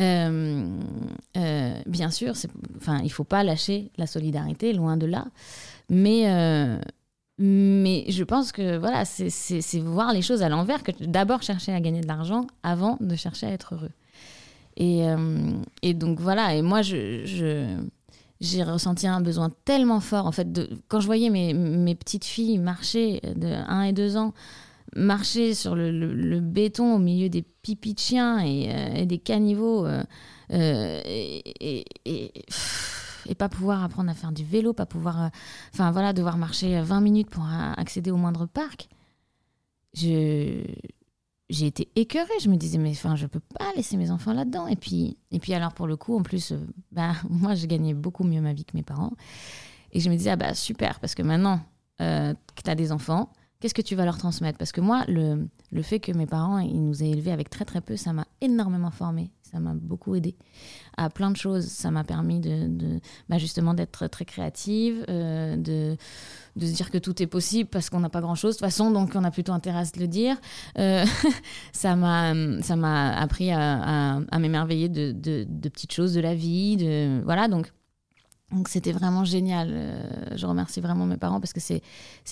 Euh, 0.00 0.80
euh, 1.36 1.82
bien 1.86 2.10
sûr, 2.10 2.34
enfin, 2.76 2.98
il 2.98 3.04
ne 3.04 3.08
faut 3.10 3.24
pas 3.24 3.42
lâcher 3.42 3.90
la 3.96 4.06
solidarité, 4.06 4.72
loin 4.72 4.96
de 4.96 5.06
là. 5.06 5.26
Mais, 5.90 6.30
euh, 6.30 6.78
mais 7.38 8.04
je 8.08 8.24
pense 8.24 8.52
que 8.52 8.78
voilà, 8.78 9.04
c'est 9.04 9.78
voir 9.80 10.12
les 10.12 10.22
choses 10.22 10.42
à 10.42 10.48
l'envers, 10.48 10.82
que 10.82 10.92
d'abord 11.04 11.42
chercher 11.42 11.72
à 11.72 11.80
gagner 11.80 12.00
de 12.00 12.06
l'argent 12.06 12.46
avant 12.62 12.96
de 13.00 13.16
chercher 13.16 13.46
à 13.46 13.50
être 13.50 13.74
heureux. 13.74 13.90
Et, 14.76 15.08
euh, 15.08 15.52
et 15.82 15.94
donc 15.94 16.20
voilà, 16.20 16.54
et 16.54 16.62
moi, 16.62 16.82
j'ai 16.82 18.62
ressenti 18.62 19.06
un 19.06 19.20
besoin 19.20 19.50
tellement 19.64 20.00
fort, 20.00 20.26
en 20.26 20.32
fait, 20.32 20.48
quand 20.88 21.00
je 21.00 21.06
voyais 21.06 21.30
mes, 21.30 21.94
petites 21.94 22.24
filles 22.24 22.58
marcher 22.58 23.20
de 23.36 23.48
1 23.48 23.82
et 23.82 23.92
2 23.92 24.16
ans, 24.16 24.32
marcher 24.96 25.54
sur 25.54 25.74
le, 25.74 26.40
béton 26.40 26.94
au 26.94 26.98
milieu 26.98 27.28
des 27.28 27.42
pipis 27.42 27.94
de 27.94 27.98
chiens 27.98 28.40
et, 28.40 28.70
euh, 28.70 29.04
des 29.04 29.18
caniveaux, 29.18 29.86
euh, 29.86 31.00
et, 31.04 31.84
pas 33.38 33.48
pouvoir 33.48 33.82
apprendre 33.82 34.10
à 34.10 34.14
faire 34.14 34.30
du 34.30 34.44
vélo, 34.44 34.72
pas 34.74 34.86
pouvoir, 34.86 35.30
enfin 35.72 35.90
voilà, 35.90 36.12
devoir 36.12 36.36
marcher 36.36 36.80
20 36.80 37.00
minutes 37.00 37.30
pour 37.30 37.44
accéder 37.76 38.10
au 38.10 38.16
moindre 38.16 38.46
parc. 38.46 38.88
Je, 39.94 40.64
j'ai 41.52 41.66
été 41.66 41.88
écœurée. 41.96 42.28
Je 42.42 42.48
me 42.48 42.56
disais, 42.56 42.78
mais 42.78 42.90
enfin, 42.90 43.14
je 43.14 43.26
peux 43.26 43.40
pas 43.40 43.70
laisser 43.76 43.96
mes 43.96 44.10
enfants 44.10 44.32
là-dedans. 44.32 44.66
Et 44.66 44.76
puis, 44.76 45.16
et 45.30 45.38
puis 45.38 45.54
alors, 45.54 45.72
pour 45.72 45.86
le 45.86 45.96
coup, 45.96 46.16
en 46.18 46.22
plus, 46.22 46.54
bah, 46.90 47.12
moi, 47.30 47.54
je 47.54 47.66
gagnais 47.66 47.94
beaucoup 47.94 48.24
mieux 48.24 48.40
ma 48.40 48.52
vie 48.52 48.64
que 48.64 48.76
mes 48.76 48.82
parents. 48.82 49.12
Et 49.92 50.00
je 50.00 50.10
me 50.10 50.16
disais, 50.16 50.30
ah 50.30 50.36
bah 50.36 50.54
super, 50.54 50.98
parce 51.00 51.14
que 51.14 51.22
maintenant 51.22 51.60
euh, 52.00 52.32
que 52.56 52.62
tu 52.62 52.70
as 52.70 52.74
des 52.74 52.92
enfants, 52.92 53.30
qu'est-ce 53.60 53.74
que 53.74 53.82
tu 53.82 53.94
vas 53.94 54.06
leur 54.06 54.16
transmettre? 54.16 54.56
Parce 54.56 54.72
que 54.72 54.80
moi, 54.80 55.04
le, 55.06 55.48
le 55.70 55.82
fait 55.82 56.00
que 56.00 56.12
mes 56.12 56.26
parents, 56.26 56.58
ils 56.58 56.82
nous 56.82 57.02
aient 57.02 57.10
élevés 57.10 57.30
avec 57.30 57.50
très 57.50 57.66
très 57.66 57.82
peu, 57.82 57.96
ça 57.96 58.14
m'a 58.14 58.26
énormément 58.40 58.90
formée. 58.90 59.30
Ça 59.52 59.60
m'a 59.60 59.74
beaucoup 59.74 60.14
aidé 60.14 60.34
à 60.96 61.10
plein 61.10 61.30
de 61.30 61.36
choses. 61.36 61.66
Ça 61.66 61.90
m'a 61.90 62.04
permis 62.04 62.40
de, 62.40 63.00
bah, 63.28 63.36
justement 63.38 63.74
d'être 63.74 64.06
très 64.06 64.24
créative, 64.24 65.04
euh, 65.10 65.56
de, 65.56 65.96
de 66.56 66.66
se 66.66 66.72
dire 66.72 66.90
que 66.90 66.96
tout 66.98 67.22
est 67.22 67.26
possible 67.26 67.68
parce 67.68 67.90
qu'on 67.90 68.00
n'a 68.00 68.08
pas 68.08 68.20
grand-chose 68.22 68.54
de 68.54 68.58
toute 68.58 68.66
façon, 68.66 68.90
donc 68.90 69.12
on 69.14 69.24
a 69.24 69.30
plutôt 69.30 69.52
intérêt 69.52 69.80
à 69.80 69.84
se 69.84 69.98
le 70.00 70.08
dire. 70.08 70.36
Euh, 70.78 71.04
ça 71.72 71.96
m'a 71.96 72.30
appris 73.16 73.50
à, 73.50 74.16
à- 74.16 74.20
à 74.30 74.38
m'émerveiller 74.38 74.88
de, 74.88 75.12
de- 75.12 75.46
de 75.48 75.68
petites 75.68 75.92
choses 75.92 76.14
de 76.14 76.20
la 76.20 76.34
vie. 76.34 76.76
De, 76.78 77.20
voilà, 77.24 77.48
donc 77.48 77.72
donc 78.52 78.68
c'était 78.68 78.92
vraiment 78.92 79.24
génial. 79.24 79.70
Euh, 79.72 80.02
je 80.36 80.46
remercie 80.46 80.80
vraiment 80.80 81.06
mes 81.06 81.16
parents 81.16 81.40
parce 81.40 81.52
que 81.52 81.60
c'est 81.60 81.82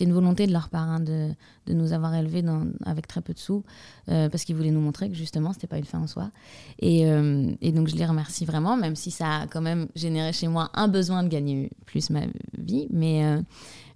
une 0.01 0.13
volonté 0.13 0.47
de 0.47 0.53
leur 0.53 0.69
part 0.69 0.89
hein, 0.89 1.01
de, 1.01 1.31
de 1.67 1.75
nous 1.75 1.93
avoir 1.93 2.15
élevés 2.15 2.45
avec 2.85 3.07
très 3.07 3.21
peu 3.21 3.33
de 3.33 3.39
sous 3.39 3.65
euh, 4.09 4.29
parce 4.29 4.45
qu'ils 4.45 4.57
voulaient 4.57 4.71
nous 4.71 4.81
montrer 4.81 5.09
que 5.09 5.17
justement 5.17 5.53
c'était 5.53 5.67
pas 5.67 5.79
une 5.79 5.85
fin 5.85 6.01
en 6.01 6.07
soi. 6.07 6.31
Et, 6.79 7.07
euh, 7.07 7.51
et 7.61 7.73
donc 7.73 7.89
je 7.89 7.97
les 7.97 8.07
remercie 8.07 8.45
vraiment, 8.45 8.77
même 8.77 8.97
si 8.97 9.11
ça 9.11 9.41
a 9.41 9.47
quand 9.47 9.63
même 9.63 9.89
généré 9.95 10.33
chez 10.33 10.49
moi 10.49 10.71
un 10.75 10.89
besoin 10.89 11.23
de 11.23 11.29
gagner 11.29 11.71
plus 11.87 12.11
ma 12.11 12.23
vie. 12.59 12.87
Mais, 12.91 13.43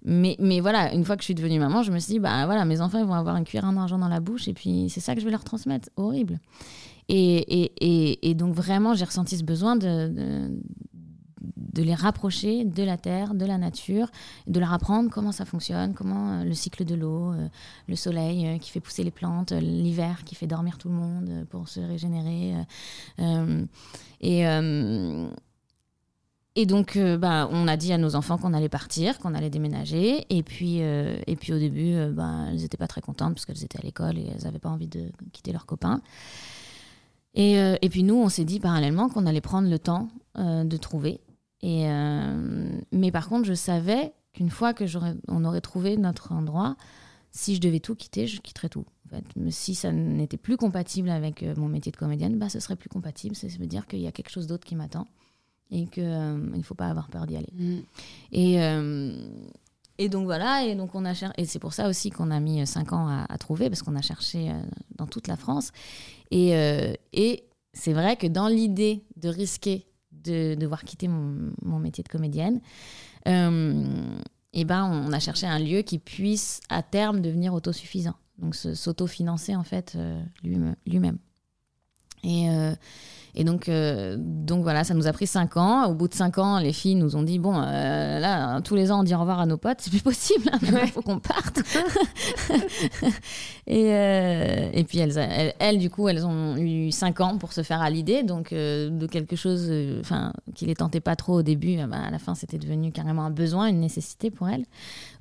mais, 0.04 0.36
mais 0.38 0.60
voilà, 0.60 0.92
une 0.94 1.04
fois 1.04 1.16
que 1.16 1.22
je 1.22 1.26
suis 1.26 1.34
devenue 1.34 1.58
maman, 1.58 1.82
je 1.82 1.92
me 1.92 1.98
suis 1.98 2.14
dit, 2.14 2.18
bah 2.20 2.44
voilà, 2.46 2.64
mes 2.64 2.80
enfants 2.80 2.98
ils 2.98 3.06
vont 3.06 3.14
avoir 3.14 3.36
une 3.36 3.44
cuillère 3.44 3.70
d'argent 3.72 3.98
dans 3.98 4.08
la 4.08 4.20
bouche 4.20 4.48
et 4.48 4.54
puis 4.54 4.88
c'est 4.90 5.00
ça 5.00 5.14
que 5.14 5.20
je 5.20 5.24
vais 5.24 5.30
leur 5.30 5.44
transmettre. 5.44 5.88
Horrible. 5.96 6.40
Et, 7.08 7.36
et, 7.80 8.30
et, 8.30 8.34
donc 8.34 8.54
vraiment, 8.54 8.94
j'ai 8.94 9.04
ressenti 9.04 9.36
ce 9.36 9.44
besoin 9.44 9.76
de, 9.76 10.50
de 11.74 11.82
les 11.82 11.94
rapprocher 11.94 12.64
de 12.64 12.82
la 12.82 12.96
terre, 12.96 13.34
de 13.34 13.44
la 13.44 13.58
nature, 13.58 14.08
de 14.46 14.60
leur 14.60 14.72
apprendre 14.72 15.10
comment 15.10 15.32
ça 15.32 15.44
fonctionne, 15.44 15.92
comment 15.92 16.40
euh, 16.40 16.44
le 16.44 16.54
cycle 16.54 16.84
de 16.84 16.94
l'eau, 16.94 17.32
euh, 17.32 17.48
le 17.88 17.96
soleil 17.96 18.46
euh, 18.46 18.58
qui 18.58 18.70
fait 18.70 18.80
pousser 18.80 19.02
les 19.02 19.10
plantes, 19.10 19.52
l'hiver 19.52 20.24
qui 20.24 20.34
fait 20.34 20.46
dormir 20.46 20.78
tout 20.78 20.88
le 20.88 20.94
monde 20.94 21.46
pour 21.50 21.68
se 21.68 21.80
régénérer. 21.80 22.54
et, 24.20 24.44
et 26.56 26.66
donc, 26.66 26.96
bah, 27.18 27.48
on 27.50 27.66
a 27.66 27.76
dit 27.76 27.92
à 27.92 27.98
nos 27.98 28.14
enfants 28.14 28.38
qu'on 28.38 28.54
allait 28.54 28.68
partir, 28.68 29.18
qu'on 29.18 29.34
allait 29.34 29.50
déménager. 29.50 30.24
Et 30.30 30.42
puis, 30.44 30.78
et 30.78 31.36
puis 31.36 31.52
au 31.52 31.58
début, 31.58 31.96
bah, 32.12 32.46
elles 32.48 32.58
n'étaient 32.58 32.76
pas 32.76 32.86
très 32.86 33.00
contentes 33.00 33.34
parce 33.34 33.44
qu'elles 33.44 33.64
étaient 33.64 33.80
à 33.80 33.82
l'école 33.82 34.18
et 34.18 34.26
elles 34.32 34.44
n'avaient 34.44 34.60
pas 34.60 34.68
envie 34.68 34.86
de 34.86 35.10
quitter 35.32 35.52
leurs 35.52 35.66
copains. 35.66 36.00
Et, 37.34 37.54
et 37.54 37.88
puis 37.88 38.04
nous, 38.04 38.16
on 38.16 38.28
s'est 38.28 38.44
dit 38.44 38.60
parallèlement 38.60 39.08
qu'on 39.08 39.26
allait 39.26 39.40
prendre 39.40 39.68
le 39.68 39.78
temps 39.78 40.08
de 40.36 40.76
trouver. 40.76 41.20
Et, 41.66 41.88
euh, 41.88 42.78
mais 42.92 43.10
par 43.10 43.26
contre, 43.28 43.46
je 43.46 43.54
savais 43.54 44.12
qu'une 44.34 44.50
fois 44.50 44.74
que 44.74 44.86
j'aurais, 44.86 45.14
on 45.28 45.44
aurait 45.46 45.62
trouvé 45.62 45.96
notre 45.96 46.32
endroit, 46.32 46.76
si 47.30 47.54
je 47.54 47.60
devais 47.60 47.80
tout 47.80 47.94
quitter, 47.94 48.26
je 48.26 48.40
quitterais 48.42 48.68
tout. 48.68 48.84
En 49.06 49.08
fait. 49.16 49.24
Mais 49.36 49.50
si 49.50 49.74
ça 49.74 49.90
n'était 49.90 50.36
plus 50.36 50.58
compatible 50.58 51.08
avec 51.08 51.42
euh, 51.42 51.54
mon 51.56 51.68
métier 51.68 51.90
de 51.90 51.96
comédienne, 51.96 52.38
bah, 52.38 52.50
ce 52.50 52.60
serait 52.60 52.76
plus 52.76 52.90
compatible. 52.90 53.34
Ça 53.34 53.46
veut 53.58 53.66
dire 53.66 53.86
qu'il 53.86 54.00
y 54.00 54.06
a 54.06 54.12
quelque 54.12 54.28
chose 54.30 54.46
d'autre 54.46 54.66
qui 54.66 54.76
m'attend 54.76 55.06
et 55.70 55.86
qu'il 55.86 56.04
ne 56.04 56.62
faut 56.62 56.74
pas 56.74 56.88
avoir 56.88 57.08
peur 57.08 57.26
d'y 57.26 57.36
aller. 57.36 57.48
Et, 58.32 58.62
euh, 58.62 59.16
et 59.96 60.08
donc 60.10 60.24
voilà, 60.24 60.64
et 60.66 60.74
donc 60.74 60.94
on 60.94 61.04
a 61.06 61.14
cher- 61.14 61.32
et 61.38 61.46
c'est 61.46 61.58
pour 61.58 61.72
ça 61.72 61.88
aussi 61.88 62.10
qu'on 62.10 62.30
a 62.30 62.40
mis 62.40 62.66
5 62.66 62.92
ans 62.92 63.08
à, 63.08 63.24
à 63.32 63.38
trouver, 63.38 63.70
parce 63.70 63.82
qu'on 63.82 63.96
a 63.96 64.02
cherché 64.02 64.50
euh, 64.50 64.54
dans 64.96 65.06
toute 65.06 65.28
la 65.28 65.36
France. 65.36 65.72
Et, 66.30 66.54
euh, 66.56 66.92
et 67.14 67.44
c'est 67.72 67.94
vrai 67.94 68.16
que 68.16 68.26
dans 68.26 68.48
l'idée 68.48 69.04
de 69.16 69.28
risquer 69.30 69.86
de 70.24 70.54
devoir 70.54 70.84
quitter 70.84 71.08
mon, 71.08 71.52
mon 71.62 71.78
métier 71.78 72.02
de 72.04 72.08
comédienne, 72.08 72.60
euh, 73.28 74.16
et 74.52 74.64
ben 74.64 74.84
on 74.84 75.12
a 75.12 75.18
cherché 75.20 75.46
un 75.46 75.58
lieu 75.58 75.82
qui 75.82 75.98
puisse 75.98 76.60
à 76.68 76.82
terme 76.82 77.20
devenir 77.20 77.54
autosuffisant, 77.54 78.14
donc 78.38 78.54
s'autofinancer 78.54 79.54
en 79.56 79.64
fait 79.64 79.94
euh, 79.96 80.22
lui- 80.42 80.58
lui-même. 80.86 81.18
Et, 82.24 82.48
euh, 82.48 82.74
et 83.36 83.42
donc, 83.42 83.68
euh, 83.68 84.16
donc 84.18 84.62
voilà, 84.62 84.84
ça 84.84 84.94
nous 84.94 85.06
a 85.06 85.12
pris 85.12 85.26
cinq 85.26 85.56
ans. 85.56 85.86
Au 85.86 85.94
bout 85.94 86.08
de 86.08 86.14
cinq 86.14 86.38
ans, 86.38 86.58
les 86.58 86.72
filles 86.72 86.94
nous 86.94 87.16
ont 87.16 87.22
dit 87.22 87.38
bon, 87.38 87.56
euh, 87.56 88.20
là, 88.20 88.60
tous 88.60 88.76
les 88.76 88.92
ans, 88.92 89.00
on 89.00 89.02
dit 89.02 89.14
au 89.14 89.18
revoir 89.18 89.40
à 89.40 89.46
nos 89.46 89.56
potes, 89.56 89.78
c'est 89.80 89.90
plus 89.90 90.02
possible. 90.02 90.50
Il 90.62 90.92
faut 90.92 91.02
qu'on 91.02 91.18
parte. 91.18 91.60
et, 93.66 93.88
et 94.72 94.84
puis 94.84 94.98
elles, 94.98 95.18
elles, 95.18 95.54
elles, 95.58 95.78
du 95.78 95.90
coup, 95.90 96.08
elles 96.08 96.24
ont 96.24 96.56
eu 96.56 96.92
cinq 96.92 97.20
ans 97.20 97.38
pour 97.38 97.52
se 97.52 97.62
faire 97.62 97.82
à 97.82 97.90
l'idée, 97.90 98.22
donc 98.22 98.52
de 98.52 99.06
quelque 99.06 99.34
chose, 99.34 99.72
enfin, 100.00 100.32
qui 100.54 100.66
les 100.66 100.76
tentait 100.76 101.00
pas 101.00 101.16
trop 101.16 101.34
au 101.34 101.42
début. 101.42 101.74
euh, 101.78 101.86
bah, 101.86 101.98
à 102.06 102.10
la 102.10 102.18
fin, 102.18 102.34
c'était 102.34 102.58
devenu 102.58 102.92
carrément 102.92 103.24
un 103.24 103.30
besoin, 103.30 103.66
une 103.66 103.80
nécessité 103.80 104.30
pour 104.30 104.48
elles 104.48 104.64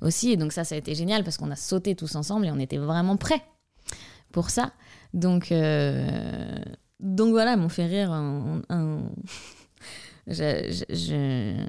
aussi. 0.00 0.32
Et 0.32 0.36
donc 0.36 0.52
ça, 0.52 0.64
ça 0.64 0.74
a 0.74 0.78
été 0.78 0.94
génial 0.94 1.24
parce 1.24 1.36
qu'on 1.36 1.50
a 1.50 1.56
sauté 1.56 1.94
tous 1.94 2.14
ensemble 2.14 2.46
et 2.46 2.50
on 2.50 2.58
était 2.58 2.78
vraiment 2.78 3.16
prêts 3.16 3.42
pour 4.32 4.50
ça. 4.50 4.72
Donc, 5.12 5.52
euh, 5.52 6.58
donc 7.00 7.30
voilà, 7.30 7.56
m'ont 7.56 7.68
fait 7.68 7.86
rire 7.86 8.12
un, 8.12 8.62
un, 8.68 9.02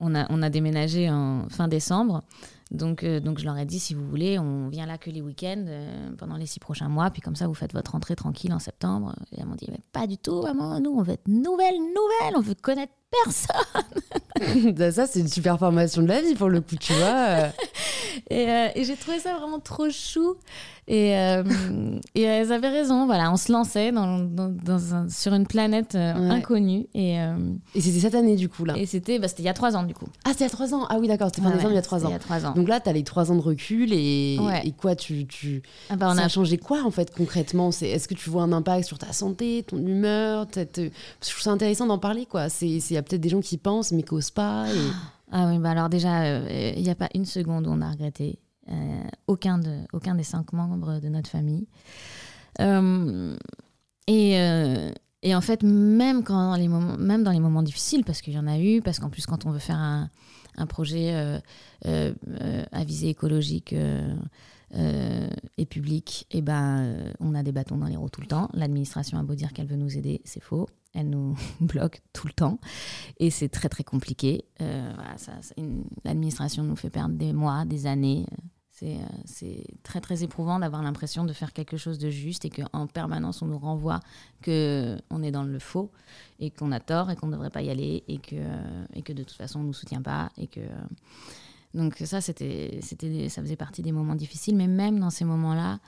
on, 0.00 0.14
a, 0.14 0.26
on 0.30 0.42
a 0.42 0.50
déménagé 0.50 1.10
en 1.10 1.48
fin 1.48 1.68
décembre. 1.68 2.22
Donc, 2.70 3.04
euh, 3.04 3.20
donc 3.20 3.38
je 3.38 3.44
leur 3.44 3.56
ai 3.56 3.66
dit, 3.66 3.78
si 3.78 3.94
vous 3.94 4.06
voulez, 4.06 4.38
on 4.38 4.68
vient 4.68 4.86
là 4.86 4.98
que 4.98 5.10
les 5.10 5.20
week-ends 5.20 5.64
euh, 5.68 6.10
pendant 6.18 6.36
les 6.36 6.46
six 6.46 6.58
prochains 6.58 6.88
mois, 6.88 7.10
puis 7.10 7.22
comme 7.22 7.36
ça, 7.36 7.46
vous 7.46 7.54
faites 7.54 7.72
votre 7.72 7.92
rentrée 7.92 8.16
tranquille 8.16 8.52
en 8.52 8.58
septembre. 8.58 9.14
Et 9.32 9.40
elles 9.40 9.46
m'ont 9.46 9.54
dit, 9.54 9.68
mais 9.70 9.80
pas 9.92 10.06
du 10.06 10.18
tout, 10.18 10.42
maman, 10.42 10.80
nous, 10.80 10.90
on 10.90 11.02
veut 11.02 11.12
être 11.12 11.28
nouvelle, 11.28 11.76
nouvelle, 11.76 12.36
on 12.36 12.40
veut 12.40 12.54
connaître 12.54 12.92
personne. 13.24 14.76
ça, 14.92 15.06
c'est 15.06 15.20
une 15.20 15.28
super 15.28 15.58
formation 15.58 16.02
de 16.02 16.08
la 16.08 16.20
vie 16.20 16.34
pour 16.34 16.48
le 16.48 16.60
coup, 16.60 16.76
tu 16.76 16.92
vois. 16.94 17.50
et, 18.30 18.70
et 18.74 18.84
j'ai 18.84 18.96
trouvé 18.96 19.20
ça 19.20 19.36
vraiment 19.36 19.60
trop 19.60 19.90
chou. 19.90 20.36
Et, 20.86 21.16
euh, 21.16 21.42
et, 22.14 22.22
elles 22.22 22.52
avaient 22.52 22.68
raison, 22.68 23.06
voilà, 23.06 23.32
on 23.32 23.36
se 23.36 23.50
lançait 23.50 23.90
dans, 23.90 24.18
dans, 24.18 25.08
sur 25.08 25.32
une 25.32 25.46
planète 25.46 25.94
euh, 25.94 26.30
inconnue. 26.30 26.86
Et, 26.94 27.18
euh, 27.20 27.36
et 27.74 27.80
c'était 27.80 28.00
cette 28.00 28.14
année 28.14 28.36
du 28.36 28.50
coup 28.50 28.66
là 28.66 28.74
Et 28.76 28.84
c'était 28.84 29.18
bah, 29.18 29.28
il 29.38 29.44
y 29.44 29.48
a 29.48 29.54
trois 29.54 29.76
ans 29.76 29.84
du 29.84 29.94
coup. 29.94 30.06
Ah, 30.24 30.30
c'était 30.30 30.44
il 30.44 30.48
y 30.48 30.50
a 30.50 30.50
trois 30.50 30.74
ans 30.74 30.86
Ah 30.90 30.98
oui, 31.00 31.08
d'accord, 31.08 31.28
c'était 31.28 31.40
fin 31.40 31.50
décembre 31.50 31.72
il 31.72 31.76
y 31.76 31.78
a 31.78 31.82
trois 31.82 32.04
ans. 32.04 32.08
Il 32.08 32.12
y 32.12 32.16
a 32.16 32.18
trois 32.18 32.44
ans. 32.44 32.52
Donc 32.52 32.68
là, 32.68 32.80
tu 32.80 32.88
as 32.90 32.92
les 32.92 33.02
trois 33.02 33.32
ans 33.32 33.36
de 33.36 33.40
recul 33.40 33.92
et, 33.92 34.38
et 34.64 34.72
quoi, 34.72 34.94
tu. 34.94 35.26
tu... 35.26 35.62
Ah 35.88 35.96
bah, 35.96 36.08
on 36.10 36.16
ça 36.16 36.24
a... 36.24 36.28
changé 36.28 36.58
quoi 36.58 36.82
en 36.84 36.90
fait 36.90 37.14
concrètement? 37.14 37.70
Est-ce 37.70 38.06
que 38.06 38.14
tu 38.14 38.28
vois 38.28 38.42
un 38.42 38.52
impact 38.52 38.86
sur 38.86 38.98
ta 38.98 39.12
santé, 39.12 39.64
ton 39.66 39.78
humeur 39.78 40.46
Je 40.54 40.90
trouve 41.20 41.42
ça 41.42 41.50
intéressant 41.50 41.86
d'en 41.86 41.98
parler 41.98 42.26
quoi. 42.26 42.48
Il 42.60 42.92
y 42.92 42.96
a 42.96 43.02
peut-être 43.02 43.22
des 43.22 43.30
gens 43.30 43.40
qui 43.40 43.56
pensent 43.56 43.92
mais 43.92 44.02
qui 44.02 44.14
n'osent 44.14 44.30
pas. 44.30 44.66
Et... 44.68 44.90
Ah 45.32 45.46
oui, 45.48 45.58
bah 45.58 45.70
alors 45.70 45.88
déjà, 45.88 46.38
il 46.50 46.82
n'y 46.82 46.90
a 46.90 46.94
pas 46.94 47.08
une 47.14 47.24
seconde 47.24 47.66
où 47.66 47.70
on 47.70 47.80
a 47.80 47.90
regretté. 47.90 48.38
Euh, 48.70 49.02
aucun, 49.26 49.58
de, 49.58 49.80
aucun 49.92 50.14
des 50.14 50.22
cinq 50.22 50.52
membres 50.54 50.98
de 50.98 51.08
notre 51.08 51.28
famille. 51.28 51.66
Euh, 52.60 53.36
et, 54.06 54.40
euh, 54.40 54.90
et, 55.22 55.34
en 55.34 55.40
fait, 55.42 55.62
même, 55.62 56.24
quand 56.24 56.50
dans 56.50 56.56
les 56.56 56.68
moments, 56.68 56.96
même 56.96 57.22
dans 57.24 57.30
les 57.30 57.40
moments 57.40 57.62
difficiles, 57.62 58.04
parce 58.04 58.22
qu'il 58.22 58.32
y 58.32 58.38
en 58.38 58.46
a 58.46 58.58
eu, 58.58 58.80
parce 58.80 58.98
qu'en 59.00 59.10
plus, 59.10 59.26
quand 59.26 59.44
on 59.44 59.50
veut 59.50 59.58
faire 59.58 59.78
un, 59.78 60.08
un 60.56 60.66
projet 60.66 61.14
à 61.84 62.84
visée 62.84 63.10
écologique 63.10 63.74
et 64.72 65.66
public, 65.66 66.26
et 66.30 66.38
eh 66.38 66.42
ben, 66.42 67.12
on 67.20 67.34
a 67.34 67.42
des 67.42 67.52
bâtons 67.52 67.76
dans 67.76 67.86
les 67.86 67.96
roues 67.96 68.08
tout 68.08 68.22
le 68.22 68.26
temps. 68.28 68.48
L'administration 68.54 69.18
a 69.18 69.22
beau 69.22 69.34
dire 69.34 69.52
qu'elle 69.52 69.66
veut 69.66 69.76
nous 69.76 69.98
aider, 69.98 70.22
c'est 70.24 70.42
faux. 70.42 70.68
Elle 70.94 71.10
nous 71.10 71.36
bloque 71.60 72.02
tout 72.12 72.26
le 72.26 72.32
temps. 72.32 72.58
Et 73.18 73.30
c'est 73.30 73.48
très, 73.48 73.68
très 73.68 73.84
compliqué. 73.84 74.44
L'administration 76.04 76.62
nous 76.62 76.76
fait 76.76 76.90
perdre 76.90 77.14
des 77.16 77.32
mois, 77.32 77.64
des 77.66 77.86
années. 77.86 78.26
Euh, 78.84 79.06
c'est 79.24 79.64
très 79.82 80.00
très 80.00 80.22
éprouvant 80.22 80.58
d'avoir 80.58 80.82
l'impression 80.82 81.24
de 81.24 81.32
faire 81.32 81.52
quelque 81.52 81.76
chose 81.76 81.98
de 81.98 82.10
juste 82.10 82.44
et 82.44 82.50
qu'en 82.50 82.86
permanence 82.86 83.40
on 83.40 83.46
nous 83.46 83.58
renvoie 83.58 84.00
qu'on 84.44 85.22
est 85.22 85.30
dans 85.30 85.42
le 85.42 85.58
faux 85.58 85.90
et 86.38 86.50
qu'on 86.50 86.70
a 86.72 86.80
tort 86.80 87.10
et 87.10 87.16
qu'on 87.16 87.28
ne 87.28 87.32
devrait 87.32 87.50
pas 87.50 87.62
y 87.62 87.70
aller 87.70 88.04
et 88.08 88.18
que, 88.18 88.36
euh, 88.36 88.84
et 88.94 89.02
que 89.02 89.12
de 89.12 89.22
toute 89.22 89.36
façon 89.36 89.60
on 89.60 89.62
ne 89.62 89.68
nous 89.68 89.72
soutient 89.72 90.02
pas. 90.02 90.30
Et 90.36 90.46
que, 90.46 90.60
euh, 90.60 90.84
donc 91.72 91.96
ça, 92.04 92.20
c'était, 92.20 92.80
ça 92.82 93.42
faisait 93.42 93.56
partie 93.56 93.82
des 93.82 93.92
moments 93.92 94.14
difficiles, 94.14 94.56
mais 94.56 94.68
même 94.68 95.00
dans 95.00 95.10
ces 95.10 95.24
moments-là, 95.24 95.80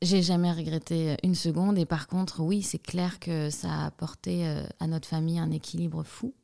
j'ai 0.00 0.22
jamais 0.22 0.52
regretté 0.52 1.16
une 1.22 1.34
seconde. 1.34 1.76
Et 1.76 1.86
par 1.86 2.06
contre, 2.06 2.40
oui, 2.40 2.62
c'est 2.62 2.78
clair 2.78 3.18
que 3.20 3.50
ça 3.50 3.70
a 3.70 3.86
apporté 3.86 4.46
à 4.80 4.86
notre 4.86 5.08
famille 5.08 5.38
un 5.38 5.50
équilibre 5.50 6.02
fou. 6.02 6.34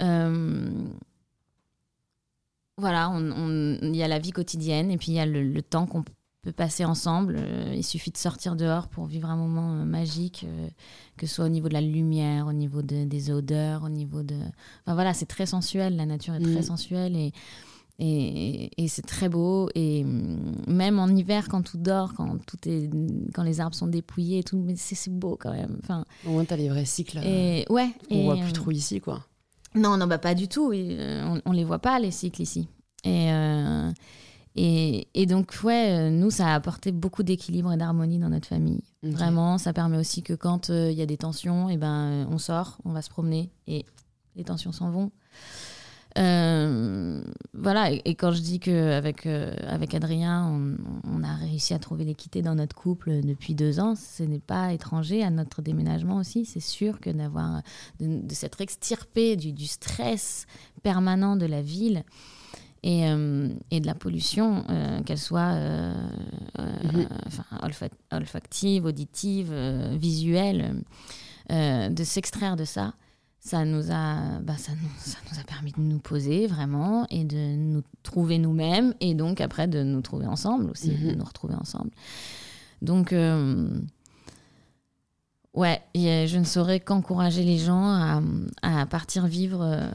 Euh, 0.00 0.70
voilà, 2.78 3.12
il 3.16 3.96
y 3.96 4.02
a 4.02 4.08
la 4.08 4.18
vie 4.18 4.30
quotidienne 4.30 4.90
et 4.90 4.96
puis 4.96 5.08
il 5.08 5.14
y 5.14 5.20
a 5.20 5.26
le, 5.26 5.62
temps 5.62 5.86
qu'on 5.86 6.04
peut 6.42 6.52
passer 6.52 6.84
ensemble. 6.84 7.36
Euh, 7.38 7.74
il 7.76 7.84
suffit 7.84 8.10
de 8.10 8.16
sortir 8.16 8.56
dehors 8.56 8.88
pour 8.88 9.06
vivre 9.06 9.28
un 9.28 9.36
moment 9.36 9.74
euh, 9.74 9.84
magique, 9.84 10.46
euh, 10.48 10.68
que 11.16 11.26
ce 11.26 11.34
soit 11.34 11.44
au 11.46 11.50
niveau 11.50 11.68
de 11.68 11.74
la 11.74 11.80
lumière, 11.80 12.46
au 12.46 12.52
niveau 12.52 12.82
des 12.82 13.30
odeurs, 13.30 13.82
au 13.82 13.88
niveau 13.88 14.22
de... 14.22 14.36
Enfin 14.84 14.94
voilà, 14.94 15.12
c'est 15.12 15.26
très 15.26 15.46
sensuel, 15.46 15.96
la 15.96 16.06
nature 16.06 16.34
est 16.34 16.40
très 16.40 16.60
mm. 16.60 16.62
sensuelle 16.62 17.16
et, 17.16 17.32
et, 18.00 18.86
c'est 18.86 19.02
très 19.02 19.28
beau. 19.28 19.68
Et 19.74 20.04
même 20.68 21.00
en 21.00 21.08
hiver, 21.08 21.48
quand 21.48 21.62
tout 21.62 21.78
dort, 21.78 22.14
quand, 22.14 22.38
tout 22.46 22.56
est, 22.68 22.88
quand 23.34 23.42
les 23.42 23.60
arbres 23.60 23.74
sont 23.74 23.88
dépouillés 23.88 24.38
et 24.38 24.44
tout, 24.44 24.64
c'est 24.76 25.10
beau 25.10 25.36
quand 25.38 25.52
même. 25.52 25.78
Enfin, 25.82 26.04
au 26.24 26.30
moins, 26.30 26.44
tu 26.44 26.54
as 26.54 26.56
les 26.56 26.68
vrais 26.68 26.84
cycles. 26.84 27.18
Et, 27.24 27.66
ouais. 27.70 27.90
On 28.10 28.24
voit 28.24 28.36
plus 28.36 28.52
trop 28.52 28.70
ici, 28.70 29.00
quoi. 29.00 29.24
Non, 29.74 29.96
non, 29.96 30.06
bah 30.06 30.18
pas 30.18 30.34
du 30.34 30.48
tout. 30.48 30.72
Euh, 30.72 31.38
on, 31.44 31.50
ne 31.50 31.56
les 31.56 31.64
voit 31.64 31.78
pas, 31.78 31.98
les 31.98 32.10
cycles 32.10 32.42
ici. 32.42 32.68
Et, 33.04 33.32
euh, 33.32 33.90
et, 34.56 35.26
donc, 35.26 35.56
ouais, 35.62 35.92
euh, 35.92 36.10
nous, 36.10 36.30
ça 36.30 36.48
a 36.48 36.54
apporté 36.54 36.90
beaucoup 36.90 37.22
d'équilibre 37.22 37.72
et 37.72 37.76
d'harmonie 37.76 38.18
dans 38.18 38.30
notre 38.30 38.48
famille. 38.48 38.82
Vraiment, 39.02 39.58
ça 39.58 39.72
permet 39.72 39.98
aussi 39.98 40.22
que 40.22 40.32
quand 40.32 40.68
il 40.70 40.92
y 40.92 41.02
a 41.02 41.06
des 41.06 41.16
tensions, 41.16 41.70
et 41.70 41.74
eh 41.74 41.76
ben, 41.76 42.26
on 42.30 42.38
sort, 42.38 42.78
on 42.84 42.92
va 42.92 43.02
se 43.02 43.10
promener 43.10 43.50
et 43.66 43.84
les 44.34 44.44
tensions 44.44 44.72
s'en 44.72 44.90
vont. 44.90 45.12
Euh, 46.18 47.22
voilà, 47.54 47.90
et, 47.92 48.14
quand 48.14 48.32
je 48.32 48.40
dis 48.40 48.58
qu'avec 48.58 49.26
euh, 49.26 49.54
avec 49.68 49.94
Adrien, 49.94 50.76
on, 51.04 51.22
a 51.22 51.34
réussi 51.34 51.74
à 51.74 51.78
trouver 51.78 52.04
l'équité 52.04 52.42
dans 52.42 52.56
notre 52.56 52.74
couple 52.74 53.20
depuis 53.22 53.54
deux 53.54 53.78
ans, 53.78 53.94
ce 53.94 54.22
n'est 54.22 54.40
pas 54.40 54.72
étranger 54.72 55.22
à 55.22 55.30
notre 55.30 55.62
déménagement 55.62 56.16
aussi. 56.16 56.44
C'est 56.44 56.60
sûr 56.60 56.98
que 57.00 57.10
d'avoir, 57.10 57.62
de, 58.00 58.34
s'être 58.34 58.60
extirpé 58.60 59.36
du, 59.36 59.52
du, 59.52 59.66
stress 59.66 60.46
permanent 60.82 61.36
de 61.36 61.46
la 61.46 61.62
ville 61.62 62.04
et, 62.82 63.08
euh, 63.08 63.48
et 63.70 63.80
de 63.80 63.86
la 63.86 63.94
pollution, 63.94 64.64
qu'elle 65.06 65.18
soit 65.18 65.54
mm-hmm. 66.56 67.06
olfactive, 68.10 68.86
auditive, 68.86 69.52
visuelle, 69.92 70.82
de 71.50 72.04
s'extraire 72.04 72.56
de 72.56 72.64
ça 72.64 72.94
ça 73.48 73.64
nous 73.64 73.90
a 73.90 74.40
bah, 74.42 74.58
ça 74.58 74.72
nous, 74.72 74.90
ça 74.98 75.16
nous, 75.32 75.40
a 75.40 75.42
permis 75.42 75.72
de 75.72 75.80
nous 75.80 75.98
poser 75.98 76.46
vraiment 76.46 77.06
et 77.08 77.24
de 77.24 77.56
nous 77.56 77.82
trouver 78.02 78.38
nous-mêmes 78.38 78.92
et 79.00 79.14
donc 79.14 79.40
après 79.40 79.66
de 79.66 79.82
nous 79.82 80.02
trouver 80.02 80.26
ensemble 80.26 80.70
aussi 80.70 80.90
de 80.90 81.12
mhm. 81.12 81.16
nous 81.16 81.24
retrouver 81.24 81.54
ensemble 81.54 81.90
donc 82.82 83.14
euh, 83.14 83.70
ouais 85.54 85.80
je 85.94 86.36
ne 86.36 86.44
saurais 86.44 86.78
qu'encourager 86.78 87.42
les 87.42 87.56
gens 87.56 87.86
à, 87.86 88.20
à, 88.60 88.84
partir 88.84 89.26
vivre 89.26 89.62
euh, 89.62 89.88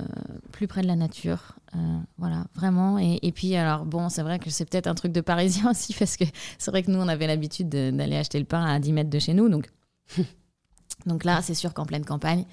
plus 0.51 0.67
près 0.67 0.81
de 0.81 0.87
la 0.87 0.95
nature 0.95 1.53
euh, 1.75 1.99
voilà 2.17 2.45
vraiment 2.55 2.97
et, 2.97 3.19
et, 3.21 3.31
puis 3.31 3.55
alors 3.55 3.85
bon 3.85 4.09
c'est 4.09 4.23
vrai 4.23 4.39
que 4.39 4.49
c'est 4.49 4.65
peut-être 4.65 4.87
un 4.87 4.95
truc 4.95 5.11
de 5.11 5.21
parisien 5.21 5.69
aussi 5.69 5.93
parce 5.93 6.17
que 6.17 6.25
c'est 6.57 6.71
vrai 6.71 6.81
que 6.81 6.89
nous 6.89 6.99
on 6.99 7.07
avait 7.07 7.27
l'habitude 7.27 7.69
d'aller 7.69 8.17
acheter 8.17 8.39
le 8.39 8.45
pain 8.45 8.65
à 8.65 8.79
10 8.79 8.93
mètres 8.93 9.11
de 9.11 9.19
chez 9.19 9.35
nous 9.35 9.47
donc 9.47 9.69
donc 11.05 11.23
là 11.23 11.43
c'est 11.43 11.53
sûr 11.53 11.75
qu'en 11.75 11.85
pleine 11.85 12.03
campagne 12.03 12.45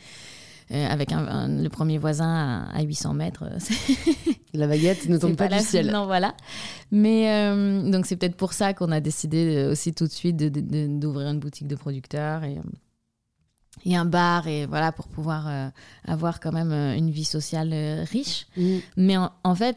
euh, 0.72 0.86
avec 0.86 1.10
un, 1.10 1.48
le 1.48 1.68
premier 1.68 1.98
voisin 1.98 2.68
à, 2.72 2.82
800 2.82 3.14
mètres. 3.14 3.42
Euh, 3.44 3.94
la 4.54 4.68
baguette 4.68 5.08
ne 5.08 5.18
tombe 5.18 5.34
pas, 5.34 5.48
du 5.48 5.58
ciel. 5.58 5.90
Non, 5.92 6.06
voilà. 6.06 6.34
Mais 6.92 7.28
euh, 7.28 7.90
donc 7.90 8.06
c'est 8.06 8.14
peut-être 8.14 8.36
pour 8.36 8.52
ça 8.52 8.72
qu'on 8.72 8.92
a 8.92 9.00
décidé 9.00 9.66
aussi 9.68 9.92
tout 9.92 10.06
de 10.06 10.12
suite 10.12 10.36
d'ouvrir 10.36 11.28
une 11.28 11.40
boutique 11.40 11.66
de 11.66 11.74
producteurs 11.74 12.44
et, 12.44 12.58
et 13.84 13.96
un 13.96 14.04
bar 14.04 14.46
et 14.46 14.66
voilà 14.66 14.92
pour 14.92 15.08
pouvoir 15.08 15.72
avoir 16.06 16.38
quand 16.38 16.52
même 16.52 16.72
une 16.72 17.10
vie 17.10 17.24
sociale 17.24 17.74
riche. 18.08 18.46
Mm. 18.56 18.76
Mais 18.96 19.16
en, 19.16 19.54
fait, 19.56 19.76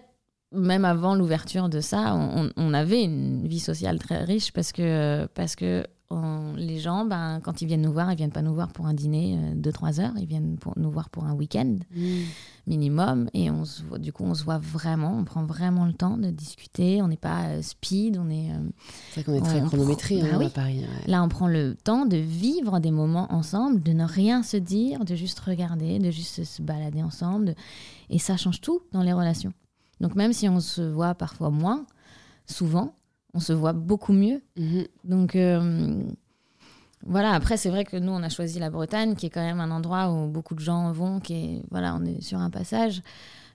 même 0.51 0.85
avant 0.85 1.15
l'ouverture 1.15 1.69
de 1.69 1.81
ça, 1.81 2.13
on, 2.15 2.51
on, 2.55 2.73
avait 2.75 3.03
une 3.03 3.47
vie 3.47 3.59
sociale 3.59 3.97
très 3.97 4.23
riche 4.23 4.51
parce 4.51 4.71
que, 4.71 5.25
parce 5.33 5.55
que 5.55 5.87
les 6.55 6.79
gens, 6.79 7.05
ben, 7.05 7.39
quand 7.41 7.61
ils 7.61 7.67
viennent 7.67 7.81
nous 7.81 7.91
voir, 7.91 8.11
ils 8.11 8.15
viennent 8.15 8.31
pas 8.31 8.41
nous 8.41 8.53
voir 8.53 8.71
pour 8.71 8.85
un 8.85 8.93
dîner 8.93 9.37
euh, 9.37 9.55
de 9.55 9.71
3 9.71 9.99
heures, 9.99 10.13
ils 10.17 10.25
viennent 10.25 10.57
pour, 10.57 10.73
nous 10.77 10.91
voir 10.91 11.09
pour 11.09 11.25
un 11.25 11.33
week-end 11.33 11.77
mm. 11.95 12.21
minimum. 12.67 13.29
Et 13.33 13.49
on 13.49 13.65
se 13.65 13.83
voit, 13.83 13.99
du 13.99 14.11
coup, 14.13 14.23
on 14.23 14.33
se 14.33 14.43
voit 14.43 14.57
vraiment, 14.57 15.17
on 15.17 15.23
prend 15.23 15.43
vraiment 15.45 15.85
le 15.85 15.93
temps 15.93 16.17
de 16.17 16.29
discuter. 16.29 17.01
On 17.01 17.07
n'est 17.07 17.17
pas 17.17 17.45
euh, 17.45 17.61
speed, 17.61 18.17
on 18.17 18.29
est. 18.29 18.51
Euh, 18.51 18.69
c'est 19.11 19.21
vrai 19.21 19.39
qu'on 19.39 19.45
est 19.45 19.47
très 19.47 19.61
chronométré 19.61 20.21
hein, 20.21 20.37
bah 20.39 20.45
à 20.45 20.49
Paris. 20.49 20.85
Là, 21.07 21.23
on 21.23 21.29
prend 21.29 21.47
le 21.47 21.75
temps 21.75 22.05
de 22.05 22.17
vivre 22.17 22.79
des 22.79 22.91
moments 22.91 23.31
ensemble, 23.33 23.81
de 23.81 23.93
ne 23.93 24.05
rien 24.05 24.43
se 24.43 24.57
dire, 24.57 25.05
de 25.05 25.15
juste 25.15 25.39
regarder, 25.39 25.99
de 25.99 26.11
juste 26.11 26.43
se 26.43 26.61
balader 26.61 27.03
ensemble. 27.03 27.55
Et 28.09 28.19
ça 28.19 28.37
change 28.37 28.61
tout 28.61 28.81
dans 28.91 29.03
les 29.03 29.13
relations. 29.13 29.53
Donc, 30.01 30.15
même 30.15 30.33
si 30.33 30.49
on 30.49 30.59
se 30.59 30.81
voit 30.81 31.15
parfois 31.15 31.49
moins, 31.49 31.85
souvent, 32.45 32.93
on 33.33 33.39
se 33.39 33.53
voit 33.53 33.73
beaucoup 33.73 34.13
mieux. 34.13 34.41
Mhm. 34.57 34.85
Donc 35.03 35.35
euh, 35.35 36.03
voilà, 37.05 37.31
après 37.31 37.57
c'est 37.57 37.69
vrai 37.69 37.83
que 37.83 37.97
nous 37.97 38.11
on 38.11 38.23
a 38.23 38.29
choisi 38.29 38.59
la 38.59 38.69
Bretagne 38.69 39.15
qui 39.15 39.25
est 39.25 39.29
quand 39.29 39.41
même 39.41 39.59
un 39.59 39.71
endroit 39.71 40.11
où 40.11 40.27
beaucoup 40.27 40.55
de 40.55 40.59
gens 40.59 40.91
vont, 40.91 41.19
qui 41.19 41.33
est, 41.33 41.63
voilà, 41.71 41.95
on 41.95 42.05
est 42.05 42.21
sur 42.21 42.39
un 42.39 42.49
passage. 42.49 43.01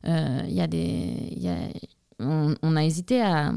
Euh, 0.07 0.43
il 0.47 0.55
y 0.55 0.61
a 0.61 0.67
des... 0.67 1.33
Y 1.37 1.49
a, 1.49 1.57
on, 2.21 2.75
a 2.75 2.85
hésité 2.85 3.23
à, 3.23 3.53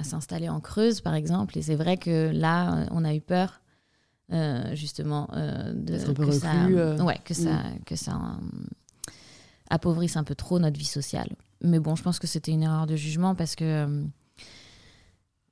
s'installer 0.00 0.48
en 0.48 0.60
Creuse 0.60 1.00
par 1.00 1.14
exemple 1.14 1.58
et 1.58 1.62
c'est 1.62 1.74
vrai 1.74 1.96
que 1.96 2.30
là 2.32 2.86
on 2.92 3.04
a 3.04 3.12
eu 3.12 3.20
peur 3.20 3.60
euh, 4.32 4.72
justement 4.74 5.28
de, 5.32 5.98
que, 6.14 6.30
ça, 6.30 6.68
ouais, 7.04 7.18
que, 7.24 7.34
ça, 7.34 7.54
mm. 7.54 7.78
que 7.84 7.96
ça 7.96 8.20
appauvrisse 9.68 10.16
un 10.16 10.22
peu 10.22 10.36
trop 10.36 10.60
notre 10.60 10.78
vie 10.78 10.84
sociale. 10.84 11.34
Mais 11.60 11.80
bon, 11.80 11.96
je 11.96 12.04
pense 12.04 12.20
que 12.20 12.28
c'était 12.28 12.52
une 12.52 12.62
erreur 12.62 12.86
de 12.86 12.94
jugement 12.94 13.34
parce 13.34 13.56
que 13.56 13.88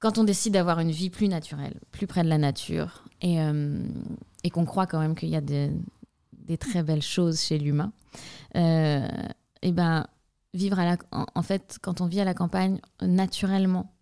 quand 0.05 0.19
on 0.19 0.25
décide 0.25 0.53
d'avoir 0.53 0.81
une 0.81 0.91
vie 0.91 1.09
plus 1.09 1.29
naturelle, 1.29 1.81
plus 1.91 2.07
près 2.07 2.23
de 2.23 2.29
la 2.29 2.37
nature, 2.37 3.05
et, 3.23 3.41
euh, 3.41 3.83
qu'on 4.53 4.67
croit 4.67 4.87
quand 4.87 4.99
même 4.99 5.15
qu'il 5.15 5.31
y 5.31 5.37
a 5.37 5.41
des, 5.41 5.71
des 6.35 6.59
très 6.59 6.83
belles 6.83 7.01
choses 7.01 7.41
chez 7.41 7.57
l'humain. 7.57 7.91
Euh, 8.55 9.09
et 9.63 9.73
ben, 9.73 10.07
vivre 10.53 10.79
à 10.79 10.85
la, 10.85 10.99
en, 11.11 11.41
fait, 11.41 11.79
quand 11.81 12.03
on 12.03 12.07
vit 12.07 12.21
à 12.21 12.25
la 12.25 12.35
campagne, 12.35 12.83
naturellement, 13.01 13.95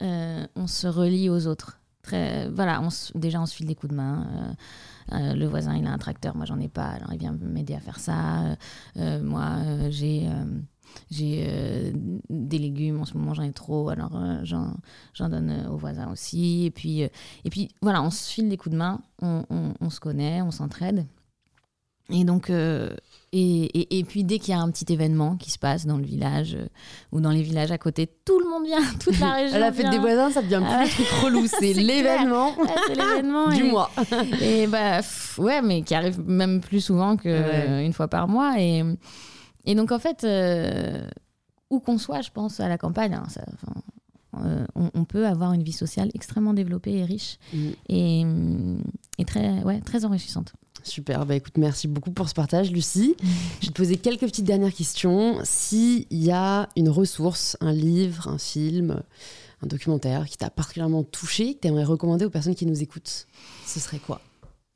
euh, 0.00 0.46
on 0.56 0.66
se 0.66 0.86
relie 0.86 1.28
aux 1.28 1.46
autres. 1.46 1.78
Très, 2.00 2.48
voilà, 2.48 2.80
on 2.80 2.88
déjà 3.18 3.38
on 3.38 3.44
se 3.44 3.54
file 3.54 3.66
des 3.66 3.74
coups 3.74 3.90
de 3.90 3.96
main. 3.96 4.56
Euh, 5.12 5.34
le 5.34 5.46
voisin 5.46 5.76
il 5.76 5.86
a 5.86 5.90
un 5.90 5.98
tracteur, 5.98 6.36
moi 6.36 6.46
j'en 6.46 6.58
ai 6.58 6.68
pas, 6.68 6.86
alors 6.86 7.12
il 7.12 7.18
vient 7.18 7.36
m'aider 7.38 7.74
à 7.74 7.80
faire 7.80 7.98
ça. 7.98 8.56
moi 8.96 9.56
j'ai 9.90 10.26
j'ai 11.10 11.92
des 12.30 12.58
légumes, 12.58 13.00
en 13.00 13.04
ce 13.04 13.16
moment 13.16 13.34
j'en 13.34 13.42
ai 13.42 13.52
trop, 13.52 13.88
alors 13.88 14.18
j'en 14.44 15.28
donne 15.28 15.68
aux 15.70 15.76
voisins 15.76 16.10
aussi. 16.10 16.66
Et 16.66 16.70
puis, 16.70 17.00
et 17.02 17.50
puis 17.50 17.68
voilà, 17.82 18.02
on 18.02 18.10
se 18.10 18.30
file 18.30 18.48
des 18.48 18.56
coups 18.56 18.72
de 18.72 18.78
main, 18.78 19.00
on, 19.22 19.44
on 19.80 19.90
se 19.90 20.00
connaît, 20.00 20.42
on 20.42 20.50
s'entraide. 20.50 21.06
Et 22.10 22.24
donc, 22.24 22.50
euh, 22.50 22.90
et, 23.32 23.98
et, 23.98 24.04
puis 24.04 24.24
dès 24.24 24.38
qu'il 24.38 24.52
y 24.52 24.56
a 24.56 24.60
un 24.60 24.70
petit 24.70 24.92
événement 24.92 25.36
qui 25.36 25.50
se 25.50 25.58
passe 25.58 25.86
dans 25.86 25.96
le 25.96 26.04
village 26.04 26.54
euh, 26.54 26.66
ou 27.12 27.20
dans 27.20 27.30
les 27.30 27.40
villages 27.40 27.72
à 27.72 27.78
côté, 27.78 28.06
tout 28.26 28.38
le 28.38 28.44
monde 28.48 28.66
vient, 28.66 28.82
toute 29.00 29.18
la 29.20 29.32
région. 29.36 29.58
la 29.58 29.72
fête 29.72 29.88
des 29.88 29.98
voisins, 29.98 30.30
ça 30.30 30.42
devient 30.42 30.60
plus 30.62 30.74
un 30.74 30.86
truc 30.86 31.06
relou, 31.22 31.46
c'est 31.58 31.72
l'événement 31.72 32.54
du 33.56 33.64
mois. 33.64 33.90
et 34.42 34.66
bah 34.66 35.00
ouais, 35.38 35.62
mais 35.62 35.80
qui 35.80 35.94
arrive 35.94 36.20
même 36.20 36.60
plus 36.60 36.82
souvent 36.82 37.16
qu'une 37.16 37.92
fois 37.94 38.08
par 38.08 38.28
mois. 38.28 38.60
Et, 38.60 38.82
et 39.64 39.74
donc 39.74 39.92
en 39.92 39.98
fait, 39.98 40.24
euh, 40.24 41.06
où 41.70 41.80
qu'on 41.80 41.98
soit, 41.98 42.20
je 42.20 42.30
pense 42.30 42.60
à 42.60 42.68
la 42.68 42.78
campagne, 42.78 43.14
hein, 43.14 43.26
ça, 43.28 43.44
on, 44.74 45.04
peut 45.04 45.26
avoir 45.26 45.52
une 45.52 45.62
vie 45.62 45.72
sociale 45.72 46.10
extrêmement 46.14 46.54
développée 46.54 46.98
et 46.98 47.04
riche 47.04 47.38
mm. 47.52 47.68
et, 47.88 48.24
et, 49.18 49.24
très, 49.24 49.62
ouais, 49.62 49.80
très 49.80 50.04
enrichissante. 50.04 50.52
Super, 50.82 51.24
bah 51.24 51.34
écoute, 51.34 51.56
merci 51.56 51.88
beaucoup 51.88 52.10
pour 52.10 52.28
ce 52.28 52.34
partage, 52.34 52.70
Lucie. 52.70 53.16
Je 53.60 53.66
vais 53.66 53.72
te 53.72 53.72
poser 53.72 53.96
quelques 53.96 54.20
petites 54.20 54.44
dernières 54.44 54.74
questions. 54.74 55.38
S'il 55.42 56.06
y 56.10 56.30
a 56.30 56.68
une 56.76 56.90
ressource, 56.90 57.56
un 57.60 57.72
livre, 57.72 58.28
un 58.28 58.38
film, 58.38 59.02
un 59.62 59.66
documentaire 59.66 60.26
qui 60.26 60.36
t'a 60.36 60.50
particulièrement 60.50 61.02
touché, 61.02 61.54
que 61.54 61.60
tu 61.60 61.68
aimerais 61.68 61.84
recommander 61.84 62.26
aux 62.26 62.30
personnes 62.30 62.54
qui 62.54 62.66
nous 62.66 62.82
écoutent, 62.82 63.26
ce 63.66 63.80
serait 63.80 63.98
quoi? 63.98 64.20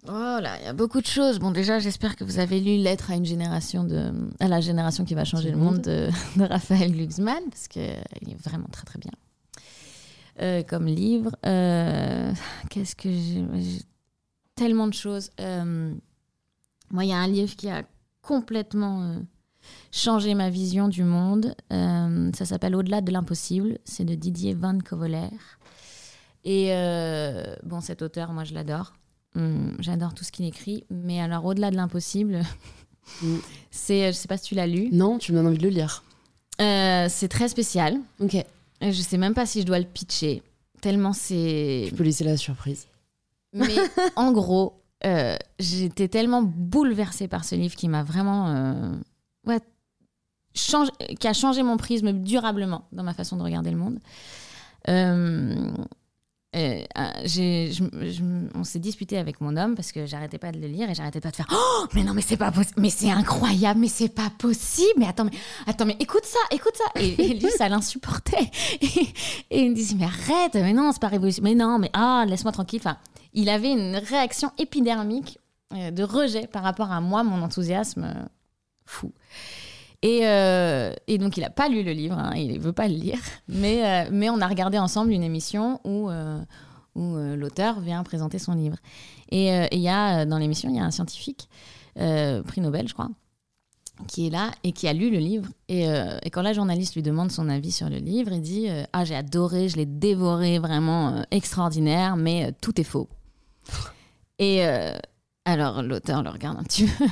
Oh 0.06 0.38
là, 0.40 0.58
il 0.60 0.64
y 0.64 0.68
a 0.68 0.72
beaucoup 0.72 1.00
de 1.00 1.06
choses. 1.06 1.38
Bon, 1.38 1.50
déjà, 1.50 1.80
j'espère 1.80 2.16
que 2.16 2.24
vous 2.24 2.38
avez 2.38 2.60
lu 2.60 2.76
Lettre 2.76 3.10
à 3.10 3.16
une 3.16 3.26
génération 3.26 3.84
de, 3.84 4.12
à 4.38 4.48
la 4.48 4.60
génération 4.60 5.04
qui 5.04 5.14
va 5.14 5.24
changer 5.24 5.50
le 5.50 5.56
monde 5.56 5.80
de, 5.82 6.10
Raphaël 6.38 6.92
Glucksmann, 6.92 7.42
parce 7.50 7.68
qu'il 7.68 7.82
est 7.82 8.42
vraiment 8.42 8.68
très 8.70 8.84
très 8.84 8.98
bien. 8.98 9.10
Euh, 10.40 10.62
comme 10.62 10.86
livre, 10.86 11.32
euh, 11.44 12.32
qu'est-ce 12.70 12.94
que 12.94 13.10
j'ai 13.10 13.82
tellement 14.58 14.88
de 14.88 14.94
choses. 14.94 15.30
Euh, 15.40 15.94
moi, 16.90 17.04
il 17.04 17.10
y 17.10 17.12
a 17.12 17.18
un 17.18 17.28
livre 17.28 17.54
qui 17.54 17.70
a 17.70 17.84
complètement 18.22 19.02
euh, 19.02 19.20
changé 19.92 20.34
ma 20.34 20.50
vision 20.50 20.88
du 20.88 21.04
monde. 21.04 21.54
Euh, 21.72 22.30
ça 22.34 22.44
s'appelle 22.44 22.74
Au-delà 22.74 23.00
de 23.00 23.12
l'impossible. 23.12 23.78
C'est 23.84 24.04
de 24.04 24.14
Didier 24.14 24.54
Van 24.54 24.78
Covoler. 24.78 25.28
Et 26.44 26.70
bon, 27.62 27.80
cet 27.80 28.00
auteur, 28.00 28.32
moi, 28.32 28.44
je 28.44 28.54
l'adore. 28.54 28.94
Hum, 29.36 29.76
j'adore 29.78 30.14
tout 30.14 30.24
ce 30.24 30.32
qu'il 30.32 30.46
écrit. 30.46 30.84
Mais 30.90 31.20
alors, 31.20 31.44
Au-delà 31.44 31.70
de 31.70 31.76
l'impossible, 31.76 32.42
mm. 33.22 33.36
c'est, 33.70 34.12
je 34.12 34.16
sais 34.16 34.28
pas 34.28 34.36
si 34.36 34.48
tu 34.48 34.55
l'as 34.55 34.66
lu. 34.66 34.88
Non, 34.92 35.18
tu 35.18 35.32
me 35.32 35.38
donnes 35.38 35.46
envie 35.46 35.59
de 35.59 35.62
le 35.62 35.70
lire. 35.70 36.02
c'est 36.59 37.28
très 37.28 37.48
spécial. 37.48 37.98
Ok. 38.20 38.36
Je 38.80 39.02
sais 39.02 39.18
même 39.18 39.34
pas 39.34 39.46
si 39.46 39.60
je 39.60 39.66
dois 39.66 39.78
le 39.78 39.84
pitcher. 39.84 40.42
Tellement 40.80 41.12
c'est. 41.12 41.86
Tu 41.88 41.94
peux 41.94 42.05
laisser 42.05 42.24
la 42.24 42.36
surprise. 42.36 42.86
Mais 43.52 43.74
en 44.16 44.32
gros, 44.32 44.80
euh, 45.05 45.36
j'étais 45.59 46.09
tellement 46.09 46.42
bouleversée 46.42 47.28
par 47.28 47.44
ce 47.44 47.55
livre 47.55 47.74
qui 47.74 47.88
m'a 47.88 48.02
vraiment. 48.02 48.48
Euh, 48.48 48.96
ouais, 49.46 49.60
qui 50.52 51.28
a 51.28 51.32
changé 51.32 51.62
mon 51.62 51.76
prisme 51.76 52.12
durablement 52.12 52.88
dans 52.92 53.02
ma 53.02 53.14
façon 53.14 53.36
de 53.36 53.42
regarder 53.42 53.70
le 53.70 53.76
monde. 53.76 53.98
Euh, 54.88 55.70
on 56.54 58.64
s'est 58.64 58.78
disputé 58.78 59.18
avec 59.18 59.40
mon 59.40 59.56
homme 59.56 59.74
parce 59.74 59.92
que 59.92 60.06
j'arrêtais 60.06 60.38
pas 60.38 60.50
de 60.50 60.58
le 60.58 60.66
lire 60.66 60.88
et 60.88 60.94
j'arrêtais 60.94 61.20
pas 61.20 61.30
de 61.30 61.36
faire 61.36 61.48
oh 61.52 61.84
mais 61.94 62.02
non 62.02 62.14
mais 62.14 62.22
c'est 62.22 62.38
pas 62.38 62.50
possible 62.50 62.80
mais 62.80 62.90
c'est 62.90 63.10
incroyable 63.10 63.80
mais 63.80 63.88
c'est 63.88 64.08
pas 64.08 64.30
possible 64.38 64.94
mais 64.96 65.06
attends 65.06 65.24
mais 65.24 65.32
attends 65.66 65.84
mais 65.84 65.96
écoute 66.00 66.24
ça 66.24 66.38
écoute 66.50 66.76
ça. 66.76 67.00
Et, 67.00 67.34
lui 67.34 67.50
ça 67.50 67.68
l'insupportait. 67.68 68.50
Et, 69.50 69.60
il 69.60 69.70
me 69.70 69.74
disait 69.74 69.96
mais 69.98 70.06
arrête 70.06 70.54
mais 70.54 70.72
non 70.72 70.92
c'est 70.92 71.00
pas 71.00 71.08
révolution 71.08 71.42
mais 71.44 71.54
non 71.54 71.78
mais 71.78 71.90
ah 71.92 72.24
laisse-moi 72.26 72.52
tranquille. 72.52 72.80
Enfin 72.82 72.96
il 73.34 73.50
avait 73.50 73.72
une 73.72 73.96
réaction 73.96 74.50
épidermique 74.58 75.38
euh, 75.74 75.90
de 75.90 76.02
rejet 76.02 76.46
par 76.46 76.62
rapport 76.62 76.90
à 76.90 77.02
moi, 77.02 77.24
mon 77.24 77.42
enthousiasme 77.42 78.04
euh, 78.04 78.24
Euh, 80.04 80.94
et, 81.06 81.18
donc, 81.18 81.36
il 81.36 81.40
n'a 81.40 81.50
pas 81.50 81.68
lu 81.68 81.82
le 81.82 81.92
livre, 81.92 82.16
hein, 82.18 82.32
il 82.36 82.52
ne 82.52 82.58
veut 82.58 82.72
pas 82.72 82.88
le 82.88 82.94
lire, 82.94 83.18
mais, 83.48 84.08
mais 84.10 84.30
on 84.30 84.40
a 84.40 84.46
regardé 84.46 84.78
ensemble 84.78 85.12
une 85.12 85.24
émission 85.24 85.80
où, 85.84 86.08
où 86.94 87.16
l'auteur 87.36 87.80
vient 87.80 88.02
présenter 88.04 88.38
son 88.38 88.54
livre. 88.54 88.76
Et 89.30 89.50
il 89.72 89.80
y 89.80 89.88
a, 89.88 90.24
dans 90.24 90.38
l'émission, 90.38 90.70
il 90.70 90.76
y 90.76 90.80
a 90.80 90.84
un 90.84 90.90
scientifique, 90.90 91.48
prix 91.94 92.60
Nobel, 92.60 92.86
je 92.86 92.94
crois, 92.94 93.10
qui 94.06 94.28
est 94.28 94.30
là 94.30 94.52
et 94.62 94.70
qui 94.70 94.86
a 94.86 94.92
lu 94.92 95.10
le 95.10 95.18
livre. 95.18 95.48
Et, 95.68 95.86
et, 95.86 96.30
quand 96.30 96.42
la 96.42 96.52
journaliste 96.52 96.94
lui 96.94 97.02
demande 97.02 97.32
son 97.32 97.48
avis 97.48 97.72
sur 97.72 97.88
le 97.88 97.96
livre, 97.96 98.32
il 98.32 98.40
dit 98.40 98.68
Ah, 98.92 99.04
j'ai 99.04 99.16
adoré, 99.16 99.68
je 99.68 99.76
l'ai 99.76 99.86
dévoré, 99.86 100.60
vraiment 100.60 101.24
extraordinaire, 101.32 102.16
mais 102.16 102.52
tout 102.60 102.80
est 102.80 102.84
faux. 102.84 103.08
Et 104.38 104.64
euh, 104.64 104.96
alors, 105.44 105.82
l'auteur 105.82 106.22
le 106.22 106.30
regarde 106.30 106.58
un 106.58 106.62
petit 106.62 106.84
peu, 106.86 107.04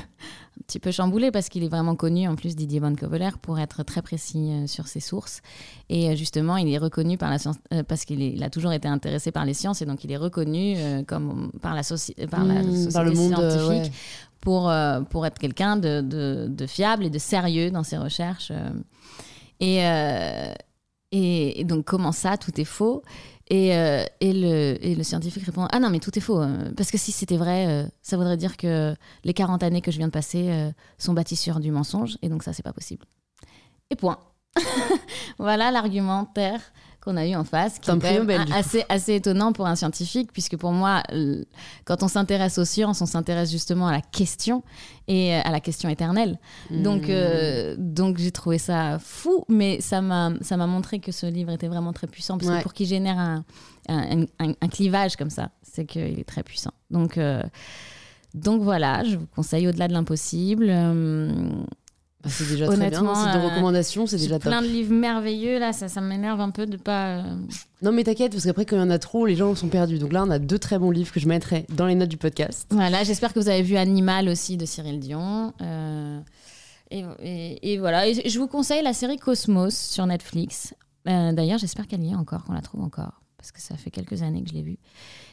un 0.58 0.62
petit 0.66 0.78
peu 0.78 0.90
chamboulé 0.90 1.30
parce 1.30 1.48
qu'il 1.48 1.62
est 1.64 1.68
vraiment 1.68 1.94
connu, 1.96 2.26
en 2.26 2.34
plus, 2.34 2.56
Didier 2.56 2.80
Van 2.80 2.94
Coveler, 2.94 3.30
pour 3.40 3.58
être 3.58 3.82
très 3.82 4.02
précis 4.02 4.50
euh, 4.50 4.66
sur 4.66 4.88
ses 4.88 5.00
sources. 5.00 5.42
Et 5.88 6.10
euh, 6.10 6.16
justement, 6.16 6.56
il 6.56 6.72
est 6.72 6.78
reconnu 6.78 7.18
par 7.18 7.30
la 7.30 7.38
science, 7.38 7.56
parce 7.88 8.04
qu'il 8.04 8.42
a 8.42 8.50
toujours 8.50 8.72
été 8.72 8.88
intéressé 8.88 9.32
par 9.32 9.44
les 9.44 9.54
sciences, 9.54 9.82
et 9.82 9.86
donc 9.86 10.04
il 10.04 10.12
est 10.12 10.16
reconnu 10.16 10.76
comme 11.06 11.50
par 11.60 11.74
la, 11.74 11.82
par 12.30 12.44
la 12.44 12.62
mmh, 12.62 12.74
société 12.74 13.04
le 13.04 13.10
monde, 13.12 13.34
scientifique 13.34 13.92
pour, 14.40 14.72
pour 15.10 15.26
être 15.26 15.38
quelqu'un 15.38 15.76
de, 15.76 16.00
de, 16.00 16.46
de, 16.48 16.66
fiable 16.66 17.04
et 17.04 17.10
de 17.10 17.18
sérieux 17.18 17.70
dans 17.70 17.84
ses 17.84 17.98
recherches. 17.98 18.52
Et, 19.60 19.78
et, 21.12 21.60
et 21.60 21.64
donc, 21.64 21.84
comment 21.84 22.12
ça, 22.12 22.36
tout 22.36 22.60
est 22.60 22.64
faux? 22.64 23.02
Et, 23.48 23.76
euh, 23.76 24.04
et, 24.20 24.94
le, 24.94 25.02
scientifique 25.02 25.44
répond 25.44 25.68
Ah 25.70 25.78
non, 25.78 25.90
mais 25.90 26.00
tout 26.00 26.16
est 26.18 26.20
faux. 26.20 26.40
Euh, 26.40 26.72
parce 26.76 26.90
que 26.90 26.98
si 26.98 27.12
c'était 27.12 27.36
vrai, 27.36 27.66
euh, 27.66 27.86
ça 28.02 28.16
voudrait 28.16 28.36
dire 28.36 28.56
que 28.56 28.94
les 29.24 29.34
40 29.34 29.62
années 29.62 29.80
que 29.80 29.90
je 29.90 29.98
viens 29.98 30.08
de 30.08 30.12
passer 30.12 30.72
sont 30.98 31.12
bâties 31.12 31.36
sur 31.36 31.60
du 31.60 31.70
mensonge. 31.70 32.18
Et 32.22 32.28
donc, 32.28 32.42
ça, 32.42 32.52
c'est 32.52 32.64
pas 32.64 32.72
possible. 32.72 33.04
Et 33.90 33.96
point. 33.96 34.18
voilà 35.38 35.70
l'argumentaire 35.70 36.60
qu'on 37.06 37.16
a 37.16 37.26
eu 37.26 37.36
en 37.36 37.44
face, 37.44 37.78
qui 37.78 37.90
est 37.90 38.52
assez, 38.52 38.84
assez 38.88 39.14
étonnant 39.14 39.52
pour 39.52 39.66
un 39.66 39.76
scientifique, 39.76 40.32
puisque 40.32 40.56
pour 40.56 40.72
moi, 40.72 41.02
quand 41.84 42.02
on 42.02 42.08
s'intéresse 42.08 42.58
aux 42.58 42.64
sciences, 42.64 43.00
on 43.00 43.06
s'intéresse 43.06 43.50
justement 43.50 43.86
à 43.86 43.92
la 43.92 44.00
question 44.00 44.64
et 45.06 45.34
à 45.34 45.50
la 45.52 45.60
question 45.60 45.88
éternelle. 45.88 46.38
Donc, 46.70 47.02
hmm. 47.02 47.10
euh, 47.10 47.76
donc 47.78 48.18
j'ai 48.18 48.32
trouvé 48.32 48.58
ça 48.58 48.98
fou, 48.98 49.44
mais 49.48 49.80
ça 49.80 50.02
m'a 50.02 50.66
montré 50.66 50.98
que 50.98 51.12
ce 51.12 51.26
livre 51.26 51.52
était 51.52 51.68
vraiment 51.68 51.92
très 51.92 52.08
puissant, 52.08 52.38
parce 52.38 52.50
que 52.50 52.62
pour 52.62 52.74
qu'il 52.74 52.86
génère 52.86 53.18
un, 53.18 53.44
un, 53.88 54.24
un, 54.40 54.68
clivage 54.68 55.16
comme 55.16 55.30
ça, 55.30 55.50
c'est 55.62 55.86
qu'il 55.86 56.18
est 56.18 56.28
très 56.28 56.42
puissant. 56.42 56.72
Donc, 56.90 57.18
euh, 57.18 57.42
donc 58.34 58.62
voilà, 58.62 59.04
je 59.04 59.16
vous 59.16 59.26
conseille 59.34 59.68
Au-delà 59.68 59.88
de 59.88 59.92
l'impossible. 59.92 60.66
Euh, 60.68 61.32
ah, 62.26 62.30
c'est 62.30 62.48
déjà 62.48 62.66
très 62.66 62.90
bien. 62.90 63.14
C'est 63.14 63.38
de 63.38 63.44
euh, 63.44 63.48
recommandations, 63.48 64.06
c'est 64.06 64.16
déjà 64.16 64.38
top. 64.38 64.50
Plein 64.50 64.62
de 64.62 64.66
livres 64.66 64.92
merveilleux, 64.92 65.58
là, 65.58 65.72
ça, 65.72 65.88
ça 65.88 66.00
m'énerve 66.00 66.40
un 66.40 66.50
peu 66.50 66.66
de 66.66 66.76
pas. 66.76 67.18
Euh, 67.18 67.36
non, 67.82 67.92
mais 67.92 68.04
t'inquiète, 68.04 68.32
parce 68.32 68.44
qu'après, 68.44 68.64
quand 68.64 68.76
il 68.76 68.80
y 68.80 68.82
en 68.82 68.90
a 68.90 68.98
trop, 68.98 69.26
les 69.26 69.36
gens 69.36 69.54
sont 69.54 69.68
perdus. 69.68 69.98
Donc 69.98 70.12
là, 70.12 70.24
on 70.24 70.30
a 70.30 70.38
deux 70.38 70.58
très 70.58 70.78
bons 70.78 70.90
livres 70.90 71.12
que 71.12 71.20
je 71.20 71.28
mettrai 71.28 71.66
dans 71.70 71.86
les 71.86 71.94
notes 71.94 72.08
du 72.08 72.16
podcast. 72.16 72.66
Voilà, 72.70 73.04
j'espère 73.04 73.32
que 73.32 73.38
vous 73.38 73.48
avez 73.48 73.62
vu 73.62 73.76
Animal 73.76 74.28
aussi 74.28 74.56
de 74.56 74.66
Cyril 74.66 74.98
Dion. 74.98 75.52
Euh, 75.62 76.18
et, 76.90 77.78
voilà, 77.78 78.08
et 78.08 78.28
je 78.28 78.38
vous 78.38 78.46
conseille 78.48 78.82
la 78.82 78.92
série 78.92 79.16
Cosmos 79.16 79.74
sur 79.74 80.06
Netflix. 80.06 80.74
D'ailleurs, 81.04 81.58
j'espère 81.58 81.86
qu'elle 81.86 82.02
y 82.02 82.10
est 82.10 82.16
encore, 82.16 82.44
qu'on 82.44 82.52
la 82.52 82.62
trouve 82.62 82.82
encore, 82.82 83.22
parce 83.46 83.52
que 83.52 83.60
ça 83.60 83.76
fait 83.76 83.90
quelques 83.90 84.22
années 84.22 84.42
que 84.42 84.50
je 84.50 84.54
l'ai 84.54 84.62
vue. 84.62 84.78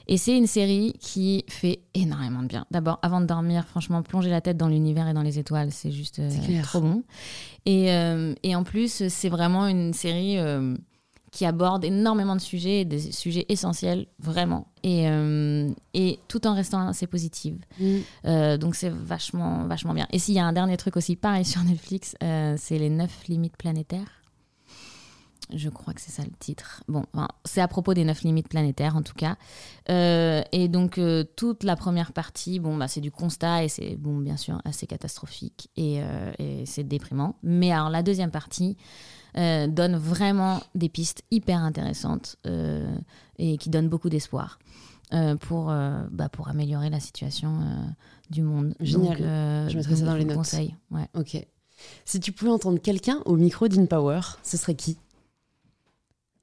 Et 0.07 0.18
c'est 0.18 0.38
une 0.38 0.45
série 0.45 0.94
qui 0.99 1.45
fait 1.49 1.80
énormément 1.95 2.44
de 2.44 2.48
bien. 2.48 2.68
D'abord, 2.69 2.99
avant 3.02 3.22
de 3.22 3.26
dormir, 3.26 3.65
franchement, 3.65 4.03
plonger 4.03 4.30
la 4.30 4.41
tête 4.41 4.57
dans 4.57 4.68
l'univers 4.68 5.07
et 5.07 5.14
dans 5.14 5.23
les 5.23 5.40
étoiles, 5.40 5.72
c'est 5.72 5.91
juste 5.91 6.19
euh, 6.19 6.30
trop 6.61 6.81
bon. 6.81 7.03
Et, 7.65 7.91
euh, 7.91 8.35
et, 8.44 8.56
en 8.56 8.64
plus, 8.64 9.07
c'est 9.07 9.30
vraiment 9.30 9.68
une 9.68 9.94
série 9.94 10.38
euh, 10.38 10.76
qui 11.31 11.45
aborde 11.45 11.85
énormément 11.85 12.35
de 12.35 12.41
sujets, 12.41 12.85
des 12.85 12.99
sujets 12.99 13.48
essentiels, 13.49 14.06
vraiment. 14.19 14.68
Et, 14.84 15.07
et 15.95 16.19
tout 16.27 16.45
en 16.45 16.53
restant 16.53 16.88
assez 16.88 17.07
positive. 17.07 17.57
Mm. 17.80 18.57
donc 18.57 18.76
c'est 18.76 18.90
vachement, 18.90 19.65
vachement 19.65 19.94
bien. 19.95 20.06
Et 20.11 20.19
s'il 20.19 20.35
y 20.35 20.40
a 20.40 20.45
un 20.45 20.53
dernier 20.53 20.77
truc 20.77 20.98
aussi, 20.98 21.15
pareil 21.15 21.45
sur 21.45 21.64
Netflix, 21.64 22.15
c'est 22.19 22.77
les 22.77 22.90
neuf 22.91 23.27
limites 23.27 23.57
planétaires. 23.57 24.22
Je 25.53 25.70
crois 25.70 25.94
que 25.94 26.02
c'est 26.02 26.11
ça 26.11 26.24
le 26.24 26.32
titre. 26.40 26.84
Bon, 26.88 27.03
enfin, 27.14 27.28
c'est 27.45 27.61
à 27.61 27.68
propos 27.68 27.94
des 27.94 28.03
neuf 28.06 28.22
limites 28.24 28.48
planétaires 28.48 28.95
en 28.95 29.02
tout 29.02 29.14
cas. 29.14 29.36
Euh, 29.90 30.41
et 30.52 30.68
donc 30.68 30.98
euh, 30.98 31.24
toute 31.36 31.64
la 31.64 31.76
première 31.76 32.14
partie, 32.14 32.60
bon, 32.60 32.78
bah, 32.78 32.88
c'est 32.88 33.02
du 33.02 33.11
constat 33.11 33.64
et 33.64 33.68
c'est 33.70 33.95
bon, 33.95 34.18
bien 34.18 34.38
sûr 34.38 34.61
assez 34.65 34.88
catastrophique 34.88 35.70
et, 35.76 36.02
euh, 36.02 36.32
et 36.40 36.65
c'est 36.65 36.84
déprimant. 36.84 37.36
Mais 37.44 37.72
alors 37.72 37.90
la 37.90 38.03
deuxième 38.03 38.32
partie 38.32 38.78
donne 39.36 39.95
vraiment 39.95 40.61
des 40.76 40.90
pistes 40.90 41.24
hyper 41.32 41.57
intéressantes 41.57 42.38
et 43.40 43.57
qui 43.57 43.70
donnent 43.72 43.90
beaucoup 43.90 44.10
d'espoir. 44.10 44.60
pour, 45.41 45.74
bah, 46.11 46.30
pour 46.30 46.49
améliorer 46.49 46.91
la 46.91 46.99
situation 46.99 47.60
du 48.30 48.44
monde. 48.44 48.76
Génial. 48.80 49.18
Donc, 49.18 49.72
Je 49.72 49.76
mettrai 49.78 49.95
ça 49.95 50.06
dans 50.06 50.15
les 50.15 50.26
notes. 50.26 50.38
conseille. 50.38 50.76
Ouais. 50.91 51.07
Ok. 51.15 51.44
Si 52.06 52.20
tu 52.20 52.32
pouvais 52.32 52.52
entendre 52.52 52.80
quelqu'un 52.80 53.22
au 53.26 53.36
micro 53.36 53.68
d'InPower, 53.68 54.22
ce 54.44 54.56
serait 54.57 54.76
qui? 54.76 54.98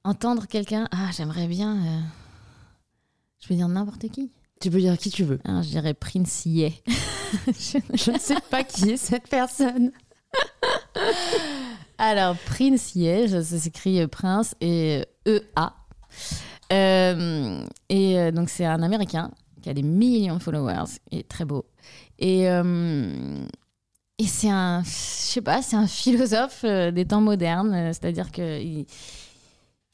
Entendre 0.03 0.47
quelqu'un, 0.47 0.87
ah, 0.91 1.09
j'aimerais 1.15 1.47
bien. 1.47 1.75
euh, 1.75 1.99
Je 3.41 3.47
vais 3.49 3.55
dire 3.55 3.67
n'importe 3.67 4.09
qui. 4.09 4.31
Tu 4.59 4.69
peux 4.71 4.79
dire 4.79 4.97
qui 4.97 5.09
tu 5.09 5.23
veux. 5.23 5.39
Ah, 5.45 5.61
je 5.61 5.69
dirais 5.69 5.93
Prince 5.93 6.45
Ye. 6.45 6.71
Je 7.47 8.11
ne 8.11 8.17
sais 8.17 8.35
pas 8.49 8.63
qui 8.63 8.91
est 8.91 8.97
cette 8.97 9.27
personne. 9.27 9.91
Alors, 11.97 12.35
Prince 12.45 12.95
Ye, 12.95 13.29
ça 13.29 13.43
s'écrit 13.43 14.01
euh, 14.01 14.07
Prince 14.07 14.55
et 14.59 15.05
E-A. 15.27 15.73
Euh, 16.73 17.63
et 17.89 18.19
euh, 18.19 18.31
donc, 18.31 18.49
c'est 18.49 18.65
un 18.65 18.81
Américain 18.81 19.31
qui 19.61 19.69
a 19.69 19.73
des 19.73 19.83
millions 19.83 20.37
de 20.37 20.43
followers 20.43 20.97
et 21.11 21.23
très 21.23 21.45
beau. 21.45 21.65
Et, 22.19 22.49
euh, 22.49 23.45
et 24.17 24.25
c'est 24.25 24.49
un, 24.49 24.83
je 24.83 24.89
sais 24.89 25.41
pas, 25.41 25.61
c'est 25.61 25.75
un 25.75 25.87
philosophe 25.87 26.61
euh, 26.63 26.91
des 26.91 27.05
temps 27.05 27.21
modernes, 27.21 27.73
euh, 27.73 27.87
c'est-à-dire 27.93 28.31
que 28.31 28.59
il, 28.61 28.85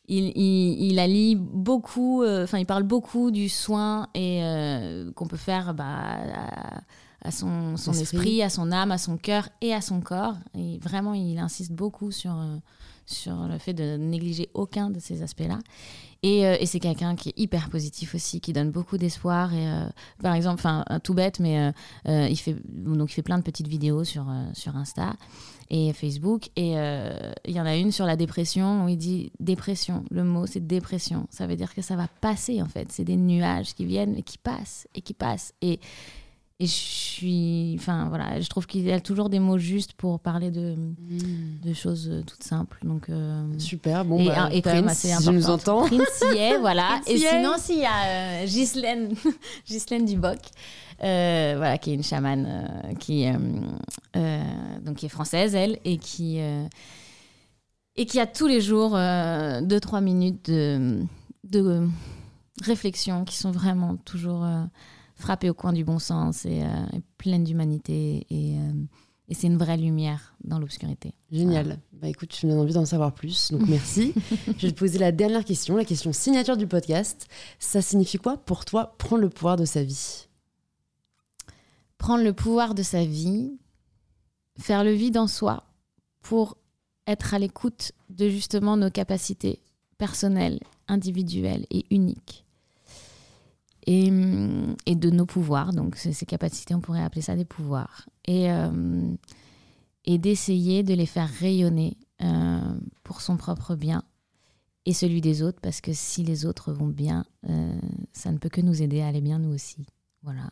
il, 0.08 0.32
il, 0.36 0.92
il 0.92 1.00
allie 1.00 1.36
beaucoup, 1.36 2.24
euh, 2.24 2.44
enfin, 2.44 2.60
il 2.60 2.66
parle 2.66 2.84
beaucoup 2.84 3.30
du 3.32 3.50
soin 3.50 4.08
et 4.14 4.40
euh, 4.44 5.12
qu'on 5.14 5.28
peut 5.28 5.38
faire 5.38 5.74
bah, 5.74 5.86
à, 5.94 6.82
à 7.28 7.32
son, 7.32 7.76
son 7.76 7.92
Esprit. 7.92 8.18
esprit. 8.18 8.44
à 8.44 8.50
son 8.50 8.72
âme, 8.72 8.92
à 8.92 8.98
son 8.98 9.18
cœur 9.18 9.50
et 9.62 9.74
à 9.74 9.82
son 9.82 10.00
corps. 10.00 10.36
Et 10.58 10.80
vraiment, 10.80 11.14
il 11.14 11.38
insiste 11.40 11.74
beaucoup 11.74 12.12
sur, 12.12 12.32
euh, 12.32 12.58
sur 13.06 13.36
le 13.48 13.58
fait 13.58 13.74
de 13.74 13.98
négliger 13.98 14.50
aucun 14.54 14.90
de 14.90 15.00
ces 15.00 15.24
aspects-là. 15.24 15.60
Et, 16.24 16.40
et 16.42 16.66
c'est 16.66 16.80
quelqu'un 16.80 17.16
qui 17.16 17.30
est 17.30 17.38
hyper 17.38 17.70
positif 17.70 18.16
aussi, 18.16 18.42
qui 18.42 18.52
donne 18.52 18.72
beaucoup 18.72 18.98
d'espoir. 18.98 19.54
Et 19.54 19.68
par 20.20 20.34
exemple, 20.34 20.56
enfin 20.56 20.84
tout 21.04 21.14
bête, 21.14 21.40
mais 21.40 21.72
il 22.06 22.36
fait 22.38 22.56
donc 22.68 23.12
il 23.12 23.14
fait 23.14 23.22
plein 23.22 23.38
de 23.38 23.44
petites 23.44 23.68
vidéos 23.68 24.04
sur 24.04 24.26
sur 24.54 24.76
Insta 24.76 25.14
et 25.70 25.94
Facebook. 25.94 26.50
Et 26.56 26.74
euh, 26.78 27.32
il 27.46 27.56
y 27.56 27.62
en 27.62 27.66
a 27.66 27.76
une 27.76 27.92
sur 27.92 28.06
la 28.06 28.16
dépression 28.16 28.86
où 28.86 28.90
il 28.90 28.98
dit 28.98 29.32
dépression. 29.40 30.04
Le 30.12 30.24
mot 30.24 30.46
c'est 30.46 30.66
dépression. 30.66 31.28
Ça 31.30 31.48
veut 31.48 31.56
dire 31.56 31.74
que 31.74 31.82
ça 31.82 31.96
va 31.96 32.08
passer 32.22 32.62
en 32.62 32.68
fait. 32.68 32.92
C'est 32.92 33.04
des 33.04 33.18
nuages 33.18 33.74
qui 33.74 33.86
viennent 33.86 34.16
et 34.16 34.24
qui 34.24 34.38
passent 34.38 34.88
et 34.96 35.02
qui 35.02 35.14
passent. 35.14 35.54
Et 35.62 35.80
et 36.60 36.66
je 36.66 36.72
suis, 36.72 37.76
enfin 37.78 38.10
voilà, 38.10 38.42
je 38.42 38.50
trouve 38.50 38.66
qu'il 38.66 38.92
a 38.92 39.00
toujours 39.00 39.30
des 39.30 39.38
mots 39.38 39.60
justes 39.60 39.94
pour 39.94 40.20
parler 40.20 40.50
de, 40.50 40.76
de 41.64 41.74
choses 41.74 42.24
toutes 42.26 42.42
simples. 42.42 42.80
Donc 42.84 43.10
euh, 43.10 43.44
Super, 43.60 44.04
bon, 44.04 44.20
et, 44.20 44.28
bah, 44.28 44.50
et 44.52 44.64
quand 44.64 44.74
même 44.74 44.86
Prince, 44.86 45.06
assez 45.06 45.22
si 45.22 45.28
tu 45.28 45.34
nous 45.36 45.52
entends. 45.52 45.86
Prince 45.86 46.24
y 46.34 46.38
est, 46.38 46.58
voilà. 46.58 47.00
Prince 47.06 47.10
et 47.10 47.18
y 47.18 47.24
est. 47.24 47.30
sinon, 47.30 47.54
s'il 47.60 47.78
y 47.78 47.86
a 47.86 48.06
euh, 48.08 48.46
Ghislaine, 48.48 49.14
Ghislaine 49.68 50.06
Duboc, 50.06 50.40
euh, 51.04 51.54
voilà, 51.58 51.78
qui 51.78 51.92
est 51.92 51.94
une 51.94 52.04
chamane 52.04 52.48
euh, 52.48 52.94
qui, 52.96 53.28
donc 54.84 54.96
qui 54.96 55.06
est 55.06 55.10
française, 55.10 55.54
elle, 55.54 55.78
et 55.86 56.00
qui, 56.00 56.40
et 57.98 58.06
qui 58.08 58.20
a 58.20 58.26
tous 58.26 58.48
les 58.48 58.62
jours 58.62 58.96
2-3 58.96 60.04
minutes 60.04 60.50
de, 60.50 61.04
de 61.44 61.88
réflexion 62.64 63.26
qui 63.26 63.38
sont 63.38 63.52
vraiment 63.52 63.96
toujours 63.98 64.44
frappées 65.18 65.50
au 65.50 65.54
coin 65.54 65.74
du 65.74 65.84
bon 65.84 66.00
sens 66.00 66.46
et, 66.46 66.64
euh, 66.64 66.68
et 66.94 67.02
pleines 67.18 67.44
d'humanité. 67.44 68.26
Et, 68.30 68.58
euh, 68.58 68.72
et 69.30 69.34
c'est 69.34 69.48
une 69.48 69.58
vraie 69.58 69.78
lumière 69.78 70.36
dans 70.44 70.60
l'obscurité. 70.60 71.14
Génial. 71.32 71.80
Bah 71.92 72.08
écoute, 72.08 72.30
tu 72.30 72.46
me 72.46 72.52
donnes 72.52 72.62
envie 72.62 72.74
d'en 72.74 72.86
savoir 72.86 73.14
plus, 73.14 73.52
donc 73.52 73.62
merci. 73.68 74.14
je 74.58 74.68
vais 74.68 74.72
te 74.72 74.80
poser 74.80 75.00
la 75.00 75.12
dernière 75.12 75.44
question, 75.44 75.76
la 75.76 75.84
question 75.84 76.14
signature 76.14 76.56
du 76.56 76.68
podcast. 76.68 77.28
Ça 77.60 77.82
signifie 77.82 78.18
quoi 78.18 78.38
pour 78.38 78.64
toi 78.64 78.96
prendre 78.98 79.22
le 79.22 79.30
pouvoir 79.30 79.58
de 79.58 79.66
sa 79.66 79.84
vie? 79.84 80.28
Prendre 81.98 82.24
le 82.24 82.32
pouvoir 82.32 82.76
de 82.76 82.84
sa 82.84 83.04
vie, 83.04 83.58
faire 84.60 84.84
le 84.84 84.94
vide 84.94 85.18
en 85.18 85.28
soi 85.28 85.64
pour 86.22 86.58
être 87.08 87.34
à 87.34 87.40
l'écoute 87.40 87.94
de 88.10 88.30
justement 88.30 88.78
nos 88.78 88.92
capacités 88.92 89.60
personnelles, 89.98 90.60
individuelles 90.88 91.66
et 91.72 91.86
uniques. 91.90 92.46
Et, 93.90 94.12
et 94.86 94.96
de 94.96 95.10
nos 95.10 95.26
pouvoirs, 95.26 95.72
donc 95.74 95.96
ces 95.96 96.12
ces 96.12 96.26
capacités, 96.26 96.76
on 96.76 96.82
pourrait 96.82 97.02
appeler 97.02 97.22
ça 97.22 97.36
des 97.38 97.46
pouvoirs. 97.46 98.08
Et, 98.26 98.52
euh, 98.52 99.02
et 100.04 100.18
d'essayer 100.18 100.84
de 100.84 100.94
les 100.94 101.06
faire 101.06 101.30
rayonner 101.40 101.98
euh, 102.22 102.60
pour 103.04 103.22
son 103.22 103.38
propre 103.38 103.76
bien 103.76 104.04
et 104.86 104.94
celui 104.94 105.22
des 105.22 105.42
autres, 105.42 105.60
parce 105.62 105.82
que 105.82 105.92
si 105.94 106.24
les 106.24 106.46
autres 106.46 106.72
vont 106.74 106.88
bien, 106.88 107.26
euh, 107.50 107.80
ça 108.14 108.32
ne 108.32 108.38
peut 108.38 108.50
que 108.50 108.62
nous 108.62 108.82
aider 108.82 109.02
à 109.02 109.08
aller 109.08 109.22
bien 109.22 109.40
nous 109.40 109.54
aussi. 109.54 109.86
Voilà. 110.24 110.50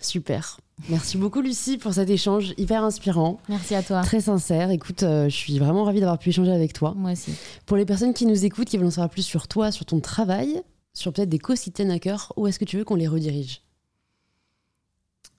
Super. 0.00 0.58
Merci 0.90 1.16
beaucoup 1.16 1.40
Lucie 1.40 1.78
pour 1.78 1.94
cet 1.94 2.10
échange 2.10 2.52
hyper 2.58 2.84
inspirant, 2.84 3.38
Merci 3.48 3.74
à 3.74 3.82
toi. 3.82 4.02
très 4.02 4.20
sincère. 4.20 4.70
Écoute, 4.70 5.02
euh, 5.02 5.30
je 5.30 5.34
suis 5.34 5.58
vraiment 5.58 5.84
ravie 5.84 6.00
d'avoir 6.00 6.18
pu 6.18 6.28
échanger 6.28 6.52
avec 6.52 6.74
toi. 6.74 6.92
Moi 6.94 7.12
aussi. 7.12 7.32
Pour 7.64 7.78
les 7.78 7.86
personnes 7.86 8.12
qui 8.12 8.26
nous 8.26 8.44
écoutent, 8.44 8.68
qui 8.68 8.76
veulent 8.76 8.86
en 8.88 8.90
savoir 8.90 9.08
plus 9.10 9.22
sur 9.22 9.48
toi, 9.48 9.72
sur 9.72 9.86
ton 9.86 10.00
travail, 10.00 10.60
sur 10.96 11.12
peut-être 11.12 11.28
des 11.28 11.38
causes 11.38 11.60
qui 11.60 11.70
tiennent 11.72 11.90
à 11.90 11.98
cœur, 11.98 12.32
où 12.36 12.46
est-ce 12.46 12.58
que 12.58 12.64
tu 12.64 12.78
veux 12.78 12.84
qu'on 12.84 12.94
les 12.94 13.06
redirige? 13.06 13.60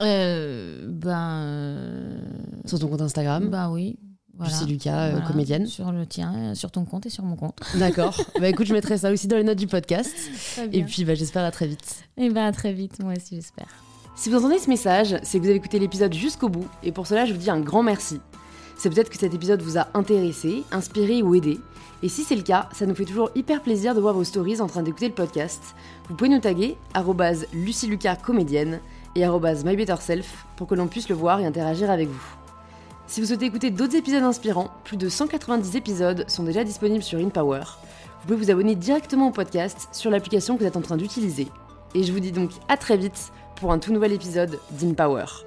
Euh, 0.03 0.85
ben, 0.87 1.41
euh, 1.43 2.19
Sur 2.65 2.77
ton 2.79 2.87
compte 2.87 3.01
Instagram, 3.01 3.49
bah 3.49 3.69
oui. 3.71 3.97
Voilà. 4.37 4.53
Lucie 4.53 4.65
Lucas, 4.71 4.99
euh, 5.07 5.11
Voilà. 5.13 5.25
comédienne. 5.25 5.65
Sur 5.65 5.91
le 5.91 6.05
tien, 6.05 6.53
sur 6.53 6.69
ton 6.69 6.85
compte 6.85 7.07
et 7.07 7.09
sur 7.09 7.23
mon 7.23 7.35
compte. 7.35 7.57
D'accord. 7.79 8.15
bah 8.39 8.47
écoute, 8.49 8.67
je 8.67 8.73
mettrai 8.73 8.99
ça 8.99 9.11
aussi 9.11 9.27
dans 9.27 9.35
les 9.37 9.43
notes 9.43 9.57
du 9.57 9.65
podcast. 9.65 10.13
Et 10.71 10.79
Et 10.79 10.83
puis 10.83 11.05
bah, 11.05 11.15
j'espère 11.15 11.43
à 11.43 11.49
très 11.49 11.65
vite. 11.65 12.03
et 12.17 12.29
ben 12.29 12.45
à 12.45 12.51
très 12.51 12.71
vite, 12.71 12.99
moi 13.01 13.13
aussi 13.17 13.35
j'espère. 13.35 13.67
Si 14.15 14.29
vous 14.29 14.35
entendez 14.37 14.59
ce 14.59 14.69
message, 14.69 15.15
c'est 15.23 15.39
que 15.39 15.43
vous 15.43 15.49
avez 15.49 15.57
écouté 15.57 15.79
l'épisode 15.79 16.13
jusqu'au 16.13 16.49
bout, 16.49 16.67
et 16.83 16.91
pour 16.91 17.07
cela 17.07 17.25
je 17.25 17.33
vous 17.33 17.39
dis 17.39 17.49
un 17.49 17.59
grand 17.59 17.81
merci. 17.81 18.19
C'est 18.77 18.91
peut-être 18.91 19.09
que 19.09 19.17
cet 19.17 19.33
épisode 19.33 19.63
vous 19.63 19.79
a 19.79 19.87
intéressé, 19.95 20.63
inspiré 20.71 21.23
ou 21.23 21.33
aidé, 21.33 21.57
et 22.03 22.09
si 22.09 22.23
c'est 22.23 22.35
le 22.35 22.43
cas, 22.43 22.69
ça 22.73 22.85
nous 22.85 22.93
fait 22.93 23.05
toujours 23.05 23.31
hyper 23.33 23.61
plaisir 23.61 23.95
de 23.95 23.99
voir 23.99 24.13
vos 24.13 24.23
stories 24.23 24.61
en 24.61 24.67
train 24.67 24.83
d'écouter 24.83 25.07
le 25.07 25.15
podcast. 25.15 25.75
Vous 26.09 26.15
pouvez 26.15 26.29
nous 26.29 26.39
taguer 26.39 26.77
comédienne 28.21 28.79
et 29.15 29.25
mybetterself 29.63 30.45
pour 30.57 30.67
que 30.67 30.75
l'on 30.75 30.87
puisse 30.87 31.09
le 31.09 31.15
voir 31.15 31.39
et 31.39 31.45
interagir 31.45 31.89
avec 31.89 32.07
vous. 32.07 32.25
Si 33.07 33.21
vous 33.21 33.27
souhaitez 33.27 33.45
écouter 33.45 33.71
d'autres 33.71 33.95
épisodes 33.95 34.23
inspirants, 34.23 34.69
plus 34.83 34.97
de 34.97 35.09
190 35.09 35.75
épisodes 35.75 36.25
sont 36.27 36.43
déjà 36.43 36.63
disponibles 36.63 37.03
sur 37.03 37.17
InPower. 37.17 37.61
Vous 37.61 38.27
pouvez 38.27 38.45
vous 38.45 38.51
abonner 38.51 38.75
directement 38.75 39.29
au 39.29 39.31
podcast 39.31 39.87
sur 39.91 40.11
l'application 40.11 40.55
que 40.55 40.61
vous 40.61 40.67
êtes 40.67 40.77
en 40.77 40.81
train 40.81 40.97
d'utiliser. 40.97 41.47
Et 41.95 42.03
je 42.03 42.11
vous 42.11 42.19
dis 42.19 42.31
donc 42.31 42.51
à 42.67 42.77
très 42.77 42.97
vite 42.97 43.31
pour 43.55 43.71
un 43.71 43.79
tout 43.79 43.93
nouvel 43.93 44.11
épisode 44.11 44.59
d'InPower. 44.71 45.46